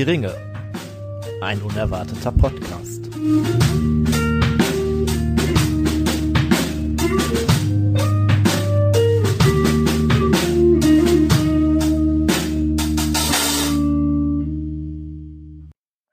Die 0.00 0.04
Ringe. 0.04 0.34
Ein 1.42 1.60
unerwarteter 1.60 2.32
Podcast. 2.32 3.04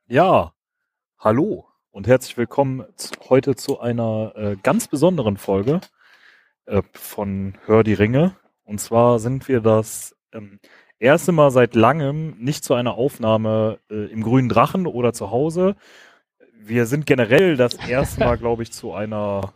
Ja, 0.10 0.52
hallo 1.18 1.70
und 1.92 2.08
herzlich 2.08 2.36
willkommen 2.36 2.84
heute 3.30 3.56
zu 3.56 3.80
einer 3.80 4.34
äh, 4.36 4.58
ganz 4.62 4.90
besonderen 4.90 5.38
Folge 5.38 5.80
äh, 6.66 6.82
von 6.92 7.58
Hör 7.64 7.86
die 7.86 7.94
Ringe. 7.94 8.36
Und 8.66 8.82
zwar 8.82 9.20
sind 9.20 9.48
wir 9.48 9.62
das 9.62 10.14
ähm, 10.34 10.60
erste 11.00 11.32
Mal 11.32 11.52
seit 11.52 11.76
langem 11.76 12.36
nicht 12.40 12.64
zu 12.64 12.74
einer 12.74 12.96
Aufnahme 12.96 13.80
äh, 13.90 14.06
im 14.12 14.24
Grünen 14.24 14.50
Drachen 14.50 14.88
oder 14.88 15.14
zu 15.14 15.32
Hause. 15.32 15.76
Wir 16.60 16.86
sind 16.86 17.06
generell 17.06 17.56
das 17.58 17.76
erste 17.88 18.22
Mal, 18.22 18.38
glaube 18.38 18.64
ich, 18.64 18.72
zu 18.72 18.94
einer 18.94 19.54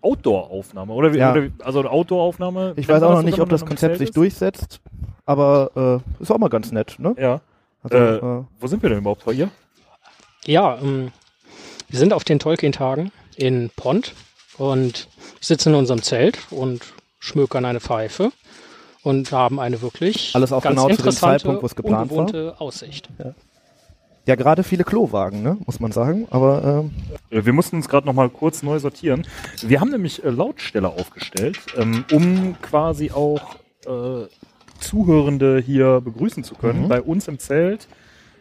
Outdoor-Aufnahme. 0.00 0.92
Oder, 0.92 1.14
Ja. 1.14 1.32
oder 1.32 1.48
also 1.62 1.80
eine 1.80 1.90
Outdoor-Aufnahme. 1.90 2.72
Ich 2.76 2.88
weiß 2.88 3.02
auch 3.02 3.12
noch 3.12 3.22
nicht, 3.22 3.40
ob 3.40 3.48
das 3.50 3.64
Konzept 3.64 3.98
sich 3.98 4.08
ist? 4.08 4.16
durchsetzt, 4.16 4.80
aber 5.26 6.02
äh, 6.18 6.22
ist 6.22 6.30
auch 6.30 6.38
mal 6.38 6.48
ganz 6.48 6.72
nett, 6.72 6.96
ne? 6.98 7.14
Ja. 7.18 7.40
Also, 7.82 7.96
Äh, 7.96 8.16
äh, 8.16 8.44
Wo 8.58 8.66
sind 8.66 8.82
wir 8.82 8.90
denn 8.90 8.98
überhaupt 8.98 9.24
hier? 9.30 9.48
Ja, 10.46 10.78
ähm, 10.82 11.12
wir 11.88 11.98
sind 11.98 12.12
auf 12.12 12.24
den 12.24 12.38
Tolkien-Tagen 12.38 13.12
in 13.36 13.70
Pont 13.76 14.14
und 14.58 15.08
sitzen 15.40 15.70
in 15.70 15.74
unserem 15.76 16.02
Zelt 16.02 16.38
und 16.50 16.92
schmökern 17.18 17.64
eine 17.64 17.80
Pfeife 17.80 18.32
und 19.02 19.32
haben 19.32 19.58
eine 19.60 19.80
wirklich 19.82 20.32
Alles 20.34 20.52
auch 20.52 20.62
ganz 20.62 20.74
genau 20.74 20.82
zu 20.82 20.88
dem 20.88 20.96
interessante, 20.98 21.38
Zeitpunkt, 21.38 21.62
wo 21.62 21.66
es 21.66 21.76
geplant 21.76 22.10
war. 22.10 22.18
ungewohnte 22.18 22.54
Aussicht. 22.60 23.08
ja, 24.26 24.34
gerade 24.34 24.62
viele 24.62 24.84
Klowagen, 24.84 25.42
ne? 25.42 25.56
Muss 25.66 25.80
man 25.80 25.92
sagen. 25.92 26.26
Aber 26.30 26.62
ähm, 26.84 26.90
Äh, 27.30 27.44
Wir 27.44 27.52
mussten 27.52 27.76
uns 27.76 27.88
gerade 27.88 28.06
noch 28.06 28.12
mal 28.14 28.28
kurz 28.28 28.62
neu 28.62 28.78
sortieren. 28.78 29.26
Wir 29.62 29.80
haben 29.80 29.90
nämlich 29.90 30.24
äh, 30.24 30.30
Lautstelle 30.30 30.88
aufgestellt, 30.88 31.58
ähm, 31.76 32.04
um 32.12 32.56
quasi 32.60 33.10
auch 33.10 33.56
äh, 33.86 34.26
Zuhörende 34.78 35.60
hier 35.64 36.00
begrüßen 36.00 36.44
zu 36.44 36.54
können. 36.54 36.84
Mhm. 36.84 36.88
Bei 36.88 37.02
uns 37.02 37.28
im 37.28 37.38
Zelt 37.38 37.86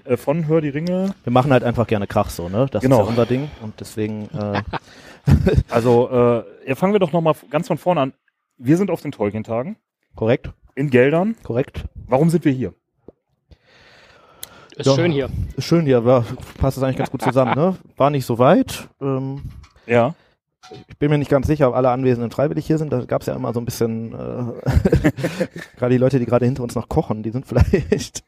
äh, 0.05 0.15
von 0.17 0.47
Hör 0.47 0.61
die 0.61 0.69
Ringe. 0.69 1.13
wir 1.23 1.31
machen 1.33 1.51
halt 1.51 1.63
einfach 1.63 1.87
gerne 1.87 2.07
Krach 2.07 2.29
so, 2.29 2.49
ne? 2.49 2.67
Das 2.71 2.81
Genau. 2.81 2.97
ist 2.99 3.03
ja 3.05 3.09
unser 3.09 3.25
Ding. 3.25 3.49
Und 3.61 3.73
deswegen, 3.79 4.29
äh, 4.33 4.61
Also 5.69 6.09
äh, 6.09 6.69
ja, 6.69 6.75
fangen 6.75 6.93
wir 6.93 6.99
doch 6.99 7.11
noch 7.11 7.21
mal 7.21 7.33
ganz 7.49 7.67
von 7.67 7.77
vorne 7.77 8.01
an. 8.01 8.13
Wir 8.57 8.77
sind 8.77 8.89
auf 8.89 9.01
den 9.01 9.11
Tolkien-Tagen 9.11 9.75
korrekt, 10.19 10.51
in 10.75 10.89
Geldern. 10.89 11.35
korrekt. 11.43 11.85
Warum 12.07 12.29
sind 12.29 12.43
wir 12.43 12.51
hier? 12.51 12.73
Ist 14.75 14.85
Ja. 14.87 14.95
schön 14.95 15.11
hier. 15.13 15.29
Ist 15.55 15.63
schön 15.65 15.85
hier, 15.85 16.03
war, 16.03 16.25
passt 16.57 16.75
das 16.75 16.83
eigentlich 16.83 16.97
ganz 16.97 17.09
gut 17.09 17.21
zusammen, 17.21 17.53
ne? 17.55 17.77
War 17.95 18.09
nicht 18.09 18.25
so 18.25 18.37
weit. 18.37 18.89
Ähm, 19.01 19.43
Ja. 19.87 20.15
ich 20.89 20.97
bin 20.97 21.09
mir 21.09 21.17
nicht 21.17 21.31
ganz 21.31 21.47
sicher, 21.47 21.69
ob 21.69 21.75
alle 21.75 21.89
Anwesenden 21.89 22.31
freiwillig 22.31 22.67
hier 22.67 22.77
sind. 22.77 22.91
Da 22.91 23.05
gab 23.05 23.21
es 23.21 23.27
ja 23.27 23.33
immer 23.33 23.53
so 23.53 23.61
ein 23.61 23.65
bisschen, 23.65 24.13
äh, 24.13 24.43
gerade 25.77 25.93
die 25.93 25.97
Leute, 25.97 26.19
die 26.19 26.25
gerade 26.25 26.45
hinter 26.45 26.63
uns 26.63 26.75
noch 26.75 26.89
kochen, 26.89 27.23
die 27.23 27.31
sind 27.31 27.45
vielleicht, 27.47 28.25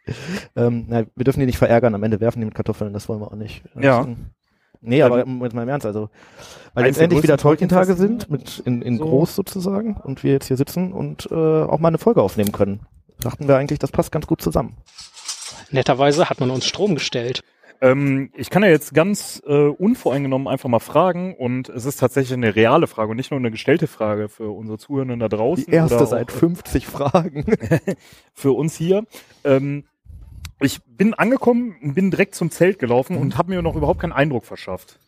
ähm, 0.56 0.86
na, 0.88 1.04
wir 1.14 1.24
dürfen 1.26 1.42
die 1.42 1.46
nicht 1.46 1.58
verärgern, 1.58 1.94
am 1.94 2.04
Ende 2.04 2.22
werfen 2.22 2.40
die 2.40 2.46
mit 2.46 2.56
Kartoffeln, 2.56 2.94
das 2.94 3.10
wollen 3.10 3.20
wir 3.20 3.28
auch 3.28 3.36
nicht. 3.36 3.64
Ja. 3.78 4.08
Nee, 4.80 5.04
aber 5.04 5.20
jetzt 5.26 5.54
mal 5.54 5.62
im 5.64 5.70
Ernst, 5.70 5.86
also, 5.86 6.10
weil 6.74 6.86
jetzt 6.86 7.00
endlich 7.00 7.24
wieder 7.24 7.38
Tolkien-Tage 7.38 7.96
sind, 7.96 8.30
mit 8.30 8.62
in, 8.66 8.82
in 8.82 8.98
so. 8.98 9.06
groß 9.06 9.36
sozusagen, 9.36 9.96
und 9.98 10.24
wir 10.24 10.32
jetzt 10.32 10.48
hier 10.48 10.58
sitzen 10.58 10.94
und 10.94 11.28
äh, 11.32 11.36
auch 11.36 11.80
mal 11.80 11.90
eine 11.90 11.98
Folge 11.98 12.22
aufnehmen 12.22 12.52
können. 12.52 12.82
Dachten 13.20 13.48
wir 13.48 13.58
eigentlich, 13.58 13.80
das 13.80 13.92
passt 13.92 14.12
ganz 14.12 14.28
gut 14.28 14.42
zusammen. 14.42 14.78
Netterweise 15.70 16.30
hat 16.30 16.40
man 16.40 16.50
uns 16.50 16.66
Strom 16.66 16.96
gestellt. 16.96 17.44
Ähm, 17.82 18.30
ich 18.36 18.52
kann 18.52 18.64
ja 18.64 18.70
jetzt 18.70 18.94
ganz 18.94 19.42
äh, 19.46 19.68
unvoreingenommen 19.68 20.48
einfach 20.48 20.70
mal 20.70 20.80
fragen 20.80 21.36
und 21.36 21.68
es 21.70 21.86
ist 21.86 22.00
tatsächlich 22.00 22.34
eine 22.34 22.56
reale 22.56 22.86
Frage 22.86 23.10
und 23.12 23.18
nicht 23.18 23.32
nur 23.32 23.40
eine 23.40 23.50
gestellte 23.50 23.88
Frage 23.88 24.30
für 24.30 24.52
unsere 24.52 24.78
Zuhörenden 24.78 25.20
da 25.20 25.28
draußen. 25.28 25.66
Die 25.66 25.72
erste 25.72 25.96
oder 25.96 26.06
seit 26.06 26.30
auch, 26.30 26.36
äh, 26.36 26.40
50 26.40 26.86
Fragen. 26.86 27.46
für 28.34 28.52
uns 28.52 28.76
hier. 28.76 29.06
Ähm, 29.44 29.86
ich 30.60 30.80
bin 30.86 31.16
angekommen, 31.16 31.94
bin 31.96 32.12
direkt 32.12 32.36
zum 32.36 32.52
Zelt 32.52 32.78
gelaufen 32.78 33.18
und 33.18 33.38
habe 33.40 33.50
mir 33.50 33.64
noch 33.64 33.76
überhaupt 33.76 34.00
keinen 34.00 34.14
Eindruck 34.14 34.46
verschafft. 34.46 35.00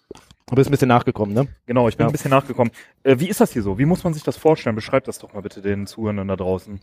Du 0.53 0.57
bist 0.57 0.69
ein 0.69 0.71
bisschen 0.71 0.87
nachgekommen, 0.89 1.33
ne? 1.33 1.47
Genau, 1.65 1.87
ich 1.87 1.97
bin 1.97 2.03
Ja. 2.03 2.09
ein 2.09 2.11
bisschen 2.11 2.29
nachgekommen. 2.29 2.71
Äh, 3.01 3.15
wie 3.17 3.27
ist 3.27 3.41
das 3.41 3.53
hier 3.53 3.63
so? 3.63 3.79
Wie 3.79 3.85
muss 3.85 4.03
man 4.03 4.13
sich 4.13 4.21
das 4.21 4.37
vorstellen? 4.37 4.75
Beschreibt 4.75 5.07
das 5.07 5.17
doch 5.17 5.33
mal 5.33 5.41
bitte 5.41 5.63
den 5.63 5.87
Zuhörenden 5.87 6.27
da 6.27 6.35
draußen. 6.35 6.79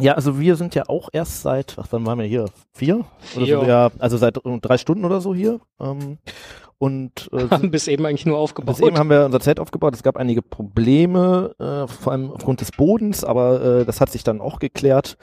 Ja, 0.00 0.14
also 0.14 0.40
wir 0.40 0.56
sind 0.56 0.74
ja 0.74 0.84
auch 0.88 1.10
erst 1.12 1.42
seit, 1.42 1.76
was 1.76 1.92
wann 1.92 2.06
waren 2.06 2.18
wir 2.18 2.24
hier? 2.24 2.46
Vier? 2.72 3.04
Oder 3.36 3.44
Vier. 3.44 3.62
ja, 3.66 3.90
also 3.98 4.16
seit 4.16 4.38
drei 4.42 4.78
Stunden 4.78 5.04
oder 5.04 5.20
so 5.20 5.34
hier. 5.34 5.60
Ähm, 5.78 6.16
und 6.78 7.30
äh, 7.32 7.46
sind, 7.58 7.70
Bis 7.70 7.88
eben 7.88 8.04
eigentlich 8.06 8.26
nur 8.26 8.38
aufgebaut. 8.38 8.76
bis 8.76 8.86
eben 8.86 8.98
haben 8.98 9.10
wir 9.10 9.24
unser 9.24 9.40
Zelt 9.40 9.60
aufgebaut. 9.60 9.94
Es 9.94 10.02
gab 10.02 10.16
einige 10.16 10.42
Probleme, 10.42 11.54
äh, 11.58 11.86
vor 11.86 12.12
allem 12.12 12.30
aufgrund 12.30 12.60
des 12.60 12.72
Bodens, 12.72 13.24
aber 13.24 13.62
äh, 13.62 13.84
das 13.84 14.00
hat 14.00 14.10
sich 14.10 14.24
dann 14.24 14.40
auch 14.40 14.58
geklärt. 14.58 15.16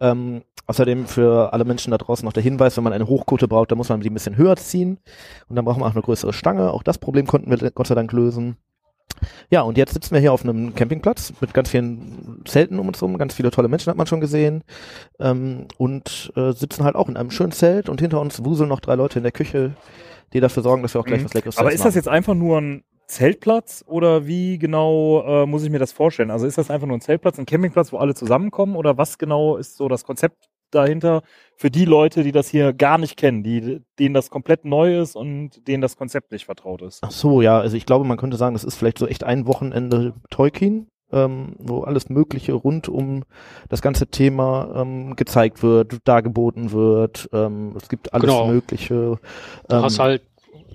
Ähm, 0.00 0.42
außerdem 0.66 1.06
für 1.06 1.52
alle 1.52 1.64
Menschen 1.64 1.90
da 1.90 1.98
draußen 1.98 2.24
noch 2.24 2.32
der 2.32 2.42
Hinweis, 2.42 2.76
wenn 2.76 2.84
man 2.84 2.92
eine 2.92 3.06
Hochkote 3.06 3.48
braucht, 3.48 3.70
dann 3.70 3.78
muss 3.78 3.88
man 3.88 4.00
die 4.00 4.10
ein 4.10 4.14
bisschen 4.14 4.36
höher 4.36 4.56
ziehen. 4.56 4.98
Und 5.48 5.56
dann 5.56 5.64
braucht 5.64 5.78
man 5.78 5.88
auch 5.88 5.94
eine 5.94 6.02
größere 6.02 6.32
Stange. 6.32 6.72
Auch 6.72 6.82
das 6.82 6.98
Problem 6.98 7.26
konnten 7.26 7.50
wir 7.50 7.70
Gott 7.70 7.86
sei 7.86 7.94
Dank 7.94 8.12
lösen. 8.12 8.56
Ja, 9.50 9.62
und 9.62 9.78
jetzt 9.78 9.94
sitzen 9.94 10.12
wir 10.12 10.20
hier 10.20 10.32
auf 10.32 10.44
einem 10.44 10.74
Campingplatz 10.74 11.32
mit 11.40 11.54
ganz 11.54 11.70
vielen 11.70 12.42
Zelten 12.44 12.78
um 12.78 12.86
uns 12.86 13.02
rum. 13.02 13.18
Ganz 13.18 13.34
viele 13.34 13.50
tolle 13.50 13.68
Menschen 13.68 13.90
hat 13.90 13.96
man 13.96 14.06
schon 14.06 14.20
gesehen. 14.20 14.62
Ähm, 15.18 15.66
und 15.76 16.32
äh, 16.36 16.52
sitzen 16.52 16.84
halt 16.84 16.96
auch 16.96 17.08
in 17.08 17.16
einem 17.16 17.30
schönen 17.30 17.52
Zelt 17.52 17.88
und 17.88 18.00
hinter 18.00 18.20
uns 18.20 18.44
wuseln 18.44 18.68
noch 18.68 18.80
drei 18.80 18.94
Leute 18.94 19.18
in 19.18 19.22
der 19.24 19.32
Küche, 19.32 19.74
die 20.32 20.40
dafür 20.40 20.62
sorgen, 20.62 20.82
dass 20.82 20.94
wir 20.94 21.00
auch 21.00 21.04
gleich 21.04 21.20
Mhm. 21.20 21.26
was 21.26 21.34
Leckeres 21.34 21.58
Aber 21.58 21.72
ist 21.72 21.84
das 21.84 21.94
jetzt 21.94 22.08
einfach 22.08 22.34
nur 22.34 22.60
ein 22.60 22.84
Zeltplatz 23.06 23.82
oder 23.86 24.26
wie 24.26 24.58
genau 24.58 25.22
äh, 25.42 25.46
muss 25.46 25.62
ich 25.64 25.70
mir 25.70 25.78
das 25.78 25.92
vorstellen? 25.92 26.30
Also 26.30 26.46
ist 26.46 26.58
das 26.58 26.70
einfach 26.70 26.86
nur 26.86 26.96
ein 26.96 27.00
Zeltplatz, 27.00 27.38
ein 27.38 27.46
Campingplatz, 27.46 27.92
wo 27.92 27.96
alle 27.96 28.14
zusammenkommen 28.14 28.76
oder 28.76 28.98
was 28.98 29.18
genau 29.18 29.56
ist 29.56 29.76
so 29.76 29.88
das 29.88 30.04
Konzept 30.04 30.48
dahinter 30.70 31.22
für 31.56 31.70
die 31.70 31.86
Leute, 31.86 32.22
die 32.22 32.32
das 32.32 32.48
hier 32.48 32.74
gar 32.74 32.98
nicht 32.98 33.16
kennen, 33.16 33.42
die, 33.42 33.80
denen 33.98 34.14
das 34.14 34.28
komplett 34.28 34.66
neu 34.66 35.00
ist 35.00 35.16
und 35.16 35.66
denen 35.66 35.80
das 35.80 35.96
Konzept 35.96 36.30
nicht 36.32 36.44
vertraut 36.44 36.82
ist? 36.82 36.98
Ach 37.02 37.10
so, 37.10 37.40
ja, 37.40 37.58
also 37.58 37.76
ich 37.76 37.86
glaube, 37.86 38.04
man 38.04 38.18
könnte 38.18 38.36
sagen, 38.36 38.54
das 38.54 38.64
ist 38.64 38.76
vielleicht 38.76 38.98
so 38.98 39.06
echt 39.06 39.24
ein 39.24 39.46
Wochenende 39.46 40.12
Tolkien, 40.28 40.88
ähm, 41.12 41.56
wo 41.58 41.82
alles 41.82 42.08
Mögliche 42.08 42.52
rund 42.52 42.88
um 42.88 43.24
das 43.68 43.82
ganze 43.82 44.06
Thema 44.06 44.72
ähm, 44.76 45.16
gezeigt 45.16 45.62
wird, 45.62 45.98
dargeboten 46.04 46.72
wird. 46.72 47.28
Ähm, 47.32 47.74
es 47.76 47.88
gibt 47.88 48.12
alles 48.12 48.30
Genau. 48.30 48.46
Mögliche. 48.46 49.18
Du 49.68 49.76
ähm, 49.76 49.82
hast 49.82 49.98
halt 49.98 50.22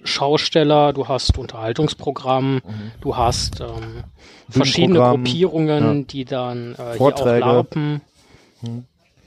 Schausteller, 0.03 0.91
du 0.93 1.07
hast 1.07 1.37
Unterhaltungsprogramm, 1.37 2.55
mhm. 2.55 2.61
du 2.99 3.15
hast 3.15 3.61
ähm, 3.61 4.03
verschiedene 4.49 4.99
Gruppierungen, 4.99 5.99
ja. 5.99 6.03
die 6.03 6.25
dann 6.25 6.75
äh, 6.75 6.93
Vorträge. 6.95 7.35
hier 7.35 7.45
auch 7.45 7.53
larpen. 7.53 8.01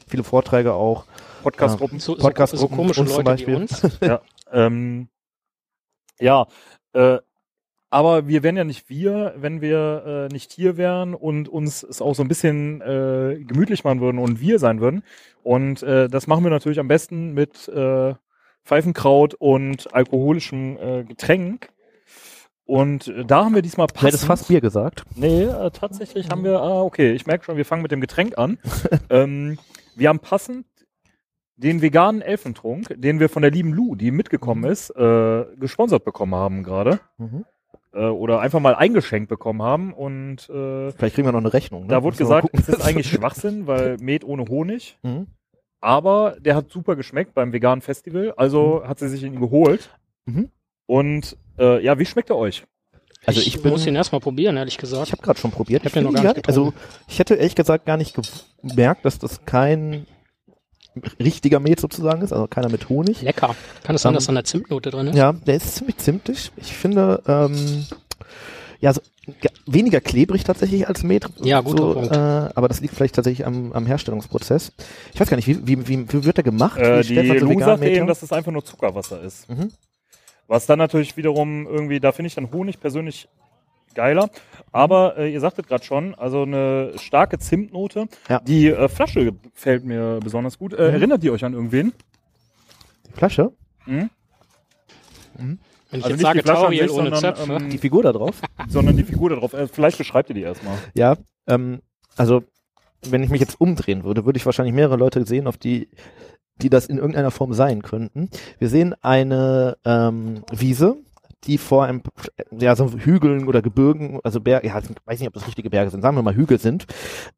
viele 0.07 0.25
Vorträge 0.25 0.75
auch. 0.75 1.05
Podcastgruppen? 1.43 1.99
So, 1.99 2.15
so, 2.15 2.21
so 2.21 2.27
Podcastgruppen, 2.27 2.77
komische 2.77 3.01
uns 3.03 3.15
zum 3.15 3.25
Leute 3.25 3.47
wie 3.47 3.55
Beispiel. 3.55 3.55
uns. 3.55 3.99
ja, 4.01 4.21
ähm, 4.53 5.09
ja 6.19 6.47
äh, 6.93 7.19
aber 7.97 8.29
wir 8.29 8.43
wären 8.43 8.59
ja 8.59 8.65
nicht 8.65 8.91
wir, 8.91 9.33
wenn 9.39 9.63
wir 9.63 10.29
äh, 10.29 10.29
nicht 10.31 10.53
hier 10.53 10.77
wären 10.77 11.15
und 11.15 11.49
uns 11.49 11.83
es 11.83 12.03
auch 12.03 12.15
so 12.15 12.23
ein 12.23 12.29
bisschen 12.29 12.83
äh, 12.83 13.43
gemütlich 13.43 13.85
machen 13.85 14.03
würden 14.03 14.19
und 14.19 14.39
wir 14.39 14.59
sein 14.59 14.83
würden. 14.83 15.03
Und 15.43 15.83
äh, 15.83 16.07
das 16.07 16.27
machen 16.27 16.45
wir 16.45 16.51
natürlich 16.51 16.79
am 16.79 16.89
besten 16.89 17.33
mit 17.33 17.67
äh, 17.69 18.13
Pfeifenkraut 18.67 19.33
und 19.33 19.95
alkoholischem 19.95 20.77
äh, 20.77 21.05
Getränk. 21.05 21.71
Und 22.67 23.09
äh, 23.09 23.25
da 23.25 23.47
haben 23.47 23.55
wir 23.55 23.63
diesmal 23.63 23.87
Du 23.87 24.03
hättest 24.03 24.27
fast 24.27 24.49
Bier 24.49 24.61
gesagt. 24.61 25.05
Nee, 25.15 25.45
äh, 25.45 25.71
tatsächlich 25.71 26.29
haben 26.29 26.45
wir, 26.45 26.61
ah, 26.61 26.83
okay, 26.83 27.13
ich 27.13 27.25
merke 27.27 27.47
schon, 27.47 27.57
wir 27.57 27.65
fangen 27.65 27.81
mit 27.81 27.93
dem 27.93 28.03
Getränk 28.03 28.37
an. 28.37 28.59
ähm, 29.09 29.59
wir 29.95 30.11
haben 30.11 30.19
passend 30.19 30.67
den 31.57 31.81
veganen 31.81 32.21
Elfentrunk, 32.21 32.95
den 32.95 33.21
wir 33.21 33.31
von 33.31 33.41
der 33.41 33.53
lieben 33.53 33.73
Lu, 33.73 33.97
die 33.97 34.11
mitgekommen 34.11 34.71
ist, 34.71 34.91
äh, 34.91 35.47
gesponsert 35.57 36.05
bekommen 36.05 36.35
haben 36.35 36.63
gerade. 36.63 37.01
Mhm. 37.17 37.47
Äh, 37.97 38.05
oder 38.09 38.41
einfach 38.41 38.61
mal 38.61 38.75
eingeschenkt 38.75 39.29
bekommen 39.31 39.63
haben. 39.63 39.93
Und 39.95 40.49
äh, 40.51 40.93
Vielleicht 40.93 41.15
kriegen 41.15 41.27
wir 41.27 41.33
noch 41.33 41.41
eine 41.41 41.53
Rechnung. 41.53 41.83
Ne? 41.83 41.89
da 41.89 42.03
wurde 42.03 42.17
gesagt, 42.19 42.49
es 42.53 42.69
ist 42.69 42.83
eigentlich 42.85 43.09
Schwachsinn, 43.11 43.67
weil 43.67 43.97
Met 44.01 44.23
ohne 44.25 44.45
Honig. 44.49 44.99
Mhm. 45.07 45.29
Aber 45.81 46.37
der 46.41 46.57
hat 46.57 46.71
super 46.71 46.97
geschmeckt 46.97 47.35
beim 47.35 47.53
veganen 47.53 47.81
Festival. 47.83 48.33
Also 48.37 48.83
hat 48.87 48.99
sie 48.99 49.09
sich 49.09 49.23
ihn 49.23 49.39
geholt. 49.39 49.91
Mhm. 50.25 50.49
Und 50.87 51.37
äh, 51.59 51.85
ja, 51.85 51.99
wie 51.99 52.07
schmeckt 52.07 52.31
er 52.31 52.37
euch? 52.37 52.65
Also 53.27 53.41
ich 53.41 53.49
ich 53.57 53.63
bin- 53.63 53.73
muss 53.73 53.87
ihn 53.87 53.95
erstmal 53.95 54.21
probieren, 54.21 54.57
ehrlich 54.57 54.79
gesagt. 54.79 55.07
Ich 55.07 55.13
habe 55.13 55.23
gerade 55.23 55.39
schon 55.39 55.51
probiert. 55.51 55.85
Ich 55.85 55.93
den 55.93 56.05
noch 56.05 56.15
gar 56.15 56.35
nicht 56.35 56.49
Also 56.49 56.73
ich 57.09 57.19
hätte 57.19 57.35
ehrlich 57.35 57.55
gesagt 57.55 57.85
gar 57.87 57.97
nicht 57.99 58.17
gemerkt, 58.63 59.05
dass 59.05 59.19
das 59.19 59.45
kein 59.45 60.07
richtiger 61.21 61.61
Met 61.61 61.81
sozusagen 61.81 62.23
ist, 62.23 62.33
also 62.33 62.47
keiner 62.47 62.69
mit 62.69 62.89
Honig. 62.89 63.23
Lecker. 63.23 63.55
Kann 63.83 63.97
es 63.97 64.03
sein, 64.03 64.11
Ähm, 64.11 64.15
dass 64.15 64.27
da 64.27 64.31
eine 64.33 64.45
Zimtnote 64.45 64.91
drin 64.91 65.09
ist? 65.09 65.17
Ja, 65.17 65.33
der 65.33 65.55
ist 65.57 65.75
ziemlich 65.77 65.97
zimtig. 65.99 66.53
Ich 66.57 66.73
finde, 66.75 67.23
ähm, 67.27 67.87
ja, 68.81 68.93
so, 68.93 69.01
ge- 69.41 69.51
weniger 69.67 70.01
klebrig 70.01 70.45
tatsächlich 70.45 70.87
als 70.89 71.03
Met. 71.03 71.27
Ja, 71.43 71.61
guter 71.61 71.83
so, 71.83 71.93
Punkt. 71.95 72.13
Äh, 72.15 72.19
aber 72.55 72.69
das 72.69 72.81
liegt 72.81 72.95
vielleicht 72.95 73.15
tatsächlich 73.15 73.47
am, 73.47 73.73
am 73.73 73.87
Herstellungsprozess. 73.87 74.73
Ich 75.15 75.21
weiß 75.21 75.29
gar 75.29 75.37
nicht, 75.37 75.49
wie, 75.49 75.67
wie, 75.67 75.89
wie, 75.89 76.13
wie 76.13 76.25
wird 76.25 76.37
der 76.37 76.45
gemacht? 76.45 76.79
Äh, 76.79 76.99
wie 76.99 77.03
die 77.09 77.13
stellt 77.15 77.29
man 77.29 77.39
so 77.39 77.47
Lou 77.47 77.61
sagte 77.61 77.89
eben, 77.89 78.07
dass 78.07 78.23
es 78.23 78.33
einfach 78.33 78.53
nur 78.53 78.65
Zuckerwasser 78.65 79.21
ist. 79.23 79.49
Mhm. 79.49 79.71
Was 80.49 80.67
dann 80.67 80.79
natürlich 80.79 81.17
wiederum 81.17 81.67
irgendwie, 81.67 81.99
da 81.99 82.13
finde 82.13 82.29
ich 82.29 82.35
dann 82.35 82.53
Honig 82.53 82.79
persönlich 82.79 83.29
geiler. 83.97 84.31
Aber 84.71 85.19
äh, 85.19 85.33
ihr 85.33 85.41
sagtet 85.41 85.67
gerade 85.67 85.85
schon, 85.85 86.15
also 86.15 86.43
eine 86.43 86.93
starke 86.99 87.39
Zimtnote. 87.39 88.07
Ja. 88.29 88.39
Die 88.41 88.69
äh, 88.69 88.89
Flasche 88.89 89.33
gefällt 89.33 89.85
mir 89.85 90.21
besonders 90.23 90.57
gut. 90.59 90.73
Äh, 90.75 90.89
Mhm. 90.89 90.95
Erinnert 90.95 91.23
die 91.25 91.31
euch 91.31 91.45
an 91.45 91.55
irgendwen? 91.55 91.93
Flasche? 93.15 93.53
Mhm. 93.87 94.11
Wenn 95.39 95.59
ich 95.91 96.05
Also 96.05 96.09
jetzt 96.09 96.17
nicht 96.19 96.23
sage 96.23 96.39
die 96.43 96.45
Tauriel 96.49 96.83
sich, 96.89 96.91
ohne 96.99 97.11
sondern, 97.17 97.37
Zöpfe. 97.37 97.53
ähm, 97.53 97.71
Die 97.71 97.79
Figur 97.79 98.03
da 98.03 98.13
drauf? 98.13 98.41
sondern 98.69 98.97
die 98.97 99.05
Figur 99.05 99.31
da 99.31 99.37
drauf. 99.37 99.53
Äh, 99.53 99.67
vielleicht 99.69 99.99
beschreibt 99.99 100.29
ihr 100.31 100.35
die 100.35 100.43
erstmal. 100.43 100.77
Ja, 100.95 101.17
ähm, 101.47 101.81
also 102.17 102.43
wenn 103.09 103.23
ich 103.23 103.31
mich 103.31 103.41
jetzt 103.41 103.61
umdrehen 103.61 104.05
würde, 104.05 104.25
würde 104.25 104.37
ich 104.39 104.47
wahrscheinlich 104.47 104.75
mehrere 104.75 104.97
Leute 104.97 105.25
sehen, 105.27 105.47
auf 105.47 105.57
die, 105.59 105.89
die 106.57 106.71
das 106.71 106.87
in 106.87 106.97
irgendeiner 106.99 107.31
Form 107.31 107.53
sein 107.53 107.83
könnten. 107.83 108.31
Wir 108.59 108.69
sehen 108.69 108.95
eine 109.03 109.77
ähm, 109.85 110.43
Wiese, 110.51 110.97
die 111.45 111.59
vor 111.59 111.85
einem, 111.85 112.03
ja, 112.51 112.75
so 112.75 112.91
Hügeln 112.91 113.47
oder 113.47 113.63
Gebirgen, 113.63 114.21
also 114.25 114.41
Berge, 114.41 114.67
ja, 114.67 114.79
ich 114.79 114.85
weiß 115.05 115.21
nicht, 115.21 115.29
ob 115.29 115.35
das 115.35 115.47
richtige 115.47 115.71
Berge 115.71 115.91
sind, 115.91 116.03
sagen 116.03 116.17
wir 116.17 116.23
mal 116.23 116.35
Hügel 116.35 116.59
sind. 116.59 116.87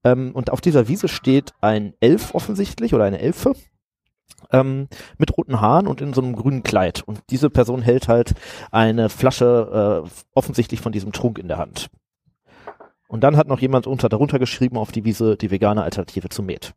Ähm, 0.05 0.33
und 0.35 0.51
auf 0.51 0.61
dieser 0.61 0.89
Wiese 0.89 1.09
steht 1.09 1.53
ein 1.61 1.95
Elf 2.01 2.35
offensichtlich 2.35 2.95
oder 2.95 3.05
eine 3.05 3.19
Elfe. 3.19 3.55
Ähm, 4.53 4.89
mit 5.19 5.37
roten 5.37 5.61
Haaren 5.61 5.87
und 5.87 6.01
in 6.01 6.15
so 6.15 6.23
einem 6.23 6.37
grünen 6.37 6.63
Kleid. 6.63 7.03
Und 7.03 7.21
diese 7.31 7.51
Person 7.51 7.83
hält 7.83 8.09
halt 8.09 8.35
eine 8.71 9.09
Flasche 9.09 10.05
äh, 10.07 10.11
offensichtlich 10.35 10.81
von 10.81 10.93
diesem 10.93 11.13
Trunk 11.13 11.39
in 11.39 11.49
der 11.49 11.59
Hand. 11.59 11.91
Und 13.09 13.25
dann 13.25 13.37
hat 13.37 13.49
noch 13.49 13.61
jemand 13.61 13.87
unter 13.87 14.09
darunter 14.09 14.39
geschrieben 14.39 14.79
auf 14.79 14.93
die 14.93 15.05
Wiese 15.05 15.37
die 15.37 15.51
vegane 15.51 15.83
Alternative 15.83 16.29
zu 16.29 16.43
Met. 16.43 16.75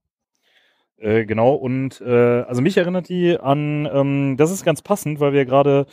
Äh, 1.01 1.25
genau, 1.25 1.53
und 1.55 1.99
äh, 2.01 2.41
also 2.43 2.61
mich 2.61 2.77
erinnert 2.77 3.09
die 3.09 3.35
an, 3.39 3.89
ähm, 3.91 4.37
das 4.37 4.51
ist 4.51 4.63
ganz 4.63 4.83
passend, 4.83 5.19
weil 5.19 5.33
wir 5.33 5.45
gerade 5.45 5.87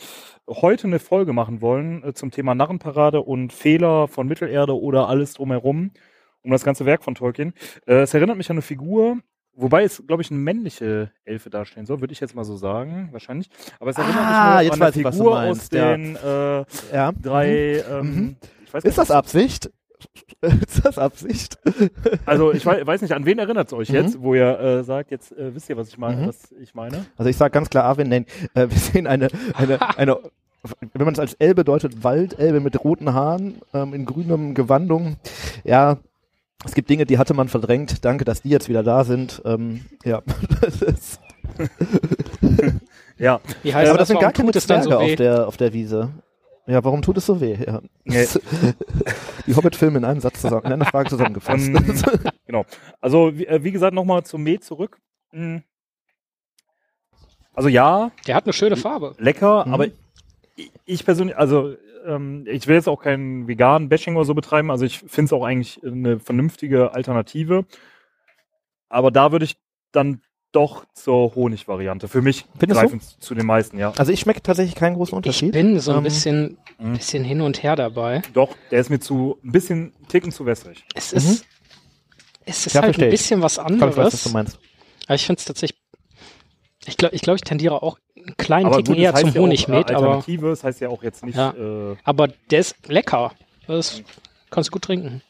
heute 0.47 0.85
eine 0.85 0.99
Folge 0.99 1.33
machen 1.33 1.61
wollen 1.61 2.03
äh, 2.03 2.13
zum 2.13 2.29
Thema 2.29 2.53
Narrenparade 2.53 3.21
und 3.21 3.51
Fehler 3.51 4.07
von 4.07 4.27
Mittelerde 4.27 4.79
oder 4.79 5.09
alles 5.09 5.33
drumherum, 5.33 5.91
um 6.43 6.51
das 6.51 6.63
ganze 6.63 6.85
Werk 6.85 7.03
von 7.03 7.15
Tolkien. 7.15 7.53
Äh, 7.87 8.01
es 8.01 8.13
erinnert 8.13 8.37
mich 8.37 8.51
an 8.51 8.57
eine 8.57 8.61
Figur, 8.61 9.17
wobei 9.55 9.83
es, 9.83 10.05
glaube 10.05 10.21
ich, 10.21 10.29
eine 10.29 10.39
männliche 10.39 11.11
Elfe 11.25 11.49
darstellen 11.49 11.87
soll, 11.87 12.01
würde 12.01 12.13
ich 12.13 12.19
jetzt 12.19 12.35
mal 12.35 12.43
so 12.45 12.55
sagen, 12.55 13.09
wahrscheinlich. 13.11 13.49
Aber 13.79 13.89
es 13.89 13.97
erinnert 13.97 14.15
Ah, 14.19 14.59
mich 14.59 14.67
nur 14.67 14.73
an 14.75 14.81
eine 14.83 14.91
Figur 14.93 15.41
aus 15.41 15.69
ja. 15.71 15.97
den 15.97 16.15
äh, 16.17 16.65
Ja. 16.93 17.11
drei, 17.19 17.83
ähm, 17.91 18.15
Mhm. 18.15 18.35
ich 18.63 18.71
weiß 18.75 18.83
Ist 18.83 18.97
das 18.99 19.09
Absicht? 19.09 19.71
Ist 20.41 20.85
das 20.85 20.97
Absicht? 20.97 21.57
also 22.25 22.53
ich 22.53 22.65
weiß, 22.65 22.85
weiß 22.87 23.01
nicht, 23.01 23.13
an 23.13 23.25
wen 23.25 23.39
erinnert 23.39 23.67
es 23.67 23.73
euch 23.73 23.89
Mhm. 23.89 23.95
jetzt, 23.95 24.21
wo 24.21 24.33
ihr 24.35 24.59
äh, 24.59 24.83
sagt, 24.83 25.11
jetzt 25.11 25.31
äh, 25.33 25.53
wisst 25.53 25.69
ihr, 25.69 25.75
was 25.77 25.89
ich 25.89 25.97
meine, 25.97 26.21
Mhm. 26.23 26.27
was 26.27 26.51
ich 26.61 26.73
meine? 26.73 27.05
Also 27.17 27.29
ich 27.29 27.35
sage 27.37 27.51
ganz 27.51 27.69
klar 27.69 27.83
Arwen, 27.83 28.07
nein, 28.09 28.25
äh, 28.53 28.67
wir 28.69 28.77
sehen 28.77 29.05
eine, 29.07 29.27
eine, 29.55 29.79
eine, 29.97 30.17
wenn 30.93 31.05
man 31.05 31.13
es 31.13 31.19
als 31.19 31.33
Elbe 31.35 31.63
deutet, 31.63 32.03
Waldelbe 32.03 32.59
mit 32.61 32.83
roten 32.83 33.13
Haaren, 33.13 33.55
ähm, 33.73 33.93
in 33.93 34.05
grünem 34.05 34.53
Gewandung. 34.53 35.17
Ja, 35.63 35.97
es 36.65 36.73
gibt 36.73 36.89
Dinge, 36.89 37.05
die 37.05 37.17
hatte 37.17 37.33
man 37.33 37.47
verdrängt. 37.49 38.03
Danke, 38.05 38.25
dass 38.25 38.41
die 38.41 38.49
jetzt 38.49 38.67
wieder 38.69 38.83
da 38.83 39.03
sind. 39.05 39.41
Ähm, 39.45 39.85
ja, 40.05 40.21
das 40.61 40.81
ist, 40.81 41.19
Ja, 43.17 43.41
Wie 43.63 43.73
heißt 43.73 43.89
aber 43.89 43.97
das 43.99 44.07
sind 44.07 44.15
warum 44.15 44.21
gar 44.25 44.31
keine 44.31 44.51
Zwerge 44.53 44.83
so 44.83 44.97
auf 44.97 45.15
der, 45.15 45.47
auf 45.47 45.57
der 45.57 45.73
Wiese. 45.73 46.09
Ja, 46.69 46.83
warum 46.83 47.01
tut 47.01 47.17
es 47.17 47.25
so 47.25 47.41
weh? 47.41 47.57
Ja. 47.65 47.81
Nee. 48.03 48.27
Die 49.47 49.55
Hobbit-Filme 49.55 49.97
in 49.97 50.05
einem 50.05 50.19
Satz 50.19 50.41
zusammen, 50.41 50.65
in 50.67 50.73
einer 50.73 50.85
Frage 50.85 51.09
zusammengefasst. 51.09 51.67
Ähm, 51.67 51.95
genau. 52.45 52.65
Also, 53.01 53.35
wie, 53.37 53.47
äh, 53.47 53.63
wie 53.63 53.71
gesagt, 53.71 53.95
nochmal 53.95 54.23
zum 54.23 54.43
Met 54.43 54.63
zurück. 54.63 54.99
Hm. 55.31 55.63
Also 57.53 57.69
ja, 57.69 58.11
Der 58.27 58.35
hat 58.35 58.45
eine 58.45 58.53
schöne 58.53 58.77
Farbe. 58.77 59.15
lecker, 59.17 59.65
Mhm. 59.65 59.73
aber 59.73 59.87
ich, 59.87 60.71
ich 60.85 61.03
persönlich, 61.05 61.35
also 61.37 61.75
ähm, 62.05 62.45
ich 62.47 62.67
will 62.67 62.75
jetzt 62.75 62.87
auch 62.87 63.01
keinen 63.01 63.47
veganen 63.47 63.89
Bashing 63.89 64.15
oder 64.15 64.25
so 64.25 64.33
betreiben, 64.35 64.71
also 64.71 64.85
ich 64.85 64.99
finde 64.99 65.25
es 65.25 65.33
auch 65.33 65.43
eigentlich 65.43 65.83
eine 65.83 66.19
vernünftige 66.19 66.93
Alternative. 66.93 67.65
Aber 68.89 69.11
da 69.11 69.31
würde 69.31 69.45
ich 69.45 69.57
dann 69.91 70.21
doch 70.51 70.85
zur 70.93 71.35
Honig-Variante. 71.35 72.07
Für 72.07 72.21
mich 72.21 72.45
Findest 72.57 72.81
du? 72.81 72.85
greifen 72.87 73.01
zu 73.19 73.35
den 73.35 73.45
meisten, 73.45 73.77
ja. 73.77 73.91
Also 73.97 74.11
ich 74.11 74.19
schmecke 74.21 74.41
tatsächlich 74.41 74.75
keinen 74.75 74.95
großen 74.95 75.11
Ich 75.11 75.17
Unterschied. 75.17 75.51
bin 75.51 75.79
so 75.79 75.91
ein 75.91 75.97
Ähm, 75.97 76.03
bisschen, 76.03 76.57
Mhm. 76.79 76.93
bisschen 76.93 77.23
hin 77.23 77.41
und 77.41 77.61
her 77.63 77.75
dabei. 77.75 78.21
Doch, 78.33 78.55
der 78.71 78.79
ist 78.79 78.89
mir 78.89 78.99
zu 78.99 79.37
ein 79.43 79.51
bisschen 79.51 79.93
Ticken 80.07 80.31
zu 80.31 80.45
wässrig. 80.45 80.83
Es 80.95 81.13
ist, 81.13 81.45
es 82.45 82.65
ist 82.67 82.73
Mhm. 82.73 82.77
Ja, 82.77 82.81
halt 82.83 82.97
ein 82.97 83.03
ich. 83.05 83.09
bisschen 83.11 83.41
was 83.41 83.57
Ich 83.57 83.63
glaub, 83.65 83.73
ich 83.75 83.81
weiß, 83.81 83.87
was 83.89 83.97
anderes. 83.97 84.23
du 84.23 84.29
meinst. 84.29 84.59
Aber 85.05 85.15
ich 85.15 85.25
finde 85.25 85.39
es 85.39 85.45
tatsächlich, 85.45 85.79
ich 86.85 86.97
glaube, 86.97 87.15
ich, 87.15 87.21
glaub, 87.21 87.35
ich 87.35 87.41
tendiere 87.41 87.83
auch 87.83 87.99
einen 88.17 88.35
kleinen 88.37 88.67
Aber 88.67 88.77
Ticken 88.77 88.93
gut, 88.95 89.03
eher 89.03 89.13
zum 89.15 89.29
ja 89.33 89.39
Honigmet, 89.41 89.91
aber, 89.91 90.07
Alternative, 90.15 90.49
das 90.49 90.63
heißt 90.63 90.79
ja 90.81 90.89
auch 90.89 91.03
jetzt 91.03 91.23
nicht 91.25 91.35
Ja. 91.35 91.51
äh, 91.51 91.95
aber 92.03 92.27
der 92.49 92.59
ist 92.59 92.75
lecker. 92.87 93.33
Das 93.67 94.01
kannst 94.49 94.69
du 94.69 94.71
gut 94.71 94.81
trinken. 94.83 95.21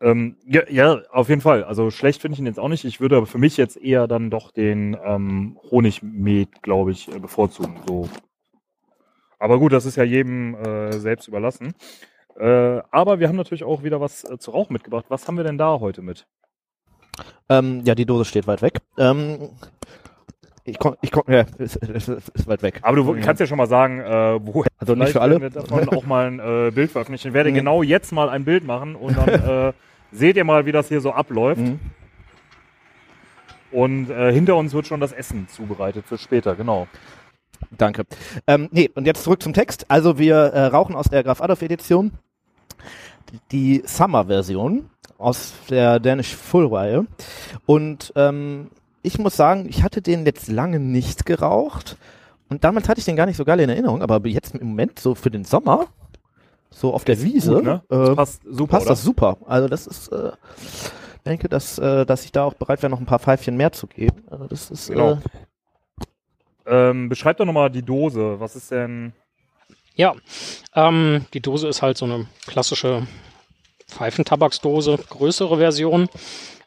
Ähm, 0.00 0.36
ja, 0.46 0.62
ja, 0.70 1.00
auf 1.10 1.28
jeden 1.28 1.40
Fall. 1.40 1.64
Also 1.64 1.90
schlecht 1.90 2.20
finde 2.22 2.34
ich 2.34 2.38
ihn 2.40 2.46
jetzt 2.46 2.60
auch 2.60 2.68
nicht. 2.68 2.84
Ich 2.84 3.00
würde 3.00 3.16
aber 3.16 3.26
für 3.26 3.38
mich 3.38 3.56
jetzt 3.56 3.76
eher 3.76 4.06
dann 4.06 4.30
doch 4.30 4.52
den 4.52 4.96
ähm, 5.04 5.58
Honigmet, 5.70 6.62
glaube 6.62 6.92
ich, 6.92 7.12
äh, 7.12 7.18
bevorzugen. 7.18 7.76
So. 7.86 8.08
Aber 9.40 9.58
gut, 9.58 9.72
das 9.72 9.86
ist 9.86 9.96
ja 9.96 10.04
jedem 10.04 10.54
äh, 10.54 10.92
selbst 10.92 11.26
überlassen. 11.28 11.74
Äh, 12.38 12.80
aber 12.92 13.18
wir 13.18 13.26
haben 13.28 13.36
natürlich 13.36 13.64
auch 13.64 13.82
wieder 13.82 14.00
was 14.00 14.22
äh, 14.24 14.38
zu 14.38 14.52
rauchen 14.52 14.72
mitgebracht. 14.72 15.06
Was 15.08 15.26
haben 15.26 15.36
wir 15.36 15.44
denn 15.44 15.58
da 15.58 15.80
heute 15.80 16.02
mit? 16.02 16.26
Ähm, 17.48 17.82
ja, 17.84 17.96
die 17.96 18.06
Dose 18.06 18.24
steht 18.24 18.46
weit 18.46 18.62
weg. 18.62 18.78
Ähm, 18.98 19.50
ich 20.64 20.78
komm, 20.78 20.94
ich 21.00 21.10
komm, 21.10 21.24
ja, 21.26 21.40
ist, 21.58 21.74
ist, 21.76 22.08
ist 22.08 22.46
weit 22.46 22.62
weg. 22.62 22.78
Aber 22.82 22.96
du 22.96 23.20
kannst 23.20 23.40
ja 23.40 23.46
schon 23.48 23.58
mal 23.58 23.66
sagen, 23.66 24.00
äh, 24.00 24.38
wo 24.40 24.64
Also 24.76 24.94
nicht 24.94 25.10
für 25.12 25.20
alle. 25.22 25.40
wir 25.40 25.50
davon 25.50 25.88
auch 25.88 26.06
mal 26.06 26.26
ein 26.28 26.38
äh, 26.38 26.70
Bild 26.70 26.92
veröffentlichen. 26.92 27.28
Ich 27.28 27.34
werde 27.34 27.50
Mhm. 27.50 27.54
genau 27.54 27.82
jetzt 27.82 28.12
mal 28.12 28.28
ein 28.28 28.44
Bild 28.44 28.64
machen 28.64 28.94
und 28.94 29.16
dann 29.16 29.28
äh, 29.28 29.72
seht 30.12 30.36
ihr 30.36 30.44
mal, 30.44 30.66
wie 30.66 30.72
das 30.72 30.88
hier 30.88 31.00
so 31.00 31.12
abläuft. 31.12 31.60
Mhm. 31.60 31.78
Und 33.70 34.10
äh, 34.10 34.32
hinter 34.32 34.56
uns 34.56 34.72
wird 34.72 34.86
schon 34.86 35.00
das 35.00 35.12
Essen 35.12 35.46
zubereitet 35.48 36.06
für 36.06 36.16
später, 36.16 36.54
genau. 36.54 36.86
Danke. 37.76 38.04
Ähm, 38.46 38.68
nee, 38.70 38.90
und 38.94 39.06
jetzt 39.06 39.24
zurück 39.24 39.42
zum 39.42 39.52
Text. 39.52 39.86
Also 39.88 40.18
wir 40.18 40.36
äh, 40.36 40.66
rauchen 40.66 40.94
aus 40.94 41.06
der 41.06 41.22
Graf 41.22 41.40
Adolf 41.40 41.62
Edition 41.62 42.12
die 43.52 43.82
Summer-Version 43.84 44.88
aus 45.18 45.52
der 45.68 46.00
Danish 46.00 46.34
Full-Reihe. 46.34 47.06
Und 47.66 48.12
ähm, 48.16 48.70
ich 49.02 49.18
muss 49.18 49.36
sagen, 49.36 49.66
ich 49.68 49.82
hatte 49.82 50.00
den 50.00 50.24
jetzt 50.24 50.48
lange 50.48 50.80
nicht 50.80 51.26
geraucht. 51.26 51.98
Und 52.48 52.64
damals 52.64 52.88
hatte 52.88 53.00
ich 53.00 53.04
den 53.04 53.16
gar 53.16 53.26
nicht 53.26 53.36
so 53.36 53.44
geil 53.44 53.60
in 53.60 53.68
Erinnerung, 53.68 54.02
aber 54.02 54.26
jetzt 54.26 54.54
im 54.54 54.68
Moment, 54.68 54.98
so 54.98 55.14
für 55.14 55.30
den 55.30 55.44
Sommer, 55.44 55.88
so 56.70 56.92
auf 56.94 57.04
der 57.04 57.22
Wiese, 57.22 57.54
Gut, 57.54 57.64
ne? 57.64 57.82
Das 57.88 58.08
äh, 58.10 58.14
passt 58.14 58.42
super, 58.44 58.70
passt 58.78 58.90
das 58.90 59.02
super. 59.02 59.36
Also 59.46 59.68
das 59.68 59.86
ist, 59.86 60.08
äh, 60.08 60.32
denke, 61.26 61.48
dass, 61.48 61.78
äh, 61.78 62.04
dass 62.06 62.24
ich 62.24 62.32
da 62.32 62.44
auch 62.44 62.54
bereit 62.54 62.82
wäre, 62.82 62.90
noch 62.90 63.00
ein 63.00 63.06
paar 63.06 63.18
Pfeifchen 63.18 63.56
mehr 63.56 63.72
zu 63.72 63.86
geben. 63.86 64.24
Also 64.30 64.46
das 64.46 64.70
ist, 64.70 64.88
Genau. 64.88 65.12
äh, 65.12 65.16
Ähm, 66.70 67.08
beschreib 67.08 67.38
doch 67.38 67.46
nochmal 67.46 67.70
die 67.70 67.82
Dose. 67.82 68.38
Was 68.40 68.54
ist 68.54 68.70
denn. 68.70 69.12
Ja, 69.94 70.14
ähm, 70.74 71.24
die 71.32 71.40
Dose 71.40 71.66
ist 71.66 71.80
halt 71.82 71.96
so 71.96 72.04
eine 72.04 72.26
klassische 72.46 73.06
Pfeifentabaksdose, 73.88 74.98
größere 75.08 75.56
Version. 75.58 76.08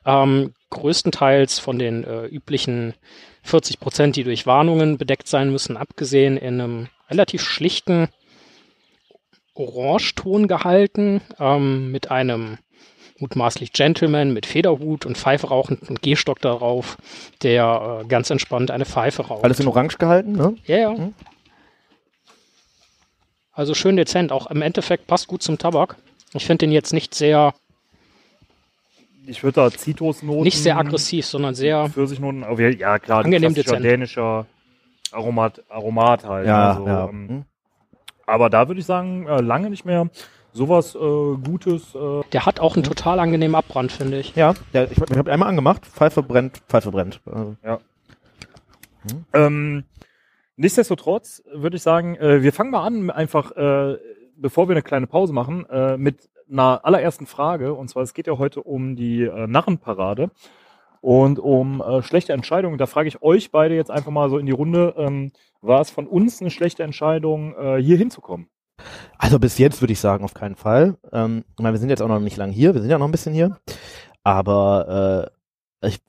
Ähm, 0.06 0.54
größtenteils 0.72 1.60
von 1.60 1.78
den 1.78 2.04
äh, 2.04 2.26
üblichen 2.26 2.96
40 3.44 3.80
Prozent, 3.80 4.16
die 4.16 4.24
durch 4.24 4.48
Warnungen 4.48 4.98
bedeckt 4.98 5.28
sein 5.28 5.52
müssen, 5.52 5.78
abgesehen 5.78 6.38
in 6.38 6.60
einem 6.60 6.88
relativ 7.10 7.44
schlichten 7.44 8.08
Orangeton 9.54 10.48
gehalten, 10.48 11.22
ähm, 11.40 11.92
mit 11.92 12.10
einem 12.12 12.58
mutmaßlich 13.20 13.72
Gentleman 13.74 14.34
mit 14.34 14.46
Federhut 14.48 15.06
und 15.06 15.18
Pfeife 15.18 15.48
rauchend 15.48 15.88
und 15.90 16.02
Gehstock 16.02 16.40
darauf, 16.42 16.98
der 17.44 18.02
äh, 18.04 18.08
ganz 18.08 18.30
entspannt 18.32 18.72
eine 18.72 18.86
Pfeife 18.86 19.28
raucht. 19.28 19.44
alles 19.44 19.60
in 19.60 19.68
Orange 19.68 19.98
gehalten, 20.00 20.32
ne? 20.32 20.56
Ja, 20.66 20.78
ja. 20.78 20.92
Mhm. 20.94 21.14
Also 23.54 23.74
schön 23.74 23.98
dezent. 23.98 24.32
Auch 24.32 24.48
im 24.48 24.62
Endeffekt 24.62 25.08
passt 25.08 25.28
gut 25.28 25.44
zum 25.44 25.58
Tabak. 25.58 25.98
Ich 26.34 26.46
finde 26.46 26.66
den 26.66 26.72
jetzt 26.72 26.94
nicht 26.94 27.14
sehr, 27.14 27.54
Ich 29.28 29.44
würde 29.44 29.56
da 29.56 29.72
Zitrusnoten. 29.72 30.44
nicht 30.44 30.58
sehr 30.58 30.78
aggressiv, 30.78 31.26
sondern 31.26 31.54
sehr, 31.54 31.90
Pfirsichnoten. 31.90 32.44
aber 32.44 32.60
Ja, 32.70 32.98
klar, 32.98 33.24
Angenehm 33.26 33.54
dezent. 33.54 33.84
dänischer 33.84 34.46
Aromat, 35.12 35.62
Aromat 35.70 36.24
halt. 36.24 36.48
Ja, 36.48 36.72
also, 36.72 36.88
ja. 36.88 37.10
Ähm, 37.10 37.28
Hm. 37.30 37.46
Aber 38.26 38.50
da 38.50 38.68
würde 38.68 38.80
ich 38.80 38.86
sagen, 38.86 39.28
äh, 39.28 39.42
lange 39.42 39.70
nicht 39.70 39.86
mehr 39.86 40.10
sowas 40.54 40.96
äh, 40.96 41.00
Gutes. 41.00 41.96
Äh, 41.96 42.22
der 42.32 42.46
hat 42.46 42.60
auch 42.60 42.76
einen 42.76 42.84
total 42.84 43.20
angenehmen 43.20 43.56
Abbrand, 43.56 43.92
finde 43.92 44.20
ich. 44.20 44.36
Ja, 44.36 44.54
ja 44.74 44.84
ich, 44.84 44.98
ich 44.98 45.18
habe 45.18 45.32
einmal 45.32 45.50
angemacht, 45.50 45.86
Pfeife 45.86 46.24
brennt, 46.24 46.62
Pfeife 46.68 46.92
brennt. 46.92 47.22
Äh, 47.26 47.56
Ähm, 49.34 49.84
nichtsdestotrotz 50.58 51.44
würde 51.52 51.78
ich 51.78 51.82
sagen, 51.82 52.16
äh, 52.18 52.44
wir 52.44 52.54
fangen 52.54 52.72
mal 52.72 52.86
an, 52.86 53.10
einfach 53.10 53.52
äh, 53.56 53.98
bevor 54.42 54.68
wir 54.68 54.74
eine 54.74 54.82
kleine 54.82 55.08
Pause 55.08 55.34
machen, 55.34 55.66
äh, 55.70 55.98
mit 55.98 56.30
einer 56.52 56.84
allerersten 56.84 57.26
Frage. 57.26 57.74
Und 57.74 57.90
zwar, 57.90 58.04
es 58.04 58.14
geht 58.14 58.28
ja 58.28 58.38
heute 58.38 58.62
um 58.62 58.96
die 58.96 59.24
äh, 59.24 59.48
Narrenparade 59.48 60.32
und 61.02 61.40
um 61.40 61.82
äh, 61.82 62.02
schlechte 62.02 62.34
Entscheidungen. 62.34 62.78
Da 62.78 62.86
frage 62.86 63.08
ich 63.08 63.22
euch 63.22 63.52
beide 63.52 63.76
jetzt 63.76 63.92
einfach 63.92 64.12
mal 64.12 64.30
so 64.30 64.38
in 64.38 64.46
die 64.46 64.52
Runde, 64.52 64.94
ähm, 64.98 65.32
war 65.62 65.82
es 65.82 65.90
von 65.90 66.08
uns 66.08 66.42
eine 66.42 66.52
schlechte 66.52 66.84
Entscheidung, 66.84 67.56
äh, 67.56 67.82
hier 67.82 67.98
hinzukommen? 67.98 68.48
Also 69.18 69.38
bis 69.40 69.58
jetzt 69.58 69.82
würde 69.82 69.94
ich 69.94 70.00
sagen, 70.00 70.24
auf 70.24 70.34
keinen 70.34 70.56
Fall. 70.56 70.98
Ähm, 71.12 71.44
ich 71.58 71.74
wir 71.74 71.78
sind 71.78 71.90
jetzt 71.90 72.02
auch 72.02 72.08
noch 72.08 72.20
nicht 72.20 72.38
lang 72.38 72.52
hier, 72.52 72.74
wir 72.74 72.82
sind 72.82 72.90
ja 72.90 72.98
noch 72.98 73.08
ein 73.08 73.12
bisschen 73.12 73.34
hier. 73.34 73.58
Aber 74.24 75.32
äh, 75.82 75.88
ich, 75.88 76.00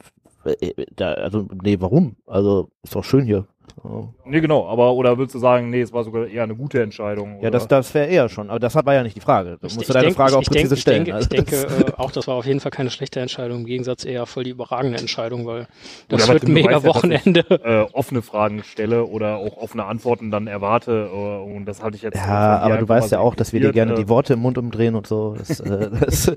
äh, 0.44 0.86
da, 0.94 1.12
also, 1.12 1.48
nee, 1.62 1.76
warum? 1.80 2.16
Also, 2.26 2.70
ist 2.82 2.94
doch 2.94 3.04
schön 3.04 3.24
hier. 3.24 3.46
Oh. 3.84 4.08
Nee, 4.24 4.40
genau, 4.40 4.68
aber 4.68 4.92
oder 4.92 5.18
würdest 5.18 5.34
du 5.34 5.38
sagen, 5.40 5.70
nee, 5.70 5.80
es 5.80 5.92
war 5.92 6.04
sogar 6.04 6.26
eher 6.28 6.44
eine 6.44 6.54
gute 6.54 6.80
Entscheidung? 6.82 7.32
Ja, 7.34 7.38
oder? 7.48 7.50
das, 7.50 7.66
das 7.68 7.92
wäre 7.94 8.06
eher 8.06 8.28
schon, 8.28 8.48
aber 8.48 8.60
das 8.60 8.74
war 8.76 8.94
ja 8.94 9.02
nicht 9.02 9.16
die 9.16 9.20
Frage. 9.20 9.56
Du 9.60 9.64
musst 9.66 9.80
ich 9.82 9.88
deine 9.88 10.04
denk- 10.06 10.16
Frage 10.16 10.36
auch 10.36 10.42
präzise 10.44 10.68
denk- 10.74 10.80
stellen. 10.80 11.06
Ich 11.06 11.12
Also, 11.14 11.28
denke, 11.28 11.56
ich 11.56 11.60
denke 11.66 11.90
äh, 11.92 11.94
auch, 11.96 12.10
das 12.12 12.28
war 12.28 12.36
auf 12.36 12.46
jeden 12.46 12.60
Fall 12.60 12.70
keine 12.70 12.90
schlechte 12.90 13.18
Entscheidung. 13.20 13.58
Im 13.60 13.66
Gegensatz 13.66 14.04
eher 14.04 14.26
voll 14.26 14.44
die 14.44 14.50
überragende 14.50 14.98
Entscheidung, 14.98 15.46
weil 15.46 15.66
das 16.08 16.28
wird 16.28 16.42
du 16.44 16.46
ein 16.48 16.52
mega 16.52 16.74
weißt 16.74 16.84
ja, 16.84 16.90
ich- 16.90 16.96
Wochenende. 16.96 17.40
äh, 17.64 17.92
offene 17.92 18.22
Fragen 18.22 18.62
stelle 18.62 19.04
oder 19.04 19.38
auch 19.38 19.56
offene 19.56 19.84
Antworten 19.84 20.30
dann 20.30 20.46
erwarte 20.46 21.10
äh, 21.12 21.16
und 21.56 21.64
das 21.66 21.82
hatte 21.82 21.96
ich 21.96 22.02
jetzt. 22.02 22.16
äh, 22.16 22.18
ja, 22.18 22.58
aber 22.58 22.76
du 22.76 22.88
weißt 22.88 23.10
ja 23.10 23.18
auch, 23.18 23.34
dass 23.34 23.52
wir 23.52 23.60
dir 23.60 23.72
gerne 23.72 23.94
äh, 23.94 23.96
die 23.96 24.08
Worte 24.08 24.34
im 24.34 24.40
Mund 24.40 24.58
umdrehen 24.58 24.94
und 24.94 25.06
so. 25.08 25.34
Das, 25.36 25.58
äh, 25.60 25.90
das, 26.00 26.30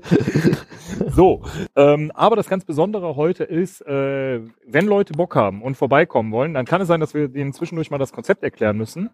So, 1.10 1.42
ähm, 1.76 2.10
aber 2.14 2.36
das 2.36 2.48
ganz 2.48 2.64
Besondere 2.64 3.16
heute 3.16 3.44
ist, 3.44 3.80
äh, 3.86 4.40
wenn 4.66 4.86
Leute 4.86 5.12
Bock 5.12 5.34
haben 5.36 5.62
und 5.62 5.76
vorbeikommen 5.76 6.32
wollen, 6.32 6.54
dann 6.54 6.64
kann 6.64 6.80
es 6.80 6.88
sein, 6.88 7.00
dass 7.00 7.12
wir 7.14 7.15
denen 7.16 7.52
zwischendurch 7.52 7.90
mal 7.90 7.98
das 7.98 8.12
Konzept 8.12 8.42
erklären 8.42 8.76
müssen. 8.76 9.10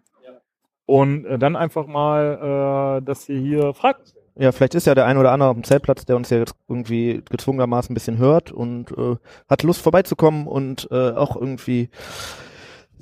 Und 0.85 1.25
äh, 1.25 1.39
dann 1.39 1.55
einfach 1.55 1.87
mal, 1.87 2.99
äh, 2.99 3.05
dass 3.05 3.29
ihr 3.29 3.39
hier 3.39 3.73
fragt. 3.73 4.13
ja, 4.35 4.51
vielleicht 4.51 4.75
ist 4.75 4.85
ja 4.85 4.95
der 4.95 5.05
ein 5.05 5.17
oder 5.17 5.31
andere 5.31 5.49
auf 5.49 5.55
dem 5.55 5.63
Zeltplatz, 5.63 6.05
der 6.05 6.17
uns 6.17 6.29
ja 6.29 6.39
jetzt 6.39 6.55
irgendwie 6.67 7.23
gezwungenermaßen 7.29 7.91
ein 7.91 7.93
bisschen 7.93 8.17
hört 8.17 8.51
und 8.51 8.91
äh, 8.91 9.15
hat 9.49 9.63
Lust 9.63 9.81
vorbeizukommen 9.81 10.45
und 10.45 10.89
äh, 10.91 11.11
auch 11.11 11.37
irgendwie 11.37 11.89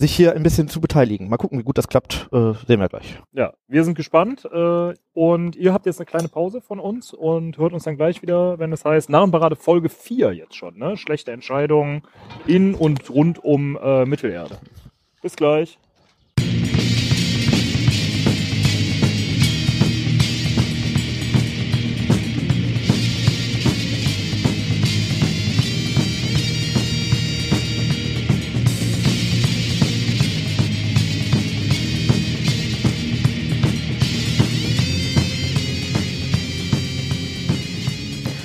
sich 0.01 0.15
hier 0.15 0.35
ein 0.35 0.43
bisschen 0.43 0.67
zu 0.67 0.81
beteiligen. 0.81 1.29
Mal 1.29 1.37
gucken, 1.37 1.59
wie 1.59 1.63
gut 1.63 1.77
das 1.77 1.87
klappt, 1.87 2.27
äh, 2.31 2.53
sehen 2.67 2.79
wir 2.79 2.89
gleich. 2.89 3.19
Ja, 3.31 3.53
wir 3.67 3.83
sind 3.83 3.95
gespannt 3.95 4.45
äh, 4.51 4.93
und 5.13 5.55
ihr 5.55 5.73
habt 5.73 5.85
jetzt 5.85 5.99
eine 5.99 6.05
kleine 6.05 6.27
Pause 6.27 6.61
von 6.61 6.79
uns 6.79 7.13
und 7.13 7.57
hört 7.57 7.73
uns 7.73 7.83
dann 7.83 7.97
gleich 7.97 8.21
wieder, 8.21 8.59
wenn 8.59 8.73
es 8.73 8.83
heißt 8.83 9.09
Narrenparade 9.09 9.55
Folge 9.55 9.89
4 9.89 10.33
jetzt 10.33 10.55
schon, 10.55 10.77
ne? 10.77 10.97
Schlechte 10.97 11.31
Entscheidungen 11.31 12.03
in 12.47 12.75
und 12.75 13.09
rund 13.09 13.43
um 13.43 13.77
äh, 13.81 14.05
Mittelerde. 14.05 14.57
Bis 15.21 15.35
gleich. 15.35 15.77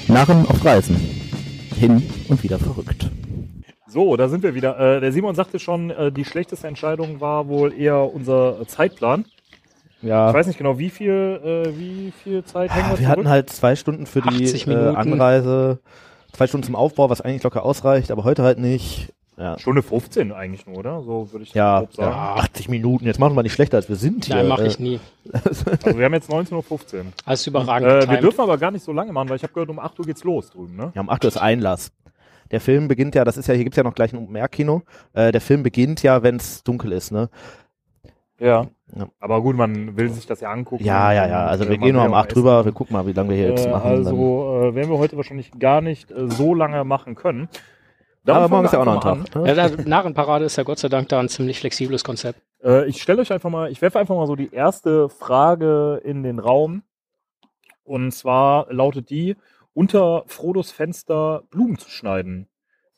Narren 0.08 0.46
auf 0.46 0.64
Reisen. 0.64 0.96
Hin 1.78 2.02
und 2.28 2.42
wieder 2.42 2.58
verrückt. 2.58 3.10
So, 3.96 4.14
da 4.18 4.28
sind 4.28 4.42
wir 4.42 4.54
wieder. 4.54 4.78
Äh, 4.78 5.00
der 5.00 5.10
Simon 5.10 5.34
sagte 5.34 5.58
schon, 5.58 5.88
äh, 5.88 6.12
die 6.12 6.26
schlechteste 6.26 6.68
Entscheidung 6.68 7.22
war 7.22 7.48
wohl 7.48 7.72
eher 7.72 8.12
unser 8.14 8.68
Zeitplan. 8.68 9.24
Ja. 10.02 10.28
Ich 10.28 10.34
weiß 10.34 10.48
nicht 10.48 10.58
genau, 10.58 10.78
wie 10.78 10.90
viel, 10.90 11.40
äh, 11.72 11.78
wie 11.78 12.12
viel 12.22 12.44
Zeit 12.44 12.74
hängen 12.74 12.90
wir 12.90 12.98
Wir 12.98 13.08
hatten 13.08 13.20
zurück? 13.22 13.30
halt 13.30 13.48
zwei 13.48 13.74
Stunden 13.74 14.04
für 14.04 14.20
die 14.20 14.28
80 14.44 14.66
äh, 14.66 14.68
Minuten. 14.68 14.96
Anreise, 14.96 15.78
zwei 16.32 16.46
Stunden 16.46 16.66
zum 16.66 16.76
Aufbau, 16.76 17.08
was 17.08 17.22
eigentlich 17.22 17.42
locker 17.42 17.64
ausreicht, 17.64 18.10
aber 18.10 18.24
heute 18.24 18.42
halt 18.42 18.58
nicht. 18.58 19.14
Ja, 19.38 19.58
Stunde 19.58 19.82
15 19.82 20.30
eigentlich 20.30 20.66
nur, 20.66 20.76
oder? 20.76 21.00
So 21.02 21.32
würde 21.32 21.44
ich 21.44 21.54
ja, 21.54 21.78
grob 21.78 21.94
sagen. 21.94 22.10
ja 22.10 22.34
80 22.34 22.68
Minuten. 22.68 23.06
Jetzt 23.06 23.18
machen 23.18 23.34
wir 23.34 23.42
nicht 23.44 23.54
schlechter, 23.54 23.78
als 23.78 23.88
wir 23.88 23.96
sind 23.96 24.26
hier. 24.26 24.36
Nein, 24.36 24.48
mache 24.48 24.64
Äh, 24.64 24.68
ich 24.68 24.78
nie. 24.78 25.00
Also 25.32 25.64
wir 25.98 26.04
haben 26.04 26.12
jetzt 26.12 26.28
19.15 26.30 26.52
Uhr. 26.52 27.04
Alles 27.24 27.46
überragend 27.46 27.88
Äh, 28.04 28.10
wir 28.10 28.18
dürfen 28.18 28.42
aber 28.42 28.58
gar 28.58 28.70
nicht 28.72 28.84
so 28.84 28.92
lange 28.92 29.14
machen, 29.14 29.30
weil 29.30 29.36
ich 29.36 29.42
habe 29.42 29.54
gehört, 29.54 29.70
um 29.70 29.78
8 29.78 29.98
Uhr 29.98 30.04
geht's 30.04 30.22
los 30.22 30.50
drüben, 30.50 30.76
ne? 30.76 30.92
Ja, 30.94 31.00
um 31.00 31.08
8 31.08 31.24
Uhr 31.24 31.28
ist 31.28 31.38
Einlass. 31.38 31.92
Der 32.50 32.60
Film 32.60 32.88
beginnt 32.88 33.14
ja, 33.14 33.24
das 33.24 33.36
ist 33.36 33.46
ja, 33.48 33.54
hier 33.54 33.64
gibt's 33.64 33.76
ja 33.76 33.82
noch 33.82 33.94
gleich 33.94 34.12
ein 34.12 34.18
Open-Air-Kino. 34.22 34.82
Äh, 35.14 35.32
der 35.32 35.40
Film 35.40 35.62
beginnt 35.62 36.02
ja, 36.02 36.22
wenn 36.22 36.36
es 36.36 36.62
dunkel 36.64 36.92
ist, 36.92 37.10
ne? 37.12 37.28
Ja. 38.38 38.66
Ja. 38.94 39.08
Aber 39.18 39.40
gut, 39.42 39.56
man 39.56 39.96
will 39.96 40.10
sich 40.10 40.26
das 40.26 40.40
ja 40.40 40.50
angucken. 40.52 40.84
Ja, 40.84 41.12
ja, 41.12 41.26
ja. 41.26 41.46
Also 41.46 41.68
wir 41.68 41.76
gehen 41.78 41.94
nur 41.94 42.04
um 42.04 42.10
will 42.12 42.18
8 42.18 42.28
auch 42.28 42.32
drüber, 42.34 42.64
wir 42.64 42.72
gucken 42.72 42.94
mal, 42.94 43.06
wie 43.06 43.12
lange 43.12 43.30
wir 43.30 43.36
hier 43.36 43.48
jetzt 43.50 43.66
Äh, 43.66 43.70
machen. 43.70 43.90
dann. 43.90 44.06
also 44.06 44.62
äh, 44.62 44.74
werden 44.74 44.90
wir 44.90 44.98
heute 44.98 45.16
wahrscheinlich 45.16 45.50
gar 45.58 45.80
nicht 45.80 46.10
äh, 46.10 46.28
so 46.30 46.54
lange 46.54 46.84
machen 46.84 47.14
können. 47.16 47.48
Darum 48.24 48.42
Aber 48.44 48.54
morgen 48.54 48.66
ist 48.66 48.72
ja 48.72 48.80
auch 48.80 48.84
noch 48.84 49.04
ein 49.04 49.24
Tag. 49.24 49.34
Ne? 49.36 49.48
Ja, 49.48 49.54
der 49.68 49.86
Narrenparade 49.86 50.44
ist 50.44 50.56
ja 50.56 50.64
Gott 50.64 50.78
sei 50.78 50.88
Dank 50.88 51.08
da 51.08 51.18
ein 51.20 51.28
ziemlich 51.28 51.60
flexibles 51.60 52.04
Konzept. 52.04 52.40
an. 52.62 52.70
Äh, 52.70 52.86
ich 52.86 53.00
stelle 53.02 53.22
euch 53.22 53.32
einfach 53.32 53.50
mal, 53.50 53.70
ich 53.70 53.80
werfe 53.82 53.98
einfach 53.98 54.14
mal 54.16 54.26
so 54.26 54.36
die 54.36 54.52
erste 54.52 55.08
Frage 55.08 56.00
in 56.04 56.22
den 56.22 56.38
Raum. 56.38 56.82
Und 57.84 58.12
zwar 58.12 58.66
lautet 58.72 59.10
die, 59.10 59.36
unter 59.76 60.24
Frodos 60.26 60.72
Fenster 60.72 61.42
Blumen 61.50 61.78
zu 61.78 61.90
schneiden. 61.90 62.48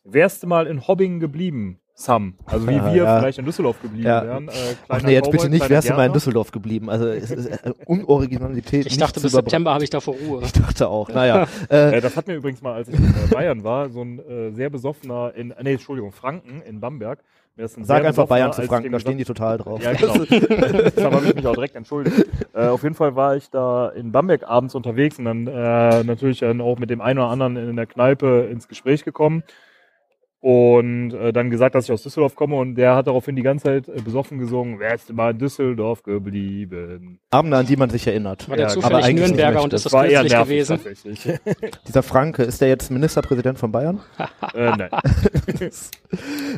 Wärst 0.04 0.42
du 0.42 0.46
mal 0.46 0.66
in 0.68 0.86
Hobbing 0.86 1.18
geblieben, 1.18 1.80
Sam? 1.94 2.38
Also 2.46 2.68
wie 2.68 2.72
Ja, 2.76 2.86
wir 2.94 3.02
ja. 3.02 3.18
vielleicht 3.18 3.38
in 3.40 3.44
Düsseldorf 3.44 3.82
geblieben 3.82 4.06
Ja. 4.06 4.24
wären. 4.24 4.48
Äh, 4.48 4.52
Ach 4.88 5.02
nee, 5.02 5.12
jetzt 5.12 5.24
Cowboy, 5.26 5.32
bitte 5.38 5.50
nicht, 5.50 5.68
wärst 5.68 5.90
du 5.90 5.94
mal 5.94 6.06
in. 6.06 6.12
Düsseldorf 6.12 6.52
geblieben. 6.52 6.88
Also 6.88 7.08
es 7.08 7.32
ist 7.32 7.46
äh, 7.46 7.72
Unoriginalität. 7.86 8.86
Ich 8.86 8.96
dachte, 8.96 9.20
bis. 9.20 9.32
September 9.32 9.74
habe 9.74 9.82
ich 9.82 9.90
davor 9.90 10.14
Ruhe. 10.14 10.42
Ich 10.44 10.52
dachte 10.52 10.88
auch. 10.88 11.08
Naja. 11.08 11.48
äh, 11.70 11.96
Äh, 11.96 12.00
das 12.00 12.16
hat 12.16 12.28
mir 12.28 12.34
übrigens 12.36 12.62
mal, 12.62 12.74
als 12.74 12.88
ich 12.88 12.94
in 12.94 13.04
äh, 13.04 13.26
Bayern 13.30 13.64
war, 13.64 13.90
so 13.90 14.00
ein 14.02 14.20
äh, 14.20 14.52
sehr 14.52 14.70
besoffener, 14.70 15.34
in, 15.34 15.52
nee, 15.60 15.72
Entschuldigung, 15.72 16.12
Franken 16.12 16.62
in 16.62 16.78
Bamberg. 16.80 17.18
Ein 17.58 17.84
sag 17.84 18.04
einfach 18.04 18.28
Bayern 18.28 18.52
zu 18.52 18.62
Franken, 18.62 18.92
da 18.92 19.00
stehen 19.00 19.18
die 19.18 19.24
total 19.24 19.58
drauf. 19.58 19.82
Ja, 19.82 19.92
genau. 19.92 20.14
Deshalb 20.18 20.96
habe 21.12 21.26
ich 21.26 21.34
mich 21.34 21.46
auch 21.46 21.54
direkt 21.54 21.74
entschuldigt. 21.74 22.26
Äh, 22.54 22.66
auf 22.68 22.84
jeden 22.84 22.94
Fall 22.94 23.16
war 23.16 23.34
ich 23.34 23.50
da 23.50 23.88
in 23.88 24.12
Bamberg 24.12 24.48
abends 24.48 24.76
unterwegs 24.76 25.18
und 25.18 25.24
dann 25.24 25.46
äh, 25.48 26.04
natürlich 26.04 26.38
dann 26.38 26.60
auch 26.60 26.78
mit 26.78 26.88
dem 26.88 27.00
einen 27.00 27.18
oder 27.18 27.28
anderen 27.28 27.56
in 27.56 27.74
der 27.74 27.86
Kneipe 27.86 28.48
ins 28.48 28.68
Gespräch 28.68 29.04
gekommen. 29.04 29.42
Und 30.48 31.12
äh, 31.12 31.30
dann 31.30 31.50
gesagt, 31.50 31.74
dass 31.74 31.84
ich 31.84 31.92
aus 31.92 32.02
Düsseldorf 32.02 32.34
komme 32.34 32.56
und 32.56 32.74
der 32.74 32.94
hat 32.94 33.06
daraufhin 33.06 33.36
die 33.36 33.42
ganze 33.42 33.64
Zeit 33.64 33.88
äh, 33.88 34.00
besoffen 34.00 34.38
gesungen, 34.38 34.78
wärst 34.80 35.10
du 35.10 35.12
mal 35.12 35.32
in 35.32 35.38
Düsseldorf 35.38 36.02
geblieben. 36.02 37.18
Abende, 37.30 37.58
an 37.58 37.66
die 37.66 37.76
man 37.76 37.90
sich 37.90 38.06
erinnert. 38.06 38.48
War 38.48 38.56
der 38.56 38.68
Ja, 38.68 38.72
zufällig 38.72 38.96
aber 38.96 39.04
eigentlich 39.04 39.28
nicht 39.28 39.36
Nürnberger 39.36 39.62
und 39.62 39.74
ist 39.74 39.84
das 39.84 39.92
war 39.92 40.06
eher 40.06 40.22
nervig 40.22 40.38
gewesen? 40.38 40.80
tatsächlich. 40.82 41.38
Dieser 41.86 42.02
Franke, 42.02 42.44
ist 42.44 42.62
der 42.62 42.68
jetzt 42.68 42.90
Ministerpräsident 42.90 43.58
von 43.58 43.70
Bayern? 43.70 44.00
äh, 44.54 44.70
nein. 44.74 44.88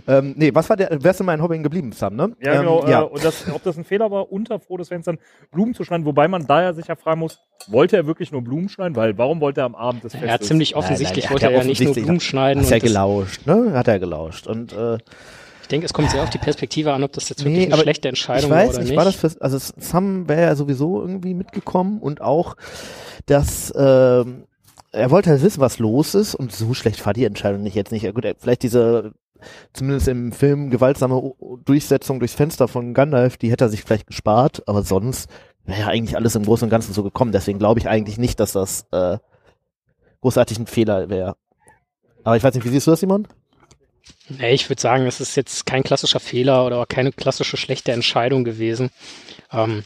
Ähm, 0.07 0.35
nee, 0.37 0.51
was 0.55 0.69
war 0.71 0.77
der, 0.77 1.03
wärst 1.03 1.21
du 1.21 1.25
mal 1.25 1.35
in 1.35 1.43
Hobbing 1.43 1.63
geblieben, 1.63 1.93
Sam, 1.93 2.15
ne? 2.15 2.33
Ja, 2.41 2.55
ähm, 2.55 2.61
genau. 2.61 2.87
ja. 2.87 3.03
Äh, 3.03 3.05
und 3.05 3.25
das, 3.25 3.51
ob 3.53 3.63
das 3.65 3.77
ein 3.77 3.85
Fehler 3.85 4.11
war, 4.11 4.31
unter 4.33 4.59
Frodes 4.61 4.89
Fenstern 4.89 5.19
Blumen 5.51 5.75
zu 5.75 5.85
schneiden, 5.85 6.07
wobei 6.07 6.29
man 6.29 6.47
da 6.47 6.63
ja 6.63 6.73
sicher 6.73 6.97
fragen 6.97 7.21
muss, 7.21 7.41
wollte 7.69 7.97
er 7.97 8.07
wirklich 8.07 8.33
nur 8.33 8.43
Blumen 8.43 8.69
schneiden? 8.69 8.97
Weil 8.97 9.19
warum 9.19 9.41
wollte 9.41 9.61
er 9.63 9.65
am 9.67 9.75
Abend 9.75 10.05
des 10.05 10.13
Ja, 10.15 10.21
Festes? 10.21 10.49
ziemlich 10.49 10.77
offensichtlich 10.77 11.25
nein, 11.25 11.33
wollte 11.33 11.47
er 11.47 11.53
ja 11.53 11.65
nicht 11.65 11.83
nur 11.83 11.95
Blumen 11.95 12.21
schneiden. 12.21 12.61
Hat 12.65 12.73
und 12.73 12.73
das, 12.83 12.83
gelauscht, 12.83 13.47
ne? 13.47 13.73
Hat 13.81 13.89
er 13.89 13.99
gelauscht. 13.99 14.47
Und 14.47 14.75
äh, 14.75 14.99
ich 15.63 15.69
denke, 15.69 15.87
es 15.87 15.95
kommt 15.95 16.11
sehr 16.11 16.23
auf 16.23 16.29
die 16.29 16.37
Perspektive 16.39 16.93
an, 16.93 17.03
ob 17.03 17.13
das 17.13 17.31
jetzt 17.31 17.45
wirklich 17.45 17.69
Nee, 17.69 17.73
eine 17.73 17.81
schlechte 17.81 18.09
Entscheidung 18.09 18.51
ich 18.51 18.51
war 18.51 18.59
weiß 18.59 18.69
oder 18.71 18.79
nicht, 18.81 18.89
nicht. 18.91 18.99
war 18.99 19.05
das 19.07 19.15
für, 19.15 19.31
also 19.41 19.57
Sam 19.59 20.29
wäre 20.29 20.43
ja 20.43 20.55
sowieso 20.55 21.01
irgendwie 21.01 21.33
mitgekommen 21.33 21.99
und 22.01 22.21
auch, 22.21 22.57
dass 23.25 23.73
ähm, 23.75 24.45
er 24.93 25.11
wollte 25.11 25.31
halt 25.31 25.43
wissen, 25.43 25.61
was 25.61 25.79
los 25.79 26.15
ist 26.15 26.35
und 26.35 26.53
so 26.53 26.75
schlecht 26.75 27.05
war 27.07 27.15
die 27.15 27.25
Entscheidung 27.25 27.63
nicht 27.63 27.75
jetzt 27.75 27.91
nicht. 27.93 28.13
Gut, 28.15 28.27
vielleicht 28.39 28.63
diese 28.63 29.15
zumindest 29.73 30.09
im 30.09 30.33
Film 30.33 30.69
gewaltsame 30.69 31.33
Durchsetzung 31.65 32.19
durchs 32.19 32.35
Fenster 32.35 32.69
von 32.69 32.93
Gandalf, 32.93 33.39
die 33.39 33.51
hätte 33.51 33.65
er 33.65 33.71
sich 33.71 33.83
vielleicht 33.83 34.07
gespart, 34.07 34.63
aber 34.69 34.83
sonst 34.83 35.31
wäre 35.65 35.81
ja 35.81 35.87
eigentlich 35.87 36.17
alles 36.17 36.35
im 36.35 36.45
Großen 36.45 36.67
und 36.67 36.71
Ganzen 36.71 36.93
so 36.93 37.03
gekommen. 37.03 37.33
Deswegen 37.33 37.59
glaube 37.59 37.81
ich 37.81 37.89
eigentlich 37.89 38.19
nicht, 38.19 38.41
dass 38.41 38.53
das 38.53 38.87
äh, 38.93 39.17
großartig 40.21 40.59
ein 40.59 40.67
Fehler 40.67 41.09
wäre. 41.09 41.37
Aber 42.25 42.37
ich 42.37 42.43
weiß 42.43 42.55
nicht, 42.55 42.65
wie 42.65 42.69
siehst 42.69 42.87
du 42.87 42.91
das, 42.91 43.01
Simon? 43.01 43.27
Nee, 44.29 44.53
ich 44.53 44.69
würde 44.69 44.81
sagen, 44.81 45.07
es 45.07 45.21
ist 45.21 45.37
jetzt 45.37 45.67
kein 45.67 45.83
klassischer 45.83 46.21
Fehler 46.21 46.65
oder 46.67 46.87
keine 46.87 47.13
klassische 47.13 47.57
schlechte 47.57 47.93
Entscheidung 47.93 48.45
gewesen. 48.45 48.91
Ähm, 49.53 49.85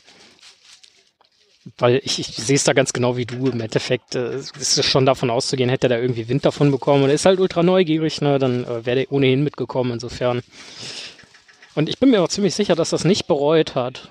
weil 1.79 2.01
ich, 2.05 2.19
ich 2.19 2.27
sehe 2.27 2.57
es 2.57 2.65
da 2.65 2.75
ganz 2.75 2.93
genau 2.93 3.17
wie 3.17 3.25
du. 3.25 3.49
Im 3.49 3.61
Endeffekt 3.61 4.15
äh, 4.15 4.37
ist 4.37 4.57
es 4.59 4.85
schon 4.85 5.07
davon 5.07 5.31
auszugehen, 5.31 5.71
hätte 5.71 5.87
er 5.87 5.97
da 5.97 5.99
irgendwie 5.99 6.29
Wind 6.29 6.45
davon 6.45 6.71
bekommen 6.71 7.05
und 7.05 7.09
er 7.09 7.15
ist 7.15 7.25
halt 7.25 7.41
ultra 7.41 7.63
neugierig, 7.63 8.21
ne? 8.21 8.39
dann 8.39 8.65
äh, 8.65 8.85
wäre 8.85 9.01
er 9.01 9.13
ohnehin 9.13 9.43
mitgekommen. 9.43 9.93
Insofern. 9.93 10.43
Und 11.75 11.89
ich 11.89 11.99
bin 11.99 12.11
mir 12.11 12.23
auch 12.23 12.29
ziemlich 12.29 12.55
sicher, 12.55 12.75
dass 12.75 12.91
das 12.91 13.05
nicht 13.05 13.27
bereut 13.27 13.75
hat. 13.75 14.11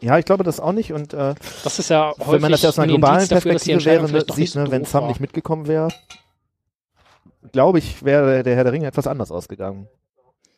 Ja, 0.00 0.18
ich 0.18 0.24
glaube 0.24 0.44
das 0.44 0.60
auch 0.60 0.72
nicht 0.72 0.92
und 0.92 1.12
äh, 1.12 1.34
Das 1.64 1.78
ist 1.78 1.90
ja 1.90 2.12
häufig 2.18 2.32
wenn 2.34 2.40
man 2.42 2.52
das 2.52 2.62
ja 2.62 2.68
aus 2.68 2.78
einer 2.78 2.84
ein 2.86 2.90
globalen 2.90 3.28
dafür, 3.28 3.50
Perspektive 3.50 3.84
wäre, 3.84 4.10
ne, 4.10 4.24
sieht, 4.32 4.54
ne, 4.54 4.70
wenn 4.70 4.84
Sam 4.84 5.02
war. 5.02 5.08
nicht 5.08 5.20
mitgekommen 5.20 5.66
wäre, 5.66 5.88
glaube 7.52 7.78
ich, 7.78 8.04
wäre 8.04 8.42
der 8.42 8.56
Herr 8.56 8.64
der 8.64 8.72
Ringe 8.72 8.86
etwas 8.86 9.06
anders 9.06 9.30
ausgegangen. 9.30 9.88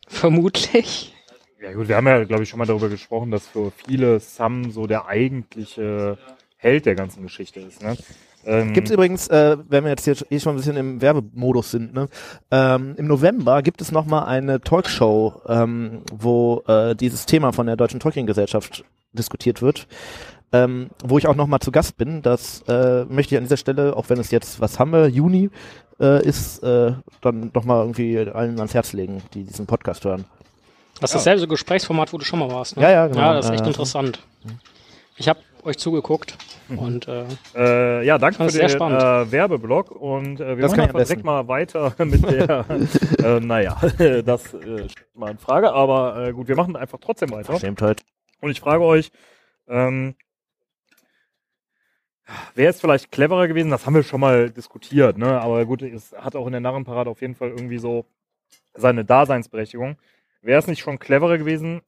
Vermutlich. 0.07 1.13
Ja 1.61 1.73
gut, 1.73 1.87
wir 1.87 1.95
haben 1.95 2.07
ja, 2.07 2.23
glaube 2.23 2.43
ich, 2.43 2.49
schon 2.49 2.59
mal 2.59 2.65
darüber 2.65 2.89
gesprochen, 2.89 3.31
dass 3.31 3.47
für 3.47 3.71
viele 3.71 4.19
Sam 4.19 4.71
so 4.71 4.87
der 4.87 5.07
eigentliche 5.07 6.17
Held 6.57 6.85
der 6.85 6.95
ganzen 6.95 7.23
Geschichte 7.23 7.59
ist. 7.59 7.81
Ne? 7.81 7.97
Ähm, 8.45 8.73
Gibt 8.73 8.87
es 8.87 8.93
übrigens, 8.93 9.27
äh, 9.27 9.57
wenn 9.67 9.83
wir 9.83 9.91
jetzt 9.91 10.05
hier 10.05 10.15
eh 10.29 10.39
schon 10.39 10.53
ein 10.53 10.57
bisschen 10.57 10.77
im 10.77 11.01
Werbemodus 11.01 11.71
sind, 11.71 11.93
ne? 11.93 12.07
ähm, 12.51 12.93
im 12.97 13.07
November 13.07 13.63
gibt 13.63 13.81
es 13.81 13.91
nochmal 13.91 14.25
eine 14.25 14.61
Talkshow, 14.61 15.41
ähm, 15.47 16.03
wo 16.11 16.63
äh, 16.67 16.95
dieses 16.95 17.25
Thema 17.25 17.51
von 17.51 17.65
der 17.65 17.75
Deutschen 17.75 17.99
Tolkien-Gesellschaft 17.99 18.85
diskutiert 19.13 19.61
wird, 19.61 19.87
ähm, 20.55 20.89
wo 21.03 21.17
ich 21.17 21.27
auch 21.27 21.35
nochmal 21.35 21.59
zu 21.59 21.71
Gast 21.71 21.97
bin. 21.97 22.21
Das 22.21 22.63
äh, 22.67 23.05
möchte 23.05 23.35
ich 23.35 23.37
an 23.37 23.43
dieser 23.43 23.57
Stelle, 23.57 23.95
auch 23.95 24.09
wenn 24.09 24.19
es 24.19 24.31
jetzt, 24.31 24.61
was 24.61 24.79
haben 24.79 24.91
wir, 24.91 25.07
Juni 25.07 25.49
äh, 25.99 26.25
ist, 26.25 26.63
äh, 26.63 26.93
dann 27.21 27.51
nochmal 27.53 27.81
irgendwie 27.81 28.17
allen 28.19 28.57
ans 28.57 28.73
Herz 28.73 28.93
legen, 28.93 29.21
die 29.33 29.43
diesen 29.43 29.65
Podcast 29.65 30.05
hören. 30.05 30.25
Das 31.01 31.11
ist 31.11 31.15
dasselbe 31.15 31.47
Gesprächsformat, 31.47 32.13
wo 32.13 32.17
du 32.17 32.23
schon 32.25 32.39
mal 32.39 32.49
warst. 32.49 32.77
Ne? 32.77 32.83
Ja, 32.83 32.89
ja, 32.89 33.07
genau. 33.07 33.19
Ja, 33.19 33.33
das 33.33 33.45
ist 33.47 33.51
echt 33.51 33.65
Äh, 33.65 33.67
interessant. 33.67 34.19
Ich 35.17 35.27
habe 35.27 35.39
euch 35.63 35.77
zugeguckt 35.77 36.37
und 36.69 37.07
äh, 37.07 37.25
Äh, 37.55 38.05
ja, 38.05 38.17
danke 38.17 38.49
für 38.49 38.57
den 38.57 38.69
äh, 38.69 39.31
Werbeblock 39.31 39.91
und 39.91 40.39
äh, 40.39 40.55
wir 40.57 40.61
Das 40.61 40.75
machen 40.75 40.95
direkt 40.95 41.23
mal 41.23 41.47
weiter 41.47 41.93
mit 42.05 42.23
der, 42.23 42.65
äh, 43.23 43.39
naja, 43.39 43.75
das 44.25 44.53
äh, 44.53 44.87
steht 44.87 45.07
mal 45.15 45.31
in 45.31 45.37
Frage, 45.37 45.73
aber 45.73 46.27
äh, 46.27 46.31
gut, 46.33 46.47
wir 46.47 46.55
machen 46.55 46.75
einfach 46.75 46.99
trotzdem 47.01 47.31
weiter. 47.31 47.45
Verschämtheit. 47.45 48.03
Und 48.41 48.51
ich 48.51 48.61
frage 48.61 48.83
euch, 48.83 49.11
ähm, 49.67 50.15
wäre 52.55 52.69
es 52.69 52.81
vielleicht 52.81 53.11
cleverer 53.11 53.47
gewesen, 53.47 53.71
das 53.71 53.85
haben 53.85 53.95
wir 53.95 54.03
schon 54.03 54.21
mal 54.21 54.49
diskutiert, 54.49 55.17
ne? 55.17 55.39
aber 55.39 55.65
gut, 55.65 55.81
es 55.81 56.13
hat 56.13 56.35
auch 56.35 56.45
in 56.45 56.53
der 56.53 56.61
Narrenparade 56.61 57.09
auf 57.09 57.21
jeden 57.21 57.35
Fall 57.35 57.49
irgendwie 57.49 57.77
so 57.77 58.05
seine 58.73 59.05
Daseinsberechtigung. 59.05 59.97
Wäre 60.41 60.59
es 60.59 60.67
nicht 60.67 60.81
schon 60.81 60.99
cleverer 60.99 61.37
gewesen, 61.37 61.81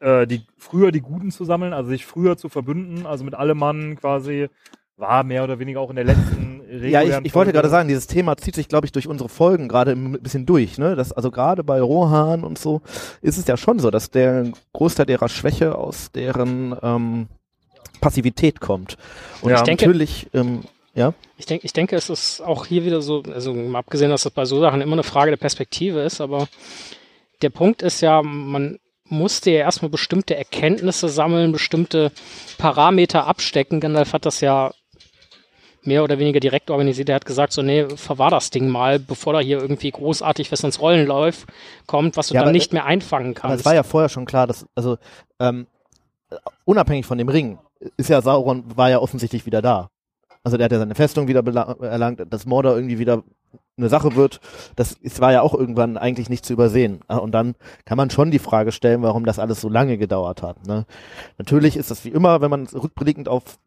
äh, 0.00 0.26
die, 0.26 0.46
früher 0.56 0.92
die 0.92 1.00
Guten 1.00 1.30
zu 1.30 1.44
sammeln, 1.44 1.72
also 1.72 1.90
sich 1.90 2.06
früher 2.06 2.36
zu 2.36 2.48
verbünden, 2.48 3.06
also 3.06 3.24
mit 3.24 3.34
allem 3.34 3.58
Mann 3.58 3.96
quasi, 3.96 4.48
war 4.96 5.24
mehr 5.24 5.44
oder 5.44 5.58
weniger 5.58 5.80
auch 5.80 5.90
in 5.90 5.96
der 5.96 6.04
letzten 6.04 6.62
Ja, 6.82 7.02
ich, 7.02 7.14
ich 7.24 7.34
wollte 7.34 7.52
gerade 7.52 7.68
sagen, 7.68 7.88
dieses 7.88 8.06
Thema 8.06 8.36
zieht 8.36 8.54
sich, 8.54 8.68
glaube 8.68 8.86
ich, 8.86 8.92
durch 8.92 9.08
unsere 9.08 9.28
Folgen 9.28 9.66
gerade 9.66 9.92
ein 9.92 10.12
bisschen 10.20 10.46
durch. 10.46 10.78
Ne? 10.78 10.94
Das, 10.94 11.12
also 11.12 11.30
gerade 11.30 11.64
bei 11.64 11.80
Rohan 11.80 12.44
und 12.44 12.58
so 12.58 12.82
ist 13.22 13.38
es 13.38 13.46
ja 13.46 13.56
schon 13.56 13.78
so, 13.78 13.90
dass 13.90 14.10
der 14.10 14.52
Großteil 14.72 15.06
derer 15.06 15.28
Schwäche 15.28 15.74
aus 15.74 16.12
deren 16.12 16.76
ähm, 16.82 17.28
Passivität 18.00 18.60
kommt. 18.60 18.96
Und 19.42 19.50
Ja. 19.50 19.56
ich 19.58 19.62
denke- 19.62 19.86
natürlich, 19.86 20.28
ähm, 20.34 20.62
ja, 20.94 21.14
ich, 21.38 21.46
denk, 21.46 21.64
ich 21.64 21.72
denke, 21.72 21.96
es 21.96 22.10
ist 22.10 22.40
auch 22.40 22.66
hier 22.66 22.84
wieder 22.84 23.00
so, 23.00 23.22
also 23.32 23.54
mal 23.54 23.78
abgesehen, 23.78 24.10
dass 24.10 24.22
das 24.24 24.32
bei 24.32 24.44
so 24.44 24.60
Sachen 24.60 24.80
immer 24.80 24.94
eine 24.94 25.02
Frage 25.04 25.30
der 25.30 25.36
Perspektive 25.38 26.00
ist, 26.00 26.20
aber 26.20 26.48
der 27.42 27.50
Punkt 27.50 27.82
ist 27.82 28.00
ja, 28.00 28.22
man 28.22 28.78
musste 29.04 29.50
ja 29.50 29.58
erstmal 29.60 29.90
bestimmte 29.90 30.36
Erkenntnisse 30.36 31.08
sammeln, 31.08 31.52
bestimmte 31.52 32.12
Parameter 32.58 33.26
abstecken. 33.26 33.80
Gandalf 33.80 34.12
hat 34.12 34.26
das 34.26 34.40
ja 34.40 34.72
mehr 35.82 36.04
oder 36.04 36.18
weniger 36.18 36.38
direkt 36.40 36.70
organisiert. 36.70 37.08
Er 37.08 37.14
hat 37.16 37.24
gesagt, 37.24 37.52
so, 37.54 37.62
nee, 37.62 37.86
verwahr 37.96 38.30
das 38.30 38.50
Ding 38.50 38.68
mal, 38.68 38.98
bevor 38.98 39.32
da 39.32 39.40
hier 39.40 39.58
irgendwie 39.60 39.90
großartig 39.90 40.52
was 40.52 40.62
ins 40.62 40.80
Rollen 40.80 41.06
läuft, 41.06 41.48
kommt, 41.86 42.16
was 42.18 42.28
du 42.28 42.34
Ja, 42.34 42.40
dann 42.40 42.48
aber- 42.48 42.52
nicht 42.52 42.72
mehr 42.74 42.84
einfangen 42.84 43.30
aber 43.30 43.40
kannst. 43.40 43.60
es 43.60 43.64
war 43.66 43.74
ja 43.74 43.82
vorher 43.82 44.10
schon 44.10 44.26
klar, 44.26 44.46
dass, 44.46 44.66
also 44.74 44.98
ähm, 45.40 45.66
unabhängig 46.64 47.06
von 47.06 47.18
dem 47.18 47.28
Ring, 47.30 47.58
ist 47.96 48.10
ja 48.10 48.22
Sauron, 48.22 48.64
war 48.76 48.90
ja 48.90 49.00
offensichtlich 49.00 49.46
wieder 49.46 49.62
da. 49.62 49.90
Also 50.42 50.56
der 50.56 50.66
hat 50.66 50.72
ja 50.72 50.78
seine 50.78 50.94
Festung 50.94 51.28
wieder 51.28 51.44
erlangt, 51.80 52.22
dass 52.30 52.46
Mordor 52.46 52.74
irgendwie 52.74 52.98
wieder 52.98 53.22
eine 53.76 53.88
Sache 53.88 54.14
wird, 54.14 54.40
das 54.76 54.92
ist, 54.92 55.20
war 55.20 55.32
ja 55.32 55.42
auch 55.42 55.54
irgendwann 55.54 55.96
eigentlich 55.96 56.28
nicht 56.28 56.44
zu 56.44 56.52
übersehen. 56.52 57.00
Ah, 57.08 57.16
Und 57.16 57.32
dann 57.32 57.54
kann 57.84 57.96
man 57.96 58.10
schon 58.10 58.30
die 58.30 58.38
Frage 58.38 58.72
stellen, 58.72 59.02
warum 59.02 59.24
das 59.24 59.38
alles 59.38 59.60
so 59.60 59.68
lange 59.68 59.98
gedauert 59.98 60.42
hat. 60.42 60.66
Ne? 60.66 60.86
Natürlich 61.38 61.76
ist 61.76 61.90
das 61.90 62.04
wie 62.04 62.10
immer, 62.10 62.40
wenn 62.40 62.50
man 62.50 62.66
rückblickend 62.66 63.28
auf 63.28 63.58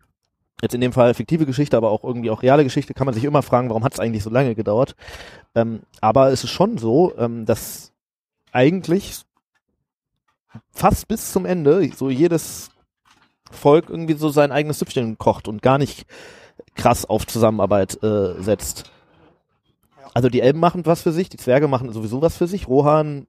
jetzt 0.61 0.75
in 0.75 0.81
dem 0.81 0.93
Fall 0.93 1.13
fiktive 1.13 1.45
Geschichte, 1.45 1.75
aber 1.75 1.89
auch 1.89 2.03
irgendwie 2.03 2.29
auch 2.29 2.41
reale 2.41 2.63
Geschichte, 2.63 2.93
kann 2.93 3.05
man 3.05 3.13
sich 3.13 3.25
immer 3.25 3.41
fragen, 3.41 3.69
warum 3.69 3.83
hat 3.83 3.93
es 3.93 3.99
eigentlich 3.99 4.23
so 4.23 4.29
lange 4.29 4.55
gedauert. 4.55 4.95
Ähm, 5.55 5.81
aber 5.99 6.31
es 6.31 6.43
ist 6.43 6.51
schon 6.51 6.77
so, 6.77 7.13
ähm, 7.17 7.45
dass 7.45 7.91
eigentlich 8.53 9.23
fast 10.71 11.07
bis 11.07 11.33
zum 11.33 11.45
Ende 11.45 11.89
so 11.93 12.09
jedes 12.09 12.69
Volk 13.53 13.89
irgendwie 13.89 14.13
so 14.15 14.29
sein 14.29 14.51
eigenes 14.51 14.79
Süppchen 14.79 15.17
kocht 15.17 15.47
und 15.47 15.61
gar 15.61 15.77
nicht 15.77 16.05
krass 16.75 17.05
auf 17.05 17.25
Zusammenarbeit 17.27 18.01
äh, 18.03 18.41
setzt. 18.41 18.91
Also 20.13 20.29
die 20.29 20.41
Elben 20.41 20.59
machen 20.59 20.85
was 20.85 21.01
für 21.01 21.11
sich, 21.11 21.29
die 21.29 21.37
Zwerge 21.37 21.67
machen 21.67 21.91
sowieso 21.91 22.21
was 22.21 22.37
für 22.37 22.47
sich, 22.47 22.67
Rohan 22.67 23.27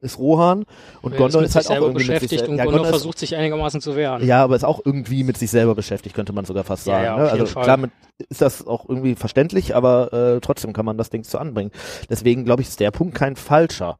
ist 0.00 0.18
Rohan 0.18 0.64
und 1.00 1.12
Er 1.12 1.18
Gondor 1.18 1.40
mit 1.42 1.50
ist 1.50 1.54
halt 1.54 1.66
sich 1.66 1.76
auch 1.76 1.80
irgendwie 1.80 2.04
mit 2.08 2.18
sich 2.20 2.28
beschäftigt 2.30 2.48
und 2.48 2.56
ja, 2.56 2.64
Gondor 2.64 2.80
Gondor 2.80 2.90
ist- 2.96 3.02
versucht 3.02 3.18
sich 3.18 3.36
einigermaßen 3.36 3.80
zu 3.80 3.94
wehren. 3.94 4.24
ja, 4.26 4.42
aber 4.42 4.56
ist 4.56 4.64
auch 4.64 4.80
irgendwie 4.84 5.22
mit 5.22 5.36
sich 5.38 5.48
selber 5.50 5.76
beschäftigt, 5.76 6.14
könnte 6.14 6.32
man 6.32 6.44
sogar 6.44 6.64
fast 6.64 6.86
Ja, 6.88 6.94
sagen. 6.94 7.04
ja, 7.04 7.16
ne? 7.16 7.22
auf 7.24 7.30
jeden 7.30 7.40
Also 7.42 7.52
Fall. 7.54 7.62
klar, 7.64 7.76
mit, 7.76 7.90
ist 8.28 8.42
das 8.42 8.66
auch 8.66 8.88
irgendwie 8.88 9.14
verständlich, 9.14 9.76
aber 9.76 10.12
äh, 10.12 10.40
trotzdem 10.40 10.72
kann 10.72 10.84
man 10.84 10.98
das 10.98 11.10
Ding 11.10 11.22
so 11.22 11.38
anbringen. 11.38 11.70
Deswegen 12.10 12.44
glaube 12.44 12.62
ich, 12.62 12.68
ist 12.68 12.80
der 12.80 12.90
Punkt 12.90 13.14
kein 13.14 13.36
falscher. 13.36 13.96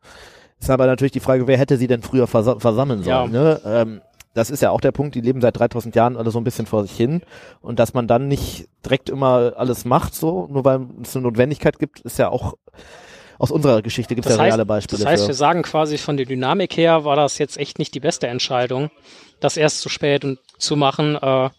Ist 0.61 0.70
aber 0.70 0.87
natürlich 0.87 1.12
die 1.12 1.20
Frage, 1.20 1.46
wer 1.46 1.59
hätte 1.59 1.77
sie 1.77 1.87
denn 1.88 2.03
früher 2.03 2.27
versa 2.27 2.59
versammeln 2.59 3.03
Ja. 3.05 3.20
sollen? 3.20 3.33
Ne? 3.33 3.61
Ähm, 3.64 4.01
das 4.34 4.50
ist 4.50 4.62
ja 4.62 4.70
auch 4.70 4.80
der 4.80 4.92
Punkt, 4.92 5.14
die 5.14 5.20
leben 5.20 5.40
seit 5.40 5.58
3000 5.58 5.94
Jahren 5.94 6.16
alle 6.16 6.30
so 6.30 6.38
ein 6.40 6.44
bisschen 6.44 6.66
vor 6.66 6.82
sich 6.82 6.96
hin 6.96 7.22
und 7.60 7.78
dass 7.78 7.94
man 7.94 8.06
dann 8.06 8.28
nicht 8.28 8.68
direkt 8.84 9.10
immer 9.10 9.52
alles 9.56 9.84
macht, 9.84 10.14
so 10.14 10.46
nur 10.50 10.64
weil 10.64 10.86
es 11.02 11.14
eine 11.16 11.24
Notwendigkeit 11.24 11.78
gibt, 11.78 12.00
ist 12.00 12.18
ja 12.18 12.28
auch 12.30 12.54
aus 13.38 13.50
unserer 13.50 13.82
Geschichte 13.82 14.14
gibt 14.14 14.26
es 14.26 14.30
Das 14.32 14.38
ja 14.38 14.44
heißt, 14.44 14.52
reale 14.54 14.66
Beispiele. 14.66 15.02
das 15.02 15.10
heißt, 15.12 15.22
für. 15.24 15.28
wir 15.28 15.34
sagen 15.34 15.62
quasi 15.62 15.98
von 15.98 16.16
der 16.16 16.26
Dynamik 16.26 16.76
her 16.76 17.04
war 17.04 17.16
das 17.16 17.38
jetzt 17.38 17.58
echt 17.58 17.78
nicht 17.78 17.94
die 17.94 18.00
beste 18.00 18.28
Entscheidung, 18.28 18.90
das 19.40 19.56
erst 19.56 19.80
zu 19.80 19.88
spät 19.88 20.24
und 20.24 20.38
zu 20.58 20.76
machen. 20.76 21.16
Äh, 21.16 21.50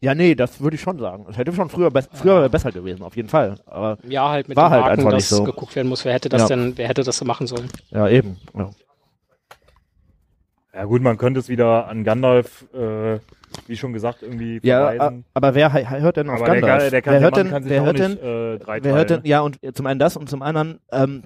ja, 0.00 0.14
nee, 0.14 0.34
das 0.36 0.60
würde 0.60 0.76
ich 0.76 0.80
schon 0.80 0.98
sagen. 0.98 1.26
Es 1.28 1.36
hätte 1.36 1.52
schon 1.52 1.68
früher, 1.68 1.90
be 1.90 2.04
früher 2.12 2.36
wäre 2.36 2.50
besser 2.50 2.70
gewesen, 2.70 3.02
auf 3.02 3.16
jeden 3.16 3.28
Fall. 3.28 3.56
Aber 3.66 3.98
ja, 4.08 4.28
halt 4.28 4.48
mit 4.48 4.56
War 4.56 4.68
dem 4.68 4.72
halt 4.72 4.84
Haken, 4.84 4.98
einfach 5.00 5.10
dass 5.10 5.22
nicht 5.22 5.28
so. 5.28 5.44
geguckt 5.44 5.74
werden 5.74 5.88
muss, 5.88 6.04
wer 6.04 6.12
hätte 6.12 6.28
das 6.28 6.42
Ja. 6.42 6.48
denn, 6.48 6.76
wer 6.76 6.88
hätte 6.88 7.02
das 7.02 7.16
so 7.18 7.24
machen 7.24 7.46
sollen. 7.46 7.68
ja, 7.90 8.08
eben. 8.08 8.36
Ja. 8.56 8.70
Ja 10.74 10.84
gut, 10.84 11.02
man 11.02 11.16
könnte 11.16 11.40
es 11.40 11.48
wieder 11.48 11.88
an 11.88 12.04
Gandalf, 12.04 12.66
äh, 12.74 13.18
wie 13.66 13.76
schon 13.76 13.92
gesagt, 13.92 14.22
irgendwie 14.22 14.60
Ja, 14.62 14.88
verweisen. 14.90 15.24
a- 15.24 15.30
aber 15.38 15.54
wer 15.54 15.72
hört 15.72 16.16
denn 16.18 16.28
auf 16.28 16.36
aber 16.36 16.44
der, 16.52 16.60
Gandalf? 16.60 16.82
Ge- 16.82 16.90
der, 16.90 17.02
kann, 17.02 17.12
wer 17.12 17.18
der 17.20 17.24
hört 17.24 17.32
Mann 17.36 17.42
denn, 17.44 17.50
kann 17.52 17.62
sich 17.62 17.70
wer 17.72 17.80
auch 17.80 17.86
hört 17.86 17.98
nicht 17.98 18.22
denn, 18.22 18.54
äh, 18.54 18.58
drei 18.58 18.84
wer 18.84 18.94
hört 18.94 19.10
denn, 19.10 19.20
ja, 19.24 19.40
und 19.40 19.58
zum 19.74 19.86
einen 19.86 19.98
das 19.98 20.16
und 20.16 20.28
zum 20.28 20.42
anderen, 20.42 20.80
ähm, 20.92 21.22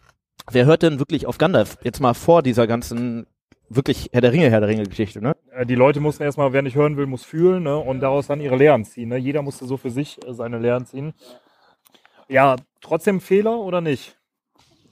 wer 0.51 0.65
hört 0.67 0.83
denn 0.83 0.99
wirklich 1.01 1.27
auf 1.27 1.39
Gandalf? 1.39 1.77
Jetzt 1.83 2.01
mal 2.01 2.15
vor 2.15 2.43
dieser 2.43 2.67
ganzen, 2.69 3.27
wirklich 3.69 4.11
Herr 4.13 4.21
der 4.21 4.33
Ringe, 4.33 4.49
Herr 4.51 4.61
der 4.61 4.69
Ringe 4.69 4.85
Geschichte, 4.85 5.21
ne? 5.21 5.35
Äh, 5.51 5.67
die 5.67 5.75
Leute 5.75 5.99
mussten 6.01 6.23
erstmal, 6.23 6.53
wer 6.53 6.63
nicht 6.63 6.77
hören 6.77 6.97
will, 6.97 7.07
muss 7.07 7.25
fühlen 7.25 7.65
ne? 7.65 7.77
und 7.77 8.01
daraus 8.01 8.29
dann 8.29 8.41
ihre 8.41 8.57
Lehren 8.57 8.85
ziehen. 8.85 9.09
Ne? 9.09 9.17
Jeder 9.17 9.43
musste 9.43 9.65
so 9.67 9.77
für 9.77 9.91
sich 9.91 10.25
äh, 10.27 10.33
seine 10.35 10.59
Lehren 10.59 10.87
ziehen. 10.87 11.15
Ja, 12.29 12.57
trotzdem 12.81 13.21
Fehler 13.21 13.59
oder 13.59 13.81
nicht? 13.81 14.17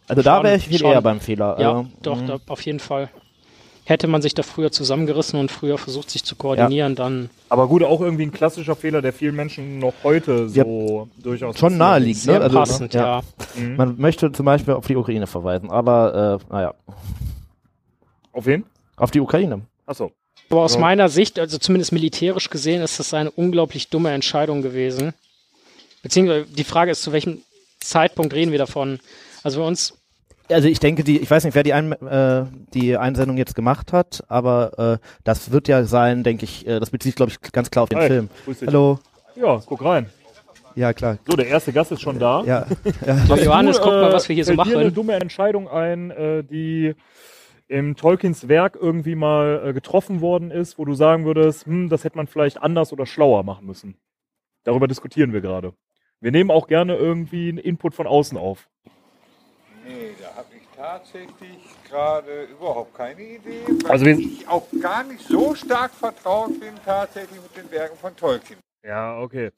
Also 0.08 0.22
da 0.22 0.36
Schon, 0.36 0.44
wäre 0.44 0.56
ich 0.56 0.66
viel 0.68 0.78
schon. 0.78 0.90
eher 0.92 1.02
beim 1.02 1.20
Fehler. 1.20 1.56
Ja, 1.60 1.70
also, 1.78 1.86
doch, 2.02 2.20
mh. 2.20 2.26
da, 2.26 2.38
auf 2.48 2.60
jeden 2.62 2.80
Fall. 2.80 3.10
Hätte 3.90 4.06
man 4.06 4.22
sich 4.22 4.34
da 4.34 4.44
früher 4.44 4.70
zusammengerissen 4.70 5.40
und 5.40 5.50
früher 5.50 5.76
versucht, 5.76 6.10
sich 6.10 6.22
zu 6.22 6.36
koordinieren, 6.36 6.94
dann 6.94 7.28
Aber 7.48 7.66
gut, 7.66 7.82
auch 7.82 8.00
irgendwie 8.00 8.22
ein 8.22 8.30
klassischer 8.30 8.76
Fehler, 8.76 9.02
der 9.02 9.12
vielen 9.12 9.34
Menschen 9.34 9.80
noch 9.80 9.94
heute 10.04 10.46
Ja, 10.52 10.62
so 10.62 11.08
durchaus 11.20 11.58
schon 11.58 11.76
naheliegt, 11.76 12.20
sehr 12.20 12.38
ne? 12.38 12.44
Also, 12.44 12.56
passend, 12.56 12.94
ja. 12.94 13.20
ja. 13.56 13.60
Mhm. 13.60 13.74
Man 13.74 13.98
möchte 13.98 14.30
zum 14.30 14.46
Beispiel 14.46 14.74
auf 14.74 14.86
die 14.86 14.94
Ukraine 14.94 15.26
verweisen, 15.26 15.70
aber 15.72 16.38
äh, 16.40 16.52
naja, 16.52 16.74
Auf 18.32 18.46
wen? 18.46 18.64
auf 18.96 19.10
die 19.10 19.18
Ukraine. 19.20 19.62
Achso. 19.86 20.12
Aber 20.50 20.62
aus 20.62 20.74
Ja. 20.74 20.80
meiner 20.80 21.08
Sicht, 21.08 21.40
also 21.40 21.58
zumindest 21.58 21.90
militärisch 21.90 22.48
gesehen, 22.48 22.82
ist 22.82 23.00
das 23.00 23.12
eine 23.12 23.32
unglaublich 23.32 23.88
dumme 23.88 24.12
Entscheidung 24.12 24.62
gewesen. 24.62 25.14
Beziehungsweise 26.04 26.46
die 26.46 26.64
Frage 26.64 26.92
ist, 26.92 27.02
zu 27.02 27.10
welchem 27.12 27.42
Zeitpunkt 27.80 28.34
reden 28.34 28.52
wir 28.52 28.58
davon? 28.58 29.00
Also 29.42 29.60
bei 29.60 29.66
uns, 29.66 29.99
Also 30.50 30.68
ich 30.68 30.80
denke, 30.80 31.04
die, 31.04 31.18
ich 31.18 31.30
weiß 31.30 31.44
nicht, 31.44 31.54
wer 31.54 31.62
die, 31.62 31.72
Ein 31.72 31.92
äh, 31.92 32.44
die 32.74 32.96
Einsendung 32.96 33.36
jetzt 33.36 33.54
gemacht 33.54 33.92
hat, 33.92 34.24
aber 34.28 34.98
äh, 35.00 35.06
das 35.24 35.52
wird 35.52 35.68
ja 35.68 35.84
sein, 35.84 36.22
denke 36.22 36.44
ich, 36.44 36.66
äh, 36.66 36.80
das 36.80 36.90
bezieht 36.90 37.10
sich, 37.10 37.14
glaube 37.16 37.30
ich, 37.32 37.52
ganz 37.52 37.70
klar 37.70 37.84
auf 37.84 37.88
den 37.88 37.98
Hi, 37.98 38.08
Film. 38.08 38.28
grüß 38.44 38.58
dich. 38.58 38.68
Hallo. 38.68 38.98
Ja, 39.36 39.60
guck 39.64 39.84
rein. 39.84 40.10
Ja, 40.74 40.92
klar. 40.92 41.18
So, 41.26 41.36
der 41.36 41.46
erste 41.46 41.72
Gast 41.72 41.92
ist 41.92 42.00
schon 42.00 42.18
da. 42.18 42.42
Ja, 42.44 42.66
ja. 43.06 43.16
so, 43.26 43.36
Johannes, 43.36 43.78
guck 43.80 43.92
mal, 43.92 44.10
äh, 44.10 44.12
was 44.12 44.28
wir 44.28 44.34
hier 44.34 44.44
so 44.44 44.54
fällt 44.54 44.68
dir 44.68 44.76
eine 44.76 44.84
machen. 44.84 44.94
dumme 44.94 45.14
Entscheidung 45.14 45.68
ein, 45.68 46.10
äh, 46.10 46.44
die 46.44 46.94
im 47.68 47.96
Tolkiens 47.96 48.48
Werk 48.48 48.76
irgendwie 48.80 49.14
mal 49.14 49.62
äh, 49.64 49.72
getroffen 49.72 50.20
worden 50.20 50.50
ist, 50.50 50.78
wo 50.78 50.84
du 50.84 50.94
sagen 50.94 51.24
würdest, 51.24 51.66
hm, 51.66 51.88
das 51.88 52.04
hätte 52.04 52.16
man 52.16 52.26
vielleicht 52.26 52.60
anders 52.62 52.92
oder 52.92 53.06
schlauer 53.06 53.44
machen 53.44 53.66
müssen. 53.66 53.96
Darüber 54.64 54.88
diskutieren 54.88 55.32
wir 55.32 55.40
gerade. 55.40 55.72
Wir 56.20 56.32
nehmen 56.32 56.50
auch 56.50 56.66
gerne 56.66 56.96
irgendwie 56.96 57.48
einen 57.48 57.58
Input 57.58 57.94
von 57.94 58.06
außen 58.06 58.36
auf. 58.36 58.68
Nee, 59.90 60.10
da 60.20 60.36
habe 60.36 60.48
ich 60.54 60.62
tatsächlich 60.76 61.58
gerade 61.88 62.44
überhaupt 62.44 62.94
keine 62.94 63.20
Idee, 63.20 63.62
weil 63.82 63.90
Also 63.90 64.06
ich 64.06 64.46
auch 64.46 64.66
gar 64.80 65.02
nicht 65.02 65.20
so 65.26 65.54
stark 65.54 65.92
vertraut 65.92 66.60
bin 66.60 66.74
tatsächlich 66.84 67.40
mit 67.42 67.56
den 67.56 67.68
Werken 67.72 67.96
von 67.98 68.14
Tolkien. 68.14 68.58
Ja, 68.84 69.18
okay. 69.18 69.50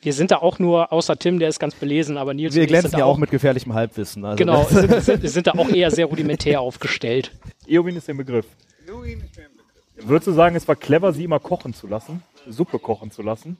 Wir 0.00 0.12
sind 0.14 0.30
da 0.30 0.36
auch 0.38 0.58
nur, 0.58 0.92
außer 0.92 1.16
Tim, 1.18 1.38
der 1.38 1.48
ist 1.50 1.58
ganz 1.58 1.74
belesen, 1.74 2.16
aber 2.16 2.32
Nils 2.32 2.54
Wir 2.54 2.66
glänzen 2.66 2.98
ja 2.98 3.04
auch 3.04 3.18
mit 3.18 3.30
gefährlichem 3.30 3.74
Halbwissen. 3.74 4.24
Also 4.24 4.36
Genau, 4.36 4.64
sind, 4.64 5.02
sind, 5.02 5.28
sind 5.28 5.46
da 5.46 5.52
auch 5.52 5.68
eher 5.68 5.90
sehr 5.90 6.06
rudimentär 6.06 6.60
aufgestellt. 6.60 7.32
Eowyn 7.66 7.96
ist 7.96 8.08
der 8.08 8.14
Begriff. 8.14 8.46
Luin 8.86 9.20
ist 9.20 9.36
mir 9.36 9.44
ein 9.44 9.50
Begriff. 9.56 10.08
Würdest 10.08 10.28
du 10.28 10.32
sagen, 10.32 10.56
es 10.56 10.66
war 10.66 10.76
clever, 10.76 11.12
sie 11.12 11.24
immer 11.24 11.40
kochen 11.40 11.74
zu 11.74 11.86
lassen? 11.86 12.22
Suppe 12.48 12.78
kochen 12.78 13.10
zu 13.10 13.22
lassen? 13.22 13.58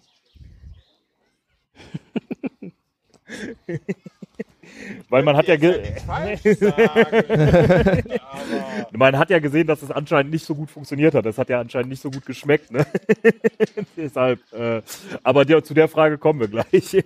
Weil 5.08 5.22
man 5.22 5.36
hat 5.36 5.46
ja, 5.46 5.56
man 8.92 9.18
hat 9.18 9.30
ja 9.30 9.38
gesehen, 9.38 9.66
dass 9.66 9.82
es 9.82 9.90
anscheinend 9.90 10.32
nicht 10.32 10.44
so 10.44 10.54
gut 10.54 10.70
funktioniert 10.70 11.14
hat. 11.14 11.26
Es 11.26 11.38
hat 11.38 11.48
ja 11.48 11.60
anscheinend 11.60 11.90
nicht 11.90 12.02
so 12.02 12.10
gut 12.10 12.26
geschmeckt. 12.26 12.70
Ne? 12.70 12.86
Deshalb, 13.96 14.40
äh, 14.52 14.82
aber 15.22 15.44
der, 15.44 15.62
zu 15.64 15.74
der 15.74 15.88
Frage 15.88 16.18
kommen 16.18 16.40
wir 16.40 16.48
gleich. 16.48 17.04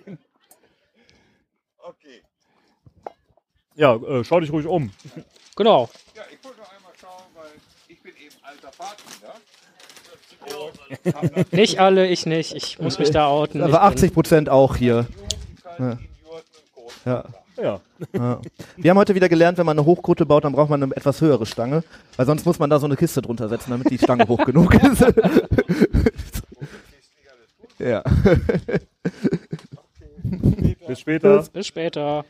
okay. 1.78 2.22
ja, 3.76 3.94
äh, 3.96 4.24
schau 4.24 4.40
dich 4.40 4.52
ruhig 4.52 4.66
um. 4.66 4.90
Genau. 5.56 5.88
Ja, 6.14 6.22
ich 6.32 6.42
wollte 6.44 6.60
noch 6.60 6.72
einmal 6.72 6.92
schauen, 7.00 7.24
weil 7.34 7.50
ich 7.88 8.02
bin 8.02 8.12
eben 8.16 8.34
alter 8.42 8.70
hab 8.78 8.96
natürlich 11.22 11.52
Nicht 11.52 11.78
alle, 11.80 12.06
ich 12.08 12.26
nicht. 12.26 12.54
Ich 12.54 12.78
muss 12.78 12.98
mich 12.98 13.10
da 13.10 13.28
outen. 13.28 13.60
Aber 13.62 13.72
bin- 13.72 13.80
80 13.80 14.14
Prozent 14.14 14.48
auch 14.48 14.76
hier. 14.76 15.06
Co. 16.74 16.90
Ja. 17.04 17.24
Ja, 17.56 17.80
Ja. 18.12 18.40
Wir 18.76 18.90
haben 18.90 18.98
heute 18.98 19.14
wieder 19.14 19.28
gelernt, 19.28 19.58
wenn 19.58 19.66
man 19.66 19.78
eine 19.78 19.86
Hochkrute 19.86 20.24
baut, 20.26 20.44
dann 20.44 20.52
braucht 20.52 20.70
man 20.70 20.82
eine 20.82 20.96
etwas 20.96 21.20
höhere 21.20 21.46
Stange, 21.46 21.82
weil 22.16 22.26
sonst 22.26 22.46
muss 22.46 22.58
man 22.58 22.70
da 22.70 22.78
so 22.78 22.86
eine 22.86 22.96
Kiste 22.96 23.20
drunter 23.22 23.48
setzen, 23.48 23.70
damit 23.70 23.90
die 23.90 23.98
Stange 23.98 24.26
hoch 24.28 24.44
genug 24.44 24.74
ist. 24.74 25.00
ja. 27.78 28.02
bis 30.86 31.00
später. 31.00 31.42
Bis 31.52 31.66
später. 31.66 32.24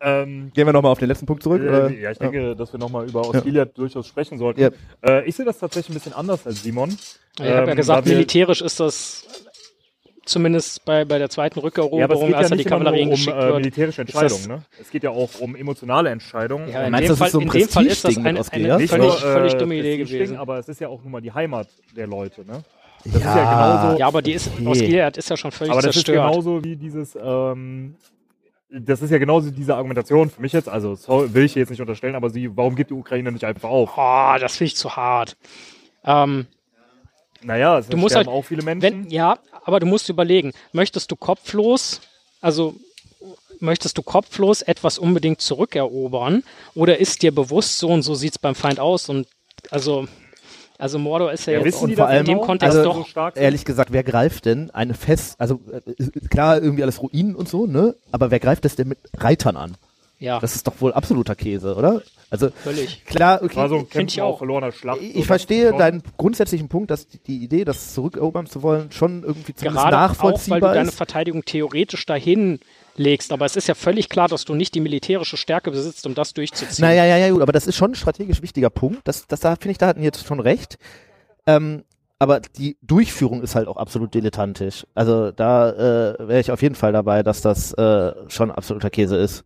Ähm, 0.00 0.50
Gehen 0.54 0.66
wir 0.66 0.72
nochmal 0.72 0.92
auf 0.92 0.98
den 0.98 1.08
letzten 1.08 1.24
Punkt 1.26 1.42
zurück? 1.42 1.62
Oder? 1.62 1.88
äh, 1.90 2.00
ja, 2.02 2.10
ich 2.10 2.18
denke, 2.18 2.54
dass 2.56 2.72
wir 2.72 2.78
nochmal 2.80 3.08
über 3.08 3.20
Australia 3.22 3.64
durchaus 3.64 4.06
sprechen 4.06 4.38
sollten. 4.38 4.60
Ja. 4.60 4.70
Äh, 5.02 5.24
ich 5.26 5.34
sehe 5.36 5.46
das 5.46 5.58
tatsächlich 5.58 5.90
ein 5.90 5.94
bisschen 5.94 6.12
anders 6.12 6.46
als 6.46 6.62
Simon. 6.62 6.90
Ich 6.90 7.40
habe 7.40 7.48
ja 7.50 7.66
Ähm, 7.68 7.76
gesagt, 7.76 8.06
militärisch 8.06 8.60
ist 8.60 8.80
das 8.80 9.24
zumindest 10.26 10.84
bei, 10.84 11.04
bei 11.04 11.18
der 11.18 11.28
zweiten 11.30 11.58
Ja, 11.58 11.62
aber 11.64 11.68
es 11.68 11.76
Rückeroberung, 11.78 12.26
geht 12.28 12.34
als 12.36 12.50
ja 12.50 12.56
die 12.56 12.56
nicht 12.58 12.66
immer 12.66 12.76
nur 12.78 12.84
Kavallerie 12.86 13.04
um 13.04 13.10
geschickt 13.10 13.36
äh, 13.36 13.40
wird. 13.40 13.54
militärische 13.56 14.02
Ist 14.02 14.14
Entscheidungen. 14.14 14.48
Ne? 14.48 14.62
Es 14.80 14.90
geht 14.90 15.02
ja 15.02 15.10
auch 15.10 15.30
um 15.40 15.56
emotionale 15.56 16.10
Entscheidungen. 16.10 16.68
Ja, 16.68 16.84
in 16.84 16.92
Meinst 16.92 17.10
dem, 17.10 17.16
Fall, 17.16 17.26
ist 17.26 17.32
so 17.32 17.38
ein 17.40 17.46
in 17.46 17.50
dem 17.52 17.68
Fall 17.68 17.86
ist 17.86 18.04
das 18.04 18.14
Prestigeding 18.14 18.26
eine, 18.26 18.68
eine 18.78 18.88
völlig, 18.88 19.04
nur, 19.04 19.12
völlig 19.18 19.54
äh, 19.54 19.58
dumme 19.58 19.74
Idee 19.76 19.96
gewesen. 19.98 20.36
Aber 20.36 20.58
es 20.58 20.68
ist 20.68 20.80
ja 20.80 20.88
auch 20.88 21.02
nun 21.02 21.12
mal 21.12 21.20
die 21.20 21.32
Heimat 21.32 21.68
der 21.96 22.06
Leute. 22.06 22.44
Ne? 22.44 22.62
Das 23.04 23.14
ist 23.16 23.22
ja 23.24 23.34
genauso- 23.82 23.98
Ja, 23.98 24.06
aber 24.06 24.22
die 24.22 24.32
ist, 24.32 24.50
Okay. 24.54 24.66
aus 24.68 24.78
Gilead 24.78 25.16
ist 25.16 25.28
ja 25.30 25.36
schon 25.36 25.52
völlig 25.52 25.72
Aber 25.72 25.82
das 25.82 25.96
ist 25.96 26.06
zerstört. 26.06 26.28
genauso 26.30 26.64
wie 26.64 26.76
dieses, 26.76 27.16
ähm, 27.22 27.96
das 28.70 29.02
ist 29.02 29.10
ja 29.10 29.18
genauso 29.18 29.50
diese 29.50 29.74
Argumentation 29.76 30.30
für 30.30 30.40
mich 30.40 30.52
jetzt, 30.52 30.68
also 30.68 30.94
so, 30.94 31.32
will 31.34 31.44
ich 31.44 31.54
jetzt 31.54 31.70
nicht 31.70 31.80
unterstellen, 31.80 32.14
aber 32.14 32.30
sie, 32.30 32.56
warum 32.56 32.74
gibt 32.76 32.90
die 32.90 32.94
Ukraine 32.94 33.30
nicht 33.30 33.44
einfach 33.44 33.68
auf? 33.68 33.90
oh, 33.96 34.34
das 34.40 34.56
finde 34.56 34.68
ich 34.68 34.76
zu 34.76 34.96
hart. 34.96 35.36
Ähm, 36.04 36.46
Naja, 37.44 37.78
es 37.78 37.88
Du 37.88 37.96
musst 37.96 38.16
halt- 38.16 38.28
auch 38.28 38.42
viele 38.42 38.62
Menschen. 38.62 38.82
wenn, 38.82 39.10
ja, 39.10 39.38
aber 39.64 39.80
du 39.80 39.86
musst 39.86 40.08
überlegen, 40.08 40.52
möchtest 40.72 41.10
du 41.10 41.16
kopflos, 41.16 42.00
also 42.40 42.74
möchtest 43.60 43.96
du 43.98 44.02
kopflos 44.02 44.62
etwas 44.62 44.98
unbedingt 44.98 45.40
zurückerobern 45.40 46.42
oder 46.74 46.98
ist 46.98 47.22
dir 47.22 47.34
bewusst 47.34 47.78
so 47.78 47.88
und 47.88 48.02
so 48.02 48.14
sieht 48.14 48.32
es 48.32 48.38
beim 48.38 48.54
Feind 48.54 48.80
aus 48.80 49.08
und 49.08 49.26
also, 49.70 50.06
also 50.78 50.98
Mordor 50.98 51.32
ist 51.32 51.46
ja, 51.46 51.54
ja, 51.54 51.60
jetzt 51.64 51.80
und 51.80 51.94
vor 51.94 52.06
allem- 52.08 52.20
in 52.20 52.26
dem 52.26 52.40
Kontext 52.40 52.76
sie 52.76 52.82
doch- 52.82 53.06
so? 53.06 53.30
Ehrlich 53.34 53.64
gesagt, 53.64 53.92
wer 53.92 54.02
greift 54.02 54.44
denn 54.46 54.70
eine 54.72 54.94
Fest, 54.94 55.36
also 55.40 55.60
äh, 55.72 56.20
klar 56.28 56.60
irgendwie 56.60 56.82
alles 56.82 57.00
Ruinen 57.02 57.34
und 57.36 57.48
so, 57.48 57.66
ne? 57.66 57.94
Aber 58.12 58.30
wer 58.30 58.40
greift 58.40 58.64
das 58.64 58.74
denn 58.76 58.88
mit 58.88 58.98
Reitern 59.16 59.56
an? 59.56 59.76
Ja, 60.18 60.38
Das 60.38 60.54
ist 60.54 60.66
doch 60.66 60.80
wohl 60.80 60.92
absoluter 60.92 61.34
Käse, 61.34 61.74
oder? 61.74 62.02
Also 62.30 62.50
völlig. 62.50 63.04
klar, 63.04 63.42
okay. 63.42 63.56
war 63.56 63.68
so 63.68 63.76
ein 63.76 63.88
Kämpfen 63.88 64.08
ich 64.08 64.22
auch 64.22 64.38
verlorener 64.38 64.72
Schlacht. 64.72 65.00
Ich 65.00 65.14
das 65.14 65.26
verstehe 65.26 65.68
schon. 65.70 65.78
deinen 65.78 66.02
grundsätzlichen 66.16 66.68
Punkt, 66.68 66.90
dass 66.90 67.06
die, 67.06 67.18
die 67.18 67.44
Idee, 67.44 67.64
das 67.64 67.94
zurückerobern 67.94 68.46
zu 68.46 68.62
wollen, 68.62 68.90
schon 68.90 69.22
irgendwie 69.22 69.54
zumindest 69.54 69.84
Gerade 69.84 69.96
auch, 69.96 70.00
weil 70.00 70.08
nachvollziehbar 70.08 70.60
du 70.60 70.74
deine. 70.74 70.92
Verteidigung 70.92 71.44
theoretisch 71.44 72.06
dahin 72.06 72.60
legst, 72.96 73.32
aber 73.32 73.44
es 73.44 73.56
ist 73.56 73.68
ja 73.68 73.74
völlig 73.74 74.08
klar, 74.08 74.28
dass 74.28 74.44
du 74.44 74.54
nicht 74.54 74.74
die 74.74 74.80
militärische 74.80 75.36
Stärke 75.36 75.70
besitzt, 75.70 76.06
um 76.06 76.14
das 76.14 76.32
durchzuziehen. 76.32 76.86
Naja, 76.86 77.04
ja, 77.04 77.16
ja, 77.18 77.30
gut, 77.30 77.42
aber 77.42 77.52
das 77.52 77.66
ist 77.66 77.76
schon 77.76 77.92
ein 77.92 77.96
strategisch 77.96 78.42
wichtiger 78.42 78.70
Punkt. 78.70 79.06
Das, 79.06 79.26
das 79.26 79.40
da 79.40 79.56
finde 79.56 79.72
ich, 79.72 79.78
da 79.78 79.88
hatten 79.88 80.02
jetzt 80.02 80.26
schon 80.26 80.40
recht. 80.40 80.78
Ähm, 81.46 81.84
aber 82.18 82.40
die 82.40 82.76
Durchführung 82.82 83.42
ist 83.42 83.54
halt 83.54 83.68
auch 83.68 83.76
absolut 83.76 84.14
dilettantisch. 84.14 84.86
Also 84.94 85.30
da 85.30 85.70
äh, 85.70 86.28
wäre 86.28 86.40
ich 86.40 86.50
auf 86.50 86.62
jeden 86.62 86.74
Fall 86.74 86.92
dabei, 86.92 87.22
dass 87.22 87.42
das 87.42 87.72
äh, 87.74 88.12
schon 88.28 88.50
absoluter 88.50 88.90
Käse 88.90 89.16
ist. 89.16 89.44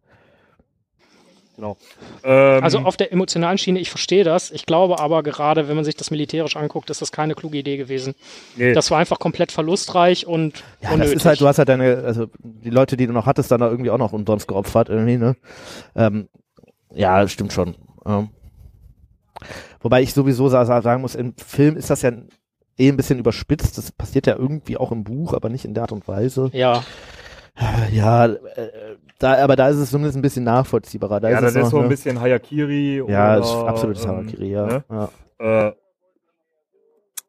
Genau. 1.59 1.77
Ähm, 2.23 2.63
Also 2.63 2.79
auf 2.79 2.97
der 2.97 3.13
emotionalen 3.13 3.59
Schiene, 3.59 3.81
ich 3.81 3.91
verstehe 3.91 4.23
das. 4.23 4.53
Ich 4.53 4.65
glaube 4.65 5.01
aber 5.01 5.25
gerade, 5.25 5.67
wenn 5.69 5.75
man 5.75 5.85
sich 5.85 5.97
das 5.97 6.13
militärisch 6.13 6.55
anguckt, 6.57 6.89
ist 6.89 7.03
das 7.03 7.11
keine 7.11 7.35
kluge 7.35 7.59
Idee 7.59 7.77
gewesen. 7.77 8.15
nee, 8.57 8.73
Das 8.75 8.93
war 8.93 8.99
einfach 8.99 9.19
komplett 9.19 9.51
verlustreich 9.51 10.25
und 10.25 10.63
Ja, 10.81 10.91
unnötig. 10.93 11.15
das 11.15 11.23
ist 11.23 11.27
halt, 11.27 11.41
du 11.41 11.49
hast 11.49 11.59
halt 11.59 11.69
deine, 11.69 11.97
also 12.05 12.27
die 12.39 12.71
Leute, 12.71 12.97
die 12.97 13.09
du 13.09 13.13
noch 13.13 13.27
hattest, 13.27 13.51
dann 13.51 13.61
da 13.61 13.69
irgendwie 13.69 13.91
auch 13.91 13.99
noch 13.99 14.13
umsonst 14.13 14.47
geopfert 14.47 14.89
irgendwie, 14.89 15.17
ne? 15.17 15.35
Ähm, 15.97 16.29
ja, 16.95 17.21
das 17.23 17.33
stimmt 17.33 17.53
schon. 17.53 17.75
Ähm, 18.07 18.31
wobei 19.81 20.03
ich 20.03 20.15
sowieso 20.15 20.49
sa- 20.49 20.65
sa- 20.65 20.81
sagen 20.83 21.03
muss, 21.03 21.17
im 21.17 21.35
Film 21.37 21.77
ist 21.77 21.91
das 21.91 22.03
ja 22.03 22.13
eh 22.79 22.89
ein 22.89 22.97
bisschen 22.97 23.19
überspitzt. 23.19 23.77
Das 23.79 23.91
passiert 23.91 24.29
ja 24.29 24.37
irgendwie 24.37 24.77
auch 24.77 24.93
im 24.93 25.03
Buch, 25.03 25.33
aber 25.35 25.49
nicht 25.49 25.65
in 25.65 25.75
der 25.75 25.83
Art 25.83 25.93
und 25.93 26.07
Weise. 26.07 26.51
ja, 26.53 26.85
Ja, 27.91 28.27
äh, 28.27 28.97
da, 29.19 29.43
aber 29.43 29.57
da 29.57 29.69
ist 29.69 29.77
es 29.77 29.91
zumindest 29.91 30.17
ein 30.17 30.23
bisschen 30.23 30.45
nachvollziehbarer. 30.45 31.21
Da 31.21 31.31
ja, 31.31 31.39
ist 31.39 31.43
das 31.43 31.51
es 31.51 31.57
ist 31.57 31.63
noch, 31.65 31.71
so 31.71 31.77
ein 31.79 31.83
ne? 31.85 31.89
bisschen 31.89 32.21
Hayakiri. 32.21 32.97
Ja, 32.97 33.03
oder, 33.03 33.37
das 33.39 33.49
ist 33.49 33.55
absolutes 33.55 34.05
ähm, 34.05 34.11
Harakiri, 34.11 34.51
ja. 34.51 34.67
ne? 34.67 34.85
ja. 34.91 35.69
Äh, 35.69 35.73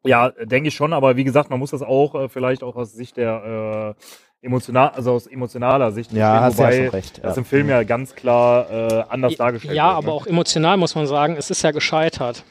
ja, 0.04 0.30
denke 0.30 0.68
ich 0.68 0.74
schon, 0.74 0.92
aber 0.92 1.16
wie 1.16 1.24
gesagt, 1.24 1.50
man 1.50 1.58
muss 1.58 1.72
das 1.72 1.82
auch 1.82 2.14
äh, 2.14 2.28
vielleicht 2.28 2.62
auch 2.62 2.76
aus 2.76 2.92
Sicht 2.92 3.16
der 3.18 3.94
äh, 4.42 4.46
emotional, 4.46 4.90
also 4.90 5.12
aus 5.12 5.26
emotionaler 5.26 5.92
Sicht 5.92 6.12
Ja, 6.12 6.40
hast 6.40 6.56
verstehen, 6.56 6.84
ja 6.84 6.86
wobei 6.86 6.86
schon 6.86 6.94
recht. 6.94 7.24
das 7.24 7.36
ja. 7.36 7.40
im 7.40 7.44
Film 7.44 7.68
ja 7.68 7.82
ganz 7.82 8.14
klar 8.14 8.70
äh, 8.70 9.04
anders 9.08 9.36
dargestellt 9.36 9.76
ja 9.76 9.88
wird. 9.88 9.96
aber 9.98 10.06
ne? 10.06 10.12
auch 10.12 10.26
emotional 10.26 10.76
muss 10.78 10.94
man 10.94 11.06
sagen, 11.06 11.36
es 11.36 11.50
ist 11.50 11.62
ja 11.62 11.72
gescheitert. 11.72 12.44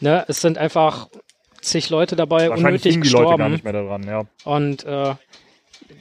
Ne? 0.00 0.24
Es 0.28 0.40
sind 0.40 0.58
einfach 0.58 1.08
zig 1.62 1.88
Leute 1.88 2.16
dabei 2.16 2.50
Wahrscheinlich 2.50 2.84
unnötig 2.84 3.02
die 3.02 3.08
Leute 3.08 3.24
gar 3.24 3.36
gestorben 3.36 3.52
nicht 3.52 3.64
mehr 3.64 3.72
daran, 3.72 4.02
ja. 4.02 4.24
und 4.44 4.84
äh, 4.84 5.14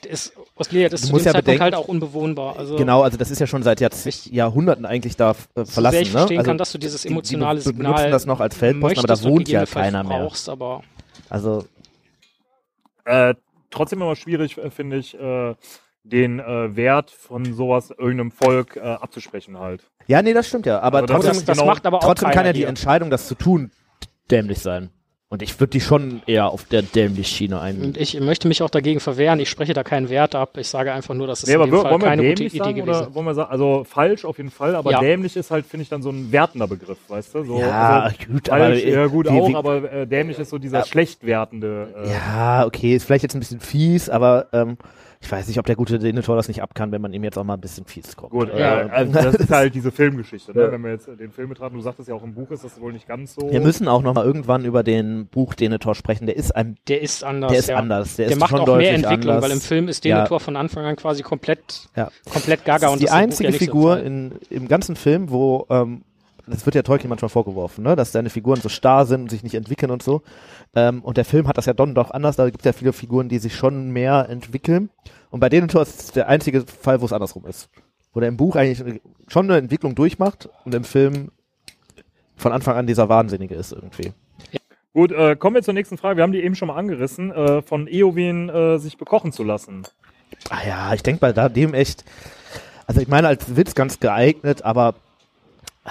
ist, 0.08 0.34
Osgiliath 0.56 0.93
ist 0.93 1.04
Du 1.04 1.08
zu 1.08 1.13
dem 1.13 1.17
ja 1.19 1.23
Zeitpunkt 1.34 1.45
bedenken- 1.45 1.63
halt 1.63 1.75
auch 1.75 1.88
unbewohnbar. 1.88 2.58
Also, 2.58 2.75
Genau, 2.75 3.02
also 3.04 3.17
das 3.17 3.32
ist 3.32 3.39
ja 3.39 3.47
schon 3.47 3.63
seit 3.63 3.80
Jahrz 3.82 4.25
Jahrhunderten 4.32 4.86
eigentlich 4.86 5.15
da 5.17 5.32
äh, 5.32 5.34
so 5.56 5.65
verlassen. 5.65 5.93
sehr 5.93 6.02
ich 6.02 6.08
ne? 6.10 6.12
verstehen 6.19 6.38
also 6.39 6.49
kann, 6.49 6.58
dass 6.58 6.71
du 6.71 6.78
dieses 6.78 7.02
die- 7.02 7.08
die 7.10 7.13
emotionale 7.13 7.58
be- 7.60 7.62
Signal 7.63 7.93
benutzen 7.93 8.12
das 8.12 8.25
noch 8.25 8.39
als 8.39 8.56
Feldposten, 8.56 8.99
aber 8.99 9.08
da 9.08 9.23
wohnt 9.23 9.47
ja 9.49 9.65
keiner 9.65 10.04
mehr. 10.04 10.19
brauchst, 10.19 10.49
aber 10.49 10.84
Also 11.30 11.65
Äh, 13.06 13.36
trotzdem 13.71 14.02
immer 14.02 14.15
schwierig, 14.15 14.58
äh, 14.58 14.69
finde 14.69 14.97
ich, 14.97 15.13
äh, 15.19 15.56
den 16.04 16.39
äh, 16.39 16.75
Wert 16.75 17.12
von 17.12 17.54
sowas 17.54 17.89
irgendeinem 17.91 18.32
Volk 18.32 18.75
äh, 18.78 18.80
abzusprechen 18.82 19.58
halt. 19.60 19.84
ja, 20.08 20.21
nee, 20.21 20.34
das 20.34 20.47
stimmt 20.47 20.65
ja. 20.65 20.80
Aber 20.80 20.99
Also 20.99 21.13
trotzdem, 21.13 21.34
das, 21.34 21.45
das 21.45 21.58
genau- 21.58 21.67
macht 21.69 21.86
aber 21.86 21.97
auch 21.97 22.02
trotzdem 22.04 22.32
kann 22.32 22.45
ja 22.45 22.54
die 22.54 22.60
hier. 22.60 22.67
Entscheidung, 22.67 23.10
das 23.10 23.28
zu 23.28 23.36
tun, 23.36 23.71
dämlich 24.32 24.60
sein. 24.60 24.89
Und 25.32 25.44
ich 25.44 25.60
würde 25.60 25.70
die 25.70 25.80
schon 25.82 26.24
eher 26.26 26.50
auf 26.50 26.63
der 26.63 26.82
dämlich 26.82 27.28
Schiene 27.28 27.62
ein. 27.62 27.80
Und 27.84 27.98
ich 27.98 28.20
möchte 28.20 28.48
mich 28.48 28.63
auch 28.63 28.70
dagegen 28.72 29.00
verwehren. 29.00 29.39
Ich 29.39 29.48
spreche 29.48 29.74
da 29.74 29.84
keinen 29.84 30.10
Wert 30.10 30.34
ab. 30.34 30.58
Ich 30.58 30.68
sage 30.68 30.92
einfach 30.92 31.13
nur, 31.13 31.28
dass 31.28 31.44
es 31.44 31.50
Nee, 31.50 31.54
in 31.54 31.62
dem 31.62 31.72
wir- 31.72 31.82
Fall 31.82 32.00
keine 32.00 32.24
gute 32.24 32.34
dämlich 32.34 32.54
Idee 32.56 32.63
sagen 32.63 32.76
gewesen 32.78 33.02
oder 33.04 33.13
wollen 33.13 33.26
wir 33.28 33.34
sagen, 33.36 33.52
also 33.52 33.84
falsch 33.88 34.26
auf 34.26 34.38
jeden 34.38 34.50
Fall, 34.50 34.76
aber 34.76 34.89
Ja. 34.92 35.00
dämlich 35.02 35.36
ist 35.36 35.52
halt, 35.52 35.68
finde 35.68 35.84
ich, 35.84 35.89
dann 35.89 36.02
so 36.02 36.10
ein 36.10 36.32
wertender 36.32 36.68
Begriff, 36.68 36.98
weißt 37.08 37.36
du? 37.36 37.44
So, 37.44 37.60
ja, 37.60 38.02
also, 38.06 38.15
gut, 38.28 38.48
falsch, 38.48 38.84
aber 38.84 38.89
ja 38.92 39.06
gut 39.06 39.28
wie, 39.28 39.39
auch, 39.39 39.54
aber 39.54 39.94
äh, 39.94 40.08
dämlich 40.08 40.39
ist 40.39 40.50
so 40.50 40.58
dieser 40.58 40.80
Ja. 40.80 40.86
schlecht 40.86 41.24
wertende. 41.24 41.94
Äh, 42.06 42.10
ja, 42.12 42.65
okay, 42.65 42.96
ist 42.96 43.04
vielleicht 43.06 43.22
jetzt 43.22 43.36
ein 43.36 43.39
bisschen 43.39 43.60
fies, 43.60 44.10
aber 44.10 44.48
ähm, 44.52 44.78
ich 45.21 45.29
weiß 45.29 45.47
nicht, 45.49 45.60
ob 45.60 45.65
der 45.65 45.75
gute 45.75 45.99
Denethor 45.99 46.38
das 46.38 46.47
nicht 46.47 46.62
ab 46.63 46.73
kann, 46.73 46.91
wenn 46.93 47.01
man 47.01 47.12
ihm 47.13 47.23
jetzt 47.25 47.38
auch 47.38 47.43
mal 47.43 47.55
ein 47.55 47.60
bisschen 47.60 47.86
fies 47.86 48.15
kommt. 48.15 48.32
Gut, 48.32 48.49
Ja. 48.58 48.84
äh, 48.84 48.89
also 48.89 49.13
das 49.13 49.36
ist 49.36 49.49
halt 49.51 49.75
diese 49.75 49.91
Filmgeschichte. 49.91 50.53
Ne? 50.55 50.62
Ja. 50.63 50.71
Wenn 50.71 50.82
wir 50.82 50.91
jetzt 50.91 51.08
den 51.08 51.32
Film 51.32 51.49
betrachten, 51.49 51.75
du 51.75 51.82
sagtest 51.82 52.08
ja 52.08 52.15
auch 52.15 52.23
im 52.23 52.34
Buch 52.34 52.49
ist 52.51 52.63
das 52.63 52.79
wohl 52.79 52.93
nicht 52.93 53.05
ganz 53.08 53.36
so. 53.36 53.51
Wir 53.51 53.60
müssen 53.60 53.88
auch 53.89 54.01
noch 54.01 54.13
mal 54.13 54.25
irgendwann 54.25 54.63
über 54.63 54.82
den 54.82 55.27
Buch 55.27 55.55
Denethor 55.55 55.93
sprechen. 55.93 56.25
Der 56.25 56.38
ist 56.38 56.55
ein, 56.55 56.77
Der 56.88 57.01
ist 57.01 57.23
anders. 57.23 57.51
der 57.51 57.60
ist 57.60 57.69
ja. 57.69 57.75
anders. 57.75 58.15
Der, 58.15 58.27
Der 58.27 58.34
ist 58.36 58.39
macht 58.39 58.51
schon 58.51 58.60
auch 58.62 58.65
deutlich 58.65 58.88
mehr 58.88 58.95
Entwicklung, 58.95 59.36
anders. 59.36 59.43
weil 59.49 59.51
im 59.58 59.62
Film 59.62 59.88
ist 59.89 60.05
Ja. 60.05 60.15
Denethor 60.17 60.39
von 60.39 60.55
Anfang 60.55 60.86
an 60.86 60.95
quasi 60.95 61.21
komplett, 61.21 61.89
Ja. 61.97 62.10
komplett 62.32 62.63
gaga. 62.63 62.79
Das 62.88 62.91
und 62.91 62.95
ist 62.95 63.01
die 63.01 63.05
das 63.08 63.13
im 63.13 63.17
Buch 63.17 63.23
einzige 63.23 63.51
Figur 63.53 63.99
in, 64.01 64.32
im 64.49 64.67
ganzen 64.69 64.95
Film, 64.95 65.29
wo, 65.32 65.65
ähm, 65.69 66.03
das 66.50 66.66
wird 66.66 66.76
ja 66.76 66.82
Tolkien 66.82 67.10
manchmal 67.10 67.30
vorgeworfen, 67.30 67.84
ne? 67.84 67.96
dass 67.96 68.12
seine 68.12 68.30
Figuren 68.30 68.60
so 68.60 68.70
starr 68.70 69.06
sind 69.06 69.24
und 69.24 69.30
sich 69.30 69.44
nicht 69.44 69.56
entwickeln 69.56 69.92
und 69.92 70.04
so. 70.04 70.22
Ähm, 70.76 71.02
und 71.04 71.18
der 71.18 71.26
Film 71.26 71.48
hat 71.48 71.58
das 71.58 71.66
ja 71.66 71.74
dann 71.74 71.96
doch 71.96 72.12
anders, 72.12 72.36
da 72.36 72.46
gibt 72.46 72.60
es 72.60 72.66
ja 72.66 72.74
viele 72.74 72.94
Figuren, 72.94 73.30
die 73.30 73.40
sich 73.40 73.56
schon 73.56 73.92
mehr 73.92 74.28
entwickeln. 74.30 74.90
Und 75.30 75.40
bei 75.40 75.50
Denethor 75.50 75.82
ist 75.82 76.00
es 76.00 76.12
der 76.12 76.28
einzige 76.28 76.62
Fall, 76.62 77.02
wo 77.02 77.06
es 77.06 77.14
andersrum 77.14 77.46
ist. 77.46 77.70
Wo 78.14 78.20
der 78.20 78.30
im 78.30 78.38
Buch 78.38 78.56
eigentlich 78.56 79.02
schon 79.28 79.46
eine 79.46 79.58
Entwicklung 79.58 79.96
durchmacht 79.96 80.50
und 80.66 80.74
im 80.74 80.84
Film 80.84 81.32
von 82.36 82.52
Anfang 82.52 82.76
an 82.76 82.88
dieser 82.88 83.10
Wahnsinnige 83.10 83.56
ist 83.56 83.72
irgendwie. 83.72 84.14
Gut, 84.94 85.12
äh, 85.12 85.36
kommen 85.36 85.56
wir 85.56 85.62
zur 85.62 85.76
nächsten 85.76 85.98
Frage. 85.98 86.18
Wir 86.18 86.24
haben 86.24 86.32
die 86.32 86.44
eben 86.44 86.56
schon 86.56 86.70
mal 86.70 86.76
angerissen, 86.76 87.32
äh, 87.32 87.62
von 87.62 87.88
Eowyn 87.88 88.50
äh, 88.50 88.80
sich 88.80 88.98
bekochen 88.98 89.32
zu 89.32 89.44
lassen. 89.44 89.84
Ah 90.50 90.66
ja, 90.68 90.94
ich 90.94 91.04
denke 91.04 91.20
bei 91.20 91.50
dem 91.50 91.74
echt, 91.74 92.06
also 92.88 93.00
ich 93.02 93.08
meine 93.08 93.28
als 93.28 93.56
Witz 93.56 93.76
ganz 93.76 94.00
geeignet, 94.00 94.64
aber 94.64 94.96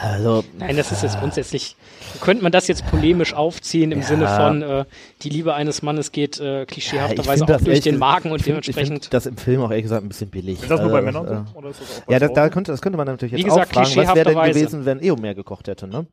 Also, 0.00 0.44
Nein, 0.56 0.76
das 0.76 0.92
ist 0.92 1.02
jetzt 1.02 1.18
grundsätzlich, 1.18 1.74
könnte 2.20 2.42
man 2.44 2.52
das 2.52 2.68
jetzt 2.68 2.86
polemisch 2.86 3.34
aufziehen 3.34 3.90
im 3.90 4.00
Ja. 4.00 4.06
Sinne 4.06 4.28
von, 4.28 4.62
äh, 4.62 4.84
die 5.22 5.28
Liebe 5.28 5.54
eines 5.54 5.82
Mannes 5.82 6.12
geht 6.12 6.38
äh, 6.38 6.66
klischeehafterweise 6.66 7.38
find 7.40 7.42
auch 7.50 7.56
das 7.56 7.64
durch 7.64 7.80
den 7.80 7.98
Magen 7.98 8.30
und 8.30 8.36
ich 8.38 8.44
find- 8.44 8.58
Ich 8.58 8.66
dementsprechend. 8.76 9.04
finde 9.04 9.08
das 9.10 9.26
im 9.26 9.36
Film 9.36 9.60
auch 9.62 9.70
ehrlich 9.70 9.82
gesagt 9.82 10.04
ein 10.04 10.08
bisschen 10.08 10.30
billig. 10.30 10.62
Ist 10.62 10.70
das 10.70 10.80
nur 10.80 10.90
bei 10.92 11.00
Äh, 11.00 11.02
Männern 11.02 11.26
äh, 11.26 11.28
so? 11.52 11.58
Oder 11.58 11.70
ist 11.70 11.80
das 11.80 12.02
auch 12.06 12.10
Ja, 12.12 12.18
bei 12.20 12.28
da, 12.28 12.48
könnte, 12.48 12.70
das 12.70 12.80
könnte 12.80 12.96
man 12.96 13.06
natürlich 13.08 13.32
Wie 13.34 13.38
jetzt 13.38 13.46
gesagt, 13.48 13.70
auch 13.76 13.84
fragen. 13.86 13.96
Was 14.08 14.14
wäre 14.14 14.34
denn 14.34 14.52
gewesen, 14.52 14.84
wenn 14.84 15.02
Eomer 15.02 15.34
gekocht 15.34 15.66
hätte, 15.66 15.88
ne? 15.88 16.06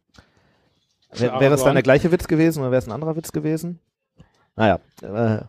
Für 1.11 1.25
Wär- 1.31 1.39
Wäre 1.39 1.53
es 1.53 1.63
dann 1.63 1.75
der 1.75 1.83
gleiche 1.83 2.11
Witz 2.11 2.27
gewesen 2.27 2.61
oder 2.61 2.71
wäre 2.71 2.79
es 2.79 2.87
ein 2.87 2.91
anderer 2.91 3.15
Witz 3.15 3.31
gewesen? 3.31 3.79
Naja. 4.55 4.79
Äh, 5.03 5.41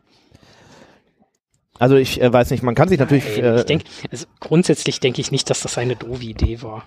also 1.78 1.96
ich 1.96 2.20
äh, 2.20 2.32
weiß 2.32 2.50
nicht, 2.50 2.62
man 2.62 2.74
kann 2.74 2.88
sich 2.88 2.98
natürlich... 2.98 3.38
Äh, 3.38 3.56
ich 3.60 3.64
denke, 3.64 3.84
also 4.10 4.26
grundsätzlich 4.40 5.00
denke 5.00 5.20
ich 5.20 5.30
nicht, 5.30 5.48
dass 5.50 5.60
das 5.60 5.76
eine 5.78 5.96
doofe 5.96 6.24
Idee 6.24 6.60
war. 6.62 6.86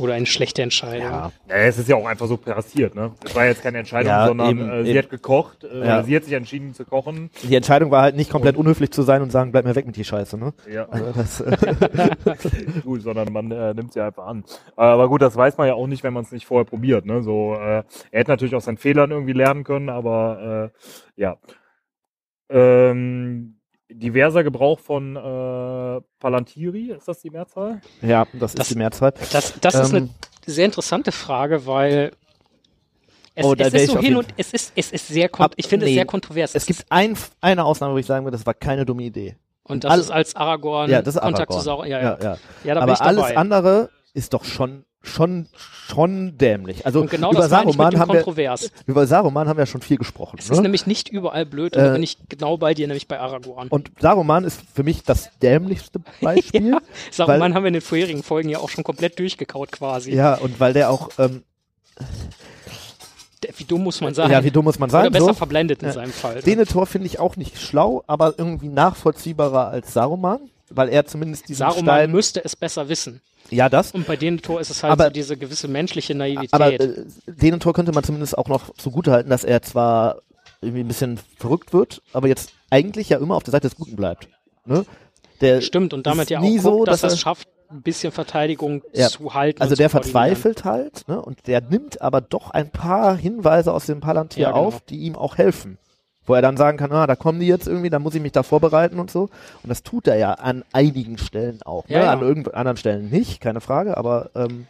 Oder 0.00 0.14
eine 0.14 0.26
schlechte 0.26 0.62
Entscheidung. 0.62 1.02
ja, 1.10 1.32
Ja, 1.48 1.54
es 1.56 1.78
ist 1.78 1.88
ja 1.88 1.96
auch 1.96 2.06
einfach 2.06 2.26
so 2.26 2.36
passiert, 2.36 2.94
ne? 2.94 3.12
Es 3.24 3.34
war 3.34 3.44
jetzt 3.44 3.62
keine 3.62 3.78
Entscheidung, 3.78 4.10
Ja, 4.10 4.26
sondern 4.26 4.48
eben, 4.50 4.70
äh, 4.70 4.82
sie 4.84 4.90
eben. 4.90 4.98
hat 4.98 5.10
gekocht, 5.10 5.64
äh, 5.64 5.86
Ja. 5.86 6.02
sie 6.02 6.16
hat 6.16 6.24
sich 6.24 6.32
entschieden 6.32 6.72
zu 6.74 6.84
kochen. 6.84 7.30
die 7.42 7.54
Entscheidung 7.54 7.90
war 7.90 8.02
halt 8.02 8.16
nicht 8.16 8.30
komplett 8.30 8.56
unhöflich 8.56 8.90
zu 8.90 9.02
sein 9.02 9.20
und 9.22 9.30
sagen, 9.30 9.52
bleib 9.52 9.64
mir 9.66 9.74
weg 9.74 9.86
mit 9.86 9.96
die 9.96 10.04
Scheiße, 10.04 10.38
ne? 10.38 10.54
Ja, 10.70 10.88
Also 10.88 11.12
das, 11.12 11.40
äh, 11.42 12.80
gut, 12.82 13.02
sondern 13.02 13.32
man 13.32 13.50
äh, 13.50 13.74
nimmt 13.74 13.92
sie 13.92 14.00
einfach 14.00 14.26
an. 14.26 14.44
Aber 14.76 15.08
gut, 15.08 15.22
das 15.22 15.36
weiß 15.36 15.58
man 15.58 15.68
ja 15.68 15.74
auch 15.74 15.86
nicht, 15.86 16.02
wenn 16.02 16.14
man 16.14 16.24
es 16.24 16.32
nicht 16.32 16.46
vorher 16.46 16.64
probiert, 16.64 17.04
ne? 17.06 17.22
So, 17.22 17.54
äh, 17.54 17.82
er 18.10 18.20
hätte 18.20 18.30
natürlich 18.30 18.54
aus 18.54 18.64
seinen 18.64 18.78
Fehlern 18.78 19.10
irgendwie 19.10 19.34
lernen 19.34 19.64
können, 19.64 19.88
aber 19.90 20.72
äh, 20.74 21.20
ja. 21.20 21.36
Ähm, 22.48 23.59
diverser 23.90 24.44
Gebrauch 24.44 24.78
von 24.78 25.16
äh, 25.16 26.00
Palantiri, 26.18 26.92
ist 26.96 27.08
das 27.08 27.20
die 27.20 27.30
Mehrzahl? 27.30 27.80
ja, 28.02 28.26
das, 28.32 28.54
Das- 28.54 28.66
ist 28.66 28.74
die 28.74 28.78
Mehrzahl. 28.78 29.12
Das, 29.32 29.54
das 29.60 29.74
ist 29.74 29.90
eine 29.94 29.98
Ähm, 30.06 30.10
sehr 30.46 30.64
interessante 30.66 31.12
Frage, 31.12 31.66
weil 31.66 32.12
es, 33.34 33.44
Oh, 33.44 33.54
es 33.56 33.68
ist 33.72 33.82
ich 33.84 33.90
so 33.90 33.98
hin 33.98 34.16
und 34.16 34.26
es 34.36 34.52
ist, 34.52 34.72
es 34.76 34.92
ist 34.92 35.08
sehr, 35.08 35.28
Ab- 35.38 35.52
ich 35.56 35.66
finde 35.66 35.86
es 35.86 35.90
nee. 35.90 35.94
sehr 35.96 36.04
kontrovers. 36.06 36.54
Es 36.54 36.66
gibt 36.66 36.84
ein, 36.90 37.16
eine 37.40 37.64
Ausnahme, 37.64 37.94
wo 37.94 37.98
ich 37.98 38.06
sagen 38.06 38.24
würde, 38.24 38.36
das 38.36 38.44
war 38.46 38.54
keine 38.54 38.84
dumme 38.84 39.02
Idee. 39.04 39.36
und 39.64 39.84
das 39.84 39.92
all- 39.92 40.00
ist 40.00 40.10
als 40.10 40.36
Aragorn 40.36 40.90
Ja, 40.90 41.00
das 41.02 41.14
ist 41.14 41.20
Kontakt 41.20 41.50
Aragorn. 41.50 41.58
zu 41.60 41.64
Sauron. 41.64 41.86
Ja, 41.88 42.00
ja. 42.00 42.18
ja. 42.20 42.36
ja 42.64 42.74
bin 42.74 42.82
Aber 42.82 42.92
ich 42.92 43.00
alles 43.00 43.22
dabei. 43.22 43.36
andere 43.36 43.90
ist 44.14 44.32
doch 44.34 44.44
schon, 44.44 44.84
schon, 45.02 45.46
schon 45.88 46.36
dämlich. 46.36 46.84
Also 46.84 47.00
und 47.00 47.10
genau 47.10 47.30
über 47.30 47.40
das 47.40 47.50
Saruman 47.50 47.90
dem 47.90 48.00
haben 48.00 48.08
wir, 48.12 48.22
kontrovers. 48.22 48.70
über 48.86 49.06
Saruman 49.06 49.48
haben 49.48 49.56
wir 49.56 49.64
schon 49.66 49.80
viel 49.80 49.96
gesprochen. 49.96 50.36
Es 50.38 50.50
ist 50.50 50.56
Ne? 50.56 50.62
nämlich 50.62 50.86
nicht 50.86 51.08
überall 51.08 51.46
blöd 51.46 51.74
da 51.74 51.88
Äh, 51.88 51.92
bin 51.92 52.02
ich 52.02 52.18
genau 52.28 52.58
bei 52.58 52.74
dir, 52.74 52.86
nämlich 52.86 53.08
bei 53.08 53.18
Aragorn. 53.18 53.68
Und 53.68 53.90
Saruman 53.98 54.44
ist 54.44 54.60
für 54.74 54.82
mich 54.82 55.02
das 55.02 55.30
dämlichste 55.40 56.00
Beispiel. 56.20 56.70
ja, 56.72 56.78
Saruman 57.10 57.40
weil- 57.40 57.54
haben 57.54 57.62
wir 57.64 57.68
in 57.68 57.74
den 57.74 57.82
vorherigen 57.82 58.22
Folgen 58.22 58.50
ja 58.50 58.58
auch 58.58 58.68
schon 58.68 58.84
komplett 58.84 59.18
durchgekaut 59.18 59.72
quasi. 59.72 60.12
ja, 60.14 60.34
und 60.34 60.60
weil 60.60 60.74
der 60.74 60.90
auch, 60.90 61.08
ähm, 61.18 61.44
Wie 63.56 63.64
dumm 63.64 63.82
muss 63.84 64.00
man 64.02 64.12
sein? 64.14 64.30
ja, 64.30 64.44
wie 64.44 64.50
dumm 64.50 64.64
muss 64.66 64.78
man 64.78 64.90
Oder 64.90 65.02
sein? 65.04 65.12
besser 65.12 65.24
So. 65.26 65.32
verblendet 65.34 65.80
in 65.82 65.88
Ja. 65.88 65.94
seinem 65.94 66.12
Fall. 66.12 66.42
Denethor 66.42 66.86
finde 66.86 67.06
ich 67.06 67.18
auch 67.18 67.36
nicht 67.36 67.58
schlau, 67.58 68.04
aber 68.06 68.34
irgendwie 68.36 68.68
nachvollziehbarer 68.68 69.68
als 69.68 69.92
Saruman, 69.94 70.40
weil 70.70 70.88
er 70.88 71.04
zumindest 71.06 71.48
diesen 71.48 71.58
Saruman 71.58 71.84
Stein, 71.84 72.10
müsste 72.12 72.44
es 72.44 72.56
besser 72.56 72.88
wissen. 72.88 73.20
ja 73.50 73.68
das, 73.68 73.92
Und 73.92 74.06
bei 74.06 74.16
Denethor 74.16 74.60
ist 74.60 74.70
es 74.70 74.82
halt 74.82 74.92
Aber- 74.92 75.04
so 75.04 75.10
diese 75.10 75.36
gewisse 75.36 75.68
menschliche 75.68 76.14
Naivität. 76.14 76.52
aber 76.54 76.72
äh, 76.72 77.04
Denethor 77.26 77.72
könnte 77.72 77.92
man 77.92 78.04
zumindest 78.04 78.36
auch 78.38 78.48
noch 78.48 78.74
zugutehalten, 78.76 79.30
dass 79.30 79.44
er 79.44 79.62
zwar 79.62 80.18
irgendwie 80.62 80.80
ein 80.84 80.88
bisschen 80.88 81.18
verrückt 81.38 81.72
wird, 81.72 82.02
aber 82.12 82.28
jetzt 82.28 82.52
eigentlich 82.70 83.08
ja 83.08 83.18
immer 83.18 83.34
auf 83.36 83.42
der 83.42 83.52
Seite 83.52 83.68
des 83.68 83.76
Guten 83.76 83.96
bleibt. 83.96 84.28
Ne? 84.66 84.84
Der, 85.40 85.60
Stimmt, 85.62 85.94
und 85.94 86.06
damit 86.06 86.28
ja 86.30 86.38
auch 86.38 86.42
nie 86.42 86.56
guckt, 86.58 86.62
so, 86.64 86.84
dass, 86.84 87.00
dass 87.00 87.12
er 87.12 87.14
es 87.14 87.20
schafft, 87.20 87.48
ein 87.70 87.82
bisschen 87.82 88.12
Verteidigung 88.12 88.82
Ja, 88.92 89.08
zu 89.08 89.32
halten. 89.32 89.62
Also 89.62 89.76
der 89.76 89.88
verzweifelt 89.88 90.64
halt, 90.64 91.06
ne? 91.08 91.22
Und 91.22 91.46
der 91.46 91.60
nimmt 91.60 92.02
aber 92.02 92.20
doch 92.20 92.50
ein 92.50 92.68
paar 92.70 93.16
Hinweise 93.16 93.72
aus 93.72 93.86
dem 93.86 94.00
Palantir 94.00 94.42
Ja, 94.42 94.50
genau. 94.50 94.64
auf, 94.66 94.80
die 94.82 94.98
ihm 94.98 95.14
auch 95.14 95.38
helfen. 95.38 95.78
Wo 96.30 96.34
er 96.34 96.42
dann 96.42 96.56
sagen 96.56 96.78
kann, 96.78 96.92
ah, 96.92 97.08
da 97.08 97.16
kommen 97.16 97.40
die 97.40 97.48
jetzt 97.48 97.66
irgendwie, 97.66 97.90
da 97.90 97.98
muss 97.98 98.14
ich 98.14 98.22
mich 98.22 98.30
da 98.30 98.44
vorbereiten 98.44 99.00
und 99.00 99.10
so. 99.10 99.22
Und 99.64 99.68
das 99.68 99.82
tut 99.82 100.06
er 100.06 100.16
ja 100.16 100.34
an 100.34 100.62
einigen 100.72 101.18
Stellen 101.18 101.58
auch. 101.64 101.88
Ne? 101.88 101.96
Ja, 101.96 102.04
ja. 102.04 102.12
An 102.12 102.20
irgend 102.20 102.54
anderen 102.54 102.76
Stellen 102.76 103.10
nicht, 103.10 103.40
keine 103.40 103.60
Frage, 103.60 103.96
aber 103.96 104.30
ähm, 104.36 104.68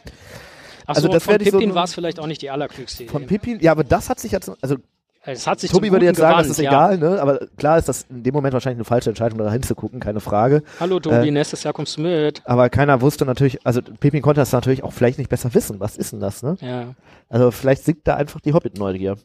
Ach 0.87 0.95
also 0.97 1.03
so, 1.09 1.13
das 1.13 1.25
von 1.25 1.37
ich 1.39 1.51
so- 1.51 1.59
Pippin 1.59 1.75
war 1.75 1.85
es 1.85 1.93
vielleicht 1.93 2.19
auch 2.19 2.27
nicht 2.27 2.41
die 2.41 2.49
allerklügste 2.49 3.03
Idee. 3.05 3.13
von 3.13 3.27
Pippin, 3.27 3.61
ja, 3.61 3.73
aber 3.73 3.85
das 3.85 4.09
hat 4.09 4.19
sich 4.19 4.33
jetzt, 4.33 4.51
also 4.63 4.77
es 5.23 5.47
hat 5.47 5.61
sich 5.61 5.71
Tobi 5.71 5.93
würde 5.93 6.07
jetzt 6.07 6.17
sagen, 6.17 6.39
das 6.39 6.49
ist 6.49 6.59
egal, 6.59 6.97
ne? 6.97 7.21
Aber 7.21 7.41
klar 7.59 7.77
ist 7.77 7.91
das 7.91 8.07
in 8.09 8.23
dem 8.23 8.33
Moment 8.33 8.55
wahrscheinlich 8.55 8.79
eine 8.79 8.87
falsche 8.87 9.11
Entscheidung, 9.11 9.39
da 9.39 9.53
hinzugucken, 9.53 10.01
keine 10.01 10.21
Frage. 10.21 10.63
Ja. 10.65 10.81
Hallo 10.81 10.99
Tobi, 10.99 11.29
Äh, 11.29 11.31
nächstes 11.31 11.63
Jahr 11.63 11.75
kommst 11.75 11.99
du 11.99 12.01
mit. 12.01 12.41
Aber 12.47 12.71
keiner 12.71 13.03
wusste 13.03 13.27
natürlich, 13.27 13.65
also 13.67 13.83
Pippin 13.83 14.23
konnte 14.23 14.41
das 14.41 14.51
natürlich 14.53 14.83
auch 14.83 14.95
vielleicht 14.95 15.19
nicht 15.19 15.29
besser 15.29 15.53
wissen. 15.53 15.79
Was 15.79 15.99
ist 15.99 16.13
denn 16.13 16.21
das, 16.21 16.43
ne? 16.43 16.57
Ja. 16.63 16.95
Also 17.29 17.51
vielleicht 17.51 17.85
sinkt 17.85 18.09
da 18.09 18.17
einfach 18.17 18.41
die 18.41 18.55
Hobbit-Neugier. 18.55 19.17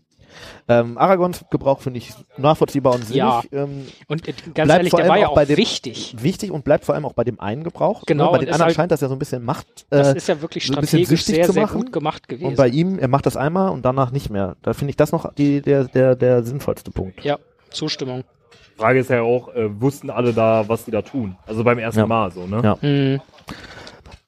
Ähm, 0.67 0.97
Aragons 0.97 1.45
Gebrauch 1.51 1.81
finde 1.81 1.99
ich 1.99 2.11
nachvollziehbar 2.37 2.93
und 2.93 3.01
sinnig. 3.05 3.17
Ja. 3.17 3.43
Ähm, 3.51 3.85
Und 4.07 4.27
äh, 4.27 4.31
ganz 4.31 4.53
Bleibt 4.53 4.69
ehrlich, 4.71 4.89
vor 4.91 4.97
der 5.01 5.05
allem 5.05 5.09
war 5.09 5.17
ja 5.19 5.27
auch 5.29 5.43
dem- 5.45 5.57
wichtig. 5.57 6.15
wichtig 6.19 6.51
und 6.51 6.63
bleibt 6.65 6.85
vor 6.85 6.95
allem 6.95 7.05
auch 7.05 7.13
bei 7.13 7.23
dem 7.23 7.39
einen 7.39 7.63
Gebrauch. 7.63 8.03
Genau, 8.05 8.25
Ne? 8.25 8.31
Bei 8.31 8.37
den 8.39 8.47
anderen 8.49 8.65
halt- 8.67 8.75
scheint 8.75 8.91
das 8.91 9.01
ja 9.01 9.07
so 9.07 9.13
ein 9.15 9.19
bisschen 9.19 9.43
Macht. 9.43 9.85
Das 9.89 10.13
Äh, 10.13 10.17
ist 10.17 10.27
ja 10.27 10.41
wirklich 10.41 10.69
ein 10.69 10.75
bisschen 10.81 10.99
strategisch 11.05 11.25
sehr, 11.25 11.45
zu 11.45 11.51
sehr 11.53 11.63
machen. 11.63 11.81
gut 11.81 11.91
gemacht 11.91 12.27
gewesen. 12.27 12.47
und 12.47 12.55
bei 12.57 12.67
ihm, 12.67 12.97
er 12.99 13.07
macht 13.07 13.25
das 13.25 13.37
einmal 13.37 13.69
und 13.69 13.83
danach 13.85 14.11
nicht 14.11 14.29
mehr. 14.29 14.55
Da 14.61 14.73
finde 14.73 14.89
ich 14.91 14.97
das 14.97 15.11
noch 15.11 15.33
die, 15.33 15.61
der, 15.61 15.85
der, 15.85 16.15
der 16.15 16.43
sinnvollste 16.43 16.91
Punkt. 16.91 17.23
ja, 17.23 17.37
Zustimmung. 17.69 18.23
Frage 18.77 18.99
ist 18.99 19.09
ja 19.09 19.21
auch, 19.21 19.53
äh, 19.55 19.69
wussten 19.81 20.09
alle 20.09 20.33
da, 20.33 20.65
was 20.67 20.83
die 20.85 20.91
da 20.91 21.01
tun? 21.01 21.37
Also 21.47 21.63
beim 21.63 21.77
ersten 21.79 21.99
Ja. 22.01 22.07
Mal 22.07 22.31
so, 22.31 22.45
ne? 22.45 22.59
Ja. 22.61 22.77
Hm. 22.81 23.21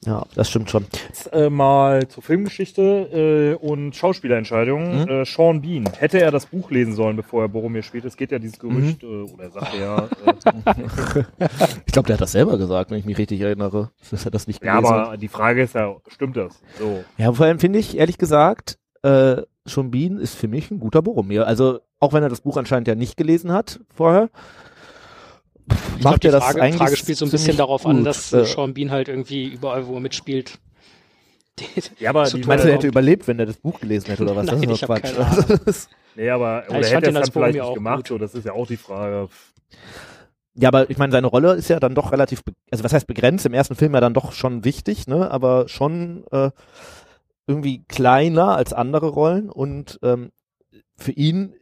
Ja, 0.08 0.26
das 0.36 0.50
stimmt 0.50 0.70
schon. 0.72 0.86
Jetzt, 1.10 1.34
äh, 1.34 1.50
mal 1.50 2.08
zur 2.08 2.24
Filmgeschichte 2.24 3.58
äh, 3.62 3.66
und 3.66 3.94
Schauspielerentscheidungen. 3.94 5.02
Mhm. 5.04 5.10
Äh, 5.10 5.26
Sean 5.26 5.62
Bean, 5.62 5.84
hätte 6.00 6.22
er 6.22 6.32
das 6.32 6.46
Buch 6.46 6.72
lesen 6.72 6.94
sollen, 6.94 7.18
bevor 7.18 7.42
er 7.44 7.50
Boromir 7.50 7.84
spielt? 7.84 8.06
Es 8.06 8.16
geht 8.16 8.32
ja 8.32 8.40
dieses 8.40 8.62
Mhm. 8.64 8.70
Gerücht, 8.70 9.04
äh, 9.04 9.06
oder 9.34 9.44
er 9.44 9.52
sagt 9.52 9.74
ja, 9.80 10.08
äh, 10.26 11.50
Ich 11.86 11.92
glaube, 11.94 12.08
der 12.08 12.14
hat 12.16 12.22
das 12.22 12.32
selber 12.32 12.58
gesagt, 12.58 12.90
wenn 12.90 13.00
ich 13.00 13.06
mich 13.06 13.18
richtig 13.18 13.42
erinnere. 13.42 13.92
Dass 14.12 14.24
er 14.24 14.32
das 14.32 14.48
nicht 14.48 14.64
ja, 14.64 14.76
aber 14.76 15.18
die 15.18 15.28
Frage 15.28 15.62
ist 15.64 15.76
ja, 15.76 15.94
stimmt 16.08 16.38
das? 16.38 16.62
So. 16.80 17.04
Ja, 17.18 17.34
vor 17.34 17.46
allem 17.46 17.60
finde 17.60 17.80
ich, 17.80 17.98
ehrlich 17.98 18.18
gesagt, 18.18 18.80
äh, 19.04 19.42
schon 19.66 19.92
Bean 19.92 20.20
ist 20.20 20.36
für 20.36 20.48
mich 20.48 20.72
ein 20.72 20.80
guter 20.80 21.02
Boromir. 21.02 21.46
Also, 21.46 21.80
auch 22.00 22.14
wenn 22.14 22.24
er 22.24 22.30
das 22.30 22.42
Buch 22.42 22.56
anscheinend 22.56 22.88
ja 22.88 22.96
nicht 22.96 23.18
gelesen 23.18 23.52
hat 23.52 23.82
vorher, 23.94 24.30
Ich 25.70 25.76
macht 25.76 26.02
glaub, 26.02 26.14
er 26.14 26.18
die 26.20 26.28
das 26.30 26.44
Frage, 26.44 26.62
eigentlich 26.62 26.78
Frage 26.78 26.96
spielt 26.96 27.18
so 27.18 27.26
ein 27.26 27.32
bisschen 27.32 27.58
darauf 27.58 27.86
an, 27.86 27.98
gut. 27.98 28.06
dass 28.08 28.32
Äh, 28.32 28.40
äh, 28.42 28.46
Sean 28.46 28.74
Bean 28.74 28.92
halt 28.92 29.08
irgendwie 29.10 29.46
überall, 29.46 29.88
wo 29.88 29.96
er 29.96 30.00
mitspielt. 30.00 30.60
Ja, 32.00 32.12
aber 32.12 32.26
die, 32.26 32.44
Meinst 32.44 32.66
du, 32.66 32.70
er 32.70 32.74
Äh, 32.74 32.78
hätte 32.78 32.88
überlebt, 32.88 33.28
wenn 33.28 33.40
er 33.40 33.48
das 33.48 33.58
Buch 33.58 33.80
gelesen 33.80 34.08
hätte 34.08 34.22
oder 34.24 34.36
was? 34.36 34.46
Nein, 34.52 34.62
das 34.62 34.72
ist 34.74 34.82
doch 34.84 34.88
Quatsch. 34.88 35.88
nee, 36.16 36.30
aber, 36.30 36.66
oder 36.70 36.80
ich 36.80 36.86
hätte 36.86 36.94
fand 36.94 37.04
er 37.06 37.10
es 37.10 37.14
dann 37.22 37.32
vielleicht 37.32 37.54
nicht 37.54 37.62
auch 37.64 37.74
gemacht? 37.74 37.98
gut. 37.98 38.08
So, 38.10 38.18
das 38.20 38.36
ist 38.36 38.46
ja 38.46 38.54
auch 38.54 38.68
die 38.68 38.78
Frage. 38.78 39.28
ja, 40.54 40.68
aber 40.70 40.90
ich 40.90 41.00
meine, 41.00 41.12
seine 41.12 41.26
Rolle 41.28 41.54
ist 41.54 41.68
ja 41.70 41.80
dann 41.80 41.96
doch 41.96 42.12
relativ, 42.12 42.44
also 42.70 42.84
was 42.84 42.94
heißt 42.94 43.08
begrenzt? 43.08 43.48
Im 43.48 43.56
ersten 43.56 43.76
Film 43.76 43.94
ja 43.96 44.02
dann 44.02 44.14
doch 44.14 44.34
schon 44.34 44.64
wichtig, 44.66 45.08
ne? 45.08 45.32
Aber 45.32 45.68
schon 45.68 46.26
äh, 46.32 46.52
irgendwie 47.48 47.84
kleiner 47.88 48.56
als 48.56 48.74
andere 48.74 49.08
Rollen 49.08 49.50
und 49.50 50.00
ähm, 50.04 50.30
für 50.96 51.12
ihn 51.12 51.56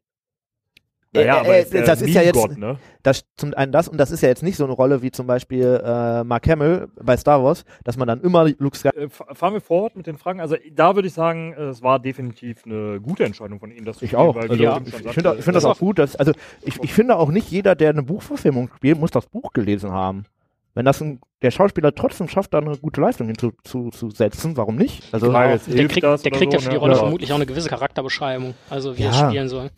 Naja, 1.15 1.37
Äh, 1.37 1.39
aber 1.39 1.57
äh, 1.57 1.65
der 1.69 1.83
das 1.83 2.01
ist 2.01 2.13
ja 2.13 2.21
jetzt- 2.21 2.57
ne? 2.57 2.77
das 3.03 3.23
zum 3.37 3.53
einen 3.53 3.71
das 3.71 3.87
und 3.87 3.97
das 3.97 4.11
ist 4.11 4.21
ja 4.21 4.29
jetzt 4.29 4.43
nicht 4.43 4.57
so 4.57 4.63
eine 4.65 4.73
Rolle 4.73 5.01
wie 5.01 5.11
zum 5.11 5.27
Beispiel 5.27 5.81
äh, 5.83 6.23
Mark 6.23 6.47
Hamill 6.47 6.87
bei 7.01 7.15
Star 7.17 7.43
Wars, 7.43 7.65
dass 7.83 7.97
man 7.97 8.07
dann 8.07 8.21
immer 8.21 8.45
Luke 8.57 8.77
Skywalker 8.77 9.01
Äh, 9.31 9.35
fahren 9.35 9.53
wir 9.53 9.61
fort 9.61 9.95
mit 9.95 10.07
den 10.07 10.17
Fragen. 10.17 10.39
Also 10.39 10.55
da 10.73 10.95
würde 10.95 11.07
ich 11.07 11.13
sagen, 11.13 11.53
äh, 11.53 11.63
es 11.69 11.81
war 11.81 11.99
definitiv 11.99 12.63
eine 12.65 12.99
gute 13.01 13.23
Entscheidung 13.25 13.59
von 13.59 13.71
Ihnen, 13.71 13.85
das 13.85 13.97
zu 13.97 14.05
Ich 14.05 14.11
spielen, 14.11 14.21
auch. 14.27 14.35
weil 14.35 14.49
Also, 14.49 14.63
ja, 14.63 14.77
ich 14.83 14.93
finde 15.13 15.35
ich 15.37 15.43
finde 15.43 15.57
das 15.57 15.65
auch 15.65 15.79
gut. 15.79 15.99
Dass, 15.99 16.15
also 16.15 16.31
ich, 16.61 16.81
ich 16.83 16.93
finde 16.93 17.17
auch 17.17 17.29
nicht 17.29 17.49
jeder, 17.51 17.75
der 17.75 17.89
eine 17.91 18.03
Buchverfilmung 18.03 18.69
spielt, 18.75 18.99
muss 18.99 19.11
das 19.11 19.25
Buch 19.27 19.53
gelesen 19.53 19.91
haben. 19.91 20.25
Wenn 20.73 20.83
das 20.83 20.99
ein, 21.01 21.21
der 21.41 21.51
Schauspieler 21.51 21.95
trotzdem 21.95 22.27
schafft, 22.27 22.53
da 22.53 22.57
eine 22.57 22.75
gute 22.77 22.99
Leistung 22.99 23.27
hinzuzusetzen, 23.27 23.91
zu, 23.93 24.09
setzen, 24.09 24.57
warum 24.57 24.75
nicht? 24.75 25.03
Also 25.13 25.27
Genau. 25.27 25.39
Der 25.39 25.87
kriegt, 25.87 26.03
der 26.03 26.31
kriegt 26.31 26.51
ja 26.51 26.59
so, 26.59 26.65
für 26.65 26.69
die 26.71 26.75
ne? 26.75 26.79
Rolle 26.81 26.93
Ja. 26.95 26.99
vermutlich 26.99 27.31
auch 27.31 27.37
eine 27.37 27.45
gewisse 27.45 27.69
Charakterbeschreibung, 27.69 28.55
also 28.69 28.97
wie 28.97 29.03
er 29.03 29.11
Ja. 29.11 29.29
spielen 29.29 29.47
soll. 29.47 29.69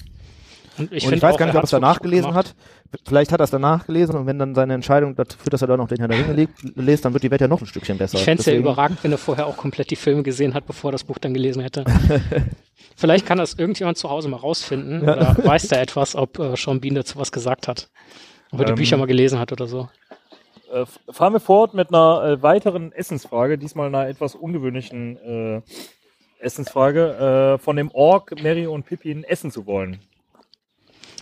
Und 0.78 0.92
ich, 0.94 1.06
und 1.06 1.14
ich 1.14 1.22
weiß 1.22 1.38
gar 1.38 1.46
nicht, 1.48 1.56
ob 1.56 1.62
er 1.62 1.66
es 1.66 1.70
danach 1.72 2.00
gelesen 2.00 2.28
gemacht. 2.30 2.50
hat. 2.50 3.02
Vielleicht 3.08 3.32
hat 3.32 3.40
er 3.42 3.46
es 3.46 3.50
danach 3.52 3.86
gelesen 3.86 4.16
und 4.16 4.26
wenn 4.28 4.38
dann 4.40 4.56
seine 4.56 4.74
Entscheidung 4.76 5.16
dazu 5.16 5.38
führt, 5.38 5.52
dass 5.54 5.62
er 5.62 5.68
da 5.68 5.76
noch 5.78 5.88
den 5.88 5.98
Herr 6.00 6.08
der 6.08 6.20
Ringe 6.20 6.34
le- 6.34 6.48
liest, 6.82 7.04
dann 7.04 7.14
wird 7.14 7.24
die 7.24 7.32
Welt 7.32 7.42
ja 7.42 7.48
noch 7.48 7.60
ein 7.62 7.66
Stückchen 7.68 7.98
besser. 7.98 8.18
Ich 8.18 8.24
fände 8.24 8.40
es 8.42 8.46
ja 8.46 8.54
überragend, 8.54 9.04
wenn 9.04 9.12
er 9.12 9.18
vorher 9.18 9.48
auch 9.48 9.58
komplett 9.58 9.90
die 9.92 9.96
Filme 9.96 10.24
gesehen 10.24 10.54
hat, 10.54 10.66
bevor 10.66 10.90
er 10.90 10.92
das 10.94 11.04
Buch 11.04 11.18
dann 11.18 11.34
gelesen 11.34 11.62
hätte. 11.62 11.84
Vielleicht 12.96 13.26
kann 13.26 13.38
das 13.38 13.54
irgendjemand 13.56 13.98
zu 13.98 14.10
Hause 14.10 14.30
mal 14.30 14.38
rausfinden 14.38 15.02
oder 15.04 15.36
weiß 15.44 15.68
da 15.68 15.78
etwas, 15.80 16.16
ob 16.16 16.40
äh, 16.40 16.56
Sean 16.56 16.80
Bean 16.80 16.96
dazu 16.96 17.18
was 17.20 17.32
gesagt 17.32 17.68
hat. 17.68 17.90
Ob 18.52 18.60
er 18.60 18.66
die 18.66 18.72
Ähm, 18.72 18.76
Bücher 18.78 18.98
mal 18.98 19.06
gelesen 19.08 19.40
hat 19.40 19.52
oder 19.52 19.68
so. 19.68 19.90
Äh, 20.74 20.86
fahren 21.12 21.34
wir 21.34 21.40
fort 21.40 21.74
mit 21.74 21.90
einer 21.94 22.24
äh, 22.24 22.42
weiteren 22.42 22.92
Essensfrage, 22.92 23.58
diesmal 23.58 23.88
einer 23.88 24.08
etwas 24.08 24.36
ungewöhnlichen 24.36 25.18
äh, 25.18 25.62
Essensfrage. 26.40 27.56
Äh, 27.60 27.64
von 27.64 27.76
dem 27.76 27.92
Ork, 27.92 28.34
Mary 28.42 28.68
und 28.68 28.86
Pippin 28.86 29.24
essen 29.24 29.52
zu 29.52 29.66
wollen. 29.66 30.00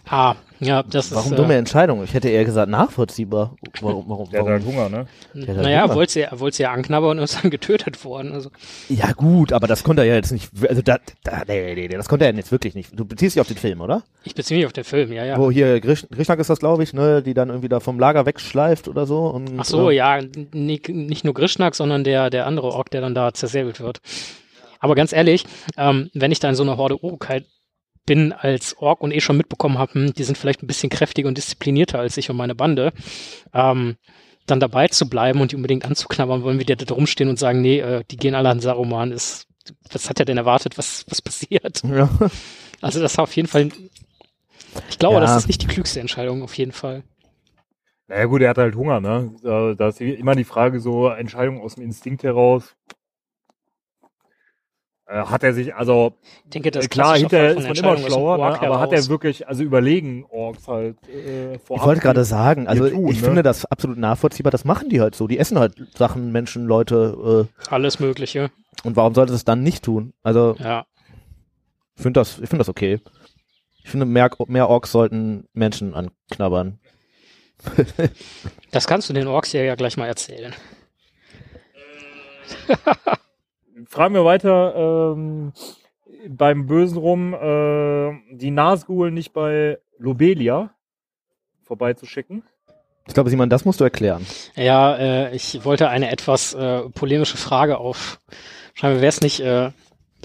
Ah, 0.07 0.35
ja, 0.59 0.83
das 0.83 1.13
Warum 1.13 1.33
ist. 1.33 1.39
dumme 1.39 1.53
Äh, 1.55 1.57
Entscheidung? 1.57 2.03
Ich 2.03 2.13
hätte 2.13 2.29
eher 2.29 2.45
gesagt 2.45 2.69
nachvollziehbar. 2.69 3.55
Warum, 3.81 4.05
warum, 4.07 4.29
Der 4.29 4.39
hat 4.39 4.45
warum? 4.47 4.51
halt 4.51 4.65
Hunger, 4.65 4.89
ne? 4.89 5.07
der 5.33 5.55
hat 5.55 5.63
naja, 5.63 5.93
wollte 5.93 6.13
sie, 6.13 6.21
er 6.21 6.39
wollte 6.39 6.57
sie 6.57 6.63
ja 6.63 6.71
anknabbern 6.71 7.17
und 7.17 7.23
ist 7.23 7.43
dann 7.43 7.51
getötet 7.51 8.05
worden. 8.05 8.31
Also, 8.31 8.49
Ja 8.87 9.11
gut, 9.13 9.51
aber 9.51 9.67
das 9.67 9.83
konnte 9.83 10.03
er 10.03 10.07
ja 10.07 10.15
jetzt 10.15 10.31
nicht, 10.31 10.49
also 10.69 10.81
da, 10.81 10.97
da 11.23 11.43
nee, 11.47 11.73
nee, 11.75 11.87
nee, 11.87 11.87
das 11.89 12.07
konnte 12.07 12.25
er 12.25 12.33
jetzt 12.33 12.51
wirklich 12.51 12.75
nicht. 12.75 12.97
Du 12.97 13.03
beziehst 13.05 13.35
dich 13.35 13.41
auf 13.41 13.47
den 13.47 13.57
Film, 13.57 13.81
oder? 13.81 14.03
ich 14.23 14.33
beziehe 14.35 14.57
mich 14.57 14.65
auf 14.65 14.73
den 14.73 14.83
Film, 14.83 15.11
ja, 15.11 15.25
ja. 15.25 15.37
Wo 15.37 15.51
hier 15.51 15.79
Grisch, 15.81 16.05
Grischnack 16.11 16.39
ist 16.39 16.49
das, 16.49 16.59
glaube 16.59 16.83
ich, 16.83 16.93
ne, 16.93 17.21
die 17.21 17.33
dann 17.33 17.49
irgendwie 17.49 17.69
da 17.69 17.79
vom 17.79 17.99
Lager 17.99 18.25
wegschleift 18.25 18.87
oder 18.87 19.05
so. 19.05 19.27
Und, 19.27 19.51
Ach 19.57 19.65
so, 19.65 19.89
äh, 19.89 19.95
ja, 19.95 20.19
nicht, 20.53 20.89
nicht 20.89 21.25
nur 21.25 21.33
Grischnack, 21.33 21.75
sondern 21.75 22.03
der, 22.03 22.29
der 22.29 22.47
andere 22.47 22.67
Ork, 22.71 22.89
der 22.91 23.01
dann 23.01 23.13
da 23.15 23.33
zersäbelt 23.33 23.79
wird. 23.81 23.99
Aber 24.79 24.95
ganz 24.95 25.13
ehrlich, 25.13 25.45
ähm, 25.77 26.09
wenn 26.13 26.31
ich 26.31 26.39
da 26.39 26.49
in 26.49 26.55
so 26.55 26.63
einer 26.63 26.77
Horde 26.77 27.03
Urukite 27.03 27.45
bin 28.05 28.33
als 28.33 28.77
Ork 28.77 29.01
und 29.01 29.11
eh 29.11 29.21
schon 29.21 29.37
mitbekommen 29.37 29.77
habe, 29.77 29.93
hm, 29.93 30.13
die 30.13 30.23
sind 30.23 30.37
vielleicht 30.37 30.63
ein 30.63 30.67
bisschen 30.67 30.89
kräftiger 30.89 31.27
und 31.27 31.37
disziplinierter 31.37 31.99
als 31.99 32.17
ich 32.17 32.29
und 32.29 32.37
meine 32.37 32.55
Bande, 32.55 32.93
ähm, 33.53 33.95
dann 34.45 34.59
dabei 34.59 34.87
zu 34.87 35.09
bleiben 35.09 35.41
und 35.41 35.51
die 35.51 35.55
unbedingt 35.55 35.85
anzuknabbern, 35.85 36.43
wollen 36.43 36.59
wir 36.59 36.65
da 36.75 36.93
rumstehen 36.93 37.29
und 37.29 37.39
sagen, 37.39 37.61
nee, 37.61 37.79
äh, 37.79 38.03
die 38.11 38.17
gehen 38.17 38.35
alle 38.35 38.49
an 38.49 38.59
Saruman, 38.59 39.11
ist, 39.11 39.47
was 39.91 40.09
hat 40.09 40.19
er 40.19 40.25
denn 40.25 40.37
erwartet, 40.37 40.77
was, 40.77 41.05
was 41.09 41.21
passiert? 41.21 41.81
Ja. 41.83 42.09
Also 42.81 43.01
das 43.01 43.17
war 43.17 43.23
auf 43.23 43.35
jeden 43.35 43.47
Fall, 43.47 43.69
ich 44.89 44.99
glaube, 44.99 45.15
Ja. 45.15 45.21
das 45.21 45.37
ist 45.37 45.47
nicht 45.47 45.61
die 45.63 45.67
klügste 45.67 45.99
Entscheidung, 45.99 46.43
auf 46.43 46.55
jeden 46.55 46.73
Fall. 46.73 47.03
Naja 48.07 48.25
gut, 48.25 48.41
er 48.41 48.49
hat 48.49 48.59
halt 48.59 48.75
Hunger, 48.75 48.99
ne? 48.99 49.33
Da, 49.41 49.73
da 49.73 49.87
ist 49.87 49.99
immer 49.99 50.35
die 50.35 50.43
Frage, 50.43 50.79
so 50.79 51.07
Entscheidung 51.07 51.59
aus 51.61 51.75
dem 51.75 51.83
Instinkt 51.83 52.21
heraus. 52.21 52.75
Äh, 55.07 55.25
hat 55.25 55.43
er 55.43 55.53
sich, 55.53 55.75
also 55.75 56.13
Ich 56.45 56.49
denke, 56.51 56.71
das 56.71 56.85
äh, 56.85 56.87
klar, 56.87 57.17
hinterher 57.17 57.55
ist 57.55 57.67
man 57.67 57.75
immer 57.75 57.97
schlauer, 57.97 58.37
ne? 58.37 58.61
Aber 58.61 58.79
hat 58.79 58.91
er 58.91 59.07
wirklich, 59.07 59.47
also 59.47 59.63
überlegen 59.63 60.25
Orks 60.29 60.67
halt 60.67 60.97
äh, 61.07 61.55
Ich 61.55 61.61
vorab. 61.61 61.85
wollte 61.85 62.01
gerade 62.01 62.25
sagen, 62.25 62.67
also 62.67 62.89
tun, 62.89 63.07
ich 63.09 63.21
ne? 63.21 63.27
finde 63.27 63.43
das 63.43 63.65
absolut 63.65 63.97
nachvollziehbar, 63.97 64.51
das 64.51 64.65
machen 64.65 64.89
die 64.89 65.01
halt 65.01 65.13
so. 65.15 65.27
Die 65.27 65.37
essen 65.37 65.59
halt 65.59 65.75
Sachen, 65.95 66.31
Menschen, 66.31 66.65
Leute, 66.65 67.47
Alles 67.69 67.99
Mögliche, 67.99 68.45
äh, 68.45 68.49
und 68.83 68.95
warum 68.95 69.15
sollte 69.15 69.33
es 69.33 69.45
dann 69.45 69.63
nicht 69.63 69.83
tun? 69.83 70.13
Also 70.23 70.55
ja. 70.59 70.85
ich 71.95 72.01
finde 72.01 72.19
das, 72.19 72.39
ich 72.39 72.49
finde 72.49 72.59
das 72.59 72.69
okay. 72.69 72.99
Ich 73.83 73.89
finde, 73.89 74.05
mehr, 74.05 74.29
mehr 74.47 74.69
Orks 74.69 74.91
sollten 74.91 75.47
Menschen 75.53 75.93
anknabbern. 75.93 76.79
Das 78.71 78.87
kannst 78.87 79.09
du 79.09 79.13
den 79.13 79.27
Orks 79.27 79.53
ja, 79.53 79.61
ja 79.61 79.75
gleich 79.75 79.95
mal 79.95 80.07
erzählen. 80.07 80.53
Fragen 83.87 84.13
wir 84.13 84.23
weiter, 84.23 85.13
ähm, 85.13 85.51
beim 86.29 86.65
Bösen 86.65 86.97
rum, 86.97 87.33
äh, 87.33 88.13
die 88.31 88.51
Nazgul 88.51 89.11
nicht 89.11 89.33
bei 89.33 89.79
Lobelia 89.97 90.71
vorbeizuschicken. 91.63 92.43
Ich 93.07 93.13
glaube, 93.13 93.29
Simon, 93.29 93.49
das 93.49 93.65
musst 93.65 93.79
du 93.79 93.83
erklären. 93.83 94.25
Ja, 94.55 94.95
äh, 94.95 95.35
ich 95.35 95.63
wollte 95.65 95.89
eine 95.89 96.09
etwas 96.09 96.53
äh, 96.53 96.89
polemische 96.89 97.37
Frage 97.37 97.77
aufschreiben. 97.77 99.01
Wäre 99.01 99.07
es 99.07 99.21
nicht 99.21 99.41
äh, 99.41 99.71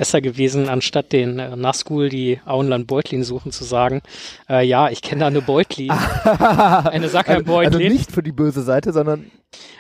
besser 0.01 0.23
gewesen, 0.23 0.71
anstatt 0.71 1.13
den 1.13 1.39
äh, 1.39 1.55
Nazgul, 1.57 2.09
die 2.09 2.41
Auenland 2.47 2.87
Beutlin 2.87 3.23
suchen, 3.23 3.53
zu 3.53 3.65
sagen, 3.65 4.01
äh, 4.49 4.65
ja, 4.67 4.89
ich 4.89 5.03
kenne 5.03 5.21
da 5.21 5.27
eine 5.27 5.43
Beutlin. 5.43 5.91
Eine 6.31 7.11
Sackheim 7.11 7.45
also, 7.47 7.59
also 7.59 7.79
nicht 7.79 8.11
für 8.11 8.23
die 8.23 8.33
böse 8.33 8.63
Seite, 8.63 8.95
sondern 8.95 9.31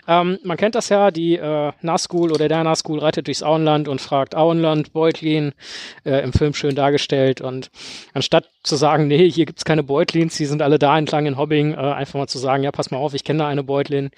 Ähm, 0.09 0.39
man 0.43 0.57
kennt 0.57 0.75
das 0.75 0.89
ja, 0.89 1.11
die 1.11 1.37
äh, 1.37 1.73
Nazgul 1.83 2.33
oder 2.33 2.49
der 2.49 2.65
Nazgul 2.65 2.99
reitet 2.99 3.29
durchs 3.29 3.43
Auenland 3.45 3.87
und 3.87 4.01
fragt 4.01 4.35
Auenland, 4.35 4.93
Beutlin, 4.93 5.53
äh, 6.05 6.23
im 6.25 6.33
Film 6.33 6.53
schön 6.55 6.75
dargestellt. 6.75 7.41
Und 7.41 7.71
anstatt 8.13 8.51
zu 8.65 8.77
sagen, 8.77 9.07
nee, 9.07 9.31
hier 9.31 9.47
gibt's 9.47 9.65
keine 9.65 9.85
Beutlins, 9.85 10.37
die 10.37 10.47
sind 10.47 10.63
alle 10.63 10.79
da 10.79 10.99
entlang 10.99 11.27
in 11.27 11.39
Hobbing, 11.39 11.75
äh, 11.75 11.77
einfach 11.77 12.19
mal 12.19 12.27
zu 12.27 12.39
sagen, 12.39 12.65
ja, 12.65 12.73
pass 12.73 12.91
mal 12.91 12.99
auf, 12.99 13.15
ich 13.15 13.23
kenne 13.23 13.41
da 13.41 13.49
eine 13.49 13.63
Beutlin, 13.63 14.11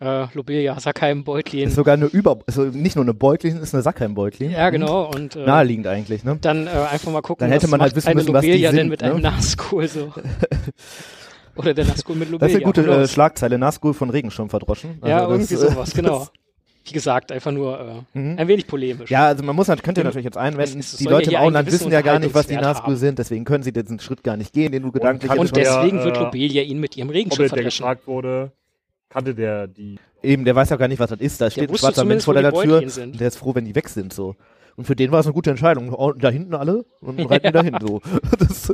äh, 0.00 0.26
Lobelia, 0.34 0.78
Sackheim, 0.80 1.22
Beutlin. 1.22 1.68
ist 1.68 1.76
sogar 1.76 1.94
eine 1.94 2.06
Über, 2.06 2.40
also 2.46 2.62
nicht 2.64 2.96
nur 2.96 3.04
eine 3.04 3.14
Beutlin, 3.14 3.56
ist 3.58 3.72
eine 3.72 3.82
Sackheim-Beutlin. 3.82 4.50
Ja, 4.50 4.70
genau. 4.70 5.08
Und 5.14 5.36
äh, 5.36 5.45
Naheliegend 5.46 5.86
eigentlich, 5.86 6.24
ne? 6.24 6.38
dann 6.40 6.66
äh, 6.66 6.70
einfach 6.70 7.10
mal 7.12 7.22
gucken, 7.22 7.40
Dann 7.44 7.50
hätte 7.52 7.64
was 7.64 7.70
man 7.70 7.80
halt 7.80 7.94
wissen 7.96 8.08
eine 8.08 8.16
müssen, 8.16 8.32
was 8.34 8.42
die 8.42 8.48
Lobelia 8.48 8.70
denn 8.70 8.78
sind, 8.80 8.88
mit 8.88 9.00
ne? 9.02 9.10
einem 9.10 9.20
Nazgul 9.22 9.88
so. 9.88 10.12
Oder 11.56 11.72
der 11.74 11.86
Nazgul 11.86 12.16
mit 12.16 12.30
Lobelia. 12.30 12.48
Das 12.48 12.50
ist 12.50 12.56
eine 12.56 12.64
gute 12.92 13.02
äh? 13.02 13.08
Schlagzeile, 13.08 13.58
Nazgul 13.58 13.94
von 13.94 14.10
Regenschirm 14.10 14.50
verdroschen. 14.50 14.98
ja, 15.04 15.20
Also 15.26 15.38
das, 15.38 15.50
irgendwie 15.50 15.66
äh, 15.66 15.70
sowas, 15.70 15.92
genau. 15.94 16.28
Wie 16.88 16.92
gesagt, 16.92 17.32
einfach 17.32 17.50
nur 17.50 17.80
äh, 18.14 18.18
Mhm. 18.18 18.38
ein 18.38 18.46
wenig 18.46 18.66
polemisch. 18.68 19.10
Ja, 19.10 19.26
also 19.26 19.42
man 19.42 19.56
muss 19.56 19.68
halt, 19.68 19.82
könnte 19.82 20.04
natürlich 20.04 20.24
jetzt 20.24 20.36
einwenden, 20.36 20.78
es- 20.78 20.92
es 20.92 20.98
die 20.98 21.04
soll 21.04 21.14
ja 21.14 21.18
Leute 21.18 21.30
im 21.32 21.36
Auenland 21.38 21.72
wissen 21.72 21.90
ja 21.90 22.00
gar 22.00 22.20
nicht, 22.20 22.32
was 22.32 22.46
die 22.46 22.54
Nazgul 22.54 22.94
sind, 22.96 23.18
deswegen 23.18 23.44
können 23.44 23.64
sie 23.64 23.72
diesen 23.72 23.98
Schritt 23.98 24.22
gar 24.22 24.36
nicht 24.36 24.52
gehen, 24.52 24.70
den 24.70 24.82
du 24.84 24.92
gedanklich 24.92 25.32
Und 25.32 25.56
der, 25.56 25.64
schon- 25.64 25.80
deswegen 25.82 26.04
wird 26.04 26.16
äh, 26.16 26.20
Lobelia 26.20 26.62
ihn 26.62 26.78
mit 26.78 26.96
ihrem 26.96 27.10
Regenschirm 27.10 27.44
der 27.44 27.48
verdreschen. 27.48 27.78
gefragt 27.82 28.06
wurde, 28.06 28.52
kannte 29.08 29.34
der 29.34 29.66
die. 29.66 29.98
Eben, 30.22 30.44
der 30.44 30.54
weiß 30.54 30.70
ja 30.70 30.76
gar 30.76 30.86
nicht, 30.88 31.00
was 31.00 31.10
das 31.10 31.20
ist. 31.20 31.40
Da 31.40 31.50
steht 31.50 31.70
ein 31.70 31.76
schwarzer 31.76 32.04
Mensch 32.04 32.24
vor 32.24 32.34
der 32.34 32.52
Tür 32.52 32.88
sind. 32.88 33.12
und 33.14 33.20
der 33.20 33.28
ist 33.28 33.36
froh, 33.36 33.52
wenn 33.54 33.64
die 33.64 33.74
weg 33.74 33.88
sind, 33.88 34.12
so. 34.12 34.36
Und 34.76 34.84
für 34.86 34.96
den 34.96 35.10
war 35.12 35.20
es 35.20 35.26
eine 35.26 35.32
gute 35.34 35.50
Entscheidung. 35.50 35.92
Oh, 35.92 36.12
Da 36.12 36.28
hinten 36.30 36.54
alle 36.54 36.84
und 37.00 37.18
reiten 37.30 37.46
Ja. 37.46 37.52
dahin, 37.52 37.76
so. 37.80 38.00
Das, 38.38 38.72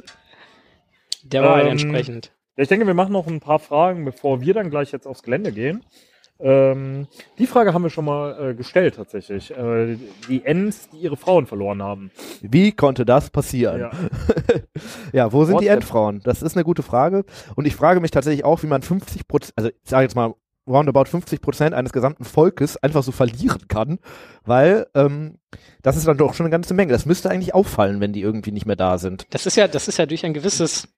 Der 1.25 1.43
war 1.43 1.55
halt 1.57 1.67
Ähm, 1.67 1.73
entsprechend. 1.73 2.33
Ja, 2.57 2.63
ich 2.63 2.69
denke, 2.69 2.87
wir 2.87 2.95
machen 2.95 3.13
noch 3.13 3.27
ein 3.27 3.41
paar 3.41 3.59
Fragen, 3.59 4.05
bevor 4.05 4.41
wir 4.41 4.55
dann 4.55 4.71
gleich 4.71 4.93
jetzt 4.93 5.07
aufs 5.07 5.23
Gelände 5.23 5.53
gehen. 5.53 5.85
Ähm, 6.41 7.07
die 7.39 7.47
Frage 7.47 7.73
haben 7.73 7.83
wir 7.85 7.91
schon 7.91 8.05
mal 8.05 8.51
äh, 8.51 8.55
gestellt 8.55 8.97
tatsächlich. 8.97 9.53
Äh, 9.57 9.97
die 10.29 10.45
Ents, 10.45 10.89
die 10.91 10.97
ihre 10.97 11.17
Frauen 11.17 11.47
verloren 11.47 11.81
haben. 11.83 12.11
wie 12.41 12.73
konnte 12.73 13.05
das 13.05 13.31
passieren? 13.31 13.81
Ja. 13.81 13.91
Ja, 15.13 15.31
wo 15.33 15.45
sind 15.45 15.61
die 15.61 15.67
WhatsApp. 15.67 15.75
Endfrauen? 15.83 16.21
Das 16.25 16.43
ist 16.43 16.57
eine 16.57 16.65
gute 16.65 16.83
Frage. 16.83 17.25
Und 17.55 17.67
ich 17.67 17.77
frage 17.77 18.01
mich 18.01 18.11
tatsächlich 18.11 18.45
auch, 18.45 18.63
wie 18.63 18.67
man 18.67 18.81
50 18.83 19.29
Prozent, 19.29 19.53
also 19.57 19.69
ich 19.69 19.75
sage 19.91 20.05
jetzt 20.05 20.17
mal 20.17 20.35
roundabout 20.67 21.07
50 21.07 21.41
Prozent 21.41 21.75
eines 21.75 21.93
gesamten 21.93 22.25
Volkes 22.25 22.77
einfach 22.77 23.03
so 23.03 23.11
verlieren 23.13 23.67
kann, 23.69 23.99
weil 24.45 24.87
ähm, 24.95 25.39
das 25.83 25.97
ist 25.97 26.07
dann 26.07 26.17
doch 26.19 26.35
schon 26.35 26.47
eine 26.47 26.53
ganze 26.53 26.75
Menge. 26.75 26.93
Das 26.93 27.07
müsste 27.07 27.31
eigentlich 27.31 27.55
auffallen, 27.55 28.01
wenn 28.01 28.13
die 28.13 28.21
irgendwie 28.23 28.53
nicht 28.53 28.67
mehr 28.67 28.77
da 28.77 28.99
sind. 28.99 29.27
Das 29.31 29.47
ist 29.47 29.57
ja, 29.57 29.67
das 29.69 29.89
ist 29.89 29.99
ja 29.99 30.07
durch 30.07 30.25
ein 30.25 30.35
gewisses 30.35 30.89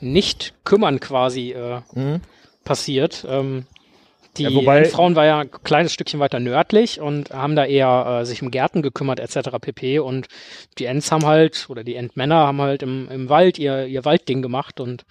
Nicht-Kümmern 0.00 1.00
quasi 1.00 1.52
äh, 1.52 1.80
Mhm. 1.94 2.20
passiert. 2.64 3.24
Ähm, 3.28 3.66
die 4.36 4.42
Ja, 4.44 4.54
wobei- 4.54 4.84
Frauen 4.86 5.14
war 5.14 5.24
ja 5.26 5.38
ein 5.40 5.50
kleines 5.62 5.92
Stückchen 5.92 6.18
weiter 6.18 6.40
nördlich 6.40 7.00
und 7.00 7.30
haben 7.30 7.54
da 7.54 7.64
eher 7.64 8.20
äh, 8.22 8.26
sich 8.26 8.42
um 8.42 8.50
Gärten 8.50 8.82
gekümmert 8.82 9.20
etc. 9.20 9.50
pp. 9.60 10.00
Und 10.00 10.26
die 10.78 10.86
Ents 10.86 11.12
haben 11.12 11.24
halt, 11.24 11.66
oder 11.70 11.84
die 11.84 11.94
Entmänner 11.94 12.46
haben 12.48 12.60
halt 12.60 12.82
im, 12.82 13.08
im 13.10 13.28
Wald 13.28 13.58
ihr, 13.60 13.86
ihr 13.86 14.04
Waldding 14.04 14.42
gemacht 14.42 14.80
und 14.80 15.04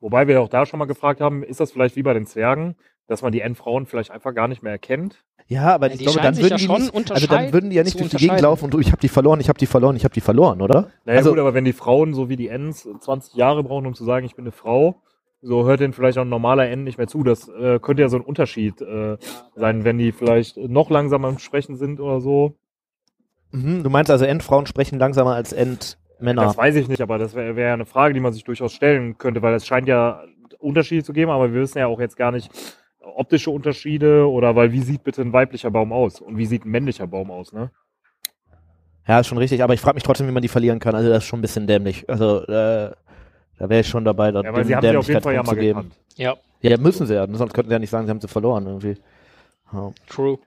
Wobei 0.00 0.28
wir 0.28 0.40
auch 0.40 0.48
da 0.48 0.66
schon 0.66 0.78
mal 0.78 0.84
gefragt 0.86 1.20
haben, 1.20 1.42
ist 1.42 1.60
das 1.60 1.72
vielleicht 1.72 1.96
wie 1.96 2.02
bei 2.02 2.14
den 2.14 2.26
Zwergen, 2.26 2.76
dass 3.06 3.22
man 3.22 3.32
die 3.32 3.40
Endfrauen 3.40 3.86
vielleicht 3.86 4.10
einfach 4.10 4.34
gar 4.34 4.48
nicht 4.48 4.62
mehr 4.62 4.72
erkennt? 4.72 5.24
Ja, 5.48 5.74
aber 5.74 5.86
Ja, 5.88 5.94
ich 5.94 6.00
glaube, 6.00 6.20
dann 6.20 6.36
würden 6.36 6.50
ja 6.50 6.56
die 6.56 6.64
schon 6.64 6.82
nicht, 6.82 7.12
also 7.12 7.26
dann 7.28 7.52
würden 7.52 7.70
die 7.70 7.76
ja 7.76 7.84
nicht 7.84 7.98
durch 8.00 8.10
die 8.10 8.16
Gegend 8.16 8.40
laufen 8.40 8.64
und 8.64 8.74
du, 8.74 8.80
ich 8.80 8.90
habe 8.90 9.00
die 9.00 9.08
verloren, 9.08 9.38
ich 9.40 9.48
habe 9.48 9.58
die 9.58 9.66
verloren, 9.66 9.94
ich 9.94 10.02
habe 10.04 10.12
die 10.14 10.20
verloren, 10.20 10.60
oder? 10.60 10.90
Naja 11.04 11.18
Also- 11.18 11.30
gut, 11.30 11.38
aber 11.38 11.54
wenn 11.54 11.64
die 11.64 11.72
Frauen 11.72 12.14
so 12.14 12.28
wie 12.28 12.36
die 12.36 12.48
Ents 12.48 12.88
20 13.00 13.34
Jahre 13.34 13.62
brauchen, 13.62 13.86
um 13.86 13.94
zu 13.94 14.04
sagen, 14.04 14.26
ich 14.26 14.34
bin 14.34 14.44
eine 14.44 14.52
Frau, 14.52 15.02
so 15.42 15.64
hört 15.64 15.78
denen 15.80 15.92
vielleicht 15.92 16.18
auch 16.18 16.22
ein 16.22 16.28
normaler 16.28 16.68
End 16.68 16.82
nicht 16.82 16.98
mehr 16.98 17.06
zu. 17.06 17.22
Das 17.22 17.48
äh, 17.48 17.78
könnte 17.78 18.02
ja 18.02 18.08
so 18.08 18.16
ein 18.16 18.22
Unterschied 18.24 18.80
äh, 18.80 19.16
sein, 19.54 19.84
wenn 19.84 19.98
die 19.98 20.10
vielleicht 20.10 20.56
noch 20.56 20.90
langsamer 20.90 21.28
im 21.28 21.38
Sprechen 21.38 21.76
sind 21.76 22.00
oder 22.00 22.20
so. 22.20 22.56
Mhm, 23.52 23.84
du 23.84 23.90
meinst 23.90 24.10
also, 24.10 24.24
Endfrauen 24.24 24.66
sprechen 24.66 24.98
langsamer 24.98 25.34
als 25.36 25.52
Endmänner. 26.18 26.42
Das 26.42 26.56
weiß 26.56 26.76
ich 26.76 26.88
nicht, 26.88 27.00
aber 27.00 27.18
das 27.18 27.34
wäre 27.34 27.56
wär 27.56 27.72
eine 27.74 27.86
Frage, 27.86 28.14
die 28.14 28.20
man 28.20 28.32
sich 28.32 28.44
durchaus 28.44 28.72
stellen 28.72 29.18
könnte, 29.18 29.42
weil 29.42 29.54
es 29.54 29.66
scheint 29.66 29.88
ja 29.88 30.22
Unterschiede 30.58 31.04
zu 31.04 31.12
geben, 31.12 31.30
aber 31.30 31.52
wir 31.52 31.60
wissen 31.60 31.78
ja 31.78 31.86
auch 31.86 32.00
jetzt 32.00 32.16
gar 32.16 32.32
nicht 32.32 32.50
optische 33.00 33.50
Unterschiede 33.50 34.28
oder 34.28 34.56
weil 34.56 34.72
wie 34.72 34.80
sieht 34.80 35.04
bitte 35.04 35.22
ein 35.22 35.32
weiblicher 35.32 35.70
Baum 35.70 35.92
aus 35.92 36.20
und 36.20 36.36
wie 36.38 36.46
sieht 36.46 36.64
ein 36.64 36.70
männlicher 36.70 37.06
Baum 37.06 37.30
aus, 37.30 37.52
ne? 37.52 37.70
Ja, 39.06 39.20
ist 39.20 39.28
schon 39.28 39.38
richtig, 39.38 39.62
aber 39.62 39.74
ich 39.74 39.80
frage 39.80 39.94
mich 39.94 40.02
trotzdem, 40.02 40.26
wie 40.26 40.32
man 40.32 40.42
die 40.42 40.48
verlieren 40.48 40.80
kann. 40.80 40.94
Also 40.96 41.08
das 41.08 41.18
ist 41.18 41.28
schon 41.28 41.38
ein 41.38 41.42
bisschen 41.42 41.68
dämlich. 41.68 42.08
Also 42.10 42.42
äh, 42.42 42.90
da 43.58 43.68
wäre 43.68 43.80
ich 43.82 43.86
schon 43.86 44.04
dabei, 44.04 44.32
da 44.32 44.42
Ja, 44.42 44.52
weil 44.52 44.64
sie 44.64 44.74
haben 44.74 44.82
sie 44.82 44.96
auf 44.96 45.06
jeden 45.06 45.22
Dämlichkeit 45.22 45.22
Fall 45.22 45.34
ja 45.34 45.42
mal 45.44 45.50
zu 45.50 45.56
geben. 45.56 45.78
gekannt. 45.82 45.98
ja, 46.16 46.34
Ja, 46.60 46.76
müssen 46.78 47.06
sie 47.06 47.14
ja, 47.14 47.26
sonst 47.30 47.54
könnten 47.54 47.68
sie 47.70 47.74
ja 47.74 47.78
nicht 47.78 47.90
sagen, 47.90 48.06
sie 48.06 48.10
haben 48.10 48.20
sie 48.20 48.26
verloren 48.28 48.66
irgendwie. 48.66 48.96
Ja. 49.72 49.92
true. 50.08 50.38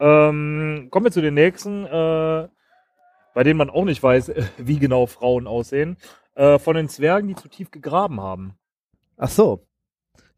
Ähm, 0.00 0.88
kommen 0.90 1.06
wir 1.06 1.12
zu 1.12 1.20
den 1.22 1.34
nächsten, 1.34 1.84
äh, 1.86 2.48
bei 3.34 3.42
denen 3.42 3.58
man 3.58 3.70
auch 3.70 3.84
nicht 3.84 4.02
weiß, 4.02 4.32
wie 4.58 4.78
genau 4.78 5.06
Frauen 5.06 5.46
aussehen. 5.46 5.96
Äh, 6.34 6.58
von 6.58 6.76
den 6.76 6.88
Zwergen, 6.88 7.28
die 7.28 7.34
zu 7.34 7.48
tief 7.48 7.70
gegraben 7.70 8.20
haben. 8.20 8.54
Ach 9.16 9.28
so. 9.28 9.66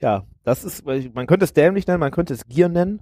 Ja, 0.01 0.25
das 0.43 0.65
ist, 0.65 0.85
man 0.85 1.27
könnte 1.27 1.45
es 1.45 1.53
dämlich 1.53 1.87
nennen, 1.87 2.01
man 2.01 2.11
könnte 2.11 2.35
es 2.35 2.47
Gier 2.47 2.69
nennen. 2.69 3.01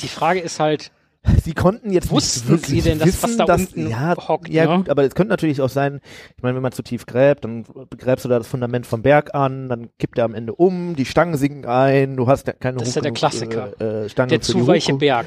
Die 0.00 0.08
Frage 0.08 0.40
ist 0.40 0.60
halt, 0.60 0.92
Sie 1.44 1.54
konnten 1.54 1.90
jetzt 1.92 2.10
Wussten 2.10 2.52
nicht 2.52 2.62
wirklich 2.62 2.84
Sie 2.84 2.88
denn, 2.88 2.98
dass 2.98 3.08
wissen, 3.08 3.30
was 3.30 3.36
da 3.36 3.44
dass, 3.44 3.60
unten 3.62 3.88
ja, 3.88 4.14
hockt, 4.16 4.48
Ja 4.48 4.66
ne? 4.66 4.76
gut, 4.76 4.88
aber 4.88 5.04
es 5.04 5.14
könnte 5.14 5.30
natürlich 5.30 5.60
auch 5.60 5.68
sein, 5.68 6.00
ich 6.36 6.42
meine, 6.42 6.54
wenn 6.54 6.62
man 6.62 6.72
zu 6.72 6.82
tief 6.82 7.06
gräbt, 7.06 7.44
dann 7.44 7.64
gräbst 7.96 8.24
du 8.24 8.28
da 8.28 8.38
das 8.38 8.46
Fundament 8.46 8.86
vom 8.86 9.02
Berg 9.02 9.34
an, 9.34 9.68
dann 9.68 9.88
kippt 9.98 10.18
er 10.18 10.24
am 10.24 10.34
Ende 10.34 10.54
um, 10.54 10.94
die 10.96 11.04
Stangen 11.04 11.36
sinken 11.36 11.64
ein, 11.64 12.16
du 12.16 12.26
hast 12.26 12.46
ja 12.46 12.52
keine 12.52 12.78
Das 12.78 12.88
ist 12.88 12.94
ja 12.94 13.02
der 13.02 13.12
Klassiker. 13.12 13.72
Äh, 13.80 14.04
äh, 14.04 14.08
Stangen 14.08 14.28
der 14.28 14.40
zu 14.40 14.66
weiche. 14.66 14.94
Berg. 14.94 15.26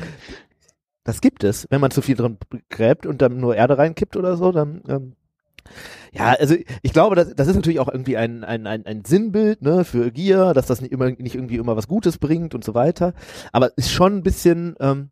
Das 1.09 1.21
gibt 1.21 1.43
es. 1.43 1.65
Wenn 1.71 1.81
man 1.81 1.89
zu 1.89 2.03
viel 2.03 2.15
drin 2.15 2.37
gräbt 2.69 3.07
und 3.07 3.19
dann 3.23 3.39
nur 3.39 3.55
Erde 3.55 3.79
reinkippt 3.79 4.15
oder 4.15 4.37
so, 4.37 4.51
dann 4.51 4.83
ähm, 4.87 5.13
Ja, 6.13 6.35
also 6.39 6.53
ich 6.83 6.93
glaube, 6.93 7.15
das, 7.15 7.33
das 7.35 7.47
ist 7.47 7.55
natürlich 7.55 7.79
auch 7.79 7.87
irgendwie 7.87 8.15
ein, 8.15 8.43
ein, 8.43 8.67
ein, 8.67 8.85
ein 8.85 9.03
Sinnbild 9.05 9.63
ne, 9.63 9.85
für 9.85 10.11
Gier, 10.11 10.53
dass 10.53 10.67
das 10.67 10.81
nicht 10.81 10.91
immer 10.91 11.09
nicht 11.09 11.33
irgendwie 11.33 11.55
immer 11.55 11.75
was 11.75 11.87
Gutes 11.87 12.19
bringt 12.19 12.53
und 12.53 12.63
so 12.63 12.75
weiter. 12.75 13.15
Aber 13.51 13.75
ist 13.75 13.91
schon 13.91 14.17
ein 14.17 14.21
bisschen, 14.21 14.75
ähm, 14.79 15.09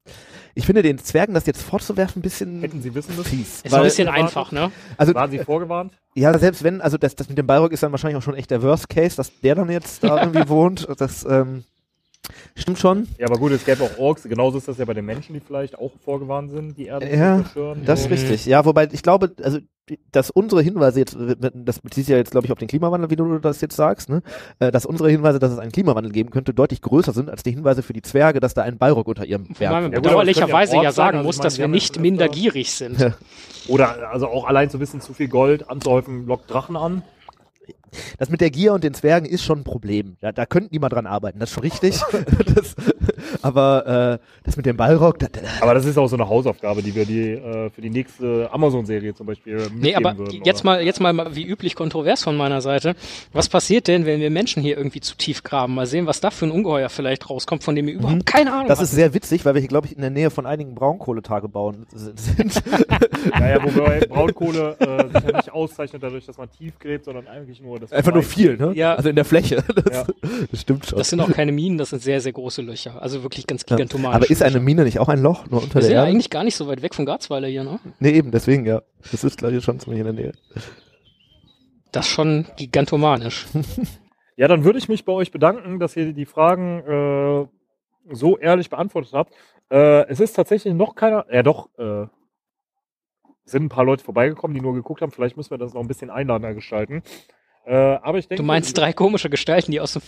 ich 0.53 0.67
finde 0.67 0.83
den 0.83 0.99
Zwergen 0.99 1.33
das 1.33 1.47
jetzt 1.47 1.63
vorzuwerfen 1.63 2.19
ein 2.19 2.21
bisschen 2.21 2.61
Hätten 2.61 2.83
Sie 2.83 2.93
wissen 2.93 3.15
müssen? 3.15 3.29
fies. 3.29 3.61
Ist 3.63 3.73
ein 3.73 3.81
bisschen 3.81 4.07
einfach, 4.07 4.51
ne? 4.51 4.71
also 4.97 5.15
Waren 5.15 5.31
Sie 5.31 5.39
vorgewarnt? 5.39 5.93
ja, 6.13 6.37
selbst 6.37 6.63
wenn, 6.63 6.79
also 6.79 6.99
das, 6.99 7.15
das 7.15 7.27
mit 7.27 7.39
dem 7.39 7.47
Balrog 7.47 7.71
ist 7.71 7.81
dann 7.81 7.89
wahrscheinlich 7.91 8.17
auch 8.17 8.23
schon 8.23 8.35
echt 8.35 8.51
der 8.51 8.61
Worst 8.61 8.87
Case, 8.87 9.15
dass 9.15 9.31
der 9.39 9.55
dann 9.55 9.71
jetzt 9.71 10.03
da 10.03 10.21
irgendwie 10.21 10.47
wohnt. 10.47 10.87
Das 10.99 11.25
ähm, 11.27 11.63
stimmt 12.55 12.79
schon. 12.79 13.07
Ja, 13.17 13.27
aber 13.27 13.37
gut, 13.37 13.51
es 13.51 13.65
gäbe 13.65 13.83
auch 13.83 13.97
Orks. 13.97 14.23
Genauso 14.23 14.57
ist 14.57 14.67
das 14.67 14.77
ja 14.77 14.85
bei 14.85 14.93
den 14.93 15.05
Menschen, 15.05 15.33
die 15.33 15.39
vielleicht 15.39 15.77
auch 15.77 15.91
vorgewarnt 16.03 16.51
sind, 16.51 16.77
die 16.77 16.85
Erde 16.87 17.07
Ja, 17.09 17.37
zu 17.37 17.41
zerstören. 17.43 17.81
Das 17.85 17.99
ist 18.01 18.05
Mhm. 18.07 18.11
richtig. 18.13 18.45
Ja, 18.45 18.65
wobei 18.65 18.87
ich 18.91 19.03
glaube, 19.03 19.31
also 19.41 19.59
dass 20.11 20.29
unsere 20.31 20.61
Hinweise 20.61 20.99
jetzt, 20.99 21.15
das 21.53 21.79
bezieht 21.79 22.03
sich 22.05 22.11
ja 22.11 22.17
jetzt, 22.17 22.31
glaube 22.31 22.45
ich, 22.45 22.51
auf 22.51 22.57
den 22.57 22.67
Klimawandel, 22.67 23.09
wie 23.09 23.15
du 23.15 23.39
das 23.39 23.61
jetzt 23.61 23.77
sagst, 23.77 24.09
ne? 24.09 24.21
äh, 24.59 24.69
dass 24.69 24.85
unsere 24.85 25.09
Hinweise, 25.09 25.39
dass 25.39 25.53
es 25.53 25.59
einen 25.59 25.71
Klimawandel 25.71 26.11
geben 26.11 26.29
könnte, 26.29 26.53
deutlich 26.53 26.81
größer 26.81 27.13
sind 27.13 27.29
als 27.29 27.43
die 27.43 27.51
Hinweise 27.51 27.81
für 27.83 27.93
die 27.93 28.01
Zwerge, 28.01 28.41
dass 28.41 28.53
da 28.53 28.63
ein 28.63 28.77
Balrog 28.77 29.07
unter 29.07 29.23
ihrem 29.25 29.43
man 29.43 29.53
Berg 29.57 29.71
aber 29.71 29.85
es 29.87 30.01
bedauerlicherweise 30.01 30.75
ja 30.75 30.83
ja 30.83 30.91
sagen 30.91 31.19
also 31.19 31.27
muss, 31.27 31.37
meine, 31.37 31.45
dass 31.45 31.57
wir 31.57 31.69
nicht 31.69 31.95
ja 31.95 32.01
minder 32.01 32.25
öfter- 32.25 32.35
gierig 32.37 32.73
sind. 32.73 32.99
Ja. 32.99 33.13
Oder 33.69 34.09
also 34.11 34.27
auch 34.27 34.43
allein 34.45 34.69
zu 34.69 34.81
wissen, 34.81 34.99
zu 34.99 35.13
viel 35.13 35.29
Gold 35.29 35.69
anzuhäufen, 35.69 36.25
lockt 36.27 36.51
Drachen 36.51 36.75
an. 36.75 37.03
Das 38.17 38.29
mit 38.29 38.41
der 38.41 38.51
Gier 38.51 38.73
und 38.73 38.83
den 38.83 38.93
Zwergen 38.93 39.25
ist 39.25 39.43
schon 39.43 39.59
ein 39.59 39.63
Problem. 39.63 40.17
Da, 40.19 40.31
da 40.31 40.45
könnten 40.45 40.71
die 40.71 40.79
mal 40.79 40.89
dran 40.89 41.07
arbeiten, 41.07 41.39
das 41.39 41.49
ist 41.49 41.55
schon 41.55 41.63
richtig. 41.63 42.01
das, 42.55 42.75
aber 43.41 44.19
äh, 44.21 44.25
das 44.43 44.57
mit 44.57 44.65
dem 44.65 44.77
Balrog, 44.77 45.19
da, 45.19 45.27
da, 45.31 45.39
Aber 45.61 45.73
das 45.73 45.85
ist 45.85 45.97
auch 45.97 46.07
so 46.07 46.15
eine 46.15 46.27
Hausaufgabe, 46.29 46.81
die 46.81 46.95
wir 46.95 47.05
die, 47.05 47.31
äh, 47.33 47.69
für 47.69 47.81
die 47.81 47.89
nächste 47.89 48.49
Amazon-Serie 48.51 49.13
zum 49.15 49.27
Beispiel 49.27 49.55
mitgeben 49.55 49.79
Nee, 49.79 49.95
aber 49.95 50.17
würden. 50.17 50.41
jetzt 50.43 50.61
oder? 50.61 50.71
mal, 50.71 50.81
jetzt 50.83 50.99
mal 50.99 51.35
wie 51.35 51.45
üblich 51.45 51.75
kontrovers 51.75 52.23
von 52.23 52.35
meiner 52.37 52.61
Seite. 52.61 52.95
Was 53.33 53.49
passiert 53.49 53.87
denn, 53.87 54.05
wenn 54.05 54.19
wir 54.19 54.29
Menschen 54.29 54.61
hier 54.63 54.77
irgendwie 54.77 55.01
zu 55.01 55.15
tief 55.15 55.43
graben? 55.43 55.75
Mal 55.75 55.85
sehen, 55.87 56.05
was 56.07 56.19
da 56.21 56.31
für 56.31 56.45
ein 56.45 56.51
Ungeheuer 56.51 56.89
vielleicht 56.89 57.29
rauskommt, 57.29 57.63
von 57.63 57.75
dem 57.75 57.87
wir 57.87 57.93
überhaupt 57.93 58.25
keine 58.25 58.51
Ahnung 58.53 58.67
das 58.67 58.79
haben. 58.79 58.85
ist 58.85 58.91
sehr 58.91 59.13
witzig, 59.13 59.45
weil 59.45 59.53
wir 59.53 59.59
hier, 59.61 59.69
glaube 59.69 59.87
ich, 59.87 59.95
in 59.95 60.01
der 60.01 60.09
Nähe 60.11 60.29
von 60.29 60.45
einigen 60.45 60.75
Braunkohletagebauen 60.75 61.85
sind. 61.93 62.61
Ja, 63.39 63.49
ja, 63.49 63.63
wobei 63.63 63.99
Braunkohle 64.01 64.75
äh, 64.79 65.13
sich 65.19 65.29
ja 65.31 65.37
nicht 65.37 65.51
auszeichnet 65.51 66.03
dadurch, 66.03 66.25
dass 66.25 66.37
man 66.37 66.49
tief 66.51 66.77
gräbt, 66.79 67.05
sondern 67.05 67.27
eigentlich 67.27 67.61
nur 67.61 67.79
das 67.79 67.91
Einfach 67.91 68.13
nur 68.13 68.23
viel, 68.23 68.57
ne? 68.57 68.71
Ja. 68.75 68.95
Also 68.95 69.09
in 69.09 69.15
der 69.15 69.25
Fläche. 69.25 69.63
Das, 69.87 69.95
Ja. 69.97 70.05
das 70.51 70.61
stimmt 70.61 70.85
schon. 70.85 70.97
Das 70.97 71.09
sind 71.09 71.19
auch 71.21 71.31
keine 71.31 71.51
Minen, 71.51 71.77
das 71.77 71.89
sind 71.91 72.01
sehr, 72.01 72.19
sehr 72.19 72.31
große 72.33 72.61
Löcher. 72.61 73.01
Also 73.01 73.16
wirklich 73.23 73.47
ganz 73.47 73.63
Ja. 73.67 73.75
gigantomanisch. 73.75 74.15
Aber 74.15 74.29
ist 74.29 74.41
eine 74.43 74.59
Mine 74.59 74.83
nicht 74.83 74.99
auch 74.99 75.09
ein 75.09 75.21
Loch, 75.21 75.45
nur 75.49 75.61
unter 75.63 75.75
Wir 75.75 75.81
der 75.81 75.81
sind 75.83 75.91
ja 75.93 75.97
Erde? 75.99 76.11
eigentlich 76.11 76.29
gar 76.29 76.43
nicht 76.43 76.55
so 76.55 76.67
weit 76.67 76.81
weg 76.81 76.95
von 76.95 77.05
Garzweiler 77.05 77.47
hier, 77.47 77.63
ne? 77.63 77.79
Nee, 77.99 78.11
eben, 78.11 78.31
deswegen, 78.31 78.65
ja. 78.65 78.81
Das 79.11 79.23
ist, 79.23 79.37
glaube 79.37 79.55
ich, 79.55 79.63
schon 79.63 79.79
ziemlich 79.79 79.99
in 79.99 80.05
der 80.05 80.13
Nähe. 80.13 80.33
Das 81.91 82.05
ist 82.07 82.11
schon 82.11 82.45
gigantomanisch. 82.57 83.45
Ja, 84.39 84.47
dann 84.47 84.63
würde 84.63 84.77
ich 84.77 84.87
mich 84.87 85.03
bei 85.03 85.13
euch 85.13 85.31
bedanken, 85.31 85.79
dass 85.79 85.97
ihr 85.97 86.13
die 86.13 86.27
Fragen 86.27 86.81
äh, 86.81 88.13
so 88.13 88.37
ehrlich 88.37 88.69
beantwortet 88.69 89.11
habt. 89.13 89.33
Äh, 89.71 90.05
es 90.09 90.19
ist 90.19 90.33
tatsächlich 90.33 90.75
noch 90.75 90.93
keiner, 90.93 91.25
ja 91.33 91.41
doch, 91.41 91.69
äh, 91.79 92.03
es 93.43 93.51
sind 93.51 93.63
ein 93.63 93.69
paar 93.69 93.83
Leute 93.83 94.03
vorbeigekommen, 94.03 94.53
die 94.53 94.61
nur 94.61 94.75
geguckt 94.75 95.01
haben. 95.01 95.11
Vielleicht 95.11 95.37
müssen 95.37 95.49
wir 95.49 95.57
das 95.57 95.73
noch 95.73 95.81
ein 95.81 95.87
bisschen 95.87 96.11
einladender 96.11 96.53
gestalten. 96.53 97.01
Äh, 97.65 97.73
aber 97.75 98.19
ich 98.19 98.27
denke, 98.27 98.43
Du 98.43 98.45
meinst 98.45 98.77
drei 98.77 98.93
komische 98.93 99.31
Gestalten, 99.31 99.71
die 99.71 99.79
aus 99.81 99.93
dem, 99.93 100.03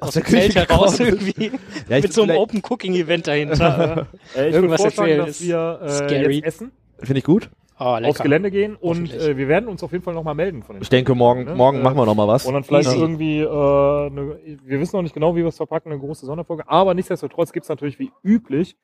aus 0.00 0.14
der 0.14 0.22
dem 0.22 0.26
Feld 0.30 0.54
Küche 0.54 0.68
heraus 0.68 1.00
irgendwie 1.00 1.52
Ja, 1.88 2.00
mit 2.00 2.12
so 2.12 2.22
einem 2.22 2.36
Open 2.36 2.62
Cooking 2.68 2.94
Event 2.94 3.26
dahinter. 3.26 4.06
äh, 4.36 4.48
ich 4.48 4.54
irgendwas 4.54 4.84
erzählen 4.84 5.18
dass 5.18 5.28
ist 5.30 5.42
wir 5.42 5.80
äh, 5.82 5.88
scary. 5.90 6.34
jetzt 6.36 6.46
essen, 6.46 6.72
Finde 6.98 7.18
ich 7.18 7.24
gut. 7.24 7.50
oh, 7.78 7.84
aufs. 7.84 8.20
Gelände 8.20 8.50
gehen 8.50 8.76
und 8.76 9.12
äh, 9.12 9.36
wir 9.36 9.48
werden 9.48 9.68
uns 9.68 9.82
auf 9.82 9.92
jeden 9.92 10.04
Fall 10.04 10.14
nochmal 10.14 10.34
melden 10.34 10.62
von 10.62 10.76
den 10.76 10.82
Ich 10.82 10.88
denke, 10.88 11.14
morgen, 11.14 11.44
Ne? 11.44 11.54
morgen 11.54 11.78
Äh, 11.78 11.82
machen 11.82 11.96
wir 11.96 12.06
noch 12.06 12.14
mal 12.14 12.28
was. 12.28 12.46
Und 12.46 12.54
dann 12.54 12.64
vielleicht 12.64 12.88
Easy. 12.88 12.98
irgendwie, 13.00 13.40
äh, 13.40 13.46
eine, 13.46 14.38
wir 14.64 14.80
wissen 14.80 14.96
noch 14.96 15.02
nicht 15.02 15.14
genau, 15.14 15.34
wie 15.36 15.40
wir 15.42 15.48
es 15.48 15.56
verpacken, 15.56 15.90
eine 15.92 16.00
große 16.00 16.24
Sonderfolge. 16.26 16.68
Aber 16.68 16.94
nichtsdestotrotz 16.94 17.52
gibt 17.52 17.64
es 17.64 17.68
natürlich 17.68 17.98
wie 17.98 18.12
üblich 18.22 18.76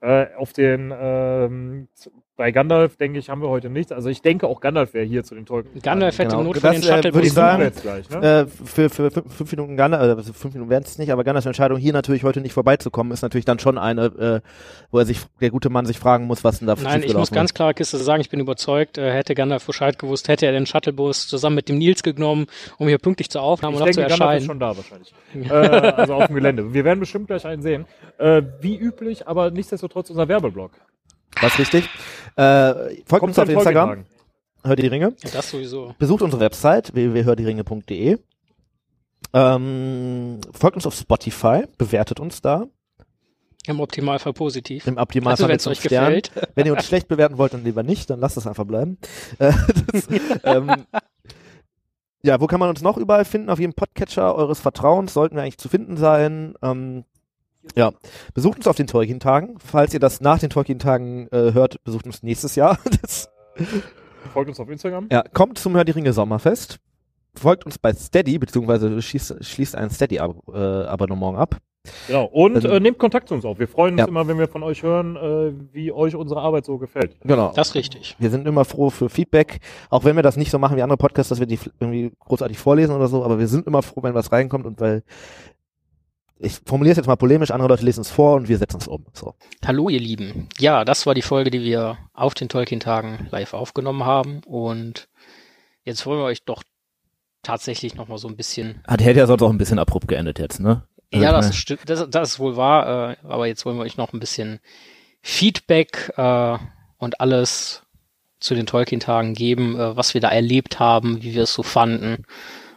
äh, 0.00 0.26
auf 0.36 0.52
den, 0.52 0.92
ähm, 0.98 1.88
bei 2.36 2.52
Gandalf, 2.52 2.96
denke 2.96 3.18
ich, 3.18 3.30
haben 3.30 3.40
wir 3.40 3.48
heute 3.48 3.70
nichts. 3.70 3.92
Also 3.92 4.10
ich 4.10 4.20
denke 4.20 4.46
auch 4.46 4.60
Gandalf 4.60 4.92
wäre 4.92 5.06
hier 5.06 5.24
zu 5.24 5.34
den 5.34 5.46
Tolkien. 5.46 5.80
Gandalf 5.80 6.18
hätte 6.18 6.36
Genau. 6.36 6.42
Not 6.42 6.62
Das, 6.62 6.80
den 6.80 6.82
äh, 6.82 6.86
würde 6.86 6.92
Shuttlebus. 6.94 7.26
ich 7.26 7.32
sagen, 7.32 7.62
jetzt 7.62 7.82
gleich, 7.82 8.10
ne? 8.10 8.40
Äh, 8.40 8.46
für, 8.46 8.90
für 8.90 9.10
fünf, 9.10 9.34
fünf 9.34 9.50
Minuten 9.52 9.76
Gandalf, 9.76 10.18
also 10.18 10.32
fünf 10.32 10.54
Minuten 10.54 10.70
werden 10.70 10.84
es 10.86 10.98
nicht, 10.98 11.10
aber 11.10 11.24
Gandalfs 11.24 11.46
Entscheidung 11.46 11.78
hier 11.78 11.92
natürlich 11.92 12.24
heute 12.24 12.40
nicht 12.40 12.52
vorbeizukommen, 12.52 13.12
ist 13.12 13.22
natürlich 13.22 13.44
dann 13.46 13.58
schon 13.58 13.78
eine, 13.78 14.04
äh, 14.06 14.40
wo 14.90 14.98
er 14.98 15.06
sich, 15.06 15.20
der 15.40 15.50
gute 15.50 15.70
Mann 15.70 15.86
sich 15.86 15.98
fragen 15.98 16.26
muss, 16.26 16.44
was 16.44 16.58
denn 16.58 16.68
da 16.68 16.76
Nein, 16.82 17.02
ich 17.02 17.14
muss 17.14 17.30
ganz 17.30 17.54
klar 17.54 17.72
Kiste 17.72 17.96
sagen, 17.98 18.20
ich 18.20 18.28
bin 18.28 18.40
überzeugt, 18.40 18.98
äh, 18.98 19.12
hätte 19.12 19.34
Gandalf 19.34 19.64
Bescheid 19.64 19.98
gewusst, 19.98 20.28
hätte 20.28 20.46
er 20.46 20.52
den 20.52 20.66
Shuttlebus 20.66 21.28
zusammen 21.28 21.56
mit 21.56 21.68
dem 21.68 21.78
Nils 21.78 22.02
genommen, 22.02 22.46
um 22.78 22.88
hier 22.88 22.98
pünktlich 22.98 23.30
zur 23.30 23.42
Aufnahme 23.42 23.76
ich 23.76 23.80
und 23.80 23.86
noch 23.86 23.92
zu 23.92 24.00
denke, 24.00 24.10
Gandalf 24.10 24.42
ist 24.42 24.46
erscheinen. 24.46 24.46
schon 24.46 24.60
da 24.60 24.76
wahrscheinlich. 24.76 25.14
äh, 25.50 25.92
also 25.92 26.14
auf 26.14 26.26
dem 26.26 26.34
Gelände. 26.34 26.74
Wir 26.74 26.84
werden 26.84 27.00
bestimmt 27.00 27.28
gleich 27.28 27.46
einen 27.46 27.62
sehen. 27.62 27.86
Äh, 28.18 28.42
wie 28.60 28.76
üblich, 28.76 29.26
aber 29.26 29.50
nichtsdestotrotz 29.50 30.10
unser 30.10 30.28
Werbeblock. 30.28 30.72
Was 31.40 31.58
richtig? 31.58 31.88
Äh, 32.36 33.02
folgt 33.06 33.24
uns 33.24 33.38
auf 33.38 33.48
Instagram, 33.48 33.88
Folgetagen. 33.88 34.06
hört 34.64 34.78
die 34.82 34.86
Ringe. 34.86 35.14
Ja, 35.22 35.30
das 35.32 35.50
sowieso. 35.50 35.94
Besucht 35.98 36.22
unsere 36.22 36.40
Website 36.40 36.94
www.hördieringe.de. 36.94 38.18
Ähm, 39.32 40.40
folgt 40.52 40.76
uns 40.76 40.86
auf 40.86 40.94
Spotify, 40.94 41.64
bewertet 41.78 42.20
uns 42.20 42.40
da. 42.40 42.66
Im 43.66 43.80
Optimalfall 43.80 44.32
positiv. 44.32 44.86
Im 44.86 44.96
Optimalfall 44.96 45.32
Also 45.32 45.48
wenn 45.48 45.56
es 45.56 45.66
euch 45.66 45.80
Sternen. 45.80 46.22
gefällt. 46.22 46.50
Wenn 46.54 46.66
ihr 46.66 46.72
uns 46.72 46.84
schlecht 46.86 47.08
bewerten 47.08 47.36
wollt, 47.36 47.52
dann 47.52 47.64
lieber 47.64 47.82
nicht, 47.82 48.08
dann 48.10 48.20
lasst 48.20 48.36
es 48.36 48.46
einfach 48.46 48.64
bleiben. 48.64 48.98
Äh, 49.38 49.52
das, 49.92 50.08
ähm, 50.44 50.86
ja, 52.22 52.40
wo 52.40 52.46
kann 52.46 52.60
man 52.60 52.70
uns 52.70 52.80
noch 52.82 52.96
überall 52.96 53.24
finden? 53.24 53.50
Auf 53.50 53.58
jedem 53.58 53.74
Podcatcher 53.74 54.34
eures 54.34 54.60
Vertrauens 54.60 55.12
sollten 55.12 55.36
wir 55.36 55.42
eigentlich 55.42 55.58
zu 55.58 55.68
finden 55.68 55.96
sein. 55.96 56.54
Ähm, 56.62 57.04
ja, 57.74 57.92
besucht 58.34 58.58
uns 58.58 58.66
auf 58.66 58.76
den 58.76 58.86
Tolkien-Tagen. 58.86 59.56
Falls 59.58 59.92
ihr 59.94 60.00
das 60.00 60.20
nach 60.20 60.38
den 60.38 60.50
Tolkien-Tagen 60.50 61.28
äh, 61.32 61.52
hört, 61.52 61.82
besucht 61.84 62.06
uns 62.06 62.22
nächstes 62.22 62.54
Jahr. 62.54 62.78
Das, 63.02 63.28
Folgt 64.32 64.48
uns 64.50 64.60
auf 64.60 64.68
Instagram. 64.68 65.08
ja, 65.10 65.22
kommt 65.32 65.58
zum 65.58 65.74
Hör 65.76 65.84
die 65.84 65.92
Ringe 65.92 66.12
Sommerfest. 66.12 66.78
Folgt 67.34 67.64
uns 67.64 67.78
bei 67.78 67.92
Steady, 67.92 68.38
beziehungsweise 68.38 69.00
schließt, 69.00 69.44
schließt 69.44 69.76
ein 69.76 69.90
Steady-Abonnement 69.90 71.38
ab. 71.38 71.56
Genau. 72.08 72.24
Und 72.24 72.64
Ähm, 72.64 72.70
äh, 72.70 72.80
nehmt 72.80 72.98
Kontakt 72.98 73.28
zu 73.28 73.34
uns 73.34 73.44
auf. 73.44 73.58
Wir 73.58 73.68
freuen 73.68 73.92
uns 73.94 74.00
ja. 74.00 74.08
immer, 74.08 74.26
wenn 74.26 74.38
wir 74.38 74.48
von 74.48 74.62
euch 74.62 74.82
hören, 74.82 75.16
äh, 75.16 75.52
wie 75.72 75.92
euch 75.92 76.16
unsere 76.16 76.40
Arbeit 76.40 76.64
so 76.64 76.78
gefällt. 76.78 77.16
Genau. 77.22 77.52
Das 77.54 77.68
ist 77.68 77.74
richtig. 77.74 78.16
Wir 78.18 78.30
sind 78.30 78.46
immer 78.46 78.64
froh 78.64 78.90
für 78.90 79.08
Feedback, 79.08 79.60
auch 79.90 80.04
wenn 80.04 80.16
wir 80.16 80.22
das 80.22 80.36
nicht 80.36 80.50
so 80.50 80.58
machen 80.58 80.76
wie 80.76 80.82
andere 80.82 80.96
Podcasts, 80.98 81.28
dass 81.28 81.40
wir 81.40 81.46
die 81.46 81.58
irgendwie 81.80 82.12
großartig 82.20 82.58
vorlesen 82.58 82.94
oder 82.94 83.08
so, 83.08 83.24
aber 83.24 83.38
wir 83.38 83.48
sind 83.48 83.66
immer 83.66 83.82
froh, 83.82 84.02
wenn 84.02 84.14
was 84.14 84.32
reinkommt 84.32 84.66
und 84.66 84.80
weil 84.80 85.02
ich 86.38 86.60
formuliere 86.66 86.92
es 86.92 86.96
jetzt 86.98 87.06
mal 87.06 87.16
polemisch, 87.16 87.50
andere 87.50 87.68
Leute 87.68 87.84
lesen 87.84 88.00
es 88.02 88.10
vor 88.10 88.34
und 88.36 88.48
wir 88.48 88.58
setzen 88.58 88.78
es 88.80 88.88
um. 88.88 89.06
So. 89.12 89.34
Hallo 89.64 89.88
ihr 89.88 90.00
Lieben. 90.00 90.48
Ja, 90.58 90.84
das 90.84 91.06
war 91.06 91.14
die 91.14 91.22
Folge, 91.22 91.50
die 91.50 91.62
wir 91.62 91.98
auf 92.12 92.34
den 92.34 92.48
Tolkien-Tagen 92.48 93.28
live 93.30 93.54
aufgenommen 93.54 94.04
haben 94.04 94.40
und 94.44 95.08
jetzt 95.84 96.04
wollen 96.06 96.18
wir 96.20 96.24
euch 96.24 96.44
doch 96.44 96.62
tatsächlich 97.42 97.94
nochmal 97.94 98.18
so 98.18 98.28
ein 98.28 98.36
bisschen 98.36 98.80
Ah, 98.86 98.96
der 98.96 99.06
hätte 99.06 99.20
ja 99.20 99.26
sonst 99.26 99.42
auch 99.42 99.50
ein 99.50 99.58
bisschen 99.58 99.78
abrupt 99.78 100.08
geendet 100.08 100.38
jetzt, 100.38 100.60
ne? 100.60 100.82
Ja, 101.12 101.30
das 101.32 101.50
ist, 101.50 101.56
sti- 101.56 101.78
das, 101.86 102.10
das 102.10 102.30
ist 102.32 102.38
wohl 102.40 102.56
wahr, 102.56 103.12
äh, 103.12 103.16
aber 103.22 103.46
jetzt 103.46 103.64
wollen 103.64 103.76
wir 103.78 103.84
euch 103.84 103.96
noch 103.96 104.12
ein 104.12 104.18
bisschen 104.20 104.58
Feedback 105.22 106.12
äh, 106.16 106.58
und 106.98 107.20
alles 107.20 107.82
zu 108.40 108.54
den 108.54 108.66
Tolkien-Tagen 108.66 109.32
geben, 109.34 109.78
äh, 109.78 109.96
was 109.96 110.12
wir 110.14 110.20
da 110.20 110.28
erlebt 110.28 110.78
haben, 110.80 111.22
wie 111.22 111.34
wir 111.34 111.44
es 111.44 111.54
so 111.54 111.62
fanden. 111.62 112.24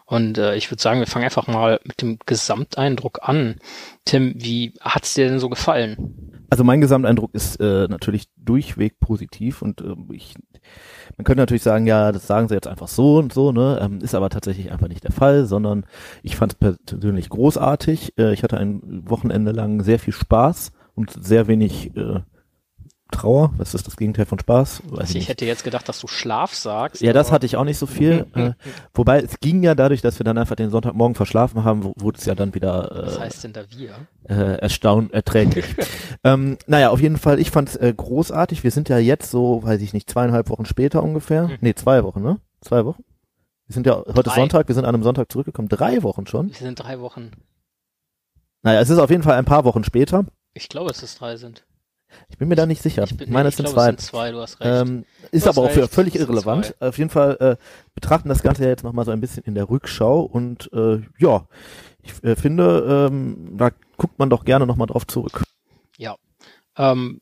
Und 0.10 0.40
äh, 0.40 0.56
ich 0.56 0.72
würde 0.72 0.82
sagen, 0.82 1.00
wir 1.00 1.06
fangen 1.06 1.26
einfach 1.26 1.46
mal 1.46 1.80
mit 1.84 2.02
dem 2.02 2.18
Gesamteindruck 2.26 3.20
an. 3.22 3.58
Tim, 4.06 4.34
wie 4.38 4.74
hat's 4.82 5.14
dir 5.14 5.30
denn 5.30 5.38
so 5.38 5.50
gefallen? 5.50 6.48
Also 6.50 6.64
mein 6.64 6.82
Gesamteindruck 6.82 7.36
ist 7.36 7.58
äh, 7.60 7.88
natürlich 7.88 8.28
durchweg 8.36 9.00
positiv 9.00 9.62
und 9.62 9.82
äh, 9.82 9.94
ich, 10.12 10.34
man 11.16 11.26
könnte 11.26 11.44
natürlich 11.44 11.62
sagen, 11.62 11.86
ja, 11.86 12.12
das 12.12 12.26
sagen 12.26 12.48
sie 12.48 12.56
jetzt 12.56 12.66
einfach 12.66 12.88
so 12.88 13.20
und 13.20 13.32
so, 13.32 13.52
ne, 13.52 13.78
ähm, 13.84 14.00
ist 14.02 14.16
aber 14.16 14.32
tatsächlich 14.32 14.72
einfach 14.72 14.88
nicht 14.88 15.04
der 15.04 15.12
Fall, 15.12 15.46
sondern 15.46 15.86
ich 16.24 16.36
fand 16.36 16.56
es 16.60 16.76
persönlich 16.88 17.30
großartig. 17.30 18.18
Äh, 18.18 18.34
ich 18.34 18.42
hatte 18.42 18.58
ein 18.58 19.04
Wochenende 19.08 19.52
lang 19.52 19.84
sehr 19.84 20.00
viel 20.00 20.14
Spaß 20.14 20.72
und 20.96 21.24
sehr 21.24 21.48
wenig 21.48 21.96
äh, 21.96 22.22
Trauer. 23.12 23.52
Was 23.58 23.74
ist 23.74 23.88
das 23.88 23.98
Gegenteil 23.98 24.26
von 24.26 24.40
Spaß? 24.40 24.84
Also 24.98 25.18
ich 25.18 25.28
hätte 25.30 25.46
jetzt 25.46 25.64
gedacht, 25.64 25.90
dass 25.90 26.00
du 26.00 26.08
Schlaf 26.08 26.54
sagst. 26.54 27.02
Ja, 27.02 27.14
das 27.14 27.32
hatte 27.32 27.46
ich 27.46 27.56
auch 27.58 27.64
nicht 27.64 27.78
so 27.78 27.86
viel. 27.86 28.28
äh, 28.36 28.52
wobei 28.94 29.20
es 29.22 29.40
ging 29.40 29.64
ja 29.64 29.76
dadurch, 29.76 30.02
dass 30.02 30.20
wir 30.20 30.24
dann 30.24 30.38
einfach 30.38 30.56
den 30.56 30.70
Sonntagmorgen 30.70 31.16
verschlafen 31.16 31.64
haben, 31.64 31.92
wurde 31.98 32.18
es 32.20 32.26
ja 32.26 32.36
dann 32.36 32.54
wieder 32.56 32.92
äh, 32.92 33.06
Was 33.08 33.20
heißt 33.20 33.44
denn 33.44 33.54
da 33.54 33.62
wir? 33.70 33.96
äh, 34.28 34.60
erstaunt, 34.60 35.14
erträglich. 35.14 35.66
ähm, 36.24 36.58
naja, 36.68 36.90
auf 36.90 37.02
jeden 37.02 37.18
Fall, 37.18 37.40
ich 37.40 37.52
fand 37.52 37.70
es 37.70 37.76
äh, 37.76 37.94
großartig. 37.96 38.64
Wir 38.64 38.72
sind 38.72 38.90
ja 38.90 38.98
jetzt 39.00 39.32
so, 39.32 39.64
weiß 39.64 39.82
ich 39.82 39.94
nicht, 39.94 40.10
zweieinhalb 40.10 40.50
Wochen 40.50 40.66
später 40.66 41.04
ungefähr. 41.04 41.48
Hm. 41.50 41.58
Nee, 41.62 41.74
zwei 41.76 42.04
Wochen, 42.04 42.22
ne? 42.22 42.40
Zwei 42.62 42.86
Wochen? 42.86 43.04
Wir 43.68 43.74
sind 43.74 43.86
ja, 43.86 43.98
heute 43.98 44.24
Drei. 44.24 44.36
Sonntag, 44.36 44.68
wir 44.68 44.76
sind 44.76 44.86
an 44.86 44.96
einem 44.96 45.04
Sonntag 45.04 45.32
zurückgekommen. 45.32 45.70
Drei 45.70 46.02
Wochen 46.04 46.26
schon. 46.28 46.50
Wir 46.50 46.56
sind 46.56 46.76
drei 46.76 47.00
Wochen. 47.00 47.32
Naja, 48.64 48.82
es 48.82 48.90
ist 48.90 48.98
auf 49.00 49.10
jeden 49.10 49.24
Fall 49.24 49.36
ein 49.36 49.46
paar 49.46 49.64
Wochen 49.64 49.84
später. 49.84 50.26
Ich 50.54 50.68
glaube, 50.70 50.90
dass 50.90 51.04
es 51.04 51.16
drei 51.16 51.38
sind. 51.38 51.66
Ich 52.30 52.38
bin 52.38 52.48
mir 52.48 52.56
da 52.56 52.66
nicht 52.66 52.82
sicher. 52.82 53.04
Ich 53.04 53.16
bin, 53.16 53.32
meine, 53.32 53.44
nee, 53.44 53.50
es 53.50 53.58
sind 53.58 53.66
glaube, 53.66 53.76
zwei. 53.76 53.90
Es 53.90 53.96
sind 53.98 54.02
zwei, 54.02 54.32
du 54.32 54.42
hast 54.42 54.60
recht. 54.60 54.88
Ähm, 54.88 55.06
ist 55.32 55.46
hast 55.46 55.58
aber 55.58 55.68
auch 55.68 55.72
für 55.72 55.84
recht, 55.84 55.94
völlig 55.94 56.14
sind 56.14 56.24
irrelevant. 56.24 56.76
Auf 56.80 56.98
jeden 56.98 57.10
Fall 57.10 57.38
äh, 57.40 57.56
betrachten 57.96 58.30
das 58.30 58.42
Ganze 58.42 58.64
ja 58.64 58.70
jetzt 58.70 58.84
nochmal 58.84 59.06
so 59.06 59.12
ein 59.12 59.22
bisschen 59.22 59.44
in 59.44 59.56
der 59.56 59.70
Rückschau 59.70 60.22
und 60.22 60.70
äh, 60.74 61.02
ja, 61.18 61.46
ich 62.02 62.24
äh, 62.24 62.36
finde, 62.36 63.10
ähm, 63.12 63.58
da 63.58 63.72
guckt 63.98 64.20
man 64.20 64.30
doch 64.30 64.46
gerne 64.46 64.66
nochmal 64.66 64.88
drauf 64.88 65.06
zurück. 65.06 65.44
Ähm, 66.80 67.20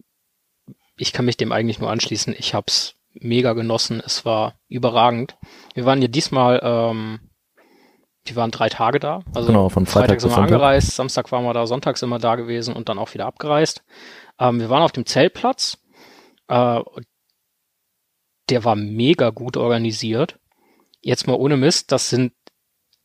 ich 0.98 1.12
kann 1.12 1.26
mich 1.26 1.36
dem 1.36 1.52
eigentlich 1.52 1.80
nur 1.80 1.90
anschließen. 1.90 2.34
Ich 2.38 2.54
hab's 2.54 2.96
mega 3.14 3.54
genossen. 3.54 4.02
Es 4.06 4.24
war 4.24 4.54
überragend. 4.70 5.36
Wir 5.74 5.86
waren 5.86 6.02
ja 6.02 6.08
diesmal, 6.08 6.62
ähm, 6.64 7.20
wir 8.26 8.36
waren 8.36 8.52
drei 8.52 8.70
Tage 8.70 9.00
da. 9.00 9.22
Also 9.34 9.48
Genau, 9.48 9.70
von 9.70 9.86
Freitag 9.86 10.22
sind 10.22 10.30
bis 10.30 10.38
wir 10.38 10.44
angereist, 10.44 10.96
Samstag 10.96 11.32
waren 11.32 11.44
wir 11.44 11.54
da, 11.54 11.66
Sonntag 11.66 11.98
sind 11.98 12.10
wir 12.10 12.20
da 12.20 12.36
gewesen 12.36 12.76
und 12.76 12.90
dann 12.90 13.00
auch 13.00 13.14
wieder 13.14 13.26
abgereist. 13.26 13.84
Ähm, 14.40 14.60
wir 14.60 14.70
waren 14.70 14.84
auf 14.84 14.92
dem 14.92 15.06
Zeltplatz. 15.06 15.78
Äh, 16.48 16.82
der 18.50 18.64
war 18.64 18.76
mega 18.76 19.30
gut 19.32 19.58
organisiert. 19.58 20.40
Jetzt 21.02 21.28
mal 21.28 21.36
ohne 21.36 21.58
Mist, 21.58 21.92
das 21.92 22.10
sind 22.10 22.34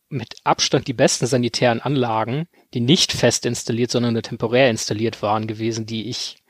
mit 0.09 0.35
Abstand 0.43 0.87
die 0.87 0.93
besten 0.93 1.25
sanitären 1.25 1.81
Anlagen, 1.81 2.47
die 2.73 2.79
nicht 2.79 3.11
fest 3.11 3.45
installiert, 3.45 3.91
sondern 3.91 4.13
nur 4.13 4.21
temporär 4.21 4.69
installiert 4.69 5.21
waren 5.21 5.47
gewesen, 5.47 5.85
die 5.85 6.09
ich 6.09 6.43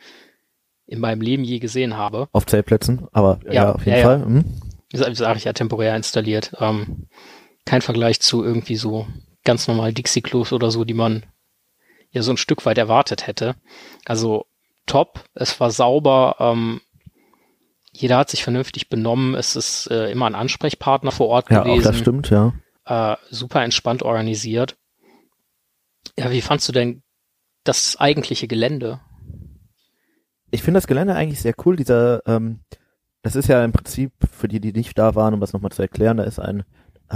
in 0.85 0.99
meinem 0.99 1.21
Leben 1.21 1.43
je 1.43 1.59
gesehen 1.59 1.95
habe. 1.95 2.27
Auf 2.33 2.45
Zeltplätzen, 2.45 3.07
aber 3.13 3.39
ja, 3.45 3.53
Ja, 3.53 3.71
auf 3.73 3.85
jeden 3.85 3.97
ja, 3.97 4.03
Fall. 4.03 4.19
ja. 4.19 4.25
Hm. 4.25 4.45
Sage 5.15 5.37
ich 5.37 5.45
ja 5.45 5.53
temporär 5.53 5.95
installiert. 5.95 6.53
Ähm, 6.59 7.07
kein 7.65 7.81
Vergleich 7.81 8.19
zu 8.19 8.43
irgendwie 8.43 8.75
so 8.75 9.07
ganz 9.43 9.67
normal 9.67 9.93
Dixie-Klos 9.93 10.53
oder 10.53 10.69
so, 10.69 10.83
die 10.83 10.93
man 10.93 11.25
ja 12.11 12.21
so 12.21 12.31
ein 12.31 12.37
Stück 12.37 12.65
weit 12.65 12.77
erwartet 12.77 13.25
hätte. 13.25 13.55
Also 14.05 14.45
top, 14.85 15.23
es 15.33 15.59
war 15.59 15.71
sauber, 15.71 16.35
ähm, 16.39 16.81
jeder 17.91 18.17
hat 18.17 18.29
sich 18.29 18.43
vernünftig 18.43 18.89
benommen, 18.89 19.35
es 19.35 19.55
ist 19.55 19.87
äh, 19.91 20.11
immer 20.11 20.25
ein 20.25 20.35
Ansprechpartner 20.35 21.11
vor 21.11 21.27
Ort 21.27 21.49
Ja, 21.51 21.63
gewesen. 21.63 21.83
das 21.83 21.97
stimmt, 21.97 22.29
ja. 22.29 22.53
äh, 22.85 23.15
super 23.29 23.63
entspannt 23.63 24.03
organisiert. 24.03 24.77
Ja, 26.17 26.31
wie 26.31 26.41
fandst 26.41 26.67
du 26.67 26.71
denn 26.73 27.03
das 27.63 27.97
eigentliche 27.99 28.47
Gelände? 28.47 28.99
Ich 30.51 30.63
finde 30.63 30.77
das 30.79 30.87
Gelände 30.87 31.15
eigentlich 31.15 31.41
sehr 31.41 31.55
cool. 31.65 31.75
Dieser, 31.75 32.21
ähm, 32.27 32.59
das 33.21 33.35
ist 33.35 33.47
ja 33.47 33.63
im 33.63 33.71
Prinzip, 33.71 34.11
für 34.31 34.47
die, 34.47 34.59
die 34.59 34.73
nicht 34.73 34.97
da 34.97 35.15
waren, 35.15 35.33
um 35.33 35.39
das 35.39 35.53
nochmal 35.53 35.71
zu 35.71 35.81
erklären, 35.81 36.17
da 36.17 36.23
ist 36.23 36.39
ein, 36.39 36.63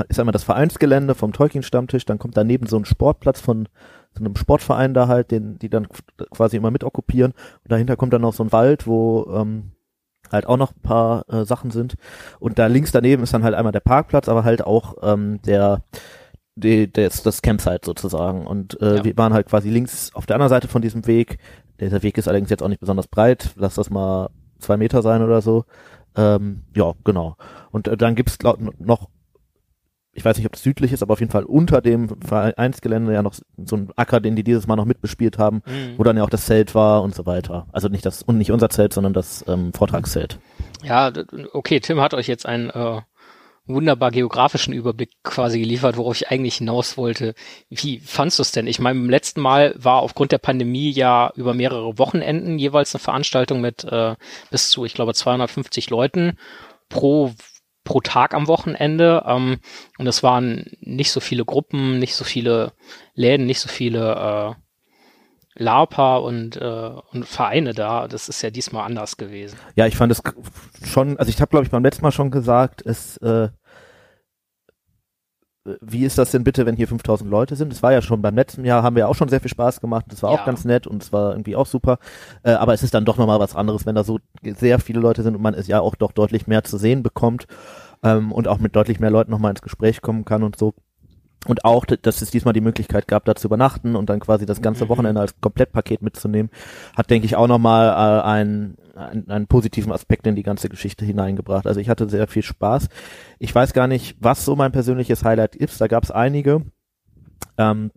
ist 0.09 0.19
einmal 0.19 0.31
das 0.33 0.43
Vereinsgelände 0.43 1.15
vom 1.15 1.33
Tolkien-Stammtisch, 1.33 2.05
dann 2.05 2.19
kommt 2.19 2.37
daneben 2.37 2.67
so 2.67 2.77
ein 2.77 2.85
Sportplatz 2.85 3.41
von 3.41 3.67
so 4.13 4.23
einem 4.23 4.35
Sportverein 4.35 4.93
da 4.93 5.07
halt, 5.07 5.31
den, 5.31 5.59
die 5.59 5.69
dann 5.69 5.87
quasi 6.31 6.57
immer 6.57 6.71
mit 6.71 6.83
okkupieren. 6.83 7.33
Und 7.33 7.71
dahinter 7.71 7.95
kommt 7.95 8.13
dann 8.13 8.21
noch 8.21 8.33
so 8.33 8.43
ein 8.43 8.51
Wald, 8.51 8.87
wo 8.87 9.27
ähm, 9.33 9.71
halt 10.31 10.47
auch 10.47 10.57
noch 10.57 10.71
ein 10.75 10.81
paar 10.81 11.25
äh, 11.29 11.45
Sachen 11.45 11.71
sind. 11.71 11.95
Und 12.39 12.59
da 12.59 12.67
links 12.67 12.91
daneben 12.91 13.23
ist 13.23 13.33
dann 13.33 13.43
halt 13.43 13.55
einmal 13.55 13.71
der 13.71 13.79
Parkplatz, 13.79 14.27
aber 14.27 14.43
halt 14.43 14.65
auch 14.65 14.95
ähm, 15.01 15.39
der 15.43 15.83
die, 16.55 16.91
das, 16.91 17.21
das 17.21 17.41
Campsite 17.41 17.81
sozusagen. 17.85 18.47
Und 18.47 18.81
äh, 18.81 18.97
Ja. 18.97 19.03
wir 19.03 19.17
waren 19.17 19.33
halt 19.33 19.47
quasi 19.47 19.69
links 19.69 20.11
auf 20.15 20.25
der 20.25 20.35
anderen 20.35 20.49
Seite 20.49 20.67
von 20.67 20.81
diesem 20.81 21.05
Weg. 21.05 21.37
Dieser 21.79 22.01
Weg 22.01 22.17
ist 22.17 22.27
allerdings 22.27 22.49
jetzt 22.49 22.63
auch 22.63 22.67
nicht 22.67 22.79
besonders 22.79 23.07
breit. 23.07 23.51
Lass 23.55 23.75
das 23.75 23.89
mal 23.91 24.29
zwei 24.57 24.75
Meter 24.77 25.03
sein 25.03 25.21
oder 25.21 25.41
so. 25.41 25.65
Ähm, 26.15 26.63
ja, 26.75 26.93
genau. 27.03 27.35
Und 27.69 27.87
äh, 27.87 27.95
dann 27.95 28.15
gibt's 28.15 28.39
glaub, 28.39 28.57
noch, 28.79 29.07
ich 30.17 30.25
weiß 30.25 30.35
nicht, 30.37 30.47
ob 30.47 30.53
das 30.53 30.63
südlich 30.63 30.91
ist, 30.91 31.03
aber 31.03 31.13
auf 31.13 31.19
jeden 31.19 31.31
Fall 31.31 31.43
unter 31.43 31.79
dem 31.79 32.09
Vereinsgelände 32.21 33.13
ja 33.13 33.21
noch 33.21 33.35
so 33.63 33.75
ein 33.75 33.89
Acker, 33.95 34.19
den 34.19 34.35
die 34.35 34.43
dieses 34.43 34.65
Mal 34.65 34.75
noch 34.75 34.85
mitbespielt 34.85 35.37
haben, 35.37 35.61
wo 35.95 36.03
dann 36.03 36.17
ja 36.17 36.23
auch 36.23 36.29
das 36.31 36.47
Zelt 36.47 36.73
war 36.73 37.03
und 37.03 37.13
so 37.13 37.27
weiter. 37.27 37.67
Also 37.71 37.87
nicht 37.87 38.03
das, 38.03 38.23
und 38.23 38.39
nicht 38.39 38.51
unser 38.51 38.69
Zelt, 38.69 38.93
sondern 38.93 39.13
das 39.13 39.45
ähm, 39.47 39.73
Vortragszelt. 39.73 40.39
Ja, 40.83 41.13
okay, 41.53 41.79
Tim 41.79 42.01
hat 42.01 42.15
euch 42.15 42.27
jetzt 42.27 42.47
einen 42.47 42.71
äh, 42.71 43.01
wunderbar 43.67 44.09
geografischen 44.09 44.73
Überblick 44.73 45.11
quasi 45.23 45.59
geliefert, 45.59 45.97
worauf 45.97 46.15
ich 46.15 46.29
eigentlich 46.31 46.55
hinaus 46.55 46.97
wollte. 46.97 47.35
Wie 47.69 47.99
fandst 47.99 48.39
du 48.39 48.41
es 48.41 48.51
denn? 48.51 48.65
Ich 48.65 48.79
meine, 48.79 48.99
beim 48.99 49.11
letzten 49.11 49.41
Mal 49.41 49.75
war 49.77 50.01
aufgrund 50.01 50.31
der 50.31 50.39
Pandemie 50.39 50.89
ja 50.89 51.31
über 51.35 51.53
mehrere 51.53 51.99
Wochenenden 51.99 52.57
jeweils 52.57 52.95
eine 52.95 53.03
Veranstaltung 53.03 53.61
mit 53.61 53.83
äh, 53.83 54.15
bis 54.49 54.69
zu, 54.69 54.83
ich 54.83 54.95
glaube, 54.95 55.13
250 55.13 55.91
Leuten 55.91 56.37
pro 56.89 57.33
pro 57.87 58.01
Tag 58.01 58.33
am 58.33 58.47
Wochenende. 58.47 59.23
Ähm, 59.25 59.59
und 59.97 60.07
es 60.07 60.21
waren 60.21 60.65
nicht 60.81 61.11
so 61.11 61.21
viele 61.21 61.45
Gruppen, 61.45 61.99
nicht 61.99 62.15
so 62.15 62.25
viele 62.25 62.73
Läden, 63.15 63.45
nicht 63.45 63.61
so 63.61 63.69
viele 63.69 64.55
äh, 65.57 65.63
LARPer 65.63 66.21
und, 66.21 66.57
äh, 66.57 66.91
und 67.11 67.25
Vereine 67.25 67.73
da. 67.73 68.09
Das 68.09 68.27
ist 68.27 68.41
ja 68.41 68.49
diesmal 68.49 68.85
anders 68.85 69.15
gewesen. 69.15 69.57
Ja, 69.75 69.87
ich 69.87 69.95
fand 69.95 70.11
es 70.11 70.21
schon, 70.85 71.17
also 71.17 71.29
ich 71.29 71.39
habe 71.39 71.49
glaube 71.49 71.65
ich 71.65 71.71
beim 71.71 71.83
letzten 71.83 72.03
Mal 72.03 72.11
schon 72.11 72.29
gesagt, 72.29 72.85
es 72.85 73.15
äh, 73.17 73.47
wie 75.81 76.05
ist 76.05 76.17
das 76.17 76.31
denn 76.31 76.43
bitte, 76.43 76.65
wenn 76.65 76.75
hier 76.75 76.87
5000 76.87 77.29
Leute 77.29 77.55
sind? 77.55 77.71
Es 77.73 77.83
war 77.83 77.91
ja 77.91 78.01
schon 78.01 78.21
beim 78.21 78.35
letzten 78.35 78.65
Jahr, 78.65 78.83
haben 78.83 78.95
wir 78.95 79.07
auch 79.07 79.15
schon 79.15 79.29
sehr 79.29 79.39
viel 79.41 79.49
Spaß 79.51 79.81
gemacht. 79.81 80.05
Das 80.09 80.23
war 80.23 80.33
Ja. 80.33 80.39
auch 80.39 80.45
ganz 80.45 80.65
nett 80.65 80.87
und 80.87 81.03
es 81.03 81.11
war 81.13 81.31
irgendwie 81.31 81.55
auch 81.55 81.65
super. 81.65 81.99
Äh, 82.43 82.51
aber 82.51 82.73
es 82.73 82.83
ist 82.83 82.93
dann 82.93 83.05
doch 83.05 83.17
nochmal 83.17 83.39
was 83.39 83.55
anderes, 83.55 83.85
wenn 83.85 83.95
da 83.95 84.03
so 84.03 84.19
sehr 84.43 84.79
viele 84.79 84.99
Leute 84.99 85.23
sind 85.23 85.35
und 85.35 85.41
man 85.41 85.53
es 85.53 85.67
ja 85.67 85.79
auch 85.79 85.95
doch 85.95 86.11
deutlich 86.11 86.47
mehr 86.47 86.63
zu 86.63 86.77
sehen 86.77 87.03
bekommt 87.03 87.47
ähm, 88.03 88.31
und 88.31 88.47
auch 88.47 88.59
mit 88.59 88.75
deutlich 88.75 88.99
mehr 88.99 89.11
Leuten 89.11 89.31
nochmal 89.31 89.51
ins 89.51 89.61
Gespräch 89.61 90.01
kommen 90.01 90.25
kann 90.25 90.43
und 90.43 90.57
so. 90.57 90.73
Und 91.45 91.63
auch, 91.65 91.85
dass 91.85 92.21
es 92.21 92.31
diesmal 92.31 92.53
die 92.53 92.61
Möglichkeit 92.61 93.07
gab, 93.07 93.25
da 93.25 93.35
zu 93.35 93.47
übernachten 93.47 93.95
und 93.95 94.09
dann 94.09 94.19
quasi 94.19 94.45
das 94.45 94.61
ganze 94.61 94.85
Mhm. 94.85 94.89
Wochenende 94.89 95.21
als 95.21 95.39
Komplettpaket 95.39 96.01
mitzunehmen, 96.01 96.51
hat, 96.95 97.09
denke 97.09 97.25
ich, 97.25 97.35
auch 97.35 97.47
nochmal 97.47 97.87
äh, 97.89 98.23
einen, 98.23 98.77
einen, 98.95 99.29
einen 99.29 99.47
positiven 99.47 99.91
Aspekt 99.91 100.25
in 100.27 100.35
die 100.35 100.43
ganze 100.43 100.67
Geschichte 100.67 101.05
hineingebracht. 101.05 101.67
Also 101.67 101.79
ich 101.79 101.89
hatte 101.89 102.09
sehr 102.09 102.27
viel 102.27 102.43
Spaß. 102.43 102.89
Ich 103.39 103.53
weiß 103.53 103.73
gar 103.73 103.87
nicht, 103.87 104.17
was 104.19 104.43
so 104.43 104.55
mein 104.55 104.71
persönliches 104.71 105.23
Highlight 105.23 105.55
ist. 105.55 105.79
Da 105.79 105.87
gab 105.87 106.03
es 106.03 106.11
einige. 106.11 106.65
Ähm, 107.59 107.91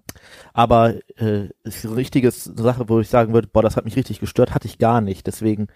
aber 0.53 0.95
äh, 1.17 1.49
es 1.65 1.77
ist 1.79 1.87
eine 1.87 1.97
richtige 1.97 2.31
Sache, 2.31 2.89
wo 2.89 3.01
ich 3.01 3.09
sagen 3.09 3.33
würde, 3.33 3.49
boah, 3.49 3.63
das 3.63 3.77
hat 3.77 3.85
mich 3.85 3.97
richtig 3.97 4.21
gestört, 4.21 4.55
hatte 4.55 4.69
ich 4.69 4.79
gar 4.79 5.01
nicht. 5.01 5.27
Deswegen 5.27 5.69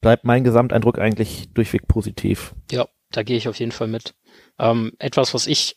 bleibt 0.00 0.24
mein 0.24 0.44
Gesamteindruck 0.44 0.98
eigentlich 0.98 1.48
durchweg 1.54 1.86
positiv. 1.88 2.54
Ja, 2.70 2.86
da 3.10 3.22
gehe 3.22 3.36
ich 3.36 3.48
auf 3.48 3.58
jeden 3.58 3.72
Fall 3.72 3.88
mit. 3.88 4.14
Ähm, 4.58 4.92
etwas, 4.98 5.34
was 5.34 5.46
ich 5.46 5.76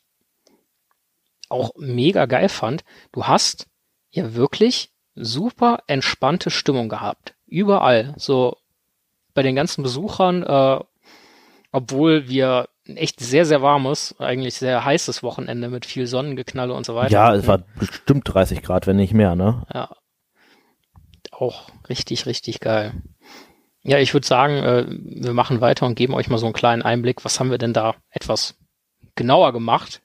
auch 1.50 1.72
mega 1.78 2.26
geil 2.26 2.50
fand, 2.50 2.84
du 3.12 3.26
hast 3.26 3.68
ja 4.12 4.34
wirklich 4.34 4.92
super 5.16 5.80
entspannte 5.88 6.50
Stimmung 6.50 6.90
gehabt. 6.90 7.36
Überall. 7.46 8.14
So 8.18 8.58
bei 9.34 9.44
den 9.44 9.56
ganzen 9.56 9.84
Besuchern, 9.84 10.44
äh, 10.44 10.80
obwohl 11.72 12.28
wir 12.28 12.68
ein 12.88 12.98
echt 12.98 13.20
sehr, 13.20 13.46
sehr 13.46 13.62
warmes, 13.62 14.16
eigentlich 14.20 14.56
sehr 14.56 14.86
heißes 14.86 15.24
Wochenende 15.24 15.70
mit 15.70 15.86
viel 15.86 16.08
Sonnengeknalle 16.08 16.74
und 16.74 16.86
so 16.86 16.96
weiter. 16.96 17.12
Ja, 17.12 17.34
es 17.34 17.48
war 17.48 17.64
bestimmt 17.80 18.32
30 18.32 18.62
Grad, 18.62 18.88
wenn 18.88 18.98
nicht 18.98 19.14
mehr, 19.14 19.36
ne? 19.36 19.66
Ja. 19.74 19.90
Auch 21.32 21.70
richtig, 21.90 22.26
richtig 22.26 22.60
geil. 22.60 22.94
Ja, 23.84 24.00
ich 24.00 24.14
würde 24.14 24.26
sagen, 24.26 24.56
äh, 24.56 24.86
wir 24.88 25.34
machen 25.34 25.62
weiter 25.62 25.86
und 25.86 25.96
geben 25.96 26.14
euch 26.14 26.30
mal 26.30 26.38
so 26.38 26.46
einen 26.46 26.54
kleinen 26.54 26.82
Einblick. 26.82 27.26
Was 27.26 27.40
haben 27.40 27.52
wir 27.52 27.58
denn 27.58 27.74
da 27.74 27.96
etwas 28.10 28.56
genauer 29.16 29.52
gemacht? 29.52 30.02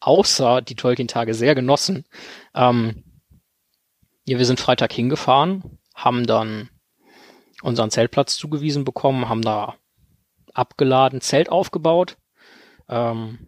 Außer 0.00 0.62
die 0.62 0.76
Tolkien-Tage 0.76 1.34
sehr 1.34 1.54
genossen. 1.54 2.04
Ähm, 2.54 3.04
ja, 4.24 4.38
wir 4.38 4.46
sind 4.46 4.60
Freitag 4.60 4.92
hingefahren, 4.92 5.78
haben 5.94 6.26
dann 6.26 6.68
unseren 7.62 7.90
Zeltplatz 7.90 8.36
zugewiesen 8.36 8.84
bekommen, 8.84 9.28
haben 9.28 9.42
da 9.42 9.74
abgeladen, 10.52 11.20
Zelt 11.20 11.48
aufgebaut. 11.50 12.16
Ähm, 12.88 13.38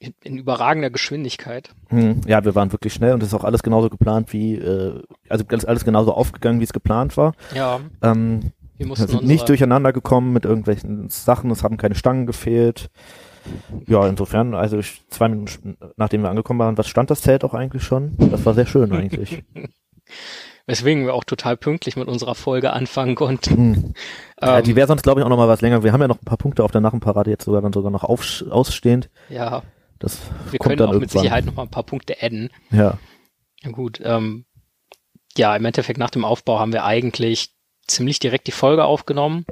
in, 0.00 0.14
in 0.22 0.38
überragender 0.38 0.90
Geschwindigkeit. 0.90 1.70
Hm, 1.88 2.22
ja, 2.26 2.42
wir 2.44 2.54
waren 2.54 2.72
wirklich 2.72 2.94
schnell 2.94 3.12
und 3.12 3.22
es 3.22 3.28
ist 3.28 3.34
auch 3.34 3.44
alles 3.44 3.62
genauso 3.62 3.90
geplant 3.90 4.32
wie, 4.32 4.54
äh, 4.54 5.02
also 5.28 5.44
ganz 5.44 5.66
alles 5.66 5.84
genauso 5.84 6.14
aufgegangen, 6.14 6.58
wie 6.58 6.64
es 6.64 6.72
geplant 6.72 7.16
war. 7.18 7.34
Ja, 7.54 7.80
Ähm, 8.02 8.40
wir 8.42 8.52
wir 8.78 8.86
mussten 8.86 9.08
sind 9.08 9.20
unsere, 9.20 9.32
nicht 9.32 9.48
durcheinander 9.48 9.92
gekommen 9.92 10.32
mit 10.32 10.46
irgendwelchen 10.46 11.10
Sachen, 11.10 11.50
es 11.50 11.62
haben 11.62 11.76
keine 11.76 11.94
Stangen 11.94 12.26
gefehlt. 12.26 12.90
Ja, 13.86 14.06
insofern, 14.06 14.54
also 14.54 14.80
zwei 15.08 15.28
Minuten 15.28 15.76
nachdem 15.96 16.22
wir 16.22 16.30
angekommen 16.30 16.58
waren, 16.60 16.78
was 16.78 16.88
stand 16.88 17.10
das 17.10 17.22
Zelt 17.22 17.44
auch 17.44 17.54
eigentlich 17.54 17.82
schon? 17.82 18.14
Das 18.18 18.44
war 18.46 18.54
sehr 18.54 18.66
schön 18.66 18.92
eigentlich. 18.92 19.42
weswegen 20.66 21.04
wir 21.06 21.14
auch 21.14 21.24
total 21.24 21.56
pünktlich 21.56 21.96
mit 21.96 22.06
unserer 22.08 22.34
Folge 22.34 22.72
anfangen 22.72 23.14
konnten. 23.14 23.54
Hm. 23.74 23.94
ja, 24.42 24.58
Ähm, 24.58 24.64
die 24.64 24.76
wäre 24.76 24.86
sonst 24.86 25.02
glaube 25.02 25.20
ich 25.20 25.24
auch 25.24 25.30
noch 25.30 25.36
mal 25.36 25.48
was 25.48 25.60
länger. 25.60 25.82
Wir 25.82 25.92
haben 25.92 26.00
ja 26.00 26.08
noch 26.08 26.20
ein 26.20 26.24
paar 26.24 26.38
Punkte 26.38 26.62
auf 26.64 26.70
der 26.70 26.80
Nachenparade 26.80 27.30
jetzt 27.30 27.44
sogar 27.44 27.62
dann 27.62 27.72
sogar 27.72 27.90
noch 27.90 28.04
aufsch- 28.04 28.48
ausstehend. 28.48 29.10
ja, 29.28 29.62
Das 29.98 30.18
wir 30.50 30.58
kommt 30.58 30.62
können 30.70 30.76
dann 30.78 30.88
auch 30.88 30.92
mit 30.94 31.02
irgendwann. 31.02 31.22
Sicherheit 31.22 31.44
noch 31.44 31.54
mal 31.54 31.62
ein 31.62 31.70
paar 31.70 31.82
Punkte 31.82 32.16
adden. 32.20 32.50
Ja. 32.70 32.98
Ja, 33.62 33.70
gut, 33.72 34.00
ähm, 34.04 34.44
ja, 35.36 35.54
im 35.56 35.64
Endeffekt 35.64 35.98
nach 35.98 36.10
dem 36.10 36.24
Aufbau 36.24 36.58
haben 36.58 36.72
wir 36.72 36.84
eigentlich 36.84 37.50
ziemlich 37.86 38.18
direkt 38.18 38.46
die 38.46 38.52
Folge 38.52 38.84
aufgenommen. 38.84 39.44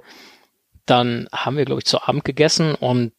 Dann 0.86 1.28
haben 1.32 1.56
wir, 1.56 1.64
glaube 1.64 1.80
ich, 1.80 1.84
zu 1.84 2.02
Abend 2.02 2.24
gegessen 2.24 2.74
und 2.74 3.12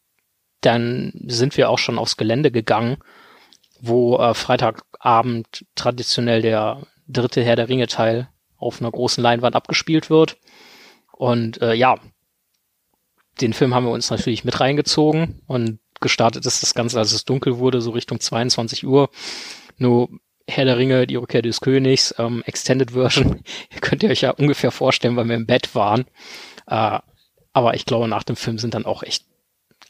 dann 0.60 1.12
sind 1.26 1.56
wir 1.56 1.70
auch 1.70 1.78
schon 1.78 1.98
aufs 1.98 2.16
Gelände 2.16 2.50
gegangen, 2.50 2.98
wo 3.80 4.18
äh, 4.18 4.34
Freitagabend 4.34 5.64
traditionell 5.74 6.42
der 6.42 6.82
dritte 7.08 7.42
Herr 7.42 7.56
der 7.56 7.68
Ringe 7.68 7.86
Teil 7.86 8.28
auf 8.56 8.80
einer 8.80 8.90
großen 8.90 9.22
Leinwand 9.22 9.56
abgespielt 9.56 10.10
wird. 10.10 10.36
Und 11.12 11.60
äh, 11.62 11.74
ja, 11.74 11.98
den 13.40 13.52
Film 13.52 13.74
haben 13.74 13.86
wir 13.86 13.92
uns 13.92 14.10
natürlich 14.10 14.44
mit 14.44 14.60
reingezogen 14.60 15.42
und 15.46 15.80
gestartet 16.00 16.46
ist 16.46 16.62
das 16.62 16.74
Ganze, 16.74 16.98
als 16.98 17.12
es 17.12 17.24
dunkel 17.24 17.58
wurde, 17.58 17.80
so 17.80 17.90
Richtung 17.90 18.20
22 18.20 18.86
Uhr. 18.86 19.10
Nur 19.76 20.08
Herr 20.46 20.64
der 20.64 20.78
Ringe, 20.78 21.06
die 21.06 21.16
Rückkehr 21.16 21.42
des 21.42 21.60
Königs, 21.60 22.14
ähm, 22.18 22.42
Extended 22.46 22.92
Version, 22.92 23.42
könnt 23.80 24.02
ihr 24.02 24.10
euch 24.10 24.22
ja 24.22 24.30
ungefähr 24.30 24.70
vorstellen, 24.70 25.16
weil 25.16 25.28
wir 25.28 25.36
im 25.36 25.46
Bett 25.46 25.74
waren. 25.74 26.06
Äh, 26.66 26.98
aber 27.52 27.74
ich 27.74 27.84
glaube, 27.86 28.08
nach 28.08 28.22
dem 28.22 28.36
Film 28.36 28.58
sind 28.58 28.74
dann 28.74 28.86
auch 28.86 29.02
echt 29.02 29.24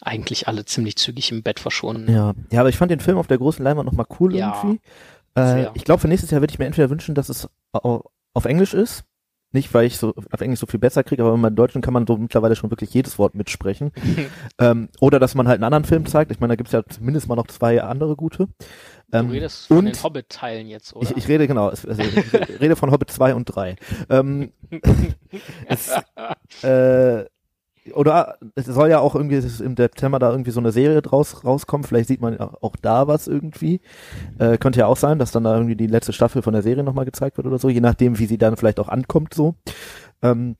eigentlich 0.01 0.47
alle 0.47 0.65
ziemlich 0.65 0.95
zügig 0.97 1.31
im 1.31 1.43
Bett 1.43 1.59
verschwunden. 1.59 2.11
Ja, 2.11 2.33
ja, 2.51 2.59
aber 2.61 2.69
ich 2.69 2.77
fand 2.77 2.91
den 2.91 2.99
Film 2.99 3.17
auf 3.17 3.27
der 3.27 3.37
großen 3.37 3.63
Leinwand 3.63 3.85
nochmal 3.85 4.07
cool 4.19 4.35
Ja, 4.35 4.53
irgendwie. 4.61 4.81
Äh, 5.37 5.69
ich 5.75 5.83
glaube, 5.85 6.01
für 6.01 6.07
nächstes 6.07 6.31
Jahr 6.31 6.41
würde 6.41 6.51
ich 6.51 6.59
mir 6.59 6.65
entweder 6.65 6.89
wünschen, 6.89 7.15
dass 7.15 7.29
es 7.29 7.47
au- 7.71 8.03
auf 8.33 8.45
Englisch 8.45 8.73
ist. 8.73 9.03
Nicht, 9.53 9.73
weil 9.73 9.85
ich 9.85 9.97
so 9.97 10.13
auf 10.31 10.39
Englisch 10.39 10.61
so 10.61 10.65
viel 10.65 10.79
besser 10.79 11.03
kriege, 11.03 11.23
aber 11.25 11.33
im 11.33 11.55
Deutschen 11.57 11.81
kann 11.81 11.93
man 11.93 12.07
so 12.07 12.15
mittlerweile 12.15 12.55
schon 12.55 12.69
wirklich 12.71 12.93
jedes 12.93 13.19
Wort 13.19 13.35
mitsprechen. 13.35 13.91
ähm, 14.59 14.87
oder 15.01 15.19
dass 15.19 15.35
man 15.35 15.47
halt 15.49 15.57
einen 15.57 15.65
anderen 15.65 15.83
Film 15.83 16.05
zeigt. 16.05 16.31
Ich 16.31 16.39
meine, 16.39 16.51
da 16.53 16.55
gibt's 16.55 16.71
ja 16.71 16.83
zumindest 16.87 17.27
mal 17.27 17.35
noch 17.35 17.47
zwei 17.47 17.81
andere 17.83 18.15
gute. 18.15 18.47
Ähm, 19.11 19.27
du 19.27 19.33
redest 19.33 19.67
von 19.67 19.79
und 19.79 19.85
den 19.87 20.01
Hobbit-Teilen 20.03 20.67
jetzt, 20.69 20.95
oder? 20.95 21.09
ich, 21.11 21.17
ich 21.17 21.27
rede 21.27 21.47
genau, 21.47 21.69
es- 21.69 21.85
also 21.85 22.01
ich 22.01 22.61
rede 22.61 22.77
von 22.77 22.91
Hobbit 22.91 23.11
2 23.11 23.35
und 23.35 23.43
3. 23.45 23.75
Ähm, 24.09 24.53
es, 25.67 25.91
äh, 26.63 27.25
oder 27.93 28.37
es 28.55 28.65
soll 28.65 28.89
ja 28.89 28.99
auch 28.99 29.15
irgendwie 29.15 29.37
im 29.63 29.75
Dezember 29.75 30.19
da 30.19 30.31
irgendwie 30.31 30.51
so 30.51 30.59
eine 30.59 30.71
Serie 30.71 31.01
draus 31.01 31.43
rauskommen. 31.43 31.83
Vielleicht 31.83 32.07
sieht 32.07 32.21
man 32.21 32.39
auch 32.39 32.75
da 32.81 33.07
was 33.07 33.27
irgendwie. 33.27 33.81
Äh, 34.37 34.57
könnte 34.57 34.79
ja 34.79 34.87
auch 34.87 34.97
sein, 34.97 35.17
dass 35.19 35.31
dann 35.31 35.43
da 35.43 35.55
irgendwie 35.55 35.75
die 35.75 35.87
letzte 35.87 36.13
Staffel 36.13 36.41
von 36.41 36.53
der 36.53 36.61
Serie 36.61 36.83
nochmal 36.83 37.05
gezeigt 37.05 37.37
wird 37.37 37.47
oder 37.47 37.57
so, 37.57 37.69
je 37.69 37.81
nachdem, 37.81 38.19
wie 38.19 38.27
sie 38.27 38.37
dann 38.37 38.57
vielleicht 38.57 38.79
auch 38.79 38.89
ankommt 38.89 39.33
so. 39.33 39.55
Ähm, 40.21 40.55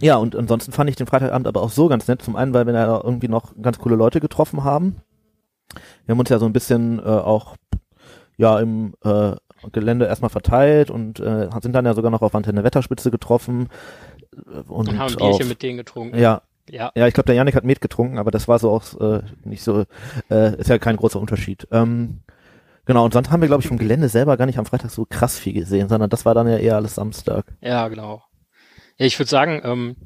ja, 0.00 0.16
und 0.16 0.36
ansonsten 0.36 0.72
fand 0.72 0.88
ich 0.90 0.96
den 0.96 1.06
Freitagabend 1.06 1.46
aber 1.46 1.62
auch 1.62 1.70
so 1.70 1.88
ganz 1.88 2.08
nett. 2.08 2.22
Zum 2.22 2.36
einen, 2.36 2.54
weil 2.54 2.66
wir 2.66 2.72
da 2.72 3.00
irgendwie 3.02 3.28
noch 3.28 3.54
ganz 3.60 3.78
coole 3.78 3.96
Leute 3.96 4.20
getroffen 4.20 4.64
haben. 4.64 4.96
Wir 6.06 6.14
haben 6.14 6.20
uns 6.20 6.30
ja 6.30 6.38
so 6.38 6.46
ein 6.46 6.52
bisschen 6.52 6.98
äh, 6.98 7.02
auch 7.02 7.56
ja 8.36 8.58
im 8.58 8.94
äh, 9.04 9.32
Gelände 9.70 10.06
erstmal 10.06 10.30
verteilt 10.30 10.90
und 10.90 11.20
äh, 11.20 11.48
sind 11.60 11.72
dann 11.72 11.84
ja 11.84 11.94
sogar 11.94 12.10
noch 12.10 12.22
auf 12.22 12.34
Antenne 12.34 12.64
Wetterspitze 12.64 13.10
getroffen. 13.10 13.68
Äh, 14.34 14.58
Und, 14.68 14.88
und 14.88 14.98
haben 14.98 15.12
ein 15.12 15.20
auf, 15.20 15.36
Bierchen 15.36 15.48
mit 15.48 15.62
denen 15.62 15.76
getrunken. 15.76 16.18
Ja, 16.18 16.42
ja. 16.70 16.92
ja, 16.94 17.06
ich 17.06 17.14
glaube, 17.14 17.26
der 17.26 17.34
Janik 17.34 17.54
hat 17.54 17.64
Met 17.64 17.80
getrunken, 17.80 18.18
aber 18.18 18.30
das 18.30 18.48
war 18.48 18.58
so 18.58 18.70
auch 18.70 19.00
äh, 19.00 19.22
nicht 19.44 19.62
so, 19.62 19.84
äh, 20.30 20.56
ist 20.58 20.70
ja 20.70 20.78
kein 20.78 20.96
großer 20.96 21.20
Unterschied. 21.20 21.66
Ähm, 21.70 22.20
genau, 22.84 23.04
und 23.04 23.12
sonst 23.12 23.30
haben 23.30 23.40
wir, 23.40 23.48
glaube 23.48 23.62
ich, 23.62 23.68
vom 23.68 23.78
Gelände 23.78 24.08
selber 24.08 24.36
gar 24.36 24.46
nicht 24.46 24.58
am 24.58 24.66
Freitag 24.66 24.90
so 24.90 25.06
krass 25.08 25.38
viel 25.38 25.52
gesehen, 25.52 25.88
sondern 25.88 26.10
das 26.10 26.24
war 26.24 26.34
dann 26.34 26.48
ja 26.48 26.58
eher 26.58 26.76
alles 26.76 26.94
Samstag. 26.94 27.46
Ja, 27.60 27.88
genau. 27.88 28.22
Ja, 28.98 29.06
ich 29.06 29.18
würde 29.18 29.30
sagen, 29.30 29.60
ähm, 29.64 29.96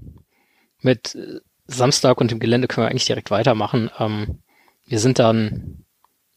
mit 0.81 1.15
äh, 1.15 1.41
Samstag 1.67 2.21
und 2.21 2.31
dem 2.31 2.41
Gelände 2.41 2.69
können 2.69 2.87
wir 2.87 2.91
eigentlich 2.91 3.07
direkt 3.07 3.31
weitermachen. 3.31 3.91
Ähm, 3.99 4.39
wir 4.87 4.99
sind 4.99 5.19
dann 5.19 5.85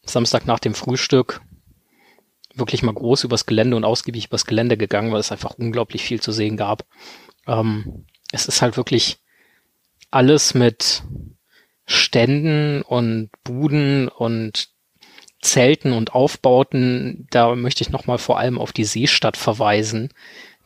Samstag 0.04 0.46
nach 0.46 0.58
dem 0.58 0.74
Frühstück 0.74 1.40
wirklich 2.54 2.82
mal 2.82 2.94
groß 2.94 3.24
übers 3.24 3.46
Gelände 3.46 3.76
und 3.76 3.84
ausgiebig 3.84 4.26
übers 4.26 4.44
Gelände 4.44 4.76
gegangen, 4.76 5.12
weil 5.12 5.20
es 5.20 5.32
einfach 5.32 5.54
unglaublich 5.56 6.02
viel 6.02 6.20
zu 6.20 6.32
sehen 6.32 6.56
gab. 6.56 6.84
Ähm, 7.50 8.06
es 8.32 8.46
ist 8.46 8.62
halt 8.62 8.76
wirklich 8.76 9.18
alles 10.10 10.54
mit 10.54 11.02
Ständen 11.86 12.82
und 12.82 13.30
Buden 13.44 14.08
und 14.08 14.68
Zelten 15.42 15.92
und 15.92 16.14
Aufbauten. 16.14 17.26
Da 17.30 17.54
möchte 17.54 17.82
ich 17.82 17.90
nochmal 17.90 18.18
vor 18.18 18.38
allem 18.38 18.58
auf 18.58 18.72
die 18.72 18.84
Seestadt 18.84 19.36
verweisen, 19.36 20.10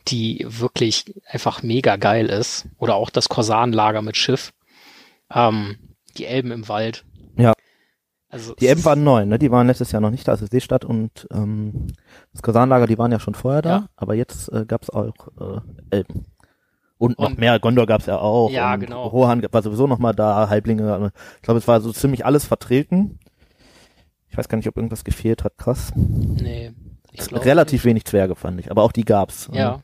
die 0.07 0.45
wirklich 0.47 1.05
einfach 1.27 1.63
mega 1.63 1.95
geil 1.95 2.27
ist. 2.27 2.67
Oder 2.77 2.95
auch 2.95 3.09
das 3.09 3.29
Korsanlager 3.29 4.01
mit 4.01 4.17
Schiff. 4.17 4.53
Ähm, 5.33 5.77
die 6.17 6.25
Elben 6.25 6.51
im 6.51 6.67
Wald. 6.67 7.05
Ja. 7.37 7.53
Also 8.29 8.53
Die 8.55 8.65
es 8.65 8.69
Elben 8.71 8.85
waren 8.85 9.03
neu, 9.03 9.25
ne? 9.25 9.39
Die 9.39 9.49
waren 9.49 9.67
letztes 9.67 9.91
Jahr 9.91 10.01
noch 10.01 10.11
nicht 10.11 10.27
da, 10.27 10.33
also 10.33 10.45
Seestadt 10.45 10.83
und 10.83 11.27
ähm, 11.31 11.87
das 12.33 12.41
Kosanlager, 12.41 12.85
die 12.85 12.97
waren 12.97 13.11
ja 13.11 13.19
schon 13.19 13.33
vorher 13.33 13.61
da, 13.61 13.69
Ja. 13.69 13.89
aber 13.95 14.13
jetzt 14.15 14.51
äh, 14.51 14.65
gab's 14.65 14.89
auch 14.89 15.13
äh, 15.39 15.61
Elben. 15.89 16.25
Und 16.97 17.19
noch 17.19 17.29
Und- 17.29 17.39
mehr, 17.39 17.59
Gondor 17.59 17.85
gab's 17.85 18.05
ja 18.05 18.17
auch. 18.19 18.49
Ja, 18.49 18.75
genau. 18.77 19.07
Rohan 19.07 19.45
war 19.51 19.61
sowieso 19.61 19.85
noch 19.87 19.99
mal 19.99 20.13
da, 20.13 20.47
Halblinge. 20.49 20.93
also 20.93 21.07
Ich 21.37 21.41
glaube, 21.41 21.57
es 21.57 21.67
war 21.67 21.81
so 21.81 21.91
ziemlich 21.91 22.25
alles 22.25 22.45
vertreten. 22.45 23.19
Ich 24.29 24.37
weiß 24.37 24.47
gar 24.49 24.57
nicht, 24.57 24.67
ob 24.67 24.77
irgendwas 24.77 25.03
gefehlt 25.03 25.43
hat, 25.43 25.57
krass. 25.57 25.91
Nee. 25.95 26.73
Ich 27.11 27.31
Relativ 27.31 27.85
wenig 27.85 28.05
Zwerge 28.05 28.35
fand 28.35 28.59
ich, 28.59 28.69
aber 28.71 28.83
auch 28.83 28.91
die 28.91 29.05
gab's. 29.05 29.49
Ja. 29.53 29.81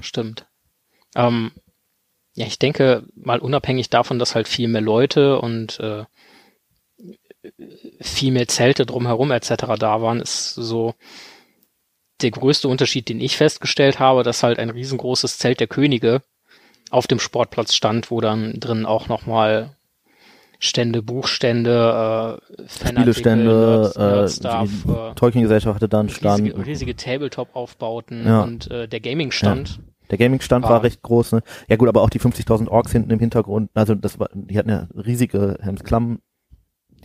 Stimmt. 0.00 0.46
Ähm, 1.14 1.52
ja, 2.34 2.46
ich 2.46 2.58
denke, 2.58 3.04
mal 3.14 3.38
unabhängig 3.40 3.90
davon, 3.90 4.18
dass 4.18 4.34
halt 4.34 4.48
viel 4.48 4.68
mehr 4.68 4.80
Leute 4.80 5.40
und 5.40 5.78
äh, 5.80 6.04
viel 8.00 8.32
mehr 8.32 8.48
Zelte 8.48 8.86
drumherum 8.86 9.30
etc. 9.30 9.54
da 9.78 10.02
waren, 10.02 10.20
ist 10.20 10.54
so 10.54 10.94
der 12.22 12.30
größte 12.30 12.68
Unterschied, 12.68 13.08
den 13.08 13.20
ich 13.20 13.36
festgestellt 13.36 13.98
habe, 13.98 14.22
dass 14.22 14.42
halt 14.42 14.58
ein 14.58 14.70
riesengroßes 14.70 15.38
Zelt 15.38 15.60
der 15.60 15.66
Könige 15.66 16.22
auf 16.90 17.06
dem 17.06 17.18
Sportplatz 17.20 17.74
stand, 17.74 18.10
wo 18.10 18.20
dann 18.20 18.54
drin 18.58 18.84
auch 18.86 19.08
nochmal 19.08 19.76
Stände, 20.58 21.02
Buchstände, 21.02 22.38
äh, 22.58 22.62
Spielestände, 22.68 23.92
äh, 23.96 24.48
die 24.48 25.14
Tolkien-Gesellschaft 25.14 25.74
hatte 25.76 25.88
da 25.88 26.00
einen 26.00 26.08
Stand. 26.10 26.42
riesige, 26.42 26.66
riesige 26.66 26.96
Tabletop-Aufbauten 26.96 28.26
Ja. 28.26 28.42
und 28.42 28.70
äh, 28.70 28.86
der 28.86 29.00
Gaming-Stand. 29.00 29.80
Der 30.10 30.18
Gaming-Stand 30.18 30.64
Ah. 30.66 30.70
war 30.70 30.82
recht 30.82 31.02
groß, 31.02 31.32
ne? 31.32 31.42
Ja 31.68 31.76
gut, 31.76 31.88
aber 31.88 32.02
auch 32.02 32.10
die 32.10 32.20
50.000 32.20 32.68
Orks 32.68 32.92
hinten 32.92 33.10
im 33.10 33.20
Hintergrund, 33.20 33.70
also 33.74 33.94
das 33.94 34.18
war, 34.18 34.28
die 34.34 34.58
hatten 34.58 34.68
ja 34.70 34.88
riesige 34.94 35.56
Helms 35.62 35.82
Klamm 35.84 36.18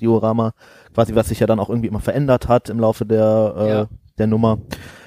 Diorama, 0.01 0.53
quasi 0.93 1.15
was 1.15 1.29
sich 1.29 1.39
ja 1.39 1.47
dann 1.47 1.59
auch 1.59 1.69
irgendwie 1.69 1.87
immer 1.87 2.01
verändert 2.01 2.49
hat 2.49 2.69
im 2.69 2.79
Laufe 2.79 3.05
der 3.05 3.53
äh, 3.57 3.69
Ja. 3.69 3.87
der 4.17 4.27
Nummer. 4.27 4.57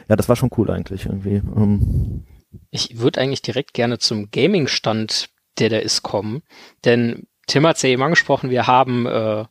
Ja, 0.09 0.17
das 0.17 0.29
war 0.29 0.37
schon 0.37 0.51
cool 0.57 0.71
eigentlich 0.71 1.07
irgendwie. 1.07 1.37
Ähm, 1.37 2.25
Ich 2.71 2.99
würde 2.99 3.21
eigentlich 3.21 3.43
direkt 3.43 3.75
gerne 3.75 3.99
zum 3.99 4.31
Gaming-Stand, 4.31 5.29
der 5.59 5.69
da 5.69 5.79
ist, 5.79 6.03
kommen. 6.03 6.43
Denn 6.85 7.27
Tim 7.47 7.67
hat's 7.67 7.83
ja 7.83 7.91
eben 7.91 8.03
angesprochen, 8.03 8.51
wir 8.51 8.67
haben 8.67 9.07
äh, 9.07 9.45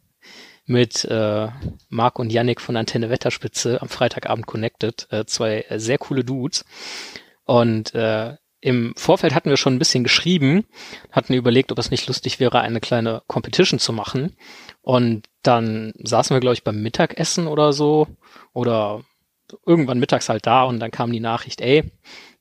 mit 0.66 1.06
äh, 1.06 1.48
Marc 1.90 2.20
und 2.20 2.32
Yannick 2.32 2.60
von 2.60 2.76
Antenne 2.76 3.10
Wetterspitze 3.10 3.82
am 3.82 3.90
Freitagabend 3.90 4.48
connected. 4.48 5.08
Äh, 5.12 5.26
zwei 5.26 5.66
sehr 5.76 5.98
coole 5.98 6.24
Dudes. 6.24 6.66
Und 7.46 7.96
äh, 7.96 8.36
im 8.60 8.94
Vorfeld 8.98 9.34
hatten 9.36 9.50
wir 9.50 9.58
schon 9.58 9.76
ein 9.76 9.80
bisschen 9.80 10.04
geschrieben, 10.04 10.66
hatten 11.12 11.34
überlegt, 11.34 11.72
ob 11.72 11.78
es 11.78 11.92
nicht 11.92 12.08
lustig 12.08 12.40
wäre, 12.40 12.60
eine 12.62 12.82
kleine 12.82 13.22
Competition 13.28 13.80
zu 13.80 13.94
machen. 13.94 14.36
Und 14.82 15.28
dann 15.44 15.94
saßen 16.04 16.36
wir, 16.36 16.42
glaube 16.42 16.56
ich, 16.56 16.64
beim 16.64 16.82
Mittagessen 16.82 17.48
oder 17.48 17.72
so. 17.72 18.08
Oder 18.54 19.04
irgendwann 19.66 20.00
mittags 20.00 20.30
halt 20.30 20.46
da 20.46 20.64
und 20.64 20.80
dann 20.80 20.92
kam 20.92 21.12
die 21.12 21.20
Nachricht, 21.20 21.62
ey, 21.62 21.84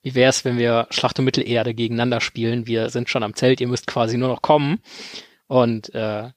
wie 0.03 0.15
wär's, 0.15 0.45
wenn 0.45 0.59
wir 0.59 0.87
Schlacht 0.91 1.19
um 1.19 1.25
Mittelerde 1.25 1.75
gegeneinander 1.75 2.21
spielen? 2.21 2.67
Wir 2.67 2.91
sind 2.91 3.09
schon 3.09 3.23
am 3.23 3.35
Zelt, 3.35 3.61
ihr 3.61 3.69
müsst 3.69 3.87
quasi 3.87 4.17
nur 4.19 4.29
noch 4.29 4.43
kommen. 4.43 4.81
Und 5.49 5.95
äh, 5.95 6.31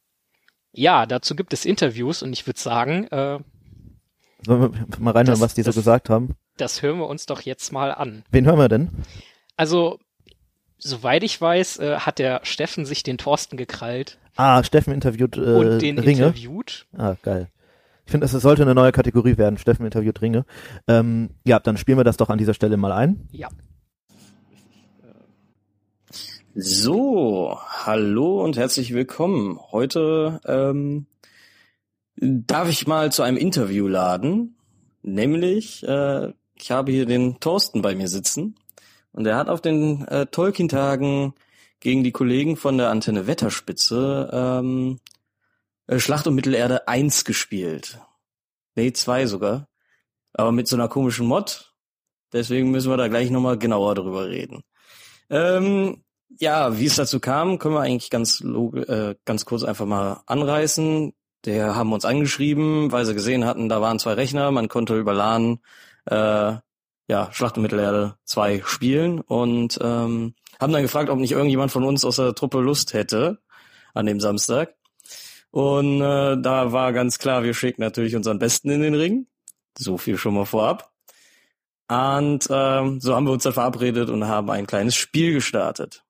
ja, 0.72 1.06
dazu 1.06 1.36
gibt 1.36 1.54
es 1.54 1.66
Interviews 1.66 2.22
und 2.24 2.34
ich 2.34 2.46
würde 2.48 2.60
sagen, 2.60 3.06
äh, 3.08 3.40
sollen 4.46 4.62
wir 4.62 4.70
mal 5.00 5.12
reinhören, 5.12 5.40
Das- 5.40 5.42
was 5.42 5.54
die 5.54 5.62
so 5.64 5.68
das- 5.70 5.76
gesagt 5.76 6.10
haben? 6.10 6.36
das 6.58 6.82
hören 6.82 6.98
wir 7.00 7.08
uns 7.08 7.26
doch 7.26 7.42
jetzt 7.42 7.72
mal 7.72 7.92
an. 7.94 8.24
Wen 8.32 8.46
hören 8.46 8.60
wir 8.60 8.68
denn? 8.70 8.90
Also, 9.56 10.00
soweit 10.78 11.24
ich 11.24 11.40
weiß, 11.40 11.80
äh, 11.80 11.98
hat 12.00 12.20
der 12.20 12.42
Steffen 12.44 12.86
sich 12.86 13.04
den 13.04 13.18
Thorsten 13.18 13.56
gekrallt 13.58 14.18
Ah, 14.36 14.64
Steffen 14.64 14.94
interviewt 14.94 15.36
äh, 15.38 15.40
und 15.42 15.80
den 15.80 16.00
Ringe. 16.00 16.28
interviewt. 16.28 16.86
Ah, 16.98 17.16
geil. 17.24 17.50
Ich 18.10 18.12
finde, 18.12 18.26
es 18.26 18.32
sollte 18.32 18.64
eine 18.64 18.74
neue 18.74 18.92
Kategorie 18.92 19.38
werden. 19.38 19.60
Steffen 19.60 19.86
interviewt 19.86 20.20
Ringe. 20.24 20.44
Ähm, 20.88 21.30
ja, 21.46 21.60
dann 21.60 21.78
spielen 21.78 22.00
wir 22.00 22.04
das 22.04 22.18
doch 22.18 22.30
an 22.30 22.40
dieser 22.40 22.56
Stelle 22.56 22.76
mal 22.76 22.92
ein. 22.92 23.28
Ja. 23.30 23.50
So, 26.56 27.60
hallo 27.62 28.44
und 28.44 28.58
herzlich 28.58 28.96
willkommen. 28.96 29.60
Heute 29.72 30.42
ähm, 30.48 31.06
darf 32.16 32.68
ich 32.68 32.88
mal 32.88 33.12
zu 33.12 33.22
einem 33.22 33.38
Interview 33.38 33.88
laden. 33.88 34.56
Nämlich, 35.04 35.88
äh, 35.88 36.34
ich 36.56 36.72
habe 36.72 36.92
hier 36.92 37.06
den 37.06 37.40
Thorsten 37.40 37.84
bei 37.84 37.94
mir 37.94 38.08
sitzen 38.08 38.56
und 39.12 39.28
er 39.28 39.38
hat 39.38 39.50
auf 39.50 39.62
den 39.62 40.04
äh, 40.08 40.26
Tolkien-Tagen 40.26 41.36
gegen 41.80 42.04
die 42.04 42.12
Kollegen 42.12 42.58
von 42.58 42.80
der 42.80 42.90
Antenne 42.90 43.28
Wetterspitze 43.28 44.32
ähm, 44.34 45.00
äh, 45.90 46.00
Schlacht 46.00 46.28
um 46.28 46.36
Mittelerde 46.36 46.88
1 46.88 47.26
gespielt. 47.26 48.00
Nee, 48.76 48.94
2 48.94 49.26
sogar. 49.26 49.68
Aber 50.34 50.52
mit 50.52 50.68
so 50.68 50.76
einer 50.76 50.88
komischen 50.88 51.26
Mod. 51.26 51.74
Deswegen 52.32 52.70
müssen 52.70 52.92
wir 52.92 52.98
da 52.98 53.08
gleich 53.08 53.32
nochmal 53.32 53.58
genauer 53.58 53.96
drüber 53.96 54.28
reden. 54.28 54.64
Ähm, 55.32 56.04
ja, 56.40 56.78
wie 56.78 56.86
es 56.86 56.96
dazu 56.96 57.20
kam, 57.20 57.58
können 57.58 57.74
wir 57.74 57.82
eigentlich 57.82 58.12
ganz, 58.12 58.42
äh, 58.42 59.16
ganz 59.26 59.46
kurz 59.46 59.64
einfach 59.64 59.88
mal 59.88 60.22
anreißen. 60.28 61.14
Der 61.46 61.76
haben 61.76 61.92
uns 61.92 62.06
angeschrieben, 62.06 62.92
weil 62.92 63.06
sie 63.06 63.16
gesehen 63.16 63.46
hatten, 63.46 63.70
da 63.70 63.82
waren 63.82 63.98
zwei 63.98 64.14
Rechner, 64.14 64.52
man 64.52 64.68
konnte 64.68 64.98
über 64.98 65.14
LAN 65.14 65.60
äh, 66.06 66.58
ja, 67.08 67.32
Schlacht 67.32 67.58
um 67.58 67.64
Mittelerde 67.64 68.16
2 68.26 68.62
spielen 68.66 69.22
und 69.22 69.80
ähm, 69.82 70.36
haben 70.60 70.74
dann 70.74 70.84
gefragt, 70.84 71.10
ob 71.10 71.18
nicht 71.18 71.32
irgendjemand 71.32 71.72
von 71.72 71.84
uns 71.84 72.06
aus 72.06 72.18
der 72.18 72.36
Truppe 72.36 72.60
Lust 72.60 72.94
hätte 72.94 73.40
an 73.96 74.06
dem 74.06 74.20
Samstag. 74.20 74.76
Und 75.52 76.02
äh, 76.02 76.38
da 76.42 76.72
war 76.72 76.94
ganz 76.94 77.18
klar, 77.18 77.44
wir 77.44 77.54
schicken 77.54 77.82
natürlich 77.82 78.16
unseren 78.16 78.40
Besten 78.40 78.70
in 78.70 78.82
den 78.82 78.96
Ring. 78.96 79.28
So 79.78 79.98
viel 79.98 80.18
schon 80.18 80.36
mal 80.36 80.46
vorab. 80.46 80.92
Und 81.88 82.48
ähm, 82.52 83.00
so 83.00 83.16
haben 83.16 83.26
wir 83.26 83.32
uns 83.32 83.44
dann 83.44 83.54
verabredet 83.54 84.10
und 84.10 84.28
haben 84.28 84.50
ein 84.52 84.68
kleines 84.68 84.96
Spiel 84.96 85.34
gestartet. 85.34 86.04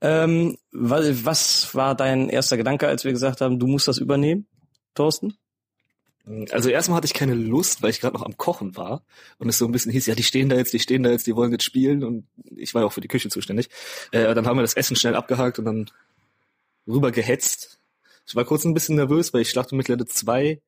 Ähm, 0.00 0.58
was, 0.72 1.24
was 1.24 1.74
war 1.74 1.94
dein 1.94 2.28
erster 2.28 2.56
Gedanke, 2.56 2.88
als 2.88 3.04
wir 3.04 3.12
gesagt 3.12 3.40
haben, 3.40 3.58
du 3.58 3.66
musst 3.66 3.86
das 3.86 3.98
übernehmen, 3.98 4.46
Thorsten? 4.94 5.36
Also 6.50 6.70
erstmal 6.70 6.96
hatte 6.96 7.06
ich 7.06 7.14
keine 7.14 7.34
Lust, 7.34 7.82
weil 7.82 7.90
ich 7.90 8.00
gerade 8.00 8.16
noch 8.16 8.24
am 8.24 8.36
Kochen 8.36 8.76
war 8.76 9.04
und 9.38 9.48
es 9.48 9.58
so 9.58 9.66
ein 9.66 9.72
bisschen 9.72 9.92
hieß, 9.92 10.06
ja, 10.06 10.14
die 10.14 10.22
stehen 10.22 10.48
da 10.48 10.56
jetzt, 10.56 10.72
die 10.72 10.78
stehen 10.78 11.02
da 11.02 11.10
jetzt, 11.10 11.26
die 11.26 11.36
wollen 11.36 11.52
jetzt 11.52 11.64
spielen 11.64 12.02
und 12.02 12.26
ich 12.56 12.74
war 12.74 12.82
ja 12.82 12.86
auch 12.86 12.92
für 12.92 13.02
die 13.02 13.08
Küche 13.08 13.28
zuständig. 13.28 13.68
Äh, 14.10 14.34
dann 14.34 14.46
haben 14.46 14.56
wir 14.56 14.62
das 14.62 14.74
Essen 14.74 14.96
schnell 14.96 15.14
abgehakt 15.14 15.58
und 15.58 15.66
dann 15.66 15.90
rüber 16.86 17.12
gehetzt. 17.12 17.78
Ich 18.26 18.34
war 18.34 18.44
kurz 18.44 18.64
ein 18.64 18.74
bisschen 18.74 18.96
nervös, 18.96 19.32
weil 19.32 19.42
ich 19.42 19.50
Schlacht 19.50 19.72
um 19.72 19.78
Mittelerde 19.78 20.06
2 20.06 20.60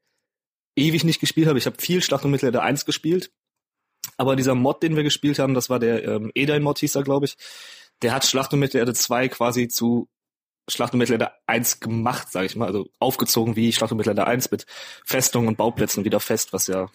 ewig 0.77 1.05
nicht 1.05 1.21
gespielt 1.21 1.49
habe. 1.49 1.59
Ich 1.59 1.67
habe 1.67 1.81
viel 1.81 2.03
Schlacht 2.03 2.25
um 2.25 2.31
Mittelerde 2.31 2.63
1 2.63 2.85
gespielt, 2.85 3.33
aber 4.17 4.37
dieser 4.37 4.55
Mod, 4.55 4.83
den 4.83 4.97
wir 4.97 5.03
gespielt 5.03 5.39
haben, 5.39 5.55
das 5.55 5.71
war 5.71 5.79
der 5.79 6.05
ähm, 6.05 6.31
Edain-Mod, 6.35 6.79
hieß 6.79 6.95
er, 6.95 7.03
glaube 7.03 7.27
ich, 7.27 7.37
der 8.03 8.13
hat 8.13 8.27
Schlacht 8.27 8.53
um 8.53 8.61
Mittelerde 8.61 8.93
2 8.93 9.29
quasi 9.29 9.69
zu 9.69 10.09
Schlacht 10.69 10.93
um 10.93 10.99
Mittelerde 10.99 11.31
1 11.47 11.81
gemacht, 11.81 12.31
sage 12.31 12.47
ich 12.47 12.57
mal, 12.57 12.67
also 12.67 12.89
aufgezogen 12.99 13.57
wie 13.57 13.73
Schlacht 13.73 13.93
um 13.93 13.99
Mittelerde 13.99 14.27
1 14.27 14.51
mit 14.51 14.67
Festungen 15.05 15.49
und 15.49 15.57
Bauplätzen 15.57 16.05
wieder 16.05 16.21
fest, 16.21 16.53
was 16.53 16.67
ja 16.67 16.91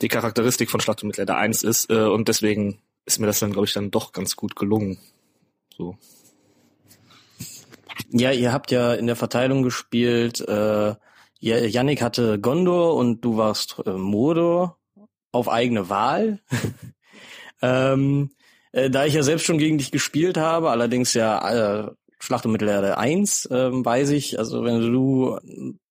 die 0.00 0.08
Charakteristik 0.08 0.70
von 0.70 0.80
Schlacht 0.80 1.02
um 1.02 1.08
Mittelerde 1.08 1.34
1 1.34 1.62
ist 1.62 1.90
äh, 1.90 2.04
und 2.04 2.28
deswegen 2.28 2.80
ist 3.06 3.18
mir 3.18 3.26
das 3.26 3.38
dann, 3.38 3.52
glaube 3.52 3.66
ich, 3.66 3.72
dann 3.72 3.90
doch 3.90 4.12
ganz 4.12 4.36
gut 4.36 4.54
gelungen. 4.54 4.98
So. 5.76 5.96
Ja, 8.10 8.32
ihr 8.32 8.52
habt 8.52 8.70
ja 8.70 8.94
in 8.94 9.06
der 9.06 9.16
Verteilung 9.16 9.62
gespielt. 9.62 10.40
Äh, 10.40 10.94
Yannick 11.40 12.02
hatte 12.02 12.38
Gondor 12.40 12.94
und 12.96 13.20
du 13.20 13.36
warst 13.36 13.76
äh, 13.86 13.90
Mordor 13.90 14.78
auf 15.32 15.48
eigene 15.48 15.88
Wahl. 15.88 16.40
ähm, 17.62 18.30
äh, 18.72 18.90
da 18.90 19.04
ich 19.04 19.14
ja 19.14 19.22
selbst 19.22 19.46
schon 19.46 19.58
gegen 19.58 19.78
dich 19.78 19.90
gespielt 19.90 20.36
habe, 20.36 20.70
allerdings 20.70 21.14
ja 21.14 21.86
äh, 21.86 21.90
Schlacht 22.20 22.46
um 22.46 22.52
Mittelerde 22.52 22.98
1, 22.98 23.46
äh, 23.46 23.70
weiß 23.72 24.10
ich, 24.10 24.38
also 24.38 24.64
wenn 24.64 24.80
du 24.80 25.38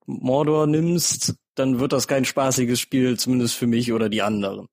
Mordor 0.06 0.68
nimmst, 0.68 1.36
dann 1.56 1.80
wird 1.80 1.94
das 1.94 2.08
kein 2.08 2.26
spaßiges 2.26 2.80
Spiel, 2.80 3.18
zumindest 3.18 3.56
für 3.56 3.68
mich 3.68 3.94
oder 3.94 4.10
die 4.10 4.22
anderen. 4.22 4.68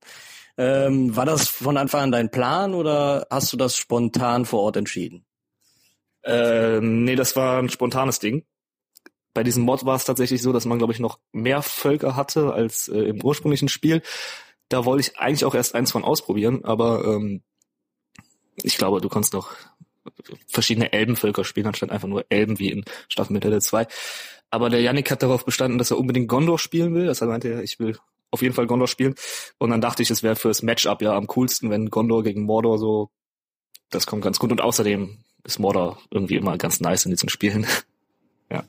Ähm, 0.57 1.16
war 1.16 1.26
das 1.26 1.49
von 1.49 1.76
Anfang 1.76 2.03
an 2.03 2.12
dein 2.12 2.30
Plan 2.30 2.74
oder 2.74 3.26
hast 3.30 3.53
du 3.53 3.57
das 3.57 3.76
spontan 3.76 4.45
vor 4.45 4.62
Ort 4.62 4.76
entschieden? 4.76 5.24
Äh, 6.25 6.81
nee, 6.81 7.16
das 7.16 7.37
war 7.37 7.59
ein 7.59 7.68
spontanes 7.68 8.18
Ding. 8.18 8.45
Bei 9.35 9.43
diesem 9.43 9.64
Mod 9.64 9.85
war 9.85 9.97
es 9.97 10.05
tatsächlich 10.05 10.43
so, 10.43 10.53
dass 10.53 10.64
man, 10.64 10.79
glaube 10.79 10.93
ich, 10.93 11.01
noch 11.01 11.18
mehr 11.33 11.62
Völker 11.62 12.16
hatte 12.16 12.53
als 12.53 12.89
äh, 12.89 13.01
im 13.01 13.22
ursprünglichen 13.22 13.68
Spiel. 13.68 14.03
Da 14.68 14.85
wollte 14.85 15.09
ich 15.09 15.18
eigentlich 15.18 15.45
auch 15.45 15.55
erst 15.55 15.75
eins 15.75 15.93
von 15.93 16.05
ausprobieren, 16.05 16.64
aber 16.64 17.05
ähm, 17.05 17.43
ich 18.57 18.79
glaube, 18.79 19.01
du 19.01 19.09
kannst 19.09 19.33
noch 19.33 19.51
verschiedene 20.47 20.93
Elbenvölker 20.93 21.45
spielen, 21.45 21.66
anstatt 21.66 21.91
einfach 21.91 22.09
nur 22.09 22.25
Elben 22.29 22.59
wie 22.59 22.70
in 22.70 22.85
Staffel 23.09 23.33
Mittel 23.33 23.61
2. 23.61 23.87
Aber 24.51 24.70
der 24.70 24.81
Yannick 24.81 25.11
hat 25.11 25.22
darauf 25.22 25.45
bestanden, 25.45 25.79
dass 25.79 25.91
er 25.91 25.99
unbedingt 25.99 26.29
Gondor 26.29 26.59
spielen 26.59 26.95
will. 26.95 27.07
Deshalb 27.07 27.31
meinte 27.31 27.49
er, 27.49 27.62
ich 27.62 27.81
will 27.81 27.99
auf 28.31 28.43
jeden 28.43 28.55
Fall 28.55 28.66
Gondor 28.66 28.89
spielen. 28.89 29.14
Und 29.59 29.70
dann 29.70 29.81
dachte 29.81 30.03
ich, 30.03 30.11
es 30.11 30.22
wäre 30.22 30.37
fürs 30.37 30.62
Matchup 30.62 31.03
ja 31.03 31.14
am 31.14 31.27
coolsten, 31.27 31.70
wenn 31.70 31.91
Gondor 31.91 32.22
gegen 32.22 32.43
Mordor 32.43 32.79
so, 32.79 33.11
das 33.91 34.07
kommt 34.07 34.22
ganz 34.22 34.39
gut. 34.39 34.53
Und 34.53 34.61
außerdem 34.61 35.18
ist 35.45 35.59
Mordor 35.59 35.99
irgendwie 36.11 36.36
immer 36.36 36.57
ganz 36.59 36.80
nice 36.80 37.05
in 37.05 37.11
diesen 37.11 37.28
Spielen. 37.28 37.66
ja. 38.51 38.64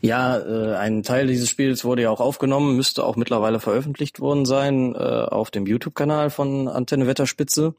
Ja, 0.00 0.38
äh, 0.38 0.76
ein 0.76 1.02
Teil 1.02 1.26
dieses 1.26 1.48
Spiels 1.48 1.84
wurde 1.84 2.02
ja 2.02 2.10
auch 2.10 2.20
aufgenommen, 2.20 2.76
müsste 2.76 3.04
auch 3.04 3.16
mittlerweile 3.16 3.60
veröffentlicht 3.60 4.20
worden 4.20 4.44
sein 4.46 4.94
äh, 4.94 4.98
auf 4.98 5.50
dem 5.50 5.66
YouTube-Kanal 5.66 6.30
von 6.30 6.68
Antenne 6.68 7.06
Wetterspitze. 7.06 7.74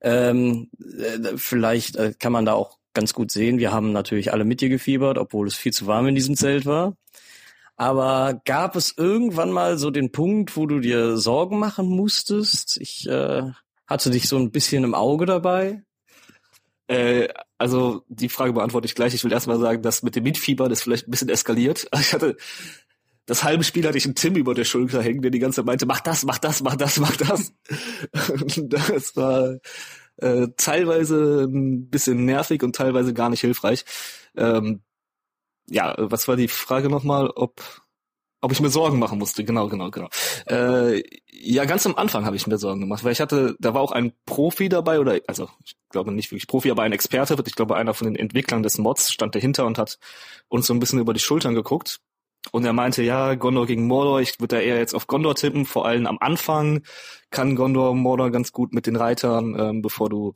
Ähm, 0.00 0.68
äh, 0.78 1.36
vielleicht 1.36 1.96
äh, 1.96 2.12
kann 2.18 2.32
man 2.32 2.44
da 2.44 2.54
auch 2.54 2.78
ganz 2.92 3.12
gut 3.12 3.30
sehen. 3.30 3.58
Wir 3.58 3.72
haben 3.72 3.92
natürlich 3.92 4.32
alle 4.32 4.44
mit 4.44 4.60
dir 4.60 4.68
gefiebert, 4.68 5.18
obwohl 5.18 5.46
es 5.46 5.54
viel 5.54 5.72
zu 5.72 5.86
warm 5.86 6.06
in 6.06 6.14
diesem 6.14 6.36
Zelt 6.36 6.66
war. 6.66 6.96
Aber 7.76 8.40
gab 8.44 8.76
es 8.76 8.94
irgendwann 8.96 9.50
mal 9.50 9.78
so 9.78 9.90
den 9.90 10.12
Punkt, 10.12 10.56
wo 10.56 10.66
du 10.66 10.78
dir 10.78 11.16
Sorgen 11.16 11.58
machen 11.58 11.88
musstest? 11.88 12.78
Ich 12.80 13.08
äh, 13.08 13.42
hatte 13.86 14.10
dich 14.10 14.28
so 14.28 14.36
ein 14.36 14.52
bisschen 14.52 14.84
im 14.84 14.94
Auge 14.94 15.26
dabei. 15.26 15.82
Äh, 16.94 17.28
also 17.58 18.04
die 18.08 18.28
Frage 18.28 18.52
beantworte 18.52 18.86
ich 18.86 18.94
gleich. 18.94 19.14
Ich 19.14 19.24
will 19.24 19.32
erstmal 19.32 19.58
sagen, 19.58 19.82
dass 19.82 20.02
mit 20.02 20.16
dem 20.16 20.24
Mitfieber 20.24 20.68
das 20.68 20.82
vielleicht 20.82 21.08
ein 21.08 21.10
bisschen 21.10 21.28
eskaliert. 21.28 21.88
Ich 21.98 22.12
hatte 22.12 22.36
das 23.26 23.42
halbe 23.42 23.64
Spiel 23.64 23.86
hatte 23.86 23.96
ich 23.96 24.04
einen 24.04 24.14
Tim 24.14 24.36
über 24.36 24.54
der 24.54 24.64
Schulter 24.64 25.02
hängen, 25.02 25.22
der 25.22 25.30
die 25.30 25.38
ganze 25.38 25.56
Zeit 25.56 25.66
meinte, 25.66 25.86
mach 25.86 26.00
das, 26.00 26.24
mach 26.26 26.36
das, 26.36 26.62
mach 26.62 26.76
das, 26.76 26.98
mach 26.98 27.16
das. 27.16 27.52
Das 28.68 29.16
war 29.16 29.56
äh, 30.18 30.48
teilweise 30.56 31.44
ein 31.44 31.88
bisschen 31.88 32.26
nervig 32.26 32.62
und 32.62 32.76
teilweise 32.76 33.14
gar 33.14 33.30
nicht 33.30 33.40
hilfreich. 33.40 33.84
Ähm, 34.36 34.82
ja, 35.70 35.94
was 35.96 36.28
war 36.28 36.36
die 36.36 36.48
Frage 36.48 36.90
nochmal, 36.90 37.30
ob 37.30 37.62
ob 38.42 38.52
ich 38.52 38.60
mir 38.60 38.68
Sorgen 38.68 38.98
machen 38.98 39.18
musste, 39.18 39.42
genau, 39.42 39.68
genau, 39.68 39.90
genau. 39.90 40.10
Äh, 40.44 41.02
ja, 41.44 41.64
ganz 41.64 41.86
am 41.86 41.96
Anfang 41.96 42.24
habe 42.24 42.36
ich 42.36 42.46
mir 42.46 42.58
Sorgen 42.58 42.80
gemacht, 42.80 43.04
weil 43.04 43.12
ich 43.12 43.20
hatte, 43.20 43.56
da 43.58 43.74
war 43.74 43.82
auch 43.82 43.92
ein 43.92 44.12
Profi 44.26 44.68
dabei, 44.68 44.98
oder 44.98 45.20
also 45.26 45.48
ich 45.64 45.76
glaube 45.90 46.12
nicht 46.12 46.30
wirklich 46.30 46.46
Profi, 46.46 46.70
aber 46.70 46.82
ein 46.82 46.92
Experte, 46.92 47.36
ich 47.46 47.54
glaube 47.54 47.76
einer 47.76 47.94
von 47.94 48.06
den 48.06 48.16
Entwicklern 48.16 48.62
des 48.62 48.78
Mods 48.78 49.12
stand 49.12 49.34
dahinter 49.34 49.66
und 49.66 49.78
hat 49.78 49.98
uns 50.48 50.66
so 50.66 50.74
ein 50.74 50.80
bisschen 50.80 50.98
über 50.98 51.12
die 51.12 51.20
Schultern 51.20 51.54
geguckt. 51.54 52.00
Und 52.52 52.64
er 52.64 52.72
meinte, 52.72 53.02
ja, 53.02 53.34
Gondor 53.34 53.66
gegen 53.66 53.86
Mordor, 53.86 54.20
ich 54.20 54.38
würde 54.38 54.56
da 54.56 54.62
eher 54.62 54.78
jetzt 54.78 54.94
auf 54.94 55.06
Gondor 55.06 55.34
tippen, 55.34 55.64
vor 55.64 55.86
allem 55.86 56.06
am 56.06 56.18
Anfang 56.20 56.82
kann 57.30 57.56
Gondor 57.56 57.94
Mordor 57.94 58.30
ganz 58.30 58.52
gut 58.52 58.74
mit 58.74 58.86
den 58.86 58.96
Reitern, 58.96 59.58
ähm, 59.58 59.82
bevor 59.82 60.10
du 60.10 60.34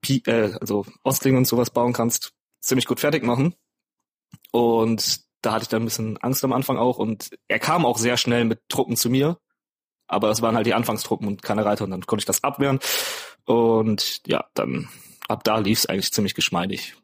Pi 0.00 0.22
äh, 0.26 0.52
also 0.60 0.86
Ostling 1.04 1.36
und 1.36 1.46
sowas 1.46 1.70
bauen 1.70 1.92
kannst, 1.92 2.32
ziemlich 2.60 2.86
gut 2.86 3.00
fertig 3.00 3.22
machen. 3.22 3.54
Und 4.50 5.20
da 5.42 5.52
hatte 5.52 5.62
ich 5.62 5.68
da 5.68 5.76
ein 5.76 5.84
bisschen 5.84 6.16
Angst 6.18 6.44
am 6.44 6.52
Anfang 6.52 6.76
auch 6.76 6.98
und 6.98 7.30
er 7.48 7.58
kam 7.58 7.86
auch 7.86 7.98
sehr 7.98 8.16
schnell 8.16 8.44
mit 8.44 8.60
Truppen 8.68 8.96
zu 8.96 9.08
mir, 9.08 9.38
aber 10.10 10.30
es 10.30 10.42
waren 10.42 10.56
halt 10.56 10.66
die 10.66 10.74
Anfangstruppen 10.74 11.26
und 11.26 11.42
keine 11.42 11.64
Reiter 11.64 11.84
und 11.84 11.90
dann 11.90 12.06
konnte 12.06 12.22
ich 12.22 12.26
das 12.26 12.44
abwehren 12.44 12.80
und 13.44 14.22
ja, 14.26 14.44
dann 14.54 14.88
ab 15.28 15.44
da 15.44 15.58
lief 15.58 15.78
es 15.78 15.86
eigentlich 15.86 16.12
ziemlich 16.12 16.34
geschmeidig. 16.34 16.94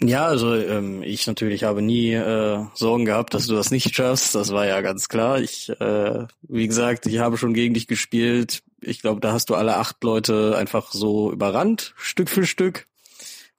Ja, 0.00 0.26
also 0.26 0.54
ähm, 0.54 1.02
ich 1.02 1.26
natürlich 1.26 1.64
habe 1.64 1.82
nie 1.82 2.12
äh, 2.12 2.64
Sorgen 2.74 3.04
gehabt, 3.04 3.34
dass 3.34 3.48
du 3.48 3.54
das 3.54 3.72
nicht 3.72 3.92
schaffst. 3.92 4.34
Das 4.36 4.52
war 4.52 4.64
ja 4.64 4.80
ganz 4.80 5.08
klar. 5.08 5.40
Ich, 5.40 5.70
äh, 5.70 6.26
wie 6.42 6.68
gesagt, 6.68 7.06
ich 7.06 7.18
habe 7.18 7.36
schon 7.36 7.52
gegen 7.52 7.74
dich 7.74 7.88
gespielt. 7.88 8.62
Ich 8.80 9.00
glaube, 9.00 9.20
da 9.20 9.32
hast 9.32 9.50
du 9.50 9.56
alle 9.56 9.76
acht 9.76 10.04
Leute 10.04 10.56
einfach 10.56 10.92
so 10.92 11.32
überrannt, 11.32 11.94
Stück 11.96 12.30
für 12.30 12.46
Stück, 12.46 12.86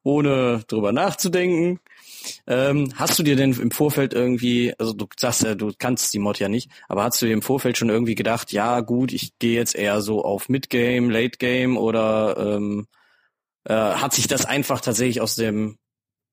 ohne 0.01 0.64
drüber 0.68 0.93
nachzudenken. 0.93 1.82
Ähm, 2.47 2.93
hast 2.95 3.17
du 3.20 3.24
dir 3.24 3.36
denn 3.36 3.53
im 3.53 3.72
Vorfeld 3.72 4.13
irgendwie, 4.13 4.74
also 4.78 4.93
du 4.93 5.07
sagst 5.17 5.43
ja, 5.43 5.55
du 5.55 5.72
kannst 5.78 6.13
die 6.13 6.20
Mod 6.20 6.39
ja 6.39 6.49
nicht, 6.49 6.70
aber 6.88 7.03
hast 7.03 7.22
du 7.22 7.26
dir 7.26 7.34
im 7.34 7.41
Vorfeld 7.41 7.78
schon 7.78 7.89
irgendwie 7.89 8.15
gedacht, 8.15 8.51
ja 8.51 8.82
gut, 8.82 9.13
ich 9.13 9.38
gehe 9.39 9.55
jetzt 9.55 9.76
eher 9.76 10.01
so 10.01 10.24
auf 10.24 10.49
Mid-Game, 10.49 11.09
Late-Game 11.09 11.78
oder 11.78 12.36
ähm, 12.38 12.88
äh, 13.65 13.74
hat 13.74 14.13
sich 14.13 14.28
das 14.28 14.45
einfach 14.45 14.82
tatsächlich 14.82 15.22
aus 15.22 15.36
dem 15.36 15.78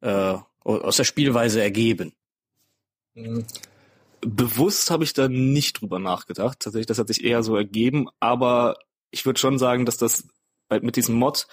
äh, 0.00 0.36
aus 0.64 0.96
der 0.96 1.04
Spielweise 1.04 1.62
ergeben? 1.62 2.12
Mhm. 3.14 3.46
Bewusst 4.20 4.90
habe 4.90 5.04
ich 5.04 5.12
da 5.12 5.28
nicht 5.28 5.80
drüber 5.80 5.98
nachgedacht. 5.98 6.58
Tatsächlich, 6.60 6.86
das 6.86 6.98
hat 6.98 7.08
sich 7.08 7.22
eher 7.24 7.42
so 7.42 7.56
ergeben, 7.56 8.08
aber 8.18 8.78
ich 9.10 9.24
würde 9.24 9.38
schon 9.38 9.58
sagen, 9.58 9.86
dass 9.86 9.96
das 9.96 10.26
mit 10.68 10.96
diesem 10.96 11.14
Mod 11.14 11.46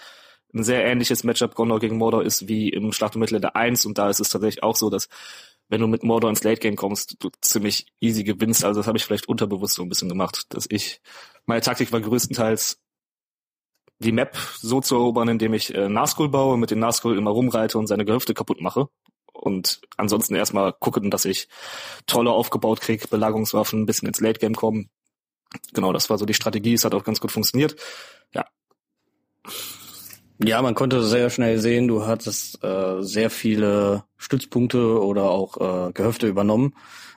ein 0.54 0.62
sehr 0.64 0.84
ähnliches 0.84 1.24
Matchup 1.24 1.54
Gondor 1.54 1.80
gegen 1.80 1.98
Mordor 1.98 2.24
ist 2.24 2.48
wie 2.48 2.68
im 2.68 2.92
Schlacht 2.92 3.16
um 3.16 3.20
Mittelerde 3.20 3.54
1 3.54 3.86
und 3.86 3.98
da 3.98 4.08
ist 4.08 4.20
es 4.20 4.28
tatsächlich 4.28 4.62
auch 4.62 4.76
so, 4.76 4.90
dass 4.90 5.08
wenn 5.68 5.80
du 5.80 5.86
mit 5.86 6.04
Mordor 6.04 6.30
ins 6.30 6.44
Late 6.44 6.60
Game 6.60 6.76
kommst, 6.76 7.16
du 7.20 7.30
ziemlich 7.40 7.86
easy 8.00 8.22
gewinnst. 8.22 8.64
Also 8.64 8.80
das 8.80 8.86
habe 8.86 8.98
ich 8.98 9.04
vielleicht 9.04 9.28
unterbewusst 9.28 9.74
so 9.74 9.82
ein 9.82 9.88
bisschen 9.88 10.08
gemacht, 10.08 10.44
dass 10.50 10.66
ich 10.68 11.00
meine 11.46 11.62
Taktik 11.62 11.90
war 11.92 12.00
größtenteils 12.00 12.78
die 13.98 14.12
Map 14.12 14.36
so 14.58 14.80
zu 14.80 14.96
erobern, 14.96 15.28
indem 15.28 15.54
ich 15.54 15.74
äh, 15.74 15.88
Nazgul 15.88 16.28
baue, 16.28 16.58
mit 16.58 16.70
dem 16.70 16.80
Nazgul 16.80 17.16
immer 17.16 17.30
rumreite 17.30 17.78
und 17.78 17.86
seine 17.86 18.04
Gehöfte 18.04 18.34
kaputt 18.34 18.60
mache. 18.60 18.88
Und 19.32 19.80
ansonsten 19.96 20.34
erstmal 20.34 20.72
gucken, 20.72 21.10
dass 21.10 21.24
ich 21.24 21.48
Trolle 22.06 22.30
aufgebaut 22.30 22.80
krieg, 22.80 23.10
Belagerungswaffen, 23.10 23.82
ein 23.82 23.86
bisschen 23.86 24.08
ins 24.08 24.20
Late 24.20 24.38
Game 24.40 24.54
kommen. 24.54 24.90
Genau, 25.72 25.92
das 25.92 26.10
war 26.10 26.18
so 26.18 26.26
die 26.26 26.34
Strategie. 26.34 26.74
Es 26.74 26.84
hat 26.84 26.94
auch 26.94 27.04
ganz 27.04 27.20
gut 27.20 27.32
funktioniert. 27.32 27.76
Ja. 28.32 28.46
Ja, 30.42 30.60
man 30.62 30.74
konnte 30.74 31.02
sehr 31.04 31.30
schnell 31.30 31.58
sehen, 31.60 31.86
du 31.88 32.06
hattest 32.06 32.62
äh, 32.64 33.02
sehr 33.02 33.30
viele 33.30 34.04
Stützpunkte 34.16 35.00
oder 35.00 35.30
auch 35.30 35.88
äh, 35.88 35.92
Gehöfte 35.92 36.26
übernommen. 36.26 36.74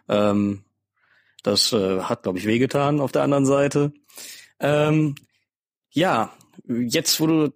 Ähm, 0.07 0.63
Das 1.43 1.73
äh, 1.73 2.01
hat, 2.01 2.23
glaube 2.23 2.39
ich, 2.39 2.45
wehgetan 2.45 2.99
auf 3.01 3.11
der 3.11 3.23
anderen 3.23 3.45
Seite. 3.45 3.93
Ähm, 4.59 5.15
ja, 5.91 6.31
jetzt 6.67 7.19
wurde 7.19 7.53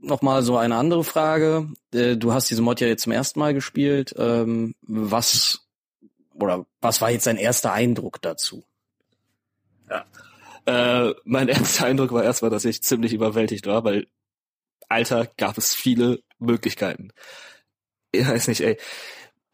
noch 0.00 0.22
mal 0.22 0.42
so 0.42 0.56
eine 0.56 0.76
andere 0.76 1.04
Frage. 1.04 1.68
Äh, 1.94 2.16
du 2.16 2.32
hast 2.32 2.50
diese 2.50 2.62
Mod 2.62 2.80
ja 2.80 2.88
jetzt 2.88 3.02
zum 3.04 3.12
ersten 3.12 3.40
Mal 3.40 3.54
gespielt. 3.54 4.14
Ähm, 4.18 4.74
was 4.82 5.68
oder 6.34 6.66
was 6.80 7.00
war 7.00 7.10
jetzt 7.10 7.26
dein 7.26 7.36
erster 7.36 7.72
Eindruck 7.72 8.22
dazu? 8.22 8.64
Äh, 10.66 11.14
mein 11.24 11.48
erster 11.48 11.86
Eindruck 11.86 12.12
war 12.12 12.24
erstmal, 12.24 12.50
dass 12.50 12.64
ich 12.64 12.82
ziemlich 12.82 13.12
überwältigt 13.12 13.66
war, 13.66 13.84
weil 13.84 14.06
Alter 14.88 15.26
gab 15.36 15.58
es 15.58 15.74
viele 15.74 16.22
Möglichkeiten. 16.38 17.10
Ich 18.12 18.26
weiß 18.26 18.48
nicht, 18.48 18.60
ey. 18.60 18.78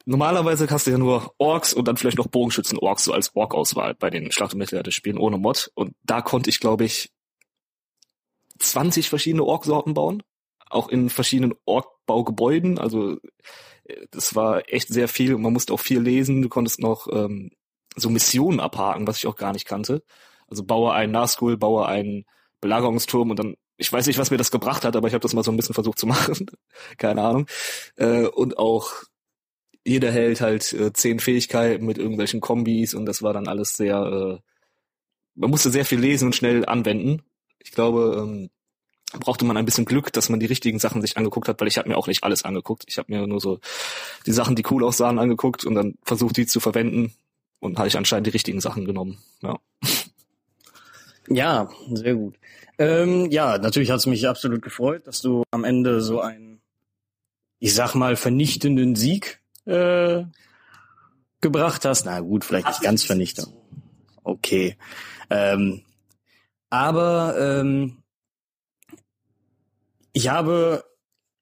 Normalerweise 0.07 0.69
hast 0.69 0.87
du 0.87 0.91
ja 0.91 0.99
nur 0.99 1.35
Orks 1.39 1.73
und 1.73 1.89
dann 1.89 1.97
vielleicht 1.97 2.19
noch 2.19 2.27
Bogenschützen-Orks 2.27 3.05
so 3.05 3.13
als 3.13 3.35
Ork-Auswahl 3.35 3.95
bei 3.95 4.11
den 4.11 4.31
Schlacht- 4.33 4.53
und 4.53 4.59
Mittelalter-Spielen 4.59 5.19
ohne 5.19 5.39
Mod. 5.39 5.71
Und 5.75 5.95
da 6.03 6.21
konnte 6.21 6.51
ich, 6.51 6.61
glaube 6.61 6.85
ich, 6.85 7.11
20 8.59 9.09
verschiedene 9.09 9.45
Ork-Sorten 9.45 9.95
bauen. 9.95 10.23
Auch 10.69 10.89
in 10.89 11.09
verschiedenen 11.09 11.55
Ork-Baugebäuden. 11.65 12.79
Also 12.79 13.19
äh, 13.85 14.07
das 14.11 14.35
war 14.35 14.69
echt 14.69 14.89
sehr 14.89 15.09
viel 15.09 15.37
man 15.39 15.53
musste 15.53 15.73
auch 15.73 15.81
viel 15.81 16.01
lesen. 16.01 16.43
Du 16.43 16.49
konntest 16.49 16.81
noch 16.81 17.07
ähm, 17.11 17.51
so 17.97 18.11
Missionen 18.11 18.61
abhaken, 18.61 19.07
was 19.07 19.19
ich 19.19 19.27
auch 19.27 19.37
gar 19.37 19.53
nicht 19.53 19.67
kannte. 19.67 20.03
Also 20.49 20.65
baue 20.65 20.93
einen 20.93 21.13
Nazgul, 21.13 21.57
baue 21.57 21.87
einen 21.87 22.25
Belagerungsturm 22.61 23.31
und 23.31 23.39
dann, 23.39 23.57
ich 23.77 23.93
weiß 23.93 24.07
nicht, 24.07 24.19
was 24.19 24.31
mir 24.31 24.37
das 24.37 24.51
gebracht 24.51 24.85
hat, 24.85 24.97
aber 24.97 25.09
ich 25.09 25.15
habe 25.15 25.23
das 25.23 25.33
mal 25.33 25.43
so 25.45 25.51
ein 25.51 25.57
bisschen 25.57 25.75
versucht 25.75 25.99
zu 25.99 26.07
machen. 26.09 26.47
Keine 26.99 27.23
Ahnung. 27.23 27.47
Äh, 27.97 28.27
und 28.27 28.59
auch 28.59 28.93
jeder 29.85 30.11
hält 30.11 30.41
halt 30.41 30.73
äh, 30.73 30.93
zehn 30.93 31.19
Fähigkeiten 31.19 31.85
mit 31.85 31.99
irgendwelchen 31.99 32.41
Kombis 32.41 32.95
und 32.95 33.07
das 33.07 33.23
war 33.23 33.33
dann 33.33 33.49
alles 33.49 33.77
sehr, 33.77 33.97
äh, 33.97 34.39
man 35.35 35.51
musste 35.51 35.71
sehr 35.71 35.85
viel 35.85 36.01
lesen 36.01 36.27
und 36.27 36.37
schnell 36.37 36.65
anwenden. 36.65 37.23
Ich 37.59 37.73
glaube, 37.73 38.17
ähm, 38.19 38.51
brauchte 39.21 39.45
man 39.45 39.57
ein 39.57 39.65
bisschen 39.65 39.85
Glück, 39.85 40.13
dass 40.13 40.29
man 40.29 40.41
die 40.41 40.47
richtigen 40.47 40.79
Sachen 40.79 41.03
sich 41.03 41.17
angeguckt 41.17 41.49
hat, 41.49 41.61
weil 41.61 41.69
ich 41.69 41.79
habe 41.79 41.89
mir 41.89 41.97
auch 41.97 42.07
nicht 42.07 42.25
alles 42.25 42.45
angeguckt. 42.45 42.85
Ich 42.89 42.99
habe 42.99 43.13
mir 43.13 43.27
nur 43.27 43.41
so 43.41 43.61
die 44.27 44.33
Sachen, 44.33 44.57
die 44.57 44.65
cool 44.71 44.85
aussahen, 44.85 45.19
angeguckt 45.19 45.65
und 45.65 45.75
dann 45.75 45.97
versucht, 46.03 46.37
die 46.37 46.47
zu 46.47 46.61
verwenden 46.61 47.13
und 47.61 47.79
habe 47.79 47.89
ich 47.89 47.97
anscheinend 47.97 48.27
die 48.27 48.33
richtigen 48.33 48.61
Sachen 48.61 48.85
genommen. 48.85 49.19
Ja. 49.43 49.59
Ja, 51.29 51.71
sehr 51.91 52.15
gut. 52.15 52.37
Ähm, 52.79 53.31
ja, 53.31 53.59
natürlich 53.59 53.91
hat 53.91 53.99
es 53.99 54.07
mich 54.07 54.29
absolut 54.29 54.63
gefreut, 54.63 55.07
dass 55.07 55.21
du 55.21 55.45
am 55.51 55.65
Ende 55.65 56.01
so 56.01 56.21
einen, 56.21 56.61
ich 57.59 57.75
sag 57.75 57.95
mal, 57.95 58.17
vernichtenden 58.17 58.97
Sieg 58.97 59.41
äh, 59.65 60.25
gebracht 61.41 61.85
hast. 61.85 62.07
Na 62.07 62.21
gut, 62.21 62.45
vielleicht 62.45 62.67
nicht 62.67 62.83
ganz 62.83 63.05
vernichtend. 63.05 63.49
Okay. 64.23 64.77
Ähm, 65.31 65.83
aber 66.71 67.37
ähm, 67.39 68.03
ich 70.13 70.29
habe 70.29 70.85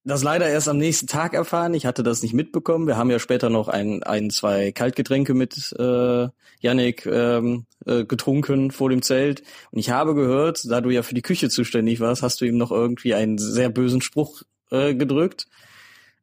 das 0.04 0.22
leider 0.22 0.48
erst 0.48 0.68
am 0.68 0.78
nächsten 0.78 1.06
Tag 1.06 1.32
erfahren. 1.34 1.74
Ich 1.74 1.86
hatte 1.86 2.02
das 2.02 2.22
nicht 2.22 2.34
mitbekommen. 2.34 2.86
Wir 2.86 2.96
haben 2.96 3.10
ja 3.10 3.18
später 3.18 3.50
noch 3.50 3.68
ein, 3.68 4.02
ein 4.02 4.30
zwei 4.30 4.72
Kaltgetränke 4.72 5.34
mit 5.34 5.72
äh, 5.78 6.28
Yannick 6.60 7.06
ähm, 7.06 7.66
äh, 7.86 8.04
getrunken 8.04 8.72
vor 8.72 8.90
dem 8.90 9.02
Zelt. 9.02 9.42
Und 9.70 9.78
ich 9.78 9.90
habe 9.90 10.14
gehört, 10.14 10.68
da 10.68 10.80
du 10.80 10.90
ja 10.90 11.02
für 11.02 11.14
die 11.14 11.22
Küche 11.22 11.50
zuständig 11.50 12.00
warst, 12.00 12.22
hast 12.22 12.40
du 12.40 12.44
ihm 12.44 12.56
noch 12.56 12.72
irgendwie 12.72 13.14
einen 13.14 13.38
sehr 13.38 13.68
bösen 13.68 14.00
Spruch 14.00 14.42
äh, 14.70 14.94
gedrückt, 14.94 15.46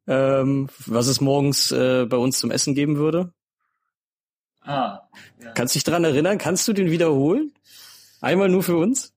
ähm, 0.06 0.68
was 0.86 1.06
es 1.06 1.22
morgens 1.22 1.72
äh, 1.72 2.04
bei 2.06 2.18
uns 2.18 2.38
zum 2.38 2.50
Essen 2.50 2.74
geben 2.74 2.96
würde. 2.96 3.32
Ah. 4.60 5.00
Ja. 5.42 5.52
Kannst 5.52 5.74
dich 5.74 5.84
dran 5.84 6.04
erinnern? 6.04 6.36
Kannst 6.36 6.68
du 6.68 6.74
den 6.74 6.90
wiederholen? 6.90 7.52
Einmal 8.20 8.50
nur 8.50 8.62
für 8.62 8.76
uns? 8.76 9.14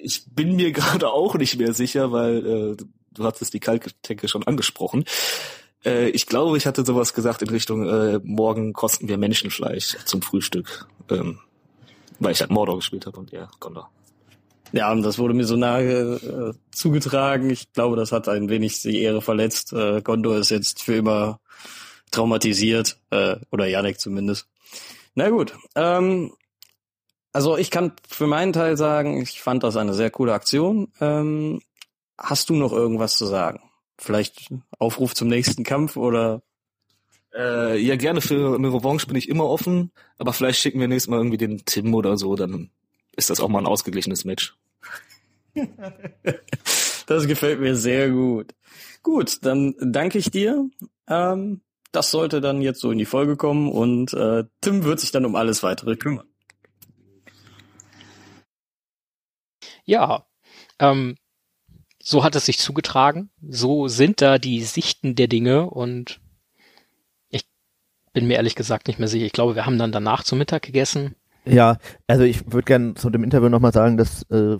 Ich 0.00 0.24
bin 0.34 0.56
mir 0.56 0.72
gerade 0.72 1.10
auch 1.10 1.34
nicht 1.34 1.58
mehr 1.58 1.74
sicher, 1.74 2.12
weil 2.12 2.46
äh, 2.46 2.76
du 3.14 3.24
hattest 3.24 3.54
die 3.54 3.60
Kaltgetränke 3.60 4.28
schon 4.28 4.46
angesprochen. 4.46 5.04
Äh, 5.84 6.08
ich 6.10 6.26
glaube, 6.26 6.56
ich 6.56 6.66
hatte 6.66 6.84
sowas 6.84 7.14
gesagt 7.14 7.42
in 7.42 7.50
Richtung, 7.50 7.88
äh, 7.88 8.20
morgen 8.22 8.72
kosten 8.72 9.08
wir 9.08 9.18
Menschenfleisch 9.18 9.96
zum 10.04 10.22
Frühstück. 10.22 10.86
Ähm, 11.10 11.38
weil 12.18 12.32
ich 12.32 12.40
halt 12.40 12.50
Mordor 12.50 12.76
gespielt 12.76 13.06
habe 13.06 13.18
und 13.18 13.32
ja, 13.32 13.48
Gondor. 13.58 13.90
Ja, 14.72 14.90
und 14.90 15.02
das 15.02 15.18
wurde 15.18 15.34
mir 15.34 15.44
so 15.44 15.56
nahe 15.56 16.14
äh, 16.16 16.54
zugetragen. 16.70 17.50
Ich 17.50 17.72
glaube, 17.72 17.96
das 17.96 18.10
hat 18.10 18.28
ein 18.28 18.48
wenig 18.48 18.80
die 18.80 19.02
Ehre 19.02 19.20
verletzt. 19.20 19.72
Äh, 19.72 20.00
Gondor 20.02 20.38
ist 20.38 20.50
jetzt 20.50 20.82
für 20.82 20.94
immer 20.94 21.40
traumatisiert, 22.10 22.98
äh, 23.10 23.36
oder 23.50 23.66
Janek 23.66 24.00
zumindest. 24.00 24.46
Na 25.14 25.28
gut, 25.28 25.54
ähm, 25.74 26.32
also 27.32 27.56
ich 27.56 27.70
kann 27.70 27.92
für 28.08 28.26
meinen 28.26 28.52
Teil 28.52 28.76
sagen, 28.76 29.20
ich 29.20 29.40
fand 29.42 29.62
das 29.62 29.76
eine 29.76 29.94
sehr 29.94 30.10
coole 30.10 30.32
Aktion. 30.32 30.92
Ähm, 31.00 31.60
hast 32.18 32.50
du 32.50 32.54
noch 32.54 32.72
irgendwas 32.72 33.16
zu 33.16 33.26
sagen? 33.26 33.60
Vielleicht 33.98 34.52
Aufruf 34.78 35.14
zum 35.14 35.28
nächsten 35.28 35.64
Kampf 35.64 35.96
oder? 35.96 36.42
Äh, 37.34 37.78
ja, 37.78 37.96
gerne 37.96 38.20
für 38.20 38.54
eine 38.54 38.68
Revanche 38.68 39.06
bin 39.06 39.16
ich 39.16 39.28
immer 39.28 39.46
offen, 39.46 39.90
aber 40.18 40.32
vielleicht 40.32 40.60
schicken 40.60 40.80
wir 40.80 40.88
nächstes 40.88 41.08
Mal 41.10 41.16
irgendwie 41.16 41.38
den 41.38 41.64
Tim 41.64 41.94
oder 41.94 42.18
so, 42.18 42.36
dann 42.36 42.70
ist 43.16 43.30
das 43.30 43.40
auch 43.40 43.48
mal 43.48 43.60
ein 43.60 43.66
ausgeglichenes 43.66 44.24
Match. 44.24 44.56
das 47.06 47.26
gefällt 47.26 47.60
mir 47.60 47.76
sehr 47.76 48.10
gut. 48.10 48.54
Gut, 49.02 49.38
dann 49.44 49.74
danke 49.80 50.18
ich 50.18 50.30
dir. 50.30 50.68
Ähm, 51.08 51.62
das 51.90 52.10
sollte 52.10 52.40
dann 52.40 52.62
jetzt 52.62 52.80
so 52.80 52.90
in 52.90 52.98
die 52.98 53.04
Folge 53.04 53.36
kommen 53.36 53.70
und 53.70 54.14
äh, 54.14 54.44
Tim 54.60 54.84
wird 54.84 55.00
sich 55.00 55.10
dann 55.10 55.26
um 55.26 55.36
alles 55.36 55.62
weitere 55.62 55.96
kümmern. 55.96 56.26
Ja, 59.84 60.26
ähm, 60.78 61.16
so 62.02 62.24
hat 62.24 62.34
es 62.34 62.46
sich 62.46 62.58
zugetragen. 62.58 63.30
So 63.48 63.86
sind 63.86 64.20
da 64.20 64.38
die 64.38 64.62
Sichten 64.64 65.14
der 65.14 65.28
Dinge 65.28 65.70
und 65.70 66.20
ich 67.28 67.46
bin 68.12 68.26
mir 68.26 68.34
ehrlich 68.34 68.56
gesagt 68.56 68.88
nicht 68.88 68.98
mehr 68.98 69.08
sicher. 69.08 69.24
Ich 69.24 69.32
glaube, 69.32 69.54
wir 69.54 69.66
haben 69.66 69.78
dann 69.78 69.92
danach 69.92 70.24
zu 70.24 70.34
Mittag 70.34 70.62
gegessen. 70.62 71.14
Ja, 71.44 71.78
also 72.08 72.24
ich 72.24 72.52
würde 72.52 72.64
gerne 72.64 72.94
zu 72.94 73.08
dem 73.08 73.24
Interview 73.24 73.48
nochmal 73.48 73.72
sagen, 73.72 73.96
dass 73.96 74.22
äh, 74.30 74.58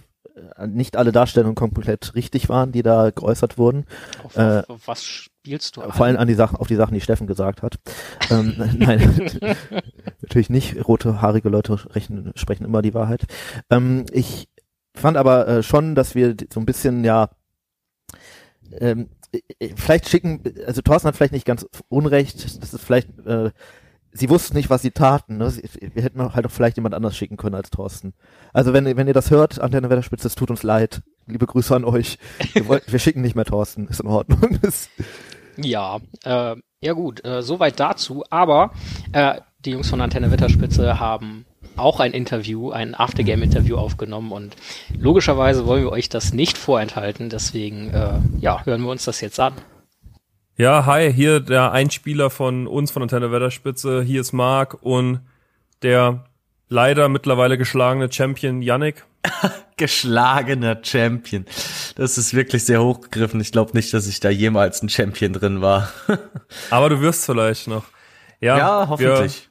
nicht 0.66 0.97
alle 0.97 1.12
Darstellungen 1.12 1.55
komplett 1.55 2.14
richtig 2.14 2.49
waren, 2.49 2.72
die 2.72 2.82
da 2.82 3.11
geäußert 3.11 3.59
wurden. 3.59 3.86
Auf, 4.22 4.36
äh, 4.36 4.62
auf 4.68 4.86
was 4.86 5.05
spielst 5.05 5.76
du? 5.76 5.82
Vor 5.82 6.07
allem 6.07 6.16
an 6.16 6.28
die 6.28 6.34
Sachen, 6.34 6.57
auf 6.57 6.68
die 6.68 6.76
Sachen, 6.76 6.95
die 6.95 7.01
Steffen 7.01 7.26
gesagt 7.26 7.62
hat. 7.62 7.78
ähm, 8.30 8.55
nein, 8.78 9.57
natürlich 10.20 10.49
nicht. 10.49 10.86
Rote, 10.86 11.20
haarige 11.20 11.49
Leute 11.49 11.78
rechnen, 11.95 12.32
sprechen 12.36 12.64
immer 12.64 12.82
die 12.82 12.95
Wahrheit. 12.95 13.24
Ähm, 13.68 14.07
ich 14.12 14.49
fand 14.95 15.16
aber 15.16 15.49
äh, 15.49 15.62
schon, 15.62 15.95
dass 15.95 16.14
wir 16.14 16.36
so 16.53 16.61
ein 16.61 16.66
bisschen, 16.66 17.05
ja, 17.05 17.30
ähm, 18.78 19.09
vielleicht 19.76 20.09
schicken, 20.09 20.43
also 20.66 20.82
Thorsten 20.82 21.09
hat 21.09 21.16
vielleicht 21.16 21.32
nicht 21.32 21.47
ganz 21.47 21.66
unrecht, 21.88 22.45
das 22.45 22.74
ist 22.74 22.84
vielleicht, 22.84 23.09
äh, 23.26 23.51
sie 24.12 24.28
wussten 24.28 24.57
nicht, 24.57 24.70
was 24.70 24.82
sie 24.82 24.90
taten, 24.90 25.38
ne? 25.38 25.53
wir 25.80 26.03
hätten 26.03 26.34
halt 26.34 26.47
auch 26.47 26.51
vielleicht 26.51 26.76
jemand 26.76 26.95
anders 26.95 27.16
schicken 27.16 27.36
können 27.36 27.55
als 27.55 27.70
Thorsten. 27.70 28.12
Also 28.53 28.72
wenn, 28.72 28.84
wenn 28.97 29.07
ihr 29.07 29.14
das 29.14 29.30
hört, 29.30 29.61
Antenne 29.61 29.88
Wetterspitze, 29.88 30.28
es 30.28 30.34
tut 30.34 30.51
uns 30.51 30.62
leid, 30.62 31.03
liebe 31.26 31.47
Grüße 31.47 31.74
an 31.74 31.84
euch, 31.84 32.18
wir, 32.53 32.68
wollt, 32.68 32.90
wir 32.93 32.99
schicken 32.99 33.22
nicht 33.22 33.34
mehr 33.34 33.47
Thorsten, 33.47 33.88
ist 33.88 34.01
in 34.01 34.09
Ordnung. 34.09 34.59
ja, 35.57 36.01
äh, 36.24 36.57
ja 36.80 36.93
gut, 36.93 37.24
äh, 37.24 37.43
soweit 37.43 37.80
dazu, 37.80 38.24
aber 38.28 38.72
äh, 39.12 39.40
die 39.64 39.70
Jungs 39.70 39.88
von 39.88 40.01
Antenne 40.01 40.30
Wetterspitze 40.30 41.01
haben 41.01 41.47
auch 41.77 42.01
ein 42.01 42.12
Interview, 42.12 42.70
ein 42.70 42.95
Aftergame-Interview 42.95 43.77
aufgenommen 43.77 44.33
und 44.33 44.57
logischerweise 44.97 45.66
wollen 45.66 45.85
wir 45.85 45.93
euch 45.93 46.09
das 46.09 46.33
nicht 46.33 46.59
vorenthalten, 46.59 47.29
deswegen 47.29 47.91
äh, 47.91 48.20
ja, 48.41 48.64
hören 48.64 48.83
wir 48.83 48.91
uns 48.91 49.05
das 49.05 49.20
jetzt 49.20 49.41
an. 49.41 49.55
Ja, 50.57 50.87
hi, 50.87 51.12
hier 51.12 51.41
der 51.41 51.73
Einspieler 51.73 52.31
von 52.31 52.66
uns 52.66 52.91
von 52.91 53.03
Antenne 53.03 53.33
Wetterspitze, 53.33 54.03
hier 54.03 54.20
ist 54.20 54.33
Marc 54.33 54.83
und 54.83 55.20
der 55.83 56.25
leider 56.68 57.09
mittlerweile 57.09 57.59
geschlagene 57.59 58.11
Champion 58.12 58.62
Yannick. 58.62 59.05
Geschlagener 59.77 60.79
Champion. 60.83 61.47
Das 61.97 62.18
ist 62.18 62.35
wirklich 62.35 62.64
sehr 62.64 62.83
hochgegriffen. 62.83 63.41
Ich 63.41 63.53
glaube 63.53 63.73
nicht, 63.75 63.95
dass 63.95 64.07
ich 64.07 64.20
da 64.20 64.31
jemals 64.31 64.83
ein 64.83 64.89
Champion 64.89 65.33
drin 65.33 65.61
war. 65.61 65.93
Aber 66.70 66.89
du 66.89 67.01
wirst 67.01 67.27
vielleicht 67.27 67.68
noch. 67.68 67.85
Ja, 68.41 68.59
ja 68.59 68.87
hoffentlich. 68.89 69.49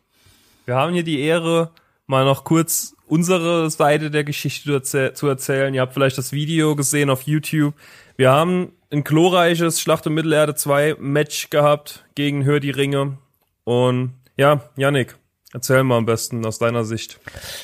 Wir, 0.66 0.74
wir 0.74 0.76
haben 0.76 0.94
hier 0.94 1.04
die 1.04 1.22
Ehre, 1.22 1.72
mal 2.12 2.26
noch 2.26 2.44
kurz 2.44 2.94
unsere 3.08 3.72
Seite 3.72 4.12
der 4.12 4.26
Geschichte 4.26 4.82
zu 4.84 5.28
erzählen. 5.28 5.74
Ihr 5.74 5.80
habt 5.80 5.94
vielleicht 5.94 6.18
das 6.18 6.34
Video 6.34 6.76
gesehen 6.76 7.10
auf 7.10 7.24
YouTube. 7.24 7.74
Wir 8.18 8.32
haben 8.32 8.74
ein 8.92 9.06
glorreiches 9.06 9.80
Schlacht 9.80 10.06
um 10.06 10.14
Mittelerde 10.14 10.54
2 10.54 10.98
Match 11.00 11.50
gehabt 11.50 12.06
gegen 12.14 12.44
Hör 12.44 12.60
die 12.60 12.70
Ringe. 12.70 13.18
Und 13.64 14.12
ja, 14.36 14.70
Yannick, 14.76 15.16
Erzähl 15.54 15.84
mal 15.84 15.98
am 15.98 16.06
besten 16.06 16.46
aus 16.46 16.60
deiner 16.60 16.86
Sicht. 16.86 17.20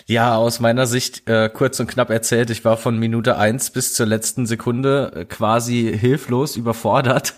Ja, 0.07 0.35
aus 0.35 0.59
meiner 0.59 0.87
Sicht 0.87 1.27
äh, 1.29 1.49
kurz 1.49 1.79
und 1.79 1.87
knapp 1.87 2.09
erzählt, 2.09 2.49
ich 2.49 2.65
war 2.65 2.75
von 2.75 2.99
Minute 2.99 3.37
eins 3.37 3.69
bis 3.69 3.93
zur 3.93 4.05
letzten 4.05 4.45
Sekunde 4.45 5.13
äh, 5.15 5.25
quasi 5.25 5.97
hilflos 5.97 6.57
überfordert. 6.57 7.35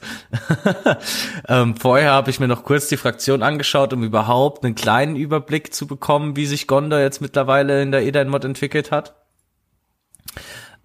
ähm, 1.48 1.76
vorher 1.76 2.14
habe 2.14 2.32
ich 2.32 2.40
mir 2.40 2.48
noch 2.48 2.64
kurz 2.64 2.88
die 2.88 2.98
Fraktion 2.98 3.44
angeschaut, 3.44 3.94
um 3.94 4.04
überhaupt 4.04 4.66
einen 4.66 4.74
kleinen 4.74 5.16
Überblick 5.16 5.72
zu 5.72 5.86
bekommen, 5.86 6.36
wie 6.36 6.48
sich 6.48 6.66
Gondor 6.66 7.00
jetzt 7.00 7.22
mittlerweile 7.22 7.84
in 7.84 7.92
der 7.92 8.02
Edain-Mod 8.02 8.44
entwickelt 8.44 8.90
hat. 8.90 9.14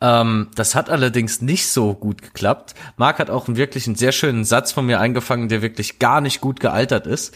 Ähm, 0.05 0.49
das 0.55 0.75
hat 0.75 0.91
allerdings 0.91 1.41
nicht 1.41 1.67
so 1.67 1.95
gut 1.95 2.21
geklappt. 2.21 2.75
Marc 2.99 3.19
hat 3.19 3.31
auch 3.31 3.49
wirklich 3.49 3.87
einen 3.87 3.97
sehr 3.97 4.13
schönen 4.13 4.45
Satz 4.45 4.71
von 4.71 4.85
mir 4.85 5.01
eingefangen, 5.01 5.49
der 5.49 5.63
wirklich 5.63 5.99
gar 5.99 6.21
nicht 6.21 6.43
gut 6.43 6.61
gealtert 6.61 7.07
ist. 7.07 7.35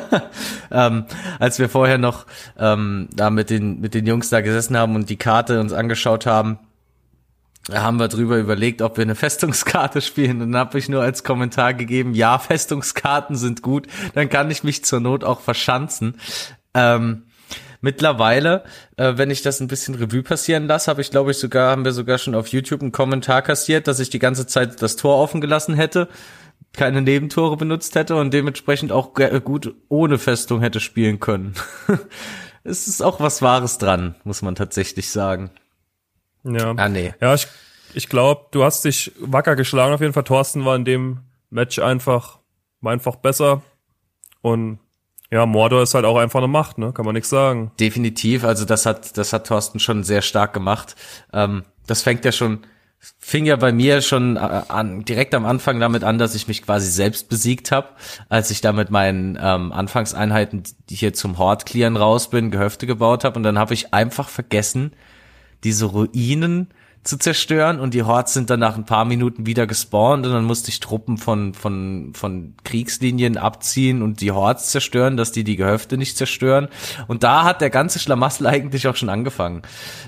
ähm, 0.70 1.04
als 1.38 1.58
wir 1.58 1.68
vorher 1.68 1.98
noch 1.98 2.24
ähm, 2.58 3.10
da 3.14 3.28
mit 3.28 3.50
den, 3.50 3.82
mit 3.82 3.92
den 3.92 4.06
Jungs 4.06 4.30
da 4.30 4.40
gesessen 4.40 4.74
haben 4.78 4.94
und 4.94 5.10
die 5.10 5.18
Karte 5.18 5.60
uns 5.60 5.74
angeschaut 5.74 6.24
haben, 6.24 6.58
haben 7.70 8.00
wir 8.00 8.08
drüber 8.08 8.38
überlegt, 8.38 8.80
ob 8.80 8.96
wir 8.96 9.02
eine 9.02 9.14
Festungskarte 9.14 10.00
spielen. 10.00 10.40
Und 10.40 10.52
dann 10.52 10.60
habe 10.60 10.78
ich 10.78 10.88
nur 10.88 11.02
als 11.02 11.24
Kommentar 11.24 11.74
gegeben, 11.74 12.14
ja, 12.14 12.38
Festungskarten 12.38 13.36
sind 13.36 13.60
gut, 13.60 13.86
dann 14.14 14.30
kann 14.30 14.50
ich 14.50 14.64
mich 14.64 14.82
zur 14.82 15.00
Not 15.00 15.24
auch 15.24 15.40
verschanzen. 15.40 16.16
Ähm, 16.72 17.24
Mittlerweile, 17.84 18.62
äh, 18.96 19.14
wenn 19.16 19.30
ich 19.30 19.42
das 19.42 19.58
ein 19.60 19.66
bisschen 19.66 19.96
Revue 19.96 20.22
passieren 20.22 20.68
lasse, 20.68 20.88
habe 20.88 21.00
ich, 21.00 21.10
glaube 21.10 21.32
ich, 21.32 21.38
sogar, 21.38 21.72
haben 21.72 21.84
wir 21.84 21.90
sogar 21.90 22.16
schon 22.16 22.36
auf 22.36 22.46
YouTube 22.46 22.80
einen 22.80 22.92
Kommentar 22.92 23.42
kassiert, 23.42 23.88
dass 23.88 23.98
ich 23.98 24.08
die 24.08 24.20
ganze 24.20 24.46
Zeit 24.46 24.80
das 24.80 24.94
Tor 24.94 25.16
offen 25.16 25.40
gelassen 25.40 25.74
hätte, 25.74 26.08
keine 26.72 27.02
Nebentore 27.02 27.56
benutzt 27.56 27.96
hätte 27.96 28.14
und 28.14 28.32
dementsprechend 28.32 28.92
auch 28.92 29.14
gut 29.44 29.74
ohne 29.88 30.18
Festung 30.18 30.60
hätte 30.60 30.78
spielen 30.78 31.18
können. 31.18 31.54
es 32.64 32.86
ist 32.86 33.02
auch 33.02 33.18
was 33.18 33.42
Wahres 33.42 33.78
dran, 33.78 34.14
muss 34.22 34.42
man 34.42 34.54
tatsächlich 34.54 35.10
sagen. 35.10 35.50
Ja. 36.44 36.74
Ah, 36.76 36.88
nee. 36.88 37.14
Ja, 37.20 37.34
ich, 37.34 37.48
ich 37.94 38.08
glaube, 38.08 38.46
du 38.52 38.62
hast 38.62 38.84
dich 38.84 39.10
wacker 39.18 39.56
geschlagen 39.56 39.92
auf 39.92 40.00
jeden 40.00 40.12
Fall. 40.12 40.22
Thorsten 40.22 40.64
war 40.64 40.76
in 40.76 40.84
dem 40.84 41.22
Match 41.50 41.80
einfach, 41.80 42.38
war 42.80 42.92
einfach 42.92 43.16
besser. 43.16 43.62
Und 44.40 44.78
ja, 45.32 45.46
Mordor 45.46 45.82
ist 45.82 45.94
halt 45.94 46.04
auch 46.04 46.18
einfach 46.18 46.40
eine 46.40 46.48
Macht, 46.48 46.76
ne? 46.76 46.92
Kann 46.92 47.06
man 47.06 47.14
nichts 47.14 47.30
sagen. 47.30 47.72
Definitiv, 47.80 48.44
also 48.44 48.66
das 48.66 48.84
hat, 48.84 49.16
das 49.16 49.32
hat 49.32 49.46
Thorsten 49.46 49.80
schon 49.80 50.04
sehr 50.04 50.20
stark 50.20 50.52
gemacht. 50.52 50.94
Ähm, 51.32 51.62
das 51.86 52.02
fängt 52.02 52.26
ja 52.26 52.32
schon, 52.32 52.60
fing 52.98 53.46
ja 53.46 53.56
bei 53.56 53.72
mir 53.72 54.02
schon 54.02 54.36
äh, 54.36 54.40
an, 54.68 55.06
direkt 55.06 55.34
am 55.34 55.46
Anfang 55.46 55.80
damit 55.80 56.04
an, 56.04 56.18
dass 56.18 56.34
ich 56.34 56.48
mich 56.48 56.62
quasi 56.62 56.90
selbst 56.90 57.30
besiegt 57.30 57.72
habe, 57.72 57.88
als 58.28 58.50
ich 58.50 58.60
da 58.60 58.72
mit 58.74 58.90
meinen 58.90 59.38
ähm, 59.40 59.72
Anfangseinheiten, 59.72 60.64
hier 60.90 61.14
zum 61.14 61.38
Hort 61.38 61.64
clearen 61.64 61.96
raus 61.96 62.28
bin, 62.28 62.50
Gehöfte 62.50 62.86
gebaut 62.86 63.24
habe 63.24 63.36
und 63.36 63.42
dann 63.42 63.58
habe 63.58 63.72
ich 63.72 63.94
einfach 63.94 64.28
vergessen, 64.28 64.92
diese 65.64 65.86
Ruinen 65.86 66.74
zu 67.04 67.18
zerstören 67.18 67.80
und 67.80 67.94
die 67.94 68.04
Horts 68.04 68.32
sind 68.32 68.48
dann 68.48 68.60
nach 68.60 68.76
ein 68.76 68.84
paar 68.84 69.04
Minuten 69.04 69.44
wieder 69.44 69.66
gespawnt 69.66 70.24
und 70.24 70.32
dann 70.32 70.44
musste 70.44 70.68
ich 70.68 70.78
Truppen 70.78 71.18
von, 71.18 71.52
von, 71.52 72.12
von 72.14 72.54
Kriegslinien 72.62 73.36
abziehen 73.36 74.02
und 74.02 74.20
die 74.20 74.30
Horts 74.30 74.70
zerstören, 74.70 75.16
dass 75.16 75.32
die 75.32 75.42
die 75.42 75.56
Gehöfte 75.56 75.96
nicht 75.98 76.16
zerstören. 76.16 76.68
Und 77.08 77.24
da 77.24 77.42
hat 77.42 77.60
der 77.60 77.70
ganze 77.70 77.98
Schlamassel 77.98 78.46
eigentlich 78.52 78.86
auch 78.86 78.94
schon 78.94 79.08
angefangen. 79.08 79.62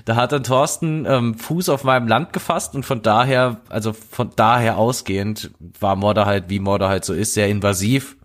Da 0.05 0.15
hat 0.15 0.31
dann 0.31 0.43
Thorsten 0.43 1.05
ähm, 1.05 1.37
Fuß 1.37 1.67
auf 1.67 1.83
meinem 1.83 2.07
Land 2.07 2.31
gefasst 2.31 2.75
und 2.75 2.85
von 2.85 3.01
daher, 3.01 3.59
also 3.67 3.91
von 3.91 4.31
daher 4.37 4.77
ausgehend 4.77 5.51
war 5.79 5.97
Mordor 5.97 6.25
halt, 6.25 6.45
wie 6.47 6.59
Mordor 6.59 6.87
halt 6.87 7.03
so 7.03 7.13
ist, 7.13 7.33
sehr 7.33 7.49
invasiv. 7.49 8.15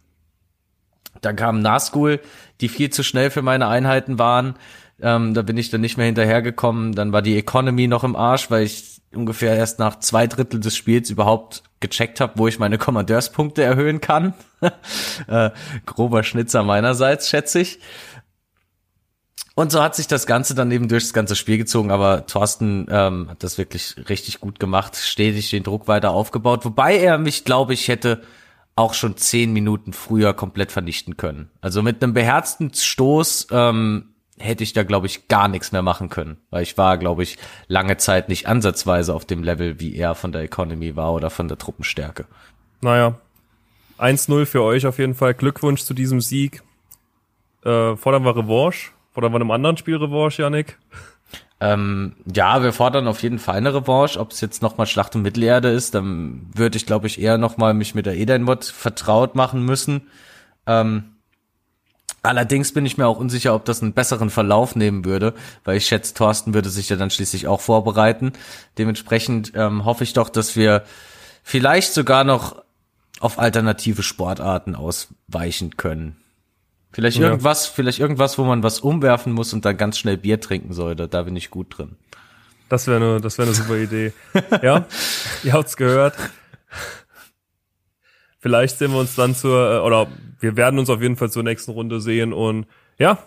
Dann 1.22 1.34
kam 1.34 1.60
Nazgul, 1.60 2.20
die 2.60 2.68
viel 2.68 2.90
zu 2.90 3.02
schnell 3.02 3.30
für 3.30 3.42
meine 3.42 3.66
Einheiten 3.66 4.18
waren. 4.18 4.54
Ähm, 5.02 5.34
da 5.34 5.42
bin 5.42 5.56
ich 5.56 5.70
dann 5.70 5.80
nicht 5.80 5.96
mehr 5.96 6.06
hinterhergekommen. 6.06 6.94
Dann 6.94 7.12
war 7.12 7.22
die 7.22 7.36
Economy 7.36 7.86
noch 7.86 8.04
im 8.04 8.16
Arsch, 8.16 8.50
weil 8.50 8.64
ich 8.64 9.00
ungefähr 9.12 9.56
erst 9.56 9.78
nach 9.78 9.98
zwei 9.98 10.26
Drittel 10.26 10.60
des 10.60 10.76
Spiels 10.76 11.10
überhaupt 11.10 11.62
gecheckt 11.80 12.20
habe, 12.20 12.34
wo 12.36 12.46
ich 12.46 12.58
meine 12.58 12.78
Kommandeurspunkte 12.78 13.62
erhöhen 13.62 14.00
kann. 14.00 14.34
äh, 15.26 15.50
grober 15.86 16.22
Schnitzer 16.22 16.62
meinerseits, 16.62 17.28
schätze 17.28 17.60
ich. 17.60 17.80
Und 19.54 19.72
so 19.72 19.82
hat 19.82 19.94
sich 19.94 20.06
das 20.06 20.26
Ganze 20.26 20.54
dann 20.54 20.70
eben 20.70 20.88
durch 20.88 21.04
das 21.04 21.12
ganze 21.12 21.36
Spiel 21.36 21.58
gezogen, 21.58 21.90
aber 21.90 22.24
Thorsten 22.26 22.86
ähm, 22.88 23.28
hat 23.28 23.42
das 23.42 23.58
wirklich 23.58 23.96
richtig 24.08 24.40
gut 24.40 24.60
gemacht, 24.60 24.96
stetig 24.96 25.50
den 25.50 25.64
Druck 25.64 25.88
weiter 25.88 26.12
aufgebaut, 26.12 26.64
wobei 26.64 26.96
er 26.96 27.18
mich, 27.18 27.44
glaube 27.44 27.74
ich, 27.74 27.88
hätte 27.88 28.22
auch 28.76 28.94
schon 28.94 29.16
zehn 29.16 29.52
Minuten 29.52 29.92
früher 29.92 30.32
komplett 30.32 30.72
vernichten 30.72 31.16
können. 31.16 31.50
Also 31.60 31.82
mit 31.82 32.02
einem 32.02 32.14
beherzten 32.14 32.72
Stoß 32.72 33.48
ähm, 33.50 34.14
hätte 34.40 34.64
ich 34.64 34.72
da, 34.72 34.82
glaube 34.82 35.06
ich, 35.06 35.28
gar 35.28 35.48
nichts 35.48 35.72
mehr 35.72 35.82
machen 35.82 36.08
können. 36.08 36.38
Weil 36.50 36.62
ich 36.62 36.76
war, 36.78 36.98
glaube 36.98 37.22
ich, 37.22 37.38
lange 37.68 37.96
Zeit 37.98 38.28
nicht 38.28 38.48
ansatzweise 38.48 39.14
auf 39.14 39.24
dem 39.24 39.42
Level, 39.42 39.78
wie 39.80 39.94
er 39.96 40.14
von 40.14 40.32
der 40.32 40.42
Economy 40.42 40.96
war 40.96 41.12
oder 41.12 41.30
von 41.30 41.48
der 41.48 41.58
Truppenstärke. 41.58 42.24
Naja, 42.80 43.18
1-0 43.98 44.46
für 44.46 44.62
euch 44.62 44.86
auf 44.86 44.98
jeden 44.98 45.14
Fall. 45.14 45.34
Glückwunsch 45.34 45.82
zu 45.82 45.94
diesem 45.94 46.20
Sieg. 46.20 46.62
Äh, 47.64 47.96
fordern 47.96 48.24
wir 48.24 48.36
Revanche? 48.36 48.92
Fordern 49.12 49.32
wir 49.32 49.36
in 49.36 49.42
einem 49.42 49.50
anderen 49.50 49.76
Spiel 49.76 49.96
Revanche, 49.96 50.42
Janik? 50.42 50.78
Ähm, 51.60 52.14
ja, 52.34 52.62
wir 52.62 52.72
fordern 52.72 53.06
auf 53.06 53.22
jeden 53.22 53.38
Fall 53.38 53.56
eine 53.56 53.74
Revanche. 53.74 54.18
Ob 54.18 54.32
es 54.32 54.40
jetzt 54.40 54.62
nochmal 54.62 54.86
Schlacht 54.86 55.14
um 55.14 55.22
Mittelerde 55.22 55.68
ist, 55.68 55.94
dann 55.94 56.48
würde 56.54 56.78
ich, 56.78 56.86
glaube 56.86 57.06
ich, 57.06 57.20
eher 57.20 57.36
nochmal 57.36 57.74
mich 57.74 57.94
mit 57.94 58.06
der 58.06 58.16
Edenmod 58.16 58.64
vertraut 58.64 59.34
machen 59.34 59.64
müssen. 59.64 60.08
Ähm, 60.66 61.09
Allerdings 62.22 62.72
bin 62.72 62.84
ich 62.84 62.98
mir 62.98 63.06
auch 63.06 63.18
unsicher, 63.18 63.54
ob 63.54 63.64
das 63.64 63.82
einen 63.82 63.94
besseren 63.94 64.28
Verlauf 64.28 64.76
nehmen 64.76 65.04
würde, 65.06 65.34
weil 65.64 65.78
ich 65.78 65.86
schätze, 65.86 66.12
Thorsten 66.12 66.52
würde 66.52 66.68
sich 66.68 66.88
ja 66.90 66.96
dann 66.96 67.10
schließlich 67.10 67.46
auch 67.46 67.60
vorbereiten. 67.62 68.32
Dementsprechend 68.76 69.52
ähm, 69.54 69.84
hoffe 69.86 70.04
ich 70.04 70.12
doch, 70.12 70.28
dass 70.28 70.54
wir 70.54 70.84
vielleicht 71.42 71.94
sogar 71.94 72.24
noch 72.24 72.62
auf 73.20 73.38
alternative 73.38 74.02
Sportarten 74.02 74.74
ausweichen 74.74 75.76
können. 75.76 76.16
Vielleicht 76.92 77.18
Ja. 77.18 77.28
irgendwas, 77.28 77.66
vielleicht 77.66 78.00
irgendwas, 78.00 78.36
wo 78.36 78.44
man 78.44 78.62
was 78.62 78.80
umwerfen 78.80 79.32
muss 79.32 79.52
und 79.52 79.64
dann 79.64 79.76
ganz 79.76 79.98
schnell 79.98 80.16
Bier 80.16 80.40
trinken 80.40 80.72
sollte. 80.72 81.08
Da 81.08 81.22
bin 81.22 81.36
ich 81.36 81.50
gut 81.50 81.78
drin. 81.78 81.96
Das 82.68 82.86
wäre 82.86 82.96
eine, 82.96 83.20
das 83.20 83.38
wäre 83.38 83.48
eine 83.48 83.54
super 83.54 83.76
Idee. 83.76 84.12
ja, 84.62 84.86
ihr 85.42 85.52
habt's 85.52 85.76
gehört. 85.76 86.14
Vielleicht 88.40 88.78
sehen 88.78 88.92
wir 88.92 88.98
uns 88.98 89.14
dann 89.14 89.34
zur, 89.34 89.72
äh, 89.72 89.78
oder 89.80 90.08
wir 90.40 90.56
werden 90.56 90.78
uns 90.78 90.90
auf 90.90 91.02
jeden 91.02 91.16
Fall 91.16 91.30
zur 91.30 91.42
nächsten 91.42 91.70
Runde 91.70 92.00
sehen 92.00 92.32
und 92.32 92.66
ja, 92.98 93.18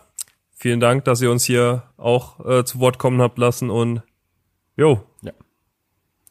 vielen 0.56 0.80
Dank, 0.80 1.06
dass 1.06 1.22
ihr 1.22 1.32
uns 1.32 1.46
hier 1.46 1.84
auch 1.98 2.44
äh, 2.46 2.66
zu 2.66 2.80
Wort 2.80 2.98
kommen 2.98 3.22
habt 3.22 3.38
lassen 3.38 3.70
und 3.70 4.02
jo, 4.76 5.04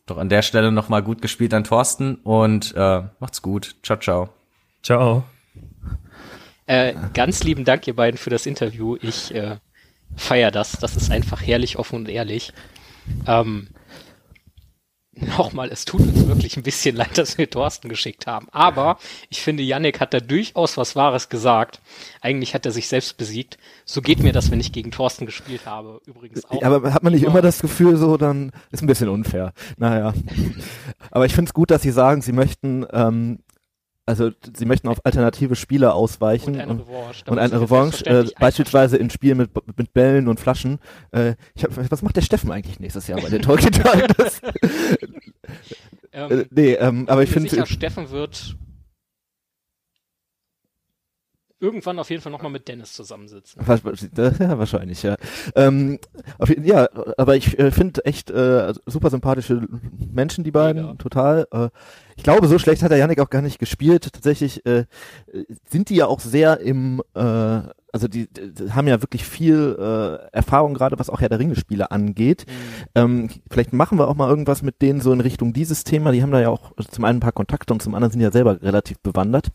Doch 0.06 0.18
an 0.18 0.28
der 0.28 0.42
Stelle 0.42 0.72
nochmal 0.72 1.02
gut 1.02 1.22
gespielt 1.22 1.54
an 1.54 1.64
Thorsten 1.64 2.16
und 2.16 2.74
äh, 2.76 3.02
macht's 3.20 3.40
gut. 3.40 3.76
Ciao, 3.82 3.98
ciao. 3.98 4.28
ciao. 4.82 5.24
Äh, 6.66 6.94
ganz 7.14 7.44
lieben 7.44 7.64
Dank, 7.64 7.86
ihr 7.86 7.94
beiden, 7.94 8.18
für 8.18 8.30
das 8.30 8.46
Interview. 8.46 8.96
Ich 9.00 9.32
äh, 9.34 9.58
feier 10.16 10.50
das. 10.50 10.72
Das 10.72 10.96
ist 10.96 11.10
einfach 11.10 11.40
herrlich, 11.40 11.78
offen 11.78 11.96
und 11.96 12.08
ehrlich. 12.08 12.52
Ähm, 13.26 13.68
Nochmal, 15.36 15.68
es 15.70 15.84
tut 15.84 16.00
uns 16.00 16.26
wirklich 16.26 16.56
ein 16.56 16.62
bisschen 16.62 16.96
leid, 16.96 17.18
dass 17.18 17.36
wir 17.36 17.48
Thorsten 17.48 17.90
geschickt 17.90 18.26
haben. 18.26 18.48
Aber 18.50 18.96
ich 19.28 19.42
finde, 19.42 19.62
Yannick 19.62 20.00
hat 20.00 20.14
da 20.14 20.20
durchaus 20.20 20.78
was 20.78 20.96
Wahres 20.96 21.28
gesagt. 21.28 21.80
Eigentlich 22.22 22.54
hat 22.54 22.64
er 22.64 22.72
sich 22.72 22.88
selbst 22.88 23.18
besiegt. 23.18 23.58
So 23.84 24.00
geht 24.00 24.20
mir 24.20 24.32
das, 24.32 24.50
wenn 24.50 24.58
ich 24.58 24.72
gegen 24.72 24.90
Thorsten 24.90 25.26
gespielt 25.26 25.66
habe. 25.66 26.00
Übrigens 26.06 26.46
auch. 26.46 26.62
Aber 26.62 26.94
hat 26.94 27.02
man 27.02 27.12
nicht 27.12 27.24
immer 27.24 27.42
das 27.42 27.60
Gefühl 27.60 27.96
so, 27.98 28.16
dann 28.16 28.52
ist 28.70 28.82
ein 28.82 28.86
bisschen 28.86 29.10
unfair. 29.10 29.52
Naja. 29.76 30.14
Aber 31.10 31.26
ich 31.26 31.34
finde 31.34 31.50
es 31.50 31.54
gut, 31.54 31.70
dass 31.70 31.82
Sie 31.82 31.92
sagen, 31.92 32.22
Sie 32.22 32.32
möchten, 32.32 32.86
ähm, 32.90 33.40
also 34.06 34.30
Sie 34.56 34.64
möchten 34.66 34.88
auf 34.88 35.04
alternative 35.04 35.54
Spiele 35.54 35.92
ausweichen 35.94 36.54
und 36.54 36.60
eine 36.60 36.80
Revanche. 36.80 37.24
Und 37.30 37.38
eine 37.38 37.60
Revanche, 37.60 38.06
äh, 38.06 38.24
beispielsweise 38.38 38.96
in 38.96 39.10
Spielen 39.10 39.38
mit, 39.38 39.50
mit 39.76 39.92
Bällen 39.92 40.28
und 40.28 40.40
Flaschen. 40.40 40.78
Äh, 41.12 41.34
ich 41.54 41.64
hab, 41.64 41.90
was 41.90 42.02
macht 42.02 42.16
der 42.16 42.22
Steffen 42.22 42.50
eigentlich 42.50 42.80
nächstes 42.80 43.06
Jahr 43.06 43.20
bei 43.20 43.28
den 43.28 43.42
Talkie 43.42 43.70
Das, 44.16 44.40
Ähm, 46.12 46.40
äh, 46.40 46.44
nee, 46.50 46.72
ähm, 46.74 47.08
aber 47.08 47.22
ich 47.22 47.30
finde, 47.30 47.66
Steffen 47.66 48.10
wird 48.10 48.56
irgendwann 51.62 51.98
auf 51.98 52.10
jeden 52.10 52.20
Fall 52.20 52.32
nochmal 52.32 52.50
mit 52.52 52.68
Dennis 52.68 52.92
zusammensitzen. 52.92 53.62
Ja, 54.38 54.58
wahrscheinlich, 54.58 55.02
ja. 55.02 55.16
Ähm, 55.54 55.98
auf, 56.38 56.48
jeden- 56.48 56.64
ja, 56.64 56.88
aber 57.16 57.36
ich 57.36 57.58
äh, 57.58 57.70
finde 57.70 58.04
echt 58.04 58.30
äh, 58.30 58.74
super 58.86 59.08
sympathische 59.10 59.66
Menschen, 60.12 60.44
die 60.44 60.50
beiden, 60.50 60.82
Mega. 60.82 60.94
total. 60.96 61.46
Äh, 61.52 61.68
ich 62.16 62.24
glaube, 62.24 62.46
so 62.48 62.58
schlecht 62.58 62.82
hat 62.82 62.90
der 62.90 62.98
Yannick 62.98 63.20
auch 63.20 63.30
gar 63.30 63.42
nicht 63.42 63.58
gespielt. 63.58 64.12
Tatsächlich 64.12 64.66
äh, 64.66 64.84
sind 65.70 65.88
die 65.88 65.94
ja 65.96 66.06
auch 66.06 66.20
sehr 66.20 66.60
im, 66.60 67.00
äh, 67.14 67.60
also 67.92 68.08
die, 68.08 68.26
die 68.32 68.72
haben 68.72 68.88
ja 68.88 69.02
wirklich 69.02 69.24
viel 69.24 69.76
äh, 69.78 70.26
Erfahrung 70.34 70.74
gerade, 70.74 70.98
was 70.98 71.10
auch 71.10 71.20
Herr 71.20 71.28
der 71.28 71.38
Ringe-Spiele 71.38 71.90
angeht. 71.90 72.46
Ähm, 72.94 73.28
vielleicht 73.50 73.74
machen 73.74 73.98
wir 73.98 74.08
auch 74.08 74.14
mal 74.14 74.30
irgendwas 74.30 74.62
mit 74.62 74.80
denen 74.80 75.00
so 75.00 75.12
in 75.12 75.20
Richtung 75.20 75.52
dieses 75.52 75.84
Thema. 75.84 76.10
Die 76.10 76.22
haben 76.22 76.32
da 76.32 76.40
ja 76.40 76.48
auch 76.48 76.72
zum 76.90 77.04
einen 77.04 77.18
ein 77.18 77.20
paar 77.20 77.32
Kontakte 77.32 77.72
und 77.72 77.82
zum 77.82 77.94
anderen 77.94 78.10
sind 78.10 78.22
ja 78.22 78.30
selber 78.30 78.62
relativ 78.62 78.98
bewandert. 79.00 79.48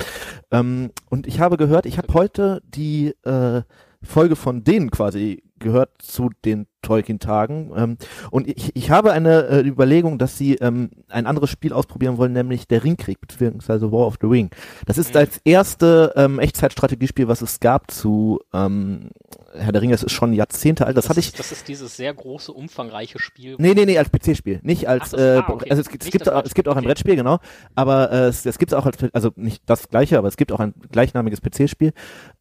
Ähm, 0.51 0.91
und 1.09 1.25
ich 1.25 1.39
habe 1.39 1.57
gehört, 1.57 1.87
ich 1.87 1.97
habe 1.97 2.13
heute 2.13 2.61
die 2.63 3.15
äh, 3.23 3.63
Folge 4.03 4.35
von 4.35 4.63
denen 4.63 4.91
quasi 4.91 5.43
gehört 5.59 5.89
zu 5.99 6.29
den 6.45 6.67
Tolkien-Tagen. 6.83 7.71
Ähm, 7.75 7.97
und 8.29 8.47
ich, 8.47 8.75
ich 8.75 8.91
habe 8.91 9.11
eine 9.11 9.47
äh, 9.47 9.67
Überlegung, 9.67 10.19
dass 10.19 10.37
sie 10.37 10.53
ähm, 10.57 10.91
ein 11.09 11.25
anderes 11.25 11.49
Spiel 11.49 11.73
ausprobieren 11.73 12.17
wollen, 12.17 12.31
nämlich 12.33 12.67
der 12.67 12.83
Ringkrieg, 12.83 13.19
beziehungsweise 13.19 13.91
War 13.91 14.05
of 14.05 14.17
the 14.21 14.27
Ring. 14.27 14.51
Das 14.85 14.99
ist 14.99 15.09
Mhm. 15.09 15.13
das 15.13 15.41
erste 15.45 16.13
ähm, 16.15 16.37
Echtzeitstrategiespiel, 16.37 17.27
was 17.27 17.41
es 17.41 17.59
gab 17.59 17.89
zu 17.89 18.39
ähm, 18.53 19.09
Herr 19.55 19.71
der 19.71 19.81
Ringe. 19.81 19.93
Das 19.93 20.03
ist 20.03 20.11
schon 20.11 20.31
Jahrzehnte 20.33 20.85
alt. 20.85 20.95
Das, 20.95 21.09
hatte 21.09 21.19
ich 21.19 21.29
ist, 21.29 21.39
das 21.39 21.51
ist 21.51 21.67
dieses 21.67 21.97
sehr 21.97 22.13
große, 22.13 22.53
umfangreiche 22.53 23.17
Spiel. 23.17 23.55
Nee, 23.57 23.73
nee, 23.73 23.85
nee, 23.85 23.97
als 23.97 24.11
PC-Spiel. 24.11 24.59
Nicht 24.61 24.87
als, 24.87 25.05
Ach, 25.05 25.11
das- 25.17 25.21
äh, 25.21 25.37
ah, 25.39 25.49
okay. 25.49 25.71
also 25.71 25.81
es, 25.81 25.89
gibt- 25.89 26.03
es 26.05 26.11
gibt, 26.11 26.27
das 26.27 26.33
auch, 26.35 26.43
es 26.45 26.53
gibt 26.53 26.67
auch 26.67 26.73
ein 26.73 26.79
okay. 26.79 26.87
Brettspiel, 26.87 27.15
genau. 27.15 27.39
Aber 27.73 28.11
äh, 28.11 28.27
es, 28.27 28.45
es 28.45 28.59
gibt 28.59 28.75
auch 28.75 28.85
als, 28.85 28.97
also 29.13 29.31
nicht 29.35 29.63
das 29.65 29.89
gleiche, 29.89 30.19
aber 30.19 30.27
es 30.27 30.37
gibt 30.37 30.51
auch 30.51 30.59
ein 30.59 30.75
gleichnamiges 30.91 31.41
PC-Spiel. 31.41 31.93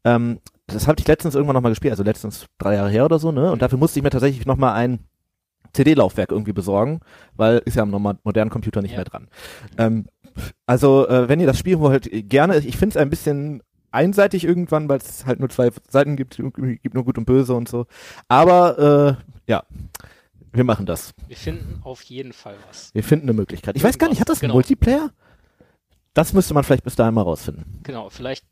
Ähm, 0.04 0.38
das 0.66 0.88
habe 0.88 1.00
ich 1.00 1.06
letztens 1.06 1.34
irgendwann 1.34 1.54
nochmal 1.54 1.72
gespielt, 1.72 1.92
also 1.92 2.02
letztens 2.02 2.46
drei 2.58 2.74
Jahre 2.74 2.90
her 2.90 3.04
oder 3.04 3.18
so, 3.18 3.32
ne? 3.32 3.50
Und 3.52 3.62
dafür 3.62 3.78
musste 3.78 3.98
ich 3.98 4.02
mir 4.02 4.10
tatsächlich 4.10 4.46
nochmal 4.46 4.74
ein 4.74 5.00
CD-Laufwerk 5.72 6.30
irgendwie 6.30 6.52
besorgen, 6.52 7.00
weil 7.34 7.58
ist 7.64 7.76
ja 7.76 7.82
am 7.82 7.90
modernen 7.90 8.50
Computer 8.50 8.82
nicht 8.82 8.92
Ja. 8.92 8.98
mehr 8.98 9.04
dran. 9.04 9.28
Ähm, 9.78 10.06
also, 10.66 11.08
äh, 11.08 11.28
wenn 11.28 11.40
ihr 11.40 11.46
das 11.46 11.58
spielen 11.58 11.80
wollt, 11.80 12.08
gerne. 12.28 12.58
Ich 12.58 12.76
finde 12.76 12.96
es 12.96 13.02
ein 13.02 13.10
bisschen 13.10 13.62
einseitig 13.90 14.44
irgendwann, 14.44 14.88
weil 14.88 14.98
es 14.98 15.24
halt 15.26 15.40
nur 15.40 15.48
zwei 15.48 15.70
Seiten 15.88 16.16
gibt, 16.16 16.36
gibt 16.36 16.94
nur 16.94 17.04
gut 17.04 17.16
und 17.18 17.24
böse 17.24 17.54
und 17.54 17.68
so. 17.68 17.86
Aber 18.28 19.18
äh, 19.18 19.50
ja, 19.50 19.64
wir 20.52 20.64
machen 20.64 20.86
das. 20.86 21.12
Wir 21.28 21.36
finden 21.36 21.80
auf 21.82 22.02
jeden 22.02 22.32
Fall 22.32 22.56
was. 22.68 22.90
Wir 22.94 23.02
finden 23.04 23.26
eine 23.26 23.34
Möglichkeit. 23.34 23.76
Ich 23.76 23.84
weiß 23.84 23.98
gar 23.98 24.08
nicht, 24.08 24.20
hat 24.20 24.28
das 24.28 24.38
einen 24.38 24.48
Genau. 24.48 24.54
Multiplayer? 24.54 25.10
Das 26.14 26.32
müsste 26.32 26.54
man 26.54 26.64
vielleicht 26.64 26.84
bis 26.84 26.96
dahin 26.96 27.14
mal 27.14 27.22
rausfinden. 27.22 27.80
Genau, 27.82 28.08
vielleicht 28.08 28.44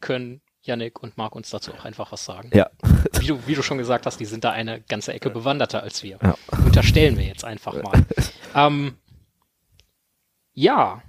können 0.00 0.40
Yannick 0.66 1.02
und 1.02 1.16
Marc 1.16 1.34
uns 1.36 1.50
dazu 1.50 1.72
auch 1.72 1.84
einfach 1.84 2.10
was 2.12 2.24
sagen. 2.24 2.50
Ja. 2.54 2.70
Wie 3.18 3.26
du, 3.26 3.38
wie 3.46 3.54
du 3.54 3.62
schon 3.62 3.78
gesagt 3.78 4.06
hast, 4.06 4.18
die 4.20 4.24
sind 4.24 4.44
da 4.44 4.50
eine 4.50 4.80
ganze 4.82 5.12
Ecke 5.12 5.30
bewanderter 5.30 5.82
als 5.82 6.02
wir. 6.02 6.18
Ja. 6.22 6.34
Unterstellen 6.64 7.16
wir 7.18 7.24
jetzt 7.24 7.44
einfach 7.44 7.80
mal. 7.82 8.04
ähm, 8.54 8.94
ja. 10.52 11.02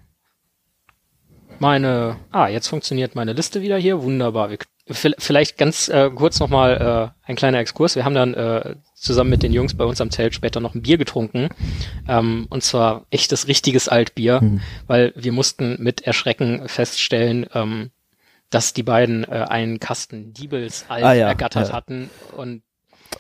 Meine, 1.60 2.18
ah, 2.32 2.48
jetzt 2.48 2.68
funktioniert 2.68 3.16
meine 3.16 3.34
Liste 3.34 3.62
wieder 3.62 3.78
hier. 3.78 4.02
Wunderbar. 4.04 4.50
Wir, 4.50 4.58
vi- 4.90 5.16
vielleicht 5.18 5.58
ganz 5.58 5.88
äh, 5.88 6.10
kurz 6.14 6.40
nochmal 6.40 7.14
äh, 7.26 7.28
ein 7.30 7.36
kleiner 7.38 7.60
Exkurs. 7.60 7.96
Wir 7.96 8.04
haben 8.04 8.14
dann 8.16 8.34
äh, 8.34 8.76
zusammen 8.94 9.30
mit 9.30 9.42
den 9.42 9.54
Jungs 9.54 9.74
bei 9.76 9.86
uns 9.86 10.02
am 10.02 10.12
Zelt 10.12 10.36
später 10.36 10.60
noch 10.60 10.76
ein 10.76 10.82
Bier 10.82 10.98
getrunken. 10.98 11.48
Ähm, 12.10 12.48
und 12.50 12.62
zwar 12.64 13.06
echtes, 13.10 13.48
richtiges 13.48 13.88
Altbier, 13.88 14.42
Mhm. 14.42 14.62
weil 14.88 15.14
wir 15.16 15.32
mussten 15.32 15.82
mit 15.82 16.02
Erschrecken 16.02 16.68
feststellen, 16.68 17.46
ähm, 17.54 17.92
dass 18.50 18.74
die 18.74 18.84
beiden 18.84 19.24
äh, 19.26 19.46
einen 19.50 19.80
Kasten 19.80 20.34
Diebels 20.34 20.86
Ah 20.88 21.14
ja, 21.14 21.28
ergattert 21.28 21.70
ja. 21.70 21.74
hatten 21.74 22.10
und 22.38 22.62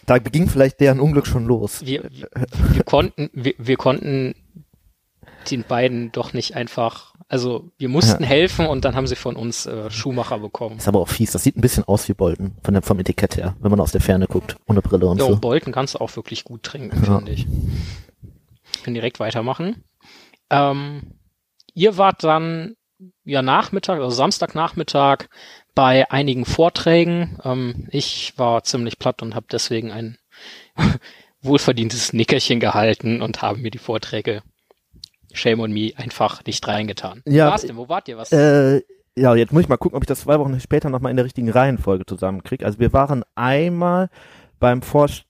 Da 0.05 0.19
ging 0.19 0.47
vielleicht 0.49 0.80
deren 0.80 0.99
Unglück 0.99 1.28
schon 1.28 1.45
los. 1.45 1.86
wir, 1.86 2.09
wir, 2.11 2.84
konnten, 2.84 3.30
wir, 3.34 3.53
wir 3.57 3.78
konnten 3.78 4.36
den 5.51 5.63
beiden 5.63 6.11
doch 6.11 6.34
nicht 6.34 6.55
einfach, 6.55 7.13
also 7.28 7.69
wir 7.78 7.88
mussten 7.89 8.23
Ja. 8.23 8.30
helfen 8.30 8.65
und 8.65 8.84
dann 8.84 8.95
haben 8.95 9.05
sie 9.07 9.15
von 9.15 9.36
uns 9.36 9.65
äh, 9.67 9.91
Schuhmacher 9.91 10.39
bekommen. 10.39 10.78
Ist 10.78 10.88
aber 10.88 10.99
auch 10.99 11.07
fies. 11.09 11.32
Das 11.34 11.43
sieht 11.43 11.55
ein 11.55 11.61
bisschen 11.61 11.84
aus 11.84 12.07
wie 12.09 12.13
Bolton 12.13 12.55
von 12.63 12.73
der, 12.73 12.82
vom 12.82 12.99
Etikett 12.99 13.38
her, 13.38 13.55
wenn 13.59 13.69
man 13.69 13.80
aus 13.80 13.91
der 13.91 14.01
Ferne 14.01 14.26
guckt, 14.28 14.55
ohne 14.67 14.82
Brille 14.82 15.05
und 15.05 15.19
Jo, 15.19 15.28
so. 15.30 15.36
Bolten 15.39 15.71
kannst 15.71 15.93
du 15.95 15.99
auch 15.99 16.15
wirklich 16.15 16.43
gut 16.45 16.63
trinken, 16.63 16.97
Ja. 17.05 17.17
finde 17.17 17.32
ich. 17.32 17.45
Ich 18.76 18.84
kann 18.84 18.93
direkt 18.95 19.19
weitermachen. 19.19 19.84
Ähm, 20.49 21.13
ihr 21.76 21.97
wart 21.97 22.23
dann 22.23 22.76
ja 23.24 23.41
Nachmittag, 23.41 24.00
also 24.00 24.16
Samstagnachmittag 24.16 25.26
bei 25.74 26.10
einigen 26.10 26.46
Vorträgen. 26.46 27.39
Ähm, 27.43 27.88
ich 27.91 28.34
war 28.38 28.64
ziemlich 28.64 29.00
platt 29.00 29.22
und 29.22 29.36
habe 29.36 29.48
deswegen 29.52 29.91
ein 29.91 30.18
wohlverdientes 31.41 32.14
Nickerchen 32.14 32.60
gehalten 32.60 33.22
und 33.22 33.41
habe 33.41 33.60
mir 33.60 33.72
die 33.72 33.78
Vorträge 33.78 34.41
Shame 35.34 35.60
on 35.60 35.72
Me 35.72 35.91
einfach 35.98 36.43
nicht 36.46 36.66
reingetan. 36.68 37.22
Ja, 37.26 37.54
Wo 37.54 37.68
denn? 37.68 37.76
Wo 37.76 37.89
wart 37.89 38.08
ihr? 38.08 38.18
Was? 38.18 38.32
Äh, 38.32 38.82
ja, 39.18 39.36
jetzt 39.36 39.54
muss 39.54 39.64
ich 39.64 39.70
mal 39.70 39.78
gucken, 39.78 39.98
ob 39.98 40.04
ich 40.04 40.08
das 40.08 40.22
zwei 40.22 40.39
Wochen 40.39 40.60
später 40.60 40.89
nochmal 40.89 41.10
in 41.10 41.18
der 41.18 41.26
richtigen 41.26 41.50
Reihenfolge 41.50 42.06
zusammenkriege. 42.06 42.66
Also 42.66 42.80
wir 42.80 42.93
waren 42.93 43.24
einmal 43.36 44.10
beim 44.60 44.82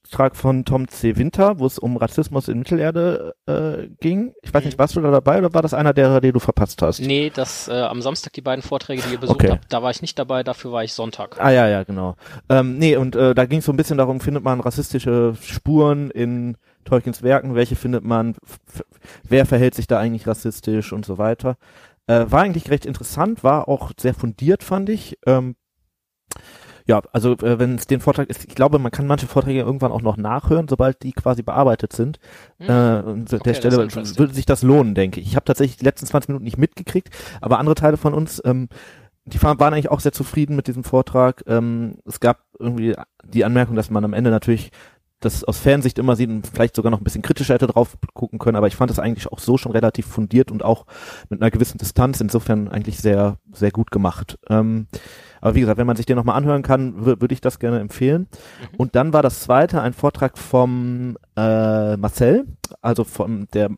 Vortrag 0.08 0.36
von 0.36 0.66
Tom 0.66 0.88
C. 0.88 1.18
Winter, 1.18 1.58
wo 1.60 1.66
es 1.66 1.80
um 1.80 1.98
Rassismus 1.98 2.48
in 2.48 2.60
Mittelerde 2.60 3.34
äh, 3.48 3.88
ging. 4.00 4.34
Ich 4.44 4.54
weiß 4.54 4.64
nicht, 4.64 4.78
warst 4.78 4.96
du 4.96 5.02
da 5.02 5.10
dabei 5.10 5.40
oder 5.40 5.54
war 5.54 5.64
das 5.64 5.74
einer 5.74 5.94
derer, 5.94 6.22
die 6.22 6.32
du 6.32 6.40
verpasst 6.40 6.82
hast? 6.84 7.00
nee, 7.00 7.32
das 7.34 7.68
äh, 7.68 7.74
am 7.74 8.02
Samstag 8.04 8.34
die 8.34 8.42
beiden 8.42 8.62
Vorträge, 8.62 9.02
die 9.02 9.14
ihr 9.14 9.20
besucht 9.20 9.36
Okay. 9.38 9.52
habt, 9.52 9.74
da 9.74 9.82
war 9.82 9.90
ich 9.90 10.02
nicht 10.02 10.18
dabei, 10.20 10.44
dafür 10.44 10.72
war 10.72 10.84
ich 10.84 10.94
Sonntag. 10.94 11.38
Ah 11.40 11.50
ja, 11.50 11.68
ja, 11.68 11.84
genau. 11.84 12.16
Ähm, 12.50 12.78
nee, 12.78 12.96
und 12.96 13.16
äh, 13.16 13.34
da 13.34 13.46
ging 13.46 13.60
es 13.60 13.66
so 13.66 13.74
ein 13.74 13.78
bisschen 13.78 13.98
darum, 13.98 14.20
findet 14.20 14.44
man 14.44 14.60
rassistische 14.62 15.36
Spuren 15.42 16.12
in 16.12 16.56
Tolkiens 16.86 17.24
Werken, 17.24 17.56
welche 17.56 17.76
findet 17.76 18.04
man, 18.04 18.36
wer 19.28 19.46
verhält 19.48 19.74
sich 19.74 19.88
da 19.88 19.98
eigentlich 19.98 20.28
rassistisch 20.28 20.94
und 20.94 21.04
so 21.06 21.18
weiter. 21.18 21.58
Äh, 22.08 22.26
war 22.30 22.44
eigentlich 22.44 22.70
recht 22.70 22.86
interessant, 22.86 23.44
war 23.44 23.68
auch 23.68 23.92
sehr 24.00 24.14
fundiert, 24.14 24.64
fand 24.64 24.90
ich. 24.90 25.18
Ähm, 25.26 25.56
ja, 26.88 27.02
also 27.12 27.34
äh, 27.34 27.58
wenn 27.58 27.76
es 27.76 27.88
den 27.88 28.00
Vortrag 28.00 28.30
ist, 28.30 28.46
ich 28.46 28.56
glaube, 28.56 28.78
man 28.78 28.92
kann 28.92 29.08
manche 29.08 29.26
Vorträge 29.28 29.62
irgendwann 29.62 29.92
auch 29.92 30.04
noch 30.04 30.18
nachhören, 30.18 30.68
sobald 30.68 31.02
die 31.02 31.14
quasi 31.14 31.42
bearbeitet 31.42 31.94
sind. 31.94 32.20
Hm. 32.60 32.70
Äh, 32.70 33.00
und 33.10 33.34
an 33.34 33.40
Okay, 33.40 33.40
der 33.44 33.54
Stelle 33.56 33.78
würde 33.78 34.34
sich 34.34 34.46
das 34.46 34.62
lohnen, 34.62 34.94
denke 34.94 35.20
ich. 35.20 35.28
Ich 35.28 35.36
habe 35.36 35.46
tatsächlich 35.46 35.78
die 35.78 35.86
letzten 35.86 36.06
20 36.06 36.30
Minuten 36.30 36.46
nicht 36.46 36.60
mitgekriegt, 36.60 37.10
aber 37.42 37.60
andere 37.60 37.76
Teile 37.76 37.98
von 37.98 38.14
uns, 38.14 38.42
ähm, 38.46 38.70
die 39.26 39.42
waren 39.42 39.60
waren 39.60 39.74
eigentlich 39.74 39.90
auch 39.90 40.00
sehr 40.00 40.12
zufrieden 40.12 40.56
mit 40.56 40.68
diesem 40.68 40.84
Vortrag. 40.84 41.44
Ähm, 41.48 41.98
es 42.06 42.20
gab 42.20 42.44
irgendwie 42.60 42.96
die 43.24 43.44
Anmerkung, 43.44 43.76
dass 43.76 43.90
man 43.90 44.06
am 44.06 44.14
Ende 44.14 44.30
natürlich 44.30 44.72
das 45.22 45.44
aus 45.44 45.58
Fernsicht 45.58 45.98
immer 45.98 46.16
sieht 46.16 46.30
und 46.30 46.46
vielleicht 46.46 46.76
sogar 46.76 46.92
noch 46.92 47.00
ein 47.00 47.04
bisschen 47.04 47.22
kritischer 47.22 47.54
hätte 47.56 47.68
drauf 47.68 47.98
gucken 48.14 48.38
können, 48.38 48.58
aber 48.58 48.68
ich 48.68 48.76
fand 48.76 48.92
das 48.92 49.00
eigentlich 49.00 49.32
auch 49.32 49.40
so 49.40 49.58
schon 49.58 49.72
relativ 49.72 50.06
fundiert 50.06 50.52
und 50.52 50.64
auch 50.64 50.86
mit 51.30 51.42
einer 51.42 51.52
gewissen 51.52 51.78
Distanz 51.78 52.22
insofern 52.22 52.68
eigentlich 52.68 52.98
sehr, 53.00 53.38
sehr 53.52 53.72
gut 53.72 53.92
gemacht. 53.92 54.38
Ähm, 54.50 54.88
aber 55.42 55.56
wie 55.56 55.62
gesagt, 55.62 55.78
wenn 55.78 55.88
man 55.88 55.96
sich 55.96 56.06
den 56.06 56.16
nochmal 56.18 56.38
anhören 56.38 56.64
kann, 56.64 56.96
wür- 57.06 57.22
würde 57.22 57.34
ich 57.34 57.42
das 57.42 57.60
gerne 57.60 57.80
empfehlen. 57.80 58.28
Mhm. 58.72 58.76
Und 58.78 58.96
dann 58.96 59.14
war 59.14 59.22
das 59.24 59.40
zweite 59.42 59.82
ein 59.82 59.94
Vortrag 59.94 60.38
vom 60.38 61.18
äh, 61.38 61.98
Marcel, 61.98 62.46
also 62.82 63.04
vom 63.04 63.48
der 63.54 63.70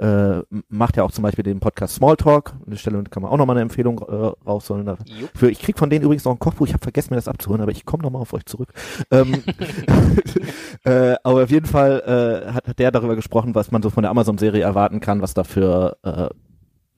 äh, 0.00 0.42
macht 0.68 0.96
ja 0.96 1.02
auch 1.02 1.10
zum 1.10 1.22
Beispiel 1.22 1.42
den 1.42 1.60
Podcast 1.60 1.96
Smalltalk. 1.96 2.54
An 2.54 2.70
der 2.70 2.78
Stelle 2.78 3.02
kann 3.04 3.22
man 3.22 3.30
auch 3.30 3.36
nochmal 3.36 3.56
eine 3.56 3.62
Empfehlung 3.62 3.98
äh, 4.00 4.48
rausholen. 4.48 4.86
Da- 4.86 4.96
Jupp. 5.04 5.30
Für, 5.34 5.50
ich 5.50 5.58
krieg 5.60 5.78
von 5.78 5.90
denen 5.90 6.04
übrigens 6.04 6.24
noch 6.24 6.32
ein 6.32 6.38
Kochbuch. 6.38 6.66
Ich 6.66 6.72
habe 6.72 6.82
vergessen, 6.82 7.10
mir 7.12 7.16
das 7.16 7.28
abzuholen, 7.28 7.60
aber 7.60 7.70
ich 7.72 7.84
komme 7.84 8.02
nochmal 8.02 8.22
auf 8.22 8.32
euch 8.32 8.46
zurück. 8.46 8.72
Ähm, 9.10 9.42
äh, 10.84 11.16
aber 11.22 11.44
auf 11.44 11.50
jeden 11.50 11.66
Fall 11.66 12.44
äh, 12.46 12.52
hat, 12.52 12.66
hat 12.66 12.78
der 12.78 12.90
darüber 12.90 13.14
gesprochen, 13.14 13.54
was 13.54 13.70
man 13.70 13.82
so 13.82 13.90
von 13.90 14.02
der 14.02 14.10
Amazon-Serie 14.10 14.62
erwarten 14.62 15.00
kann, 15.00 15.20
was 15.20 15.34
da 15.34 15.44
für 15.44 15.96
äh, 16.02 16.28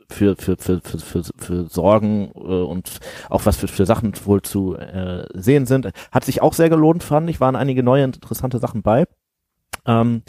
für, 0.09 0.37
für, 0.37 0.57
für, 0.57 0.81
für, 0.81 0.99
für, 0.99 1.25
für 1.37 1.69
Sorgen 1.69 2.31
äh, 2.35 2.39
und 2.39 3.01
auch 3.31 3.47
was 3.47 3.57
für, 3.57 3.67
für 3.67 3.87
Sachen 3.87 4.13
wohl 4.25 4.43
zu 4.43 4.77
äh, 4.77 5.27
sehen 5.35 5.67
sind. 5.67 5.91
Hat 6.13 6.25
sich 6.25 6.43
auch 6.43 6.53
sehr 6.53 6.69
gelohnt, 6.69 7.03
fand 7.03 7.29
ich. 7.31 7.41
Waren 7.41 7.57
einige 7.57 7.83
neue 7.83 8.05
interessante 8.05 8.59
Sachen 8.59 8.83
bei. 8.83 9.07
Ähm, 9.87 10.23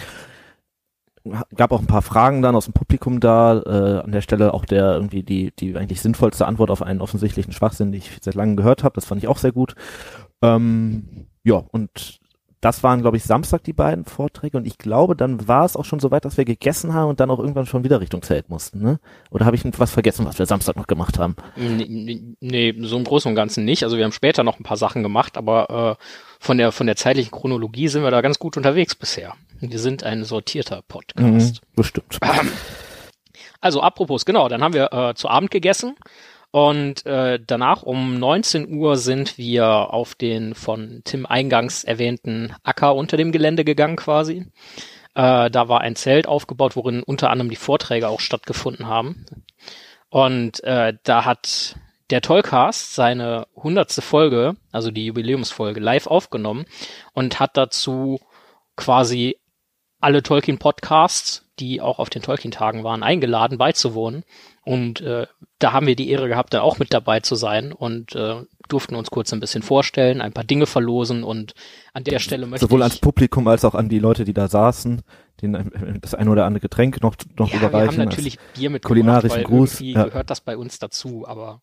gab 1.55 1.71
auch 1.71 1.79
ein 1.79 1.87
paar 1.87 2.01
Fragen 2.01 2.41
dann 2.41 2.55
aus 2.55 2.65
dem 2.65 2.73
Publikum 2.73 3.19
da, 3.19 3.61
äh, 3.61 4.03
an 4.03 4.11
der 4.11 4.21
Stelle 4.21 4.53
auch 4.53 4.65
der 4.65 4.93
irgendwie 4.93 5.23
die, 5.23 5.51
die 5.55 5.75
eigentlich 5.77 6.01
sinnvollste 6.01 6.45
Antwort 6.45 6.69
auf 6.69 6.81
einen 6.81 7.01
offensichtlichen 7.01 7.53
Schwachsinn, 7.53 7.91
die 7.91 7.99
ich 7.99 8.11
seit 8.21 8.35
langem 8.35 8.57
gehört 8.57 8.83
habe. 8.83 8.95
Das 8.95 9.05
fand 9.05 9.21
ich 9.21 9.27
auch 9.27 9.37
sehr 9.37 9.51
gut. 9.51 9.75
Ähm, 10.41 11.27
ja, 11.43 11.55
und 11.55 12.19
das 12.63 12.81
waren, 12.81 13.01
glaube 13.01 13.17
ich, 13.17 13.23
Samstag 13.23 13.63
die 13.63 13.73
beiden 13.73 14.05
Vorträge 14.05 14.55
und 14.55 14.65
ich 14.65 14.77
glaube, 14.77 15.17
dann 15.17 15.49
war 15.49 15.65
es 15.65 15.75
auch 15.75 15.83
schon 15.83 15.99
so 15.99 16.11
weit, 16.11 16.23
dass 16.23 16.37
wir 16.37 16.45
gegessen 16.45 16.93
haben 16.93 17.09
und 17.09 17.19
dann 17.19 17.29
auch 17.29 17.39
irgendwann 17.39 17.65
schon 17.65 17.83
wieder 17.83 17.99
Richtung 17.99 18.21
Zelt 18.21 18.49
mussten, 18.49 18.81
ne? 18.81 18.99
Oder 19.31 19.45
habe 19.45 19.57
ich 19.57 19.63
was 19.77 19.91
vergessen, 19.91 20.25
was 20.25 20.39
wir 20.39 20.45
Samstag 20.45 20.77
noch 20.77 20.87
gemacht 20.87 21.19
haben? 21.19 21.35
Nee, 21.57 22.21
nee, 22.39 22.73
so 22.79 22.95
im 22.95 23.03
Großen 23.03 23.29
und 23.29 23.35
Ganzen 23.35 23.65
nicht. 23.65 23.83
Also 23.83 23.97
wir 23.97 24.05
haben 24.05 24.13
später 24.13 24.43
noch 24.43 24.59
ein 24.59 24.63
paar 24.63 24.77
Sachen 24.77 25.03
gemacht, 25.03 25.37
aber 25.37 25.97
äh, 25.99 26.03
von 26.39 26.57
der 26.57 26.71
von 26.71 26.87
der 26.87 26.95
zeitlichen 26.95 27.31
Chronologie 27.31 27.89
sind 27.89 28.01
wir 28.01 28.11
da 28.11 28.21
ganz 28.21 28.39
gut 28.39 28.55
unterwegs 28.55 28.95
bisher. 28.95 29.33
Wir 29.59 29.79
sind 29.79 30.03
ein 30.03 30.23
sortierter 30.23 30.83
Podcast. 30.87 31.61
Mhm, 31.61 31.75
bestimmt. 31.75 32.19
Also 33.61 33.81
apropos, 33.81 34.25
genau, 34.25 34.49
dann 34.49 34.61
haben 34.61 34.73
wir 34.73 34.91
äh, 34.91 35.13
zu 35.15 35.29
Abend 35.29 35.49
gegessen 35.49 35.95
und 36.53 37.03
äh, 37.07 37.39
danach 37.43 37.81
um 37.81 38.19
19 38.19 38.71
Uhr 38.77 38.95
sind 38.95 39.39
wir 39.39 39.65
auf 39.65 40.13
den 40.13 40.53
von 40.53 41.01
Tim 41.03 41.25
eingangs 41.25 41.83
erwähnten 41.83 42.53
Acker 42.61 42.93
unter 42.93 43.17
dem 43.17 43.31
Gelände 43.31 43.63
gegangen 43.63 43.95
quasi. 43.95 44.45
Äh, 45.15 45.49
da 45.49 45.67
war 45.67 45.81
ein 45.81 45.95
Zelt 45.95 46.27
aufgebaut, 46.27 46.75
worin 46.75 47.01
unter 47.01 47.31
anderem 47.31 47.49
die 47.49 47.55
Vorträge 47.55 48.07
auch 48.07 48.19
stattgefunden 48.19 48.85
haben. 48.85 49.25
Und 50.09 50.63
äh, 50.63 50.93
da 51.01 51.25
hat 51.25 51.75
der 52.11 52.21
Tollcast 52.21 52.93
seine 52.93 53.47
hundertste 53.55 54.03
Folge, 54.03 54.55
also 54.71 54.91
die 54.91 55.07
Jubiläumsfolge, 55.07 55.79
live 55.79 56.05
aufgenommen 56.05 56.65
und 57.13 57.39
hat 57.39 57.57
dazu 57.57 58.19
quasi 58.75 59.39
alle 59.99 60.21
Tolkien-Podcasts, 60.21 61.42
die 61.59 61.81
auch 61.81 61.99
auf 61.99 62.09
den 62.09 62.21
Tolkien-Tagen 62.21 62.83
waren, 62.83 63.03
eingeladen 63.03 63.57
beizuwohnen. 63.57 64.23
Und 64.63 65.01
äh, 65.01 65.27
da 65.59 65.71
haben 65.71 65.87
wir 65.87 65.95
die 65.95 66.09
Ehre 66.09 66.27
gehabt, 66.27 66.53
dann 66.53 66.61
auch 66.61 66.79
mit 66.79 66.93
dabei 66.93 67.19
zu 67.19 67.35
sein. 67.35 67.71
Und 67.71 68.15
äh, 68.15 68.43
durften 68.67 68.95
uns 68.95 69.11
kurz 69.11 69.33
ein 69.33 69.39
bisschen 69.39 69.61
vorstellen, 69.61 70.21
ein 70.21 70.33
paar 70.33 70.43
Dinge 70.43 70.65
verlosen 70.65 71.23
und 71.23 71.53
an 71.93 72.03
der 72.03 72.19
Stelle 72.19 72.47
möchte 72.47 72.65
Sowohl 72.65 72.79
ich 72.79 72.85
ans 72.85 72.99
Publikum 72.99 73.47
als 73.47 73.65
auch 73.65 73.75
an 73.75 73.89
die 73.89 73.99
Leute, 73.99 74.25
die 74.25 74.33
da 74.33 74.47
saßen, 74.47 75.01
denen 75.41 75.99
das 76.01 76.15
ein 76.15 76.29
oder 76.29 76.45
andere 76.45 76.61
Getränk 76.61 77.01
noch, 77.01 77.15
noch 77.37 77.49
ja, 77.49 77.61
wir 77.61 77.67
überreichen. 77.67 77.99
haben 77.99 78.05
natürlich 78.09 78.39
Bier 78.55 78.69
mitgebracht, 78.69 78.87
kulinarischen 78.89 79.37
weil 79.37 79.43
Gruß, 79.43 79.81
irgendwie 79.81 79.93
ja. 79.93 80.05
gehört 80.05 80.29
das 80.29 80.41
bei 80.41 80.57
uns 80.57 80.79
dazu, 80.79 81.25
aber 81.27 81.61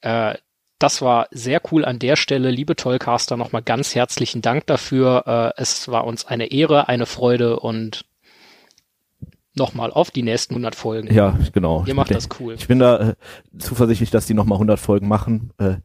äh, 0.00 0.34
das 0.78 1.02
war 1.02 1.26
sehr 1.32 1.60
cool 1.72 1.84
an 1.84 1.98
der 1.98 2.14
Stelle. 2.16 2.50
Liebe 2.50 2.76
Tollcaster, 2.76 3.36
nochmal 3.36 3.62
ganz 3.62 3.94
herzlichen 3.96 4.42
Dank 4.42 4.66
dafür. 4.66 5.54
Äh, 5.56 5.60
es 5.60 5.88
war 5.88 6.06
uns 6.06 6.24
eine 6.24 6.52
Ehre, 6.52 6.88
eine 6.88 7.06
Freude 7.06 7.58
und 7.58 8.04
nochmal 9.58 9.90
auf 9.90 10.10
die 10.10 10.22
nächsten 10.22 10.54
100 10.54 10.74
Folgen. 10.74 11.12
ja, 11.12 11.38
genau. 11.52 11.84
Ihr 11.86 11.94
macht 11.94 12.10
das 12.10 12.28
cool. 12.40 12.54
Ich 12.54 12.68
bin 12.68 12.78
da 12.78 13.10
äh, 13.10 13.14
zuversichtlich, 13.58 14.10
dass 14.10 14.26
die 14.26 14.34
nochmal 14.34 14.56
100 14.56 14.78
Folgen 14.78 15.08
machen. 15.08 15.52
Äh, 15.58 15.76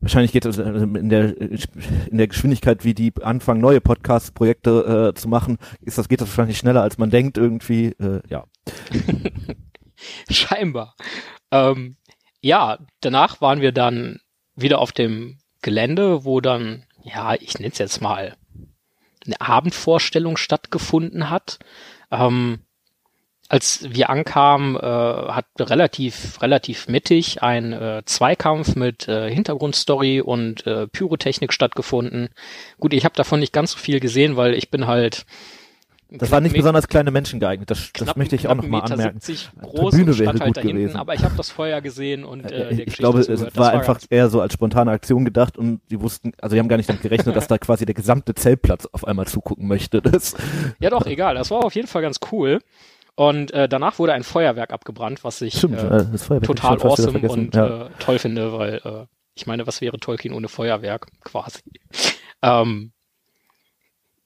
wahrscheinlich 0.00 0.32
geht 0.32 0.44
es 0.44 0.58
äh, 0.58 0.62
in 0.62 1.08
der 1.08 1.40
in 1.40 2.18
der 2.18 2.28
Geschwindigkeit, 2.28 2.84
wie 2.84 2.94
die 2.94 3.12
anfangen, 3.22 3.60
neue 3.60 3.80
Podcast-Projekte 3.80 5.12
äh, 5.14 5.18
zu 5.18 5.28
machen, 5.28 5.58
ist 5.80 5.98
das 5.98 6.08
geht 6.08 6.20
das 6.20 6.28
wahrscheinlich 6.28 6.58
schneller, 6.58 6.82
als 6.82 6.98
man 6.98 7.10
denkt 7.10 7.38
irgendwie. 7.38 7.86
Äh, 7.98 8.20
ja, 8.28 8.44
Scheinbar. 10.30 10.94
Ähm, 11.50 11.96
ja, 12.40 12.78
danach 13.00 13.40
waren 13.40 13.60
wir 13.60 13.72
dann 13.72 14.20
wieder 14.54 14.78
auf 14.78 14.92
dem 14.92 15.38
Gelände, 15.62 16.24
wo 16.24 16.40
dann, 16.40 16.84
ja, 17.02 17.34
ich 17.34 17.58
nenne 17.58 17.72
es 17.72 17.78
jetzt 17.78 18.02
mal, 18.02 18.36
eine 19.24 19.40
Abendvorstellung 19.40 20.36
stattgefunden 20.36 21.30
hat. 21.30 21.58
Ähm, 22.10 22.60
als 23.48 23.86
wir 23.90 24.10
ankamen, 24.10 24.76
äh, 24.76 24.80
hat 24.80 25.46
relativ, 25.60 26.40
relativ 26.42 26.88
mittig 26.88 27.42
ein 27.42 27.72
äh, 27.72 28.02
Zweikampf 28.06 28.74
mit 28.74 29.06
äh, 29.06 29.30
Hintergrundstory 29.30 30.20
und 30.20 30.66
äh, 30.66 30.86
Pyrotechnik 30.86 31.52
stattgefunden. 31.52 32.30
Gut, 32.80 32.94
ich 32.94 33.04
habe 33.04 33.14
davon 33.14 33.40
nicht 33.40 33.52
ganz 33.52 33.72
so 33.72 33.78
viel 33.78 34.00
gesehen, 34.00 34.36
weil 34.36 34.54
ich 34.54 34.70
bin 34.70 34.86
halt 34.86 35.26
das 36.16 36.30
war 36.30 36.40
nicht 36.40 36.54
besonders 36.54 36.86
kleine 36.86 37.10
Menschen 37.10 37.40
geeignet. 37.40 37.70
Das, 37.70 37.90
das 37.92 38.06
knapp- 38.06 38.16
möchte 38.16 38.36
ich 38.36 38.46
auch 38.46 38.54
nochmal 38.54 38.82
1,70 38.82 38.92
anmerken. 38.92 39.20
groß 39.62 39.94
Tribüne 39.94 40.18
wäre 40.18 40.30
halt 40.30 40.44
gut 40.44 40.58
hinten, 40.58 40.76
gewesen. 40.76 40.96
aber 40.96 41.14
ich 41.14 41.24
habe 41.24 41.34
das 41.36 41.50
Feuer 41.50 41.80
gesehen 41.80 42.24
und 42.24 42.44
äh, 42.44 42.48
der 42.48 42.70
ich 42.70 42.76
Geschichte 42.76 42.98
glaube, 42.98 43.18
es 43.20 43.26
Das 43.26 43.56
war 43.56 43.72
einfach 43.72 43.98
eher 44.10 44.28
so 44.28 44.40
als 44.40 44.52
spontane 44.54 44.92
Aktion 44.92 45.24
gedacht 45.24 45.58
und 45.58 45.80
die 45.90 46.00
wussten, 46.00 46.32
also 46.40 46.54
die 46.54 46.60
haben 46.60 46.68
gar 46.68 46.76
nicht 46.76 46.88
damit 46.88 47.02
gerechnet, 47.02 47.34
dass 47.34 47.48
da 47.48 47.58
quasi 47.58 47.84
der 47.84 47.94
gesamte 47.94 48.34
Zeltplatz 48.34 48.86
auf 48.92 49.06
einmal 49.06 49.26
zugucken 49.26 49.66
möchte. 49.66 50.02
Das, 50.02 50.36
Ja 50.78 50.90
doch, 50.90 51.06
egal. 51.06 51.34
Das 51.34 51.50
war 51.50 51.64
auf 51.64 51.74
jeden 51.74 51.88
Fall 51.88 52.02
ganz 52.02 52.20
cool. 52.30 52.60
Und 53.16 53.52
äh, 53.52 53.68
danach 53.68 53.98
wurde 53.98 54.12
ein 54.12 54.24
Feuerwerk 54.24 54.72
abgebrannt, 54.72 55.22
was 55.22 55.40
ich 55.40 55.58
stimmt, 55.58 55.78
äh, 55.78 55.98
äh, 55.98 56.40
total 56.40 56.78
ich 56.78 56.84
awesome 56.84 57.28
und 57.28 57.54
ja. 57.54 57.86
äh, 57.86 57.90
toll 58.00 58.18
finde, 58.18 58.52
weil 58.52 58.80
äh, 58.84 59.06
ich 59.34 59.46
meine, 59.46 59.66
was 59.66 59.80
wäre 59.80 59.98
Tolkien 59.98 60.34
ohne 60.34 60.48
Feuerwerk 60.48 61.06
quasi? 61.22 61.60
Ähm, 62.42 62.92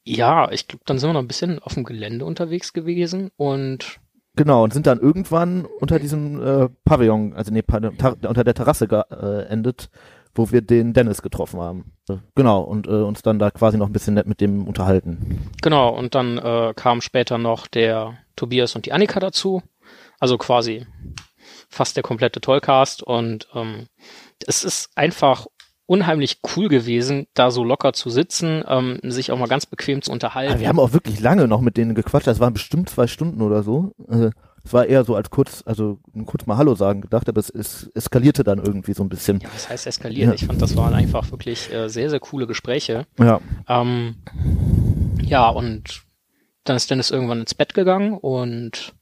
ja, 0.05 0.51
ich 0.51 0.69
glaube, 0.69 0.85
dann 0.87 0.99
sind 0.99 1.11
wir 1.11 1.13
noch 1.13 1.21
ein 1.21 1.29
bisschen 1.29 1.59
auf 1.59 1.75
dem 1.75 1.85
Gelände 1.85 2.25
unterwegs 2.25 2.73
gewesen 2.73 3.31
und 3.37 4.01
Genau, 4.37 4.63
und 4.63 4.73
sind 4.73 4.87
dann 4.87 5.01
irgendwann 5.01 5.65
unter 5.65 5.99
diesem 5.99 6.41
äh, 6.41 6.69
Pavillon, 6.85 7.33
also 7.35 7.53
nee, 7.53 7.65
unter 7.69 8.45
der 8.45 8.55
Terrasse 8.55 8.87
geendet, 8.87 9.91
wo 10.39 10.51
wir 10.53 10.63
den 10.63 10.93
Dennis 10.93 11.21
getroffen 11.21 11.61
haben. 11.61 11.93
Genau, 12.35 12.63
und 12.63 12.87
äh, 12.87 12.91
uns 12.91 13.23
dann 13.23 13.39
da 13.39 13.51
quasi 13.51 13.77
noch 13.77 13.87
ein 13.87 13.93
bisschen 13.93 14.15
nett 14.15 14.27
mit 14.27 14.41
dem 14.41 14.67
unterhalten. 14.67 15.51
genau, 15.61 15.91
und 15.91 16.15
dann 16.15 16.39
äh, 16.39 16.73
kam 16.75 17.01
später 17.01 17.37
noch 17.37 17.67
der 17.67 18.17
Tobias 18.37 18.75
und 18.75 18.87
die 18.87 18.93
Annika 18.93 19.21
dazu. 19.21 19.63
Also 20.21 20.39
quasi 20.39 20.87
fast 21.69 21.97
der 21.97 22.03
komplette 22.03 22.41
Tollcast 22.41 23.03
und 23.03 23.49
ähm, 23.55 23.89
es 24.47 24.65
ist 24.65 24.91
einfach 24.97 25.47
unheimlich 25.87 26.41
cool 26.55 26.69
gewesen, 26.69 27.27
da 27.35 27.51
so 27.51 27.65
locker 27.65 27.93
zu 27.95 28.11
sitzen, 28.11 28.63
ähm, 28.69 28.99
sich 29.03 29.33
auch 29.33 29.39
mal 29.39 29.49
ganz 29.49 29.65
bequem 29.67 30.03
zu 30.03 30.13
unterhalten. 30.13 30.53
Aber 30.53 30.61
wir 30.61 30.69
haben 30.69 30.79
auch 30.79 30.93
wirklich 30.93 31.19
lange 31.21 31.49
noch 31.49 31.63
mit 31.63 31.77
denen 31.77 31.95
gequatscht, 31.95 32.27
das 32.27 32.41
waren 32.41 32.53
bestimmt 32.53 32.91
zwei 32.91 33.07
Stunden 33.07 33.43
oder 33.43 33.63
so. 33.63 33.93
Äh, 34.09 34.31
Es 34.69 34.75
war 34.75 34.85
eher 34.85 35.03
so 35.03 35.17
als 35.17 35.31
kurz, 35.31 35.63
also 35.65 35.99
kurz 36.27 36.45
mal 36.45 36.59
Hallo 36.59 36.75
sagen 36.75 37.01
gedacht, 37.01 37.27
aber 37.27 37.41
es, 37.41 37.49
es 37.49 37.91
eskalierte 37.95 38.45
dann 38.45 38.59
irgendwie 38.59 38.93
so 38.93 39.03
ein 39.03 39.09
bisschen. 39.09 39.41
Ja, 39.41 39.49
was 39.55 39.71
heißt 39.71 39.87
eskalieren? 39.87 40.29
Ja. 40.29 40.35
Ich 40.35 40.45
fand, 40.45 40.61
das 40.61 40.77
waren 40.77 40.93
einfach 40.93 41.31
wirklich 41.31 41.73
äh, 41.73 41.89
sehr, 41.89 42.11
sehr 42.11 42.21
coole 42.21 42.47
Gespräche. 42.47 43.07
Ja. 43.19 43.41
Ähm, 43.67 44.17
ja, 45.23 45.49
und 45.49 46.03
dann 46.65 46.77
ist 46.77 46.91
Dennis 46.91 47.11
irgendwann 47.11 47.41
ins 47.41 47.55
Bett 47.55 47.73
gegangen 47.73 48.13
und 48.13 48.93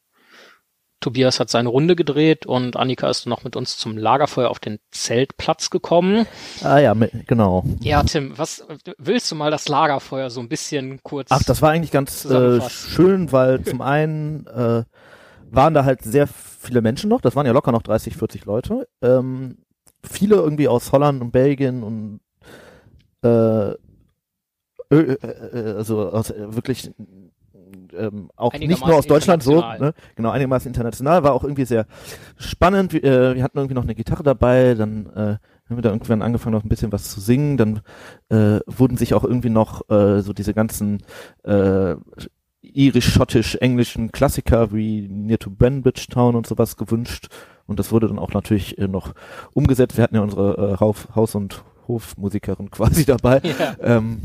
Tobias 1.00 1.40
hat 1.40 1.50
seine 1.50 1.68
Runde 1.68 1.96
gedreht 1.96 2.46
und 2.46 2.76
Annika 2.76 3.10
ist 3.10 3.26
noch 3.26 3.42
mit 3.42 3.56
uns 3.56 3.76
zum 3.76 3.96
Lagerfeuer 3.96 4.50
auf 4.50 4.60
den 4.60 4.78
Zeltplatz 4.92 5.70
gekommen. 5.70 6.28
Ah 6.62 6.78
ja, 6.78 6.94
genau. 7.26 7.64
Ja, 7.80 8.04
Tim, 8.04 8.38
was 8.38 8.64
willst 8.98 9.32
du 9.32 9.34
mal 9.34 9.50
das 9.50 9.66
Lagerfeuer 9.66 10.30
so 10.30 10.38
ein 10.38 10.48
bisschen 10.48 11.02
kurz? 11.02 11.32
Ach, 11.32 11.42
das 11.42 11.60
war 11.60 11.72
eigentlich 11.72 11.90
ganz 11.90 12.24
äh, 12.24 12.60
schön, 12.70 13.32
weil 13.32 13.64
zum 13.64 13.80
einen 13.80 14.46
äh, 14.46 14.84
waren 15.50 15.74
da 15.74 15.84
halt 15.84 16.02
sehr 16.02 16.26
viele 16.26 16.82
Menschen 16.82 17.10
noch, 17.10 17.20
das 17.20 17.36
waren 17.36 17.46
ja 17.46 17.52
locker 17.52 17.72
noch 17.72 17.82
30, 17.82 18.16
40 18.16 18.44
Leute. 18.44 18.88
Ähm, 19.02 19.58
viele 20.02 20.36
irgendwie 20.36 20.68
aus 20.68 20.92
Holland 20.92 21.20
und 21.22 21.30
Belgien 21.32 21.82
und 21.82 22.20
äh, 23.22 23.74
Ö- 24.88 25.16
äh, 25.20 25.26
äh, 25.52 25.74
also 25.76 26.10
aus 26.10 26.30
äh, 26.30 26.54
wirklich 26.54 26.92
ähm, 27.96 28.30
auch 28.36 28.52
nicht 28.68 28.86
nur 28.86 28.96
aus 28.98 29.06
Deutschland 29.06 29.42
so, 29.42 29.56
ne? 29.80 29.94
genau, 30.14 30.30
einigermaßen 30.30 30.68
international, 30.68 31.22
war 31.24 31.32
auch 31.32 31.42
irgendwie 31.42 31.64
sehr 31.64 31.86
spannend. 32.36 32.92
Wir, 32.92 33.02
äh, 33.02 33.34
wir 33.34 33.42
hatten 33.42 33.58
irgendwie 33.58 33.74
noch 33.74 33.82
eine 33.82 33.94
Gitarre 33.94 34.22
dabei, 34.22 34.74
dann 34.74 35.06
äh, 35.06 35.38
haben 35.68 35.76
wir 35.76 35.82
da 35.82 35.90
irgendwann 35.90 36.22
angefangen, 36.22 36.54
noch 36.54 36.62
ein 36.62 36.68
bisschen 36.68 36.92
was 36.92 37.10
zu 37.10 37.20
singen, 37.20 37.56
dann 37.56 37.80
äh, 38.28 38.60
wurden 38.66 38.96
sich 38.96 39.14
auch 39.14 39.24
irgendwie 39.24 39.50
noch 39.50 39.88
äh, 39.90 40.20
so 40.20 40.32
diese 40.32 40.54
ganzen 40.54 41.02
äh, 41.42 41.96
irisch, 42.74 43.12
schottisch, 43.12 43.56
englischen 43.56 44.12
Klassiker 44.12 44.72
wie 44.72 45.08
Near 45.08 45.38
to 45.38 45.50
Banbridge 45.50 46.06
Town 46.10 46.34
und 46.34 46.46
sowas 46.46 46.76
gewünscht 46.76 47.28
und 47.66 47.78
das 47.78 47.92
wurde 47.92 48.08
dann 48.08 48.18
auch 48.18 48.32
natürlich 48.32 48.78
äh, 48.78 48.88
noch 48.88 49.14
umgesetzt. 49.52 49.96
Wir 49.96 50.04
hatten 50.04 50.14
ja 50.16 50.22
unsere 50.22 50.74
äh, 50.74 50.80
Haus- 50.80 51.08
Haus- 51.14 51.34
und 51.34 51.64
Hofmusikerin 51.88 52.70
quasi 52.70 53.04
dabei. 53.04 53.40
Ja. 53.58 53.76
Ähm, 53.80 54.22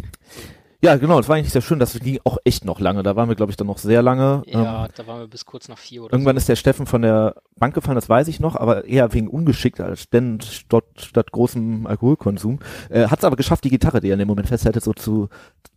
ja, 0.83 0.95
genau, 0.97 1.17
das 1.17 1.29
war 1.29 1.35
eigentlich 1.35 1.51
sehr 1.53 1.61
schön. 1.61 1.79
Das 1.79 1.93
ging 1.99 2.19
auch 2.23 2.37
echt 2.43 2.65
noch 2.65 2.79
lange. 2.79 3.03
Da 3.03 3.15
waren 3.15 3.29
wir, 3.29 3.35
glaube 3.35 3.51
ich, 3.51 3.57
dann 3.57 3.67
noch 3.67 3.77
sehr 3.77 4.01
lange. 4.01 4.43
Ja, 4.47 4.85
Ähm, 4.85 4.91
da 4.95 5.07
waren 5.07 5.19
wir 5.19 5.27
bis 5.27 5.45
kurz 5.45 5.67
nach 5.67 5.77
vier 5.77 6.03
oder 6.03 6.13
Irgendwann 6.13 6.35
so. 6.35 6.39
ist 6.39 6.49
der 6.49 6.55
Steffen 6.55 6.85
von 6.85 7.01
der 7.03 7.35
Bank 7.55 7.75
gefallen, 7.75 7.95
das 7.95 8.09
weiß 8.09 8.27
ich 8.27 8.39
noch, 8.39 8.55
aber 8.55 8.85
eher 8.85 9.13
wegen 9.13 9.27
ungeschickt 9.27 9.79
als 9.79 10.09
denn 10.09 10.41
statt, 10.41 10.83
statt 10.97 11.31
großem 11.31 11.85
Alkoholkonsum. 11.85 12.59
Äh, 12.89 13.07
Hat 13.07 13.19
es 13.19 13.25
aber 13.25 13.35
geschafft, 13.35 13.63
die 13.63 13.69
Gitarre, 13.69 13.99
die 14.01 14.09
er 14.09 14.13
in 14.13 14.19
dem 14.19 14.27
Moment 14.27 14.47
festhält, 14.47 14.81
so 14.81 14.93
zu, 14.93 15.29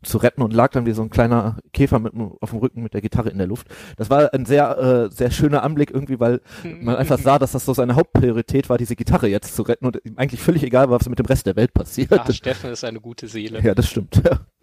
zu 0.02 0.18
retten 0.18 0.40
und 0.42 0.54
lag 0.54 0.70
dann 0.72 0.86
wie 0.86 0.92
so 0.92 1.02
ein 1.02 1.10
kleiner 1.10 1.58
Käfer 1.74 1.98
mit, 1.98 2.14
auf 2.40 2.50
dem 2.50 2.58
Rücken 2.60 2.82
mit 2.82 2.94
der 2.94 3.02
Gitarre 3.02 3.28
in 3.28 3.38
der 3.38 3.46
Luft. 3.46 3.66
Das 3.96 4.08
war 4.08 4.32
ein 4.32 4.46
sehr, 4.46 4.78
äh, 4.78 5.10
sehr 5.14 5.30
schöner 5.30 5.62
Anblick 5.62 5.90
irgendwie, 5.90 6.18
weil 6.20 6.40
man 6.64 6.96
einfach 6.96 7.18
sah, 7.18 7.38
dass 7.38 7.52
das 7.52 7.66
so 7.66 7.74
seine 7.74 7.96
Hauptpriorität 7.96 8.70
war, 8.70 8.78
diese 8.78 8.96
Gitarre 8.96 9.28
jetzt 9.28 9.54
zu 9.54 9.62
retten 9.62 9.84
und 9.86 10.00
ihm 10.04 10.14
eigentlich 10.16 10.40
völlig 10.40 10.62
egal 10.62 10.88
war, 10.88 10.98
was 11.00 11.08
mit 11.10 11.18
dem 11.18 11.26
Rest 11.26 11.44
der 11.46 11.56
Welt 11.56 11.74
passiert. 11.74 12.10
Ach, 12.18 12.32
Steffen 12.32 12.70
ist 12.70 12.84
eine 12.84 13.00
gute 13.00 13.28
Seele. 13.28 13.60
ja, 13.62 13.74
das 13.74 13.88
stimmt. 13.90 14.22
Ja, 14.24 14.40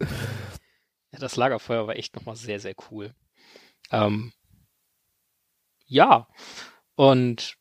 das 1.12 1.36
Lagerfeuer 1.36 1.86
war 1.86 1.96
echt 1.96 2.14
nochmal 2.16 2.36
sehr, 2.36 2.60
sehr 2.60 2.74
cool. 2.90 3.14
Ähm, 3.90 4.32
ja, 5.86 6.28
und 6.94 7.56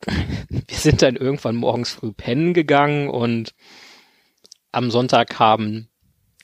wir 0.06 0.76
sind 0.76 1.02
dann 1.02 1.16
irgendwann 1.16 1.56
morgens 1.56 1.92
früh 1.92 2.12
pennen 2.12 2.54
gegangen 2.54 3.08
und 3.08 3.54
am 4.72 4.90
Sonntag 4.90 5.38
haben 5.38 5.88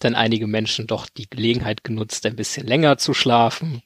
dann 0.00 0.14
einige 0.14 0.46
Menschen 0.46 0.86
doch 0.86 1.08
die 1.08 1.28
Gelegenheit 1.28 1.84
genutzt, 1.84 2.26
ein 2.26 2.36
bisschen 2.36 2.66
länger 2.66 2.98
zu 2.98 3.14
schlafen, 3.14 3.82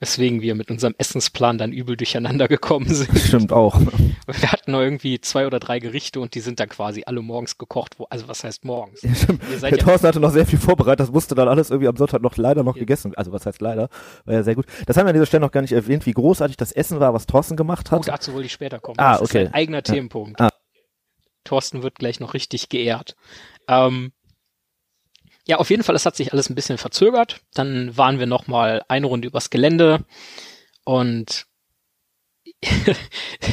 weswegen 0.00 0.40
wir 0.42 0.54
mit 0.54 0.70
unserem 0.70 0.94
Essensplan 0.98 1.58
dann 1.58 1.72
übel 1.72 1.96
durcheinander 1.96 2.48
gekommen 2.48 2.92
sind. 2.92 3.16
Stimmt 3.18 3.52
auch. 3.52 3.80
Wir 4.26 4.52
hatten 4.52 4.72
noch 4.72 4.80
irgendwie 4.80 5.20
zwei 5.20 5.46
oder 5.46 5.60
drei 5.60 5.78
Gerichte 5.78 6.20
und 6.20 6.34
die 6.34 6.40
sind 6.40 6.60
dann 6.60 6.68
quasi 6.68 7.02
alle 7.06 7.22
morgens 7.22 7.58
gekocht. 7.58 7.98
Wo, 7.98 8.06
also 8.10 8.28
was 8.28 8.44
heißt 8.44 8.64
morgens? 8.64 9.02
Ja, 9.02 9.10
Der 9.60 9.70
ja- 9.70 9.76
Thorsten 9.76 10.06
hatte 10.08 10.20
noch 10.20 10.32
sehr 10.32 10.46
viel 10.46 10.58
vorbereitet, 10.58 11.00
das 11.00 11.10
musste 11.12 11.34
dann 11.34 11.48
alles 11.48 11.70
irgendwie 11.70 11.88
am 11.88 11.96
Sonntag 11.96 12.22
noch 12.22 12.36
leider 12.36 12.62
noch 12.62 12.76
Ja. 12.76 12.80
gegessen. 12.80 13.14
Also 13.16 13.32
was 13.32 13.46
heißt 13.46 13.60
leider? 13.60 13.88
War 14.24 14.34
ja 14.34 14.42
sehr 14.42 14.54
gut. 14.54 14.66
Das 14.86 14.96
haben 14.96 15.06
wir 15.06 15.10
an 15.10 15.14
dieser 15.14 15.26
Stelle 15.26 15.42
noch 15.42 15.52
gar 15.52 15.60
nicht 15.62 15.72
erwähnt, 15.72 16.06
wie 16.06 16.12
großartig 16.12 16.56
das 16.56 16.72
Essen 16.72 17.00
war, 17.00 17.14
was 17.14 17.26
Thorsten 17.26 17.56
gemacht 17.56 17.88
Oh, 17.92 17.96
hat. 17.96 18.08
dazu 18.08 18.32
wollte 18.34 18.46
ich 18.46 18.52
später 18.52 18.78
kommen. 18.80 18.98
Ah, 18.98 19.12
das 19.18 19.22
okay. 19.22 19.42
ist 19.44 19.48
ein 19.48 19.54
eigener. 19.54 19.82
Themenpunkt. 19.82 20.40
Ah. 20.40 20.50
Thorsten 21.44 21.82
wird 21.82 21.96
gleich 21.96 22.20
noch 22.20 22.32
richtig 22.34 22.68
geehrt. 22.70 23.16
Ähm, 23.68 24.12
ja, 25.46 25.58
auf 25.58 25.70
jeden 25.70 25.82
Fall, 25.82 25.94
es 25.94 26.06
hat 26.06 26.16
sich 26.16 26.32
alles 26.32 26.48
ein 26.48 26.54
bisschen 26.54 26.78
verzögert. 26.78 27.40
Dann 27.52 27.96
waren 27.96 28.18
wir 28.18 28.26
noch 28.26 28.46
mal 28.46 28.82
eine 28.88 29.06
Runde 29.06 29.28
übers 29.28 29.50
Gelände 29.50 30.04
und 30.84 31.46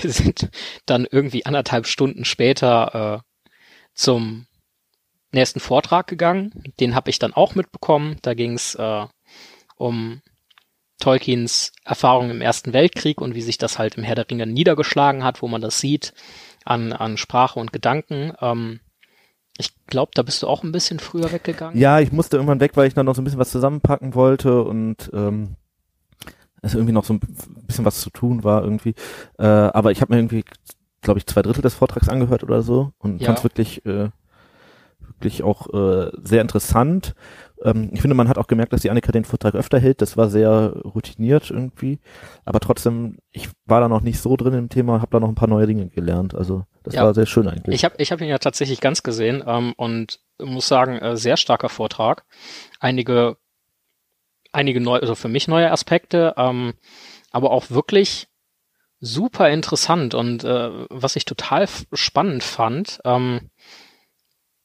sind 0.03 0.49
dann 0.85 1.05
irgendwie 1.09 1.45
anderthalb 1.45 1.87
Stunden 1.87 2.23
später 2.25 3.23
äh, 3.23 3.57
zum 3.93 4.47
nächsten 5.31 5.59
Vortrag 5.59 6.07
gegangen. 6.07 6.51
Den 6.79 6.95
habe 6.95 7.09
ich 7.09 7.19
dann 7.19 7.33
auch 7.33 7.55
mitbekommen. 7.55 8.17
Da 8.21 8.33
ging 8.33 8.53
es 8.53 8.75
äh, 8.75 9.05
um 9.75 10.21
Tolkiens 10.99 11.73
Erfahrung 11.83 12.29
im 12.29 12.41
Ersten 12.41 12.73
Weltkrieg 12.73 13.19
und 13.19 13.35
wie 13.35 13.41
sich 13.41 13.57
das 13.57 13.79
halt 13.79 13.95
im 13.95 14.03
Herr 14.03 14.15
der 14.15 14.29
Ringe 14.29 14.45
niedergeschlagen 14.45 15.23
hat, 15.23 15.41
wo 15.41 15.47
man 15.47 15.61
das 15.61 15.79
sieht 15.79 16.13
an, 16.63 16.93
an 16.93 17.17
Sprache 17.17 17.59
und 17.59 17.73
Gedanken. 17.73 18.33
Ähm, 18.39 18.79
Ich 19.61 19.75
glaube, 19.85 20.11
da 20.15 20.23
bist 20.23 20.41
du 20.41 20.47
auch 20.47 20.63
ein 20.63 20.71
bisschen 20.71 20.99
früher 20.99 21.31
weggegangen. 21.31 21.79
Ja, 21.79 21.99
ich 21.99 22.11
musste 22.11 22.37
irgendwann 22.37 22.59
weg, 22.59 22.71
weil 22.73 22.87
ich 22.87 22.95
dann 22.95 23.05
noch 23.05 23.13
so 23.13 23.21
ein 23.21 23.25
bisschen 23.25 23.39
was 23.39 23.51
zusammenpacken 23.51 24.15
wollte 24.15 24.63
und 24.63 25.11
ähm, 25.13 25.55
es 26.63 26.73
irgendwie 26.73 26.93
noch 26.93 27.03
so 27.05 27.13
ein 27.13 27.19
bisschen 27.67 27.85
was 27.85 28.01
zu 28.01 28.09
tun 28.09 28.43
war 28.43 28.63
irgendwie. 28.63 28.95
Äh, 29.37 29.45
aber 29.45 29.91
ich 29.91 30.01
habe 30.01 30.11
mir 30.13 30.19
irgendwie, 30.19 30.43
glaube 31.01 31.19
ich, 31.19 31.27
zwei 31.27 31.43
Drittel 31.43 31.61
des 31.61 31.75
Vortrags 31.75 32.09
angehört 32.09 32.43
oder 32.43 32.63
so 32.63 32.91
und 32.97 33.21
Ja. 33.21 33.27
fand 33.27 33.37
es 33.37 33.43
wirklich, 33.43 33.85
äh, 33.85 34.09
wirklich 34.99 35.43
auch 35.43 35.71
äh, 35.71 36.11
sehr 36.23 36.41
interessant. 36.41 37.13
Ähm, 37.63 37.89
ich 37.93 38.01
finde, 38.01 38.15
man 38.15 38.27
hat 38.27 38.37
auch 38.37 38.47
gemerkt, 38.47 38.73
dass 38.73 38.81
die 38.81 38.89
Annika 38.89 39.11
den 39.11 39.25
Vortrag 39.25 39.55
öfter 39.55 39.79
hält. 39.79 40.01
Das 40.01 40.17
war 40.17 40.29
sehr 40.29 40.73
routiniert 40.83 41.49
irgendwie. 41.49 41.99
Aber 42.45 42.59
trotzdem, 42.59 43.17
ich 43.31 43.49
war 43.65 43.81
da 43.81 43.87
noch 43.87 44.01
nicht 44.01 44.19
so 44.19 44.35
drin 44.35 44.53
im 44.53 44.69
Thema, 44.69 45.01
habe 45.01 45.11
da 45.11 45.19
noch 45.19 45.29
ein 45.29 45.35
paar 45.35 45.47
neue 45.49 45.67
Dinge 45.67 45.87
gelernt. 45.89 46.35
Also 46.35 46.65
das 46.83 46.95
Ja. 46.95 47.03
war 47.03 47.13
sehr 47.13 47.25
schön 47.25 47.47
eigentlich. 47.47 47.75
Ich 47.75 47.85
habe 47.85 47.95
ich 47.97 48.11
hab 48.11 48.21
ihn 48.21 48.27
ja 48.27 48.37
tatsächlich 48.39 48.81
ganz 48.81 49.03
gesehen 49.03 49.43
ähm, 49.45 49.73
und 49.77 50.19
muss 50.39 50.67
sagen, 50.67 50.97
äh, 50.97 51.17
sehr 51.17 51.37
starker 51.37 51.69
Vortrag. 51.69 52.25
Einige, 52.79 53.37
einige 54.51 54.81
neue, 54.81 55.01
also 55.01 55.15
für 55.15 55.29
mich 55.29 55.47
neue 55.47 55.71
Aspekte, 55.71 56.33
ähm, 56.37 56.73
aber 57.31 57.51
auch 57.51 57.69
wirklich 57.69 58.27
super 58.99 59.49
interessant 59.49 60.13
und 60.13 60.43
äh, 60.43 60.69
was 60.89 61.15
ich 61.15 61.25
total 61.25 61.67
spannend 61.93 62.43
fand, 62.43 62.99
ähm, 63.03 63.49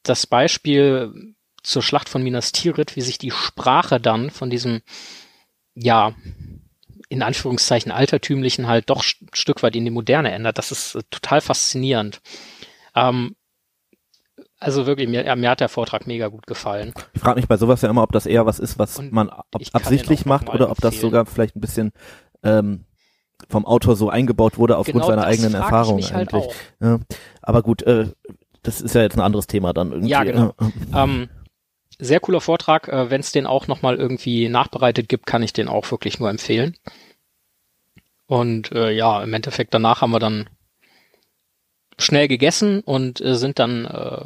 das 0.03 0.27
Beispiel 0.27 1.35
zur 1.67 1.81
Schlacht 1.81 2.07
von 2.07 2.23
Minas 2.23 2.53
Tirith, 2.53 2.95
wie 2.95 3.01
sich 3.01 3.17
die 3.17 3.31
Sprache 3.31 3.99
dann 3.99 4.29
von 4.29 4.49
diesem, 4.49 4.81
ja, 5.75 6.13
in 7.09 7.21
Anführungszeichen 7.21 7.91
altertümlichen 7.91 8.67
halt 8.67 8.89
doch 8.89 9.03
ein 9.03 9.27
Stück 9.33 9.63
weit 9.63 9.75
in 9.75 9.83
die 9.83 9.91
Moderne 9.91 10.31
ändert. 10.31 10.57
Das 10.57 10.71
ist 10.71 10.95
äh, 10.95 11.01
total 11.09 11.41
faszinierend. 11.41 12.21
Ähm, 12.95 13.35
also 14.59 14.85
wirklich, 14.85 15.09
mir, 15.09 15.35
mir 15.35 15.49
hat 15.49 15.59
der 15.59 15.69
Vortrag 15.69 16.07
mega 16.07 16.29
gut 16.29 16.47
gefallen. 16.47 16.93
Ich 17.13 17.21
frage 17.21 17.39
mich 17.39 17.47
bei 17.47 17.57
sowas 17.57 17.81
ja 17.81 17.89
immer, 17.89 18.03
ob 18.03 18.11
das 18.11 18.25
eher 18.25 18.45
was 18.45 18.59
ist, 18.59 18.79
was 18.79 18.97
Und 18.97 19.11
man 19.11 19.29
absichtlich 19.73 20.25
macht 20.25 20.49
oder 20.49 20.71
ob 20.71 20.77
das 20.77 20.95
empfehlen. 20.95 21.01
sogar 21.01 21.25
vielleicht 21.25 21.55
ein 21.55 21.61
bisschen 21.61 21.91
ähm, 22.43 22.85
vom 23.49 23.65
Autor 23.65 23.95
so 23.95 24.09
eingebaut 24.09 24.57
wurde 24.57 24.77
aufgrund 24.77 25.03
Genau 25.03 25.07
seiner 25.07 25.23
das 25.23 25.31
eigenen 25.31 25.53
Erfahrung 25.53 26.01
halt 26.01 26.13
eigentlich. 26.33 26.45
auch. 26.45 26.55
Ja, 26.81 26.99
aber 27.41 27.61
gut, 27.61 27.83
äh, 27.83 28.07
das 28.63 28.81
ist 28.81 28.95
ja 28.95 29.01
jetzt 29.01 29.15
ein 29.15 29.21
anderes 29.21 29.47
Thema 29.47 29.73
dann 29.73 29.91
irgendwie. 29.91 30.09
Ja, 30.11 30.23
genau. 30.23 30.53
Ähm, 30.93 31.29
sehr 31.99 32.19
cooler 32.19 32.41
Vortrag. 32.41 32.87
Äh, 32.87 33.09
Wenn 33.09 33.21
es 33.21 33.31
den 33.31 33.45
auch 33.45 33.67
nochmal 33.67 33.95
irgendwie 33.95 34.49
nachbereitet 34.49 35.09
gibt, 35.09 35.25
kann 35.25 35.43
ich 35.43 35.53
den 35.53 35.67
auch 35.67 35.89
wirklich 35.91 36.19
nur 36.19 36.29
empfehlen. 36.29 36.75
Und 38.27 38.71
äh, 38.73 38.91
ja, 38.91 39.23
im 39.23 39.33
Endeffekt 39.33 39.73
danach 39.73 40.01
haben 40.01 40.11
wir 40.11 40.19
dann 40.19 40.49
schnell 41.97 42.27
gegessen 42.27 42.81
und 42.81 43.21
äh, 43.21 43.35
sind 43.35 43.59
dann 43.59 43.85
äh, 43.85 44.25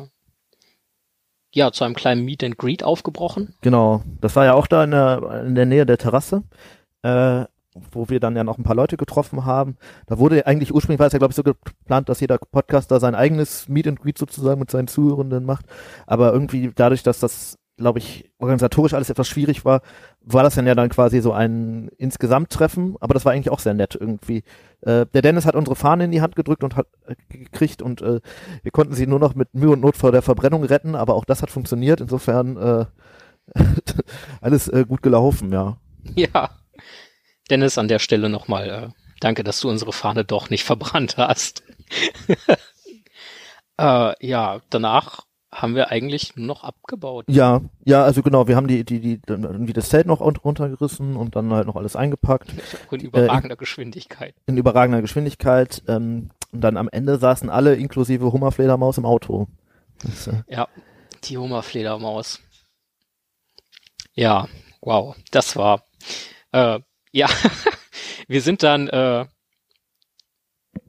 ja 1.53 1.72
zu 1.72 1.84
einem 1.84 1.95
kleinen 1.95 2.26
Meet 2.26 2.43
and 2.43 2.57
Greet 2.57 2.84
aufgebrochen. 2.84 3.56
Genau, 3.61 4.03
das 4.19 4.35
war 4.35 4.45
ja 4.45 4.53
auch 4.53 4.68
da 4.68 4.84
in 4.84 4.91
der, 4.91 5.43
in 5.45 5.56
der 5.56 5.65
Nähe 5.65 5.85
der 5.85 5.98
Terrasse, 5.98 6.43
äh, 7.03 7.45
wo 7.91 8.10
wir 8.10 8.19
dann 8.19 8.35
ja 8.35 8.43
noch 8.43 8.57
ein 8.57 8.64
paar 8.64 8.76
Leute 8.76 8.98
getroffen 8.98 9.45
haben. 9.45 9.77
Da 10.07 10.18
wurde 10.18 10.45
eigentlich 10.48 10.73
ursprünglich 10.73 10.99
war 10.99 11.07
es 11.07 11.14
ja 11.14 11.19
glaube 11.19 11.31
ich 11.31 11.35
so 11.35 11.43
geplant, 11.43 12.10
dass 12.10 12.19
jeder 12.19 12.38
Podcaster 12.38 12.99
sein 12.99 13.15
eigenes 13.15 13.69
Meet 13.69 13.88
and 13.88 14.02
Greet 14.02 14.18
sozusagen 14.18 14.60
mit 14.60 14.72
seinen 14.72 14.88
Zuhörenden 14.88 15.45
macht. 15.45 15.65
Aber 16.07 16.34
irgendwie 16.34 16.72
dadurch, 16.76 17.03
dass 17.03 17.19
das 17.19 17.57
glaube 17.82 17.99
ich 17.99 18.32
organisatorisch 18.38 18.94
alles 18.94 19.10
etwas 19.10 19.28
schwierig 19.28 19.66
war, 19.66 19.82
war 20.22 20.44
das 20.44 20.56
dann 20.56 20.66
ja 20.66 20.76
dann 20.76 20.90
quasi 20.90 21.22
so 21.22 21.34
ein 21.34 21.90
Insgesamttreffen. 21.98 22.95
Aber 22.99 23.14
das 23.14 23.26
war 23.26 23.34
eigentlich 23.34 23.52
auch 23.52 23.60
sehr 23.60 23.74
nett 23.74 23.98
irgendwie. 23.99 24.44
Äh, 24.82 25.06
der 25.08 25.22
Dennis 25.22 25.45
hat 25.45 25.56
unsere 25.56 25.76
Fahne 25.76 26.06
in 26.06 26.12
die 26.12 26.22
Hand 26.22 26.36
gedrückt 26.36 26.64
und 26.64 26.76
hat 26.76 26.88
äh, 27.06 27.16
gekriegt 27.30 27.82
und 27.82 28.02
äh, 28.02 28.22
wir 28.64 28.72
konnten 28.72 28.94
sie 28.94 29.08
nur 29.08 29.20
noch 29.20 29.36
mit 29.36 29.53
Mühe 29.53 29.72
und 29.72 29.82
Not 29.82 29.98
vor 29.98 30.12
der 30.12 30.22
Verbrennung 30.22 30.64
retten. 30.64 30.95
Aber 30.95 31.16
auch 31.16 31.26
das 31.26 31.41
hat 31.41 31.52
funktioniert. 31.52 31.99
Insofern 31.99 32.58
äh, 32.58 32.86
alles 34.41 34.68
äh, 34.70 34.86
gut 34.88 35.02
gelaufen, 35.02 35.52
ja. 35.52 35.78
Ja. 36.16 36.49
Dennis, 37.49 37.78
an 37.78 37.90
der 37.90 37.99
Stelle 37.99 38.30
nochmal 38.30 38.70
äh, 38.70 38.90
danke, 39.20 39.44
dass 39.44 39.60
du 39.60 39.70
unsere 39.70 39.94
Fahne 39.94 40.24
doch 40.24 40.49
nicht 40.49 40.64
verbrannt 40.64 41.18
hast. 41.18 41.64
äh, 43.78 44.26
ja, 44.26 44.62
danach 44.70 45.26
haben 45.53 45.76
wir 45.76 45.90
eigentlich 45.91 46.36
noch 46.38 46.64
abgebaut. 46.64 47.26
Ja, 47.28 47.61
ja, 47.84 48.03
also 48.03 48.22
genau, 48.23 48.48
wir 48.48 48.56
haben 48.56 48.68
die, 48.68 48.84
die, 48.86 48.99
die, 49.02 49.19
dann 49.22 49.44
irgendwie 49.44 49.73
das 49.73 49.90
Zelt 49.90 50.07
noch 50.07 50.22
un- 50.22 50.38
runtergerissen 50.38 51.15
und 51.18 51.36
dann 51.36 51.52
halt 51.52 51.68
noch 51.68 51.76
alles 51.76 51.95
eingepackt 51.95 52.53
In 52.91 53.02
überragender 53.02 53.57
Geschwindigkeit. 53.57 54.34
in 54.45 54.57
überragender 54.57 55.02
Geschwindigkeit. 55.02 55.84
Ähm, 55.88 56.30
und 56.52 56.61
dann 56.61 56.78
am 56.78 56.88
Ende 56.90 57.18
saßen 57.18 57.49
alle 57.49 57.76
inklusive 57.76 58.32
Hummerfledermaus 58.32 58.98
im 58.98 59.06
Auto. 59.06 59.48
Das, 60.03 60.28
äh, 60.28 60.44
Ja, 60.48 60.68
die 61.26 61.38
Hummerfledermaus. 61.38 62.40
Ja, 64.14 64.48
wow, 64.82 65.15
das 65.32 65.56
war. 65.56 65.84
Äh, 66.53 66.80
ja, 67.11 67.28
wir 68.28 68.41
sind 68.41 68.64
dann 68.64 68.88
äh, 68.88 69.26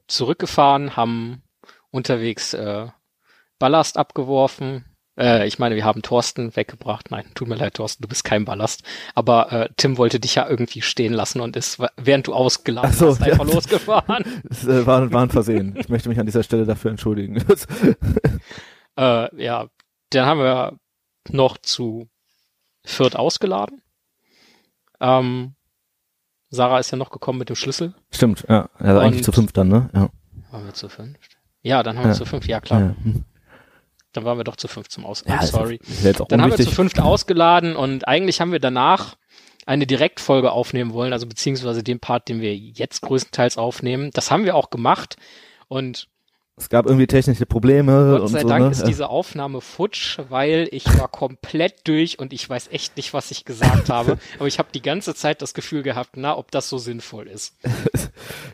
zurückgefahren, 0.07 0.95
haben 0.95 1.43
unterwegs 1.91 2.53
äh, 2.53 2.87
Ballast 3.63 3.97
abgeworfen. 3.97 4.83
Äh, 5.17 5.47
ich 5.47 5.57
meine, 5.57 5.75
wir 5.75 5.85
haben 5.85 6.01
Thorsten 6.01 6.53
weggebracht. 6.53 7.11
Nein, 7.11 7.23
tut 7.33 7.47
mir 7.47 7.55
leid, 7.55 7.75
Thorsten, 7.75 8.01
du 8.01 8.09
bist 8.09 8.25
kein 8.25 8.43
Ballast. 8.43 8.83
Aber 9.15 9.53
äh, 9.53 9.69
Tim 9.77 9.97
wollte 9.97 10.19
dich 10.19 10.35
ja 10.35 10.49
irgendwie 10.49 10.81
stehen 10.81 11.13
lassen 11.13 11.39
und 11.39 11.55
ist, 11.55 11.79
während 11.95 12.27
du 12.27 12.33
ausgeladen 12.33 12.91
so, 12.91 13.07
hast, 13.07 13.21
einfach 13.23 13.47
ja. 13.47 13.53
losgefahren. 13.53 14.25
das 14.43 14.67
äh, 14.67 14.85
war, 14.85 15.09
war 15.13 15.23
ein 15.23 15.29
Versehen. 15.29 15.77
Ich 15.77 15.87
möchte 15.87 16.09
mich 16.09 16.19
an 16.19 16.25
dieser 16.25 16.43
Stelle 16.43 16.65
dafür 16.65 16.91
entschuldigen. 16.91 17.41
Äh, 18.95 19.43
ja, 19.43 19.69
dann 20.11 20.25
haben 20.27 20.39
wir 20.39 20.77
noch 21.31 21.57
zu 21.57 22.09
Fürth 22.85 23.15
ausgeladen. 23.15 23.81
Ähm, 25.01 25.55
Sarah 26.51 26.77
ist 26.77 26.91
ja 26.91 26.97
noch 26.99 27.09
gekommen 27.09 27.39
mit 27.39 27.49
dem 27.49 27.55
Schlüssel. 27.55 27.95
Stimmt, 28.11 28.45
ja. 28.47 28.69
Also 28.77 28.99
eigentlich 28.99 29.21
Und- 29.21 29.23
zu 29.23 29.31
fünf 29.31 29.51
dann, 29.51 29.69
ne? 29.69 29.89
Ja. 29.95 30.09
Waren 30.51 30.65
wir 30.65 30.73
zu 30.75 30.89
fünf? 30.89 31.17
Ja, 31.63 31.81
dann 31.81 31.97
haben 31.97 32.03
wir 32.03 32.11
Ja. 32.11 32.17
zu 32.17 32.25
fünf, 32.25 32.45
ja 32.45 32.61
klar. 32.61 32.79
Ja, 32.81 32.95
hm. 33.03 33.25
Dann 34.13 34.25
waren 34.25 34.37
wir 34.37 34.43
doch 34.43 34.55
zu 34.55 34.67
fünf 34.67 34.89
zum 34.89 35.05
Aus. 35.05 35.23
ja 35.27 35.41
sorry. 35.45 35.79
Dann 36.29 36.41
haben 36.41 36.51
wir 36.51 36.57
zu 36.57 36.71
fünft 36.71 36.99
ausgeladen 36.99 37.75
und 37.75 38.07
eigentlich 38.07 38.41
haben 38.41 38.51
wir 38.51 38.59
danach 38.59 39.15
eine 39.65 39.87
Direktfolge 39.87 40.51
aufnehmen 40.51 40.93
wollen, 40.93 41.13
also 41.13 41.25
beziehungsweise 41.25 41.83
den 41.83 41.99
Part, 41.99 42.29
den 42.29 42.41
wir 42.41 42.55
jetzt 42.55 43.01
größtenteils 43.01 43.57
aufnehmen. 43.57 44.11
Das 44.13 44.29
haben 44.29 44.45
wir 44.45 44.55
auch 44.55 44.69
gemacht 44.69 45.15
und 45.67 46.07
Es 46.55 46.69
gab 46.69 46.85
irgendwie 46.85 47.07
technische 47.07 47.47
Probleme 47.47 48.17
Gott 48.19 48.29
sei 48.29 48.41
so, 48.41 48.47
Dank 48.47 48.65
ne? 48.65 48.71
ist 48.71 48.85
diese 48.85 49.09
Aufnahme 49.09 49.59
futsch, 49.59 50.19
weil 50.29 50.67
ich 50.71 50.85
war 50.99 51.07
komplett 51.07 51.87
durch 51.87 52.19
und 52.19 52.31
ich 52.31 52.47
weiß 52.47 52.67
echt 52.71 52.95
nicht, 52.95 53.11
was 53.13 53.31
ich 53.31 53.43
gesagt 53.43 53.89
habe. 53.89 54.19
Aber 54.37 54.47
ich 54.47 54.59
habe 54.59 54.69
die 54.73 54.83
ganze 54.83 55.15
Zeit 55.15 55.41
das 55.41 55.55
Gefühl 55.55 55.81
gehabt, 55.81 56.11
na, 56.15 56.37
ob 56.37 56.51
das 56.51 56.69
so 56.69 56.77
sinnvoll 56.77 57.27
ist. 57.27 57.55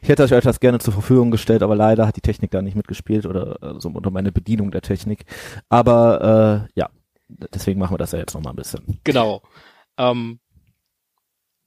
Ich 0.02 0.08
hätte 0.08 0.24
euch 0.24 0.44
das 0.44 0.60
gerne 0.60 0.80
zur 0.80 0.94
Verfügung 0.94 1.30
gestellt, 1.30 1.62
aber 1.62 1.76
leider 1.76 2.08
hat 2.08 2.16
die 2.16 2.22
Technik 2.22 2.50
da 2.50 2.64
nicht 2.64 2.76
mitgespielt 2.76 3.28
oder 3.28 3.62
äh, 3.62 3.80
so 3.80 3.90
unter 3.90 4.10
meine 4.10 4.32
Bedienung 4.32 4.72
der 4.72 4.82
Technik. 4.82 5.26
Aber 5.68 6.66
äh, 6.66 6.80
ja, 6.80 6.90
deswegen 7.54 7.80
machen 7.80 7.94
wir 7.94 7.98
das 8.00 8.14
ja 8.14 8.20
jetzt 8.20 8.34
noch 8.34 8.42
mal 8.42 8.52
ein 8.52 8.56
bisschen. 8.56 9.00
Genau. 9.04 9.44
Ähm, 9.98 10.40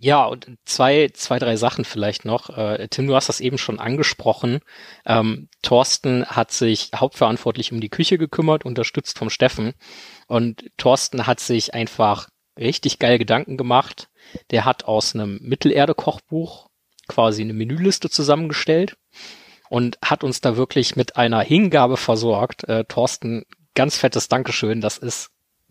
ja, 0.05 0.25
und 0.25 0.59
zwei, 0.65 1.11
zwei, 1.15 1.39
drei 1.39 1.55
Sachen 1.55 1.85
vielleicht 1.85 2.25
noch. 2.25 2.51
Äh, 2.51 2.89
Tim, 2.89 3.07
du 3.07 3.15
hast 3.15 3.29
das 3.29 3.39
eben 3.39 3.57
schon 3.57 3.79
angesprochen. 3.79 4.59
Ähm, 5.07 5.49
Thorsten 5.63 6.27
hat 6.27 6.51
sich 6.51 6.91
hauptverantwortlich 6.93 7.71
um 7.71 7.81
die 7.81 7.89
Küche 7.89 8.19
gekümmert, 8.19 8.65
unterstützt 8.65 9.17
vom 9.17 9.31
Steffen. 9.31 9.75
Und 10.27 10.69
Thorsten 10.77 11.29
hat 11.29 11.39
sich 11.39 11.73
einfach 11.73 12.29
richtig 12.59 12.99
geil 12.99 13.17
Gedanken 13.17 13.57
gemacht. 13.57 14.09
Der 14.51 14.65
hat 14.65 14.87
aus 14.87 15.15
einem 15.15 15.39
Mittelerde-Kochbuch 15.41 16.67
quasi 17.07 17.43
eine 17.43 17.53
Menüliste 17.53 18.11
zusammengestellt 18.11 18.97
und 19.71 19.99
hat 20.05 20.25
uns 20.25 20.41
da 20.41 20.57
wirklich 20.57 20.97
mit 20.97 21.15
einer 21.15 21.43
Hingabe 21.43 21.97
versorgt. 21.97 22.65
Äh, 22.65 22.87
Thorsten, 22.87 23.45
ganz 23.77 23.99
fettes 23.99 24.27
Dankeschön. 24.27 24.81
Das 24.81 24.99
ist 24.99 25.31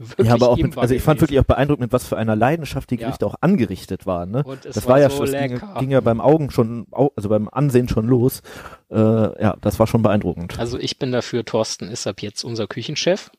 wirklich 0.09 0.27
ja, 0.27 0.33
aber 0.33 0.49
auch 0.49 0.57
mit, 0.57 0.77
also 0.77 0.93
ich 0.93 1.01
fand 1.01 1.17
gewesen. 1.19 1.21
wirklich 1.21 1.39
auch 1.39 1.45
beeindruckend, 1.45 1.81
mit 1.81 1.93
was 1.93 2.05
für 2.05 2.17
einer 2.17 2.35
Leidenschaft 2.35 2.89
die 2.89 2.95
Ja. 2.95 3.07
Gerichte 3.07 3.25
auch 3.25 3.35
angerichtet 3.41 4.05
waren. 4.05 4.31
Ne? 4.31 4.43
Und 4.43 4.65
es 4.65 4.75
das 4.75 4.85
war 4.85 4.93
war, 4.95 4.99
ja 5.01 5.09
so 5.09 5.17
schon, 5.25 5.31
das 5.31 5.41
ging, 5.41 5.61
ging 5.79 5.91
ja 5.91 6.01
beim 6.01 6.21
Augen 6.21 6.51
schon, 6.51 6.87
also 6.91 7.29
beim 7.29 7.47
Ansehen 7.49 7.87
schon 7.89 8.07
los. 8.07 8.41
Äh, 8.89 8.95
ja, 8.97 9.55
das 9.61 9.79
war 9.79 9.87
schon 9.87 10.01
beeindruckend. 10.01 10.59
Also 10.59 10.77
ich 10.77 10.99
bin 10.99 11.11
dafür, 11.11 11.45
Thorsten 11.45 11.89
ist 11.89 12.07
ab 12.07 12.21
jetzt 12.21 12.43
unser 12.43 12.67
Küchenchef. 12.67 13.31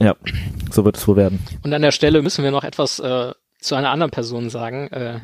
Ja, 0.00 0.16
so 0.70 0.84
wird 0.84 0.96
es 0.96 1.06
wohl 1.06 1.16
werden. 1.16 1.38
Und 1.62 1.72
an 1.72 1.82
der 1.82 1.92
Stelle 1.92 2.22
müssen 2.22 2.42
wir 2.44 2.50
noch 2.50 2.64
etwas 2.64 2.98
äh, 2.98 3.32
zu 3.60 3.74
einer 3.74 3.90
anderen 3.90 4.10
Person 4.10 4.48
sagen. 4.50 4.88
Äh, 4.88 5.20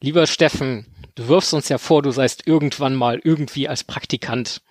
lieber 0.00 0.26
Steffen, 0.26 0.86
du 1.16 1.28
wirfst 1.28 1.52
uns 1.54 1.68
ja 1.68 1.78
vor, 1.78 2.02
du 2.02 2.10
seist 2.10 2.46
irgendwann 2.46 2.94
mal 2.94 3.20
irgendwie 3.22 3.68
als 3.68 3.84
Praktikant 3.84 4.62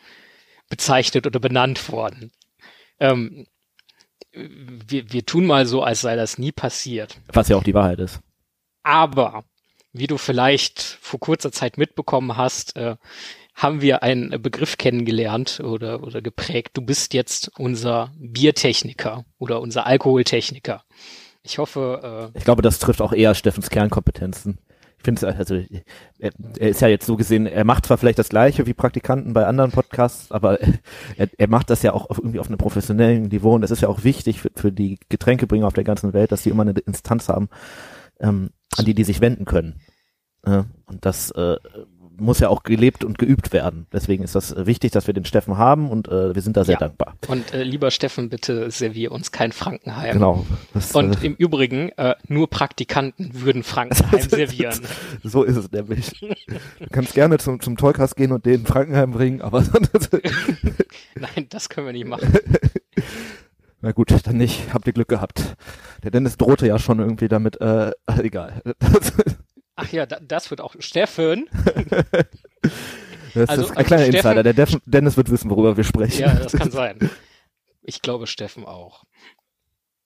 bezeichnet 0.69 1.27
oder 1.27 1.39
benannt 1.39 1.91
worden. 1.91 2.31
Ähm, 2.99 3.45
wir, 4.87 5.11
wir 5.11 5.25
tun 5.25 5.45
mal 5.45 5.65
so, 5.65 5.83
als 5.83 6.01
sei 6.01 6.15
das 6.15 6.37
nie 6.37 6.51
passiert. 6.51 7.19
Was 7.33 7.49
ja 7.49 7.57
auch 7.57 7.63
die 7.63 7.73
Wahrheit 7.73 7.99
ist. 7.99 8.19
Aber, 8.83 9.43
wie 9.93 10.07
du 10.07 10.17
vielleicht 10.17 10.81
vor 10.81 11.19
kurzer 11.19 11.51
Zeit 11.51 11.77
mitbekommen 11.77 12.37
hast, 12.37 12.75
äh, 12.75 12.95
haben 13.55 13.81
wir 13.81 14.03
einen 14.03 14.41
Begriff 14.41 14.77
kennengelernt 14.77 15.59
oder, 15.61 16.03
oder 16.03 16.21
geprägt. 16.21 16.77
Du 16.77 16.81
bist 16.81 17.13
jetzt 17.13 17.51
unser 17.57 18.11
Biertechniker 18.17 19.25
oder 19.39 19.61
unser 19.61 19.87
Alkoholtechniker. 19.87 20.83
Ich 21.41 21.57
hoffe. 21.57 22.31
Äh 22.33 22.37
ich 22.37 22.43
glaube, 22.43 22.61
das 22.61 22.77
trifft 22.77 23.01
auch 23.01 23.13
eher 23.13 23.33
Steffens 23.33 23.69
Kernkompetenzen. 23.69 24.59
Ich 24.97 25.03
finde 25.03 25.27
es, 25.27 25.37
also 25.37 25.55
er, 25.55 26.31
er, 26.57 26.69
ist 26.69 26.81
ja 26.81 26.87
jetzt 26.87 27.05
so 27.05 27.15
gesehen, 27.15 27.45
er 27.45 27.63
macht 27.63 27.85
zwar 27.85 27.97
vielleicht 27.97 28.19
das 28.19 28.29
gleiche 28.29 28.65
wie 28.65 28.73
Praktikanten 28.73 29.33
bei 29.33 29.45
anderen 29.45 29.71
Podcasts, 29.71 30.31
aber 30.31 30.59
er, 31.17 31.29
er 31.37 31.47
macht 31.47 31.69
das 31.69 31.83
ja 31.83 31.93
auch 31.93 32.09
auf, 32.09 32.17
irgendwie 32.17 32.39
auf 32.39 32.47
einem 32.47 32.57
professionellen 32.57 33.27
Niveau 33.27 33.53
und 33.53 33.61
das 33.61 33.71
ist 33.71 33.81
ja 33.81 33.89
auch 33.89 34.03
wichtig 34.03 34.41
für, 34.41 34.51
für 34.55 34.71
die 34.71 34.99
Getränkebringer 35.09 35.67
auf 35.67 35.73
der 35.73 35.83
ganzen 35.83 36.13
Welt, 36.13 36.31
dass 36.31 36.43
sie 36.43 36.49
immer 36.49 36.63
eine 36.63 36.71
Instanz 36.71 37.29
haben, 37.29 37.49
ähm, 38.19 38.49
an 38.75 38.85
die 38.85 38.95
die 38.95 39.03
sich 39.03 39.21
wenden 39.21 39.45
können. 39.45 39.79
Ja, 40.45 40.65
und 40.85 41.05
das 41.05 41.31
äh, 41.31 41.57
muss 42.19 42.39
ja 42.39 42.49
auch 42.49 42.63
gelebt 42.63 43.03
und 43.03 43.17
geübt 43.17 43.53
werden. 43.53 43.87
Deswegen 43.91 44.23
ist 44.23 44.35
das 44.35 44.55
wichtig, 44.65 44.91
dass 44.91 45.07
wir 45.07 45.13
den 45.13 45.25
Steffen 45.25 45.57
haben 45.57 45.89
und 45.89 46.07
äh, 46.07 46.35
wir 46.35 46.41
sind 46.41 46.57
da 46.57 46.63
sehr 46.63 46.73
ja. 46.73 46.79
dankbar. 46.79 47.15
Und 47.27 47.53
äh, 47.53 47.63
lieber 47.63 47.91
Steffen, 47.91 48.29
bitte 48.29 48.71
servier 48.71 49.11
uns 49.11 49.31
kein 49.31 49.51
Frankenheim. 49.51 50.13
Genau. 50.13 50.45
Das, 50.73 50.93
und 50.93 51.23
äh, 51.23 51.25
im 51.25 51.35
Übrigen, 51.35 51.89
äh, 51.97 52.15
nur 52.27 52.49
Praktikanten 52.49 53.31
würden 53.33 53.63
Frankenheim 53.63 54.21
servieren. 54.29 54.79
so 55.23 55.43
ist 55.43 55.57
es 55.57 55.71
nämlich. 55.71 56.11
Du 56.19 56.87
kannst 56.91 57.13
gerne 57.13 57.37
zum, 57.37 57.59
zum 57.59 57.77
Tollkast 57.77 58.15
gehen 58.15 58.31
und 58.31 58.45
den 58.45 58.65
Frankenheim 58.65 59.11
bringen, 59.11 59.41
aber 59.41 59.63
Nein, 61.15 61.47
das 61.49 61.69
können 61.69 61.87
wir 61.87 61.93
nicht 61.93 62.07
machen. 62.07 62.33
Na 63.81 63.91
gut, 63.91 64.11
dann 64.25 64.37
nicht. 64.37 64.73
Habt 64.73 64.87
ihr 64.87 64.93
Glück 64.93 65.07
gehabt. 65.07 65.55
Der 66.03 66.11
Dennis 66.11 66.37
drohte 66.37 66.67
ja 66.67 66.79
schon 66.79 66.99
irgendwie 66.99 67.27
damit, 67.27 67.61
äh, 67.61 67.91
egal. 68.21 68.61
Ach 69.77 69.91
ja, 69.91 70.07
das 70.07 70.49
wird 70.49 70.59
auch 70.59 70.75
Steffen. 70.79 71.47
das 73.33 73.47
also, 73.47 73.63
ist 73.63 73.77
ein 73.77 73.85
kleiner 73.85 74.05
Steffen, 74.05 74.15
Insider. 74.15 74.43
Der 74.43 74.53
Def 74.53 74.77
Dennis 74.85 75.17
wird 75.17 75.29
wissen, 75.29 75.51
worüber 75.51 75.77
wir 75.77 75.83
sprechen. 75.83 76.19
Ja, 76.19 76.33
das 76.33 76.53
kann 76.53 76.71
sein. 76.71 77.09
Ich 77.83 78.01
glaube, 78.01 78.25
Steffen 78.25 78.65
auch. 78.65 79.03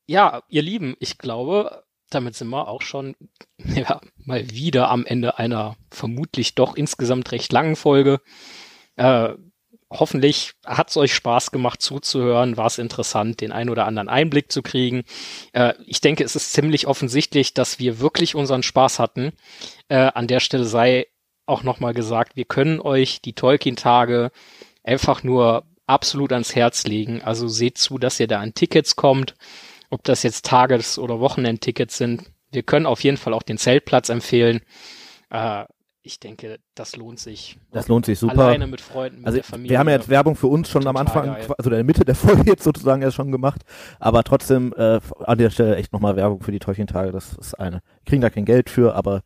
Ja, 0.07 0.43
ihr 0.49 0.61
Lieben, 0.61 0.95
ich 0.99 1.17
glaube, 1.17 1.83
damit 2.09 2.35
sind 2.35 2.49
wir 2.49 2.67
auch 2.67 2.81
schon 2.81 3.15
ja, 3.57 4.01
mal 4.17 4.51
wieder 4.51 4.89
am 4.89 5.05
Ende 5.05 5.39
einer 5.39 5.77
vermutlich 5.89 6.53
doch 6.53 6.75
insgesamt 6.75 7.31
recht 7.31 7.53
langen 7.53 7.77
Folge. 7.77 8.19
Äh, 8.97 9.35
hoffentlich 9.91 10.53
hat 10.65 10.89
es 10.89 10.97
euch 10.97 11.13
Spaß 11.13 11.51
gemacht 11.51 11.81
zuzuhören, 11.81 12.57
war 12.57 12.65
es 12.65 12.77
interessant, 12.77 13.41
den 13.41 13.51
ein 13.51 13.69
oder 13.69 13.85
anderen 13.85 14.09
Einblick 14.09 14.51
zu 14.51 14.61
kriegen. 14.61 15.03
Äh, 15.51 15.73
ich 15.85 16.01
denke, 16.01 16.23
es 16.23 16.35
ist 16.35 16.53
ziemlich 16.53 16.87
offensichtlich, 16.87 17.53
dass 17.53 17.77
wir 17.77 17.99
wirklich 17.99 18.33
unseren 18.33 18.63
Spaß 18.63 18.99
hatten. 18.99 19.33
Äh, 19.89 20.11
an 20.13 20.27
der 20.27 20.39
Stelle 20.39 20.63
sei 20.63 21.07
auch 21.45 21.63
nochmal 21.63 21.93
gesagt, 21.93 22.35
wir 22.35 22.45
können 22.45 22.79
euch 22.79 23.21
die 23.21 23.33
Tolkien-Tage 23.33 24.31
einfach 24.83 25.23
nur 25.23 25.65
absolut 25.85 26.31
ans 26.31 26.55
Herz 26.55 26.85
legen. 26.85 27.21
Also 27.21 27.49
seht 27.49 27.77
zu, 27.77 27.97
dass 27.97 28.19
ihr 28.19 28.27
da 28.27 28.39
an 28.39 28.53
Tickets 28.53 28.95
kommt, 28.95 29.35
ob 29.89 30.03
das 30.05 30.23
jetzt 30.23 30.45
Tages- 30.45 30.97
oder 30.97 31.19
Wochenendtickets 31.19 31.97
sind. 31.97 32.23
Wir 32.51 32.63
können 32.63 32.85
auf 32.85 33.03
jeden 33.03 33.17
Fall 33.17 33.33
auch 33.33 33.43
den 33.43 33.57
Zeltplatz 33.57 34.07
empfehlen. 34.07 34.61
Äh, 35.29 35.65
ich 36.03 36.19
denke, 36.19 36.59
das 36.75 36.95
lohnt 36.95 37.19
sich. 37.19 37.59
Das 37.71 37.87
lohnt 37.87 38.05
sich 38.05 38.17
super. 38.17 38.45
Alleine 38.45 38.67
mit 38.67 38.81
Freunden, 38.81 39.19
mit 39.19 39.27
also 39.27 39.37
der 39.37 39.43
Familie. 39.43 39.71
Wir 39.71 39.79
haben 39.79 39.87
ja 39.87 39.95
jetzt 39.95 40.09
Werbung 40.09 40.35
für 40.35 40.47
uns 40.47 40.69
schon 40.69 40.87
am 40.87 40.97
Anfang, 40.97 41.27
geil. 41.27 41.47
also 41.57 41.69
in 41.69 41.75
der 41.75 41.83
Mitte 41.83 42.05
der 42.05 42.15
Folge 42.15 42.43
jetzt 42.45 42.63
sozusagen 42.63 43.01
erst 43.01 43.15
schon 43.15 43.31
gemacht. 43.31 43.61
Aber 43.99 44.23
trotzdem 44.23 44.73
äh, 44.77 44.99
an 45.19 45.37
der 45.37 45.49
Stelle 45.49 45.75
echt 45.75 45.93
nochmal 45.93 46.15
Werbung 46.15 46.41
für 46.41 46.51
die 46.51 46.59
Teuchentage. 46.59 47.11
Das 47.11 47.33
ist 47.33 47.53
eine. 47.55 47.81
Kriegen 48.05 48.21
da 48.21 48.29
kein 48.29 48.45
Geld 48.45 48.69
für, 48.69 48.95
aber 48.95 49.21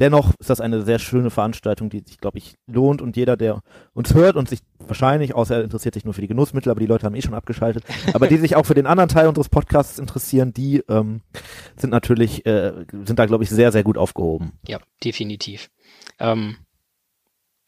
dennoch 0.00 0.32
ist 0.38 0.50
das 0.50 0.60
eine 0.60 0.82
sehr 0.82 0.98
schöne 0.98 1.30
Veranstaltung, 1.30 1.90
die 1.90 2.02
sich, 2.04 2.18
glaube 2.18 2.38
ich, 2.38 2.56
lohnt 2.66 3.02
und 3.02 3.16
jeder, 3.16 3.36
der 3.36 3.62
uns 3.92 4.14
hört 4.14 4.34
und 4.34 4.48
sich 4.48 4.60
wahrscheinlich, 4.78 5.34
außer 5.34 5.56
er 5.56 5.62
interessiert 5.62 5.94
sich 5.94 6.04
nur 6.04 6.14
für 6.14 6.22
die 6.22 6.26
Genussmittel, 6.26 6.70
aber 6.70 6.80
die 6.80 6.86
Leute 6.86 7.06
haben 7.06 7.14
eh 7.14 7.22
schon 7.22 7.34
abgeschaltet, 7.34 7.84
aber 8.14 8.26
die 8.26 8.38
sich 8.38 8.56
auch 8.56 8.66
für 8.66 8.74
den 8.74 8.86
anderen 8.86 9.08
Teil 9.08 9.28
unseres 9.28 9.48
Podcasts 9.48 9.98
interessieren, 9.98 10.52
die 10.52 10.82
ähm, 10.88 11.20
sind 11.76 11.90
natürlich, 11.90 12.44
äh, 12.46 12.72
sind 13.04 13.18
da, 13.18 13.26
glaube 13.26 13.44
ich, 13.44 13.50
sehr, 13.50 13.70
sehr 13.70 13.84
gut 13.84 13.98
aufgehoben. 13.98 14.52
Ja, 14.66 14.78
definitiv. 15.04 15.70
Ähm, 16.20 16.56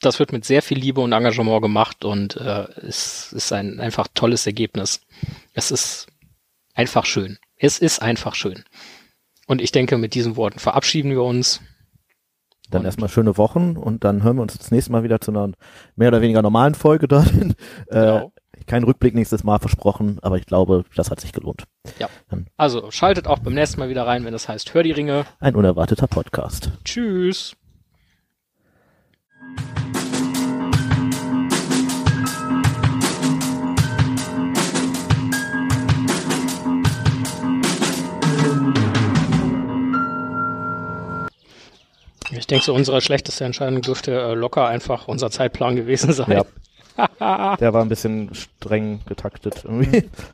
das 0.01 0.19
wird 0.19 0.33
mit 0.33 0.45
sehr 0.45 0.63
viel 0.63 0.79
Liebe 0.79 1.01
und 1.01 1.13
Engagement 1.13 1.63
gemacht 1.63 2.05
und 2.05 2.37
äh, 2.37 2.67
es 2.87 3.33
ist 3.33 3.53
ein 3.53 3.81
einfach 3.81 4.09
tolles 4.13 4.47
Ergebnis. 4.47 5.01
Es 5.55 5.71
ist 5.71 6.09
einfach 6.75 7.07
schön. 7.07 7.39
Es 7.57 7.79
ist 7.79 8.03
einfach 8.03 8.35
schön. 8.35 8.65
Und 9.47 9.61
ich 9.61 9.73
denke, 9.73 9.97
mit 9.99 10.15
diesen 10.15 10.37
Worten 10.37 10.59
verabschieden 10.59 11.11
wir 11.11 11.23
uns. 11.23 11.61
Dann 12.71 12.85
erstmal 12.85 13.11
schöne 13.11 13.37
Wochen 13.37 13.77
und 13.77 14.03
dann 14.03 14.23
hören 14.23 14.37
wir 14.37 14.43
uns 14.43 14.57
das 14.57 14.71
nächste 14.71 14.93
Mal 14.93 15.03
wieder 15.03 15.21
zu 15.21 15.31
einer 15.31 15.53
mehr 15.95 16.09
oder 16.09 16.23
weniger 16.23 16.43
normalen 16.43 16.75
Folge 16.75 17.09
dorthin. 17.09 17.55
Äh, 17.89 18.01
genau. 18.01 18.33
Äh, 18.57 18.65
kein 18.65 18.85
Rückblick 18.85 19.15
nächstes 19.15 19.45
Mal 19.45 19.59
versprochen, 19.59 20.19
aber 20.23 20.39
ich 20.39 20.47
glaube, 20.47 20.85
das 20.95 21.11
hat 21.11 21.21
sich 21.21 21.33
gelohnt. 21.33 21.65
Ja. 21.99 22.09
Dann 22.29 22.47
also 22.57 22.91
schaltet 22.91 23.27
auch 23.27 23.41
beim 23.41 23.55
nächsten 23.55 23.81
Mal 23.81 23.89
wieder 23.89 24.07
rein, 24.07 24.25
wenn 24.25 24.33
das 24.33 24.49
heißt 24.49 24.73
Hör 24.73 24.83
die 24.83 24.93
Ringe. 24.93 25.27
Ein 25.41 25.57
unerwarteter 25.57 26.07
Podcast. 26.07 26.71
Tschüss. 26.85 27.57
Ich 42.43 42.47
denke, 42.47 42.65
so 42.65 42.75
unsere 42.75 43.01
schlechteste 43.01 43.45
Entscheidung 43.45 43.83
dürfte 43.83 44.13
äh, 44.13 44.35
locker 44.35 44.67
einfach 44.67 45.07
unser 45.07 45.31
Zeitplan 45.31 45.77
gewesen 45.77 46.13
sein. 46.13 46.33
Ja. 46.33 47.57
Der 47.57 47.73
war 47.73 47.83
ein 47.83 47.89
bisschen 47.89 48.35
streng 48.35 49.01
getaktet 49.07 49.63
irgendwie. 49.65 50.11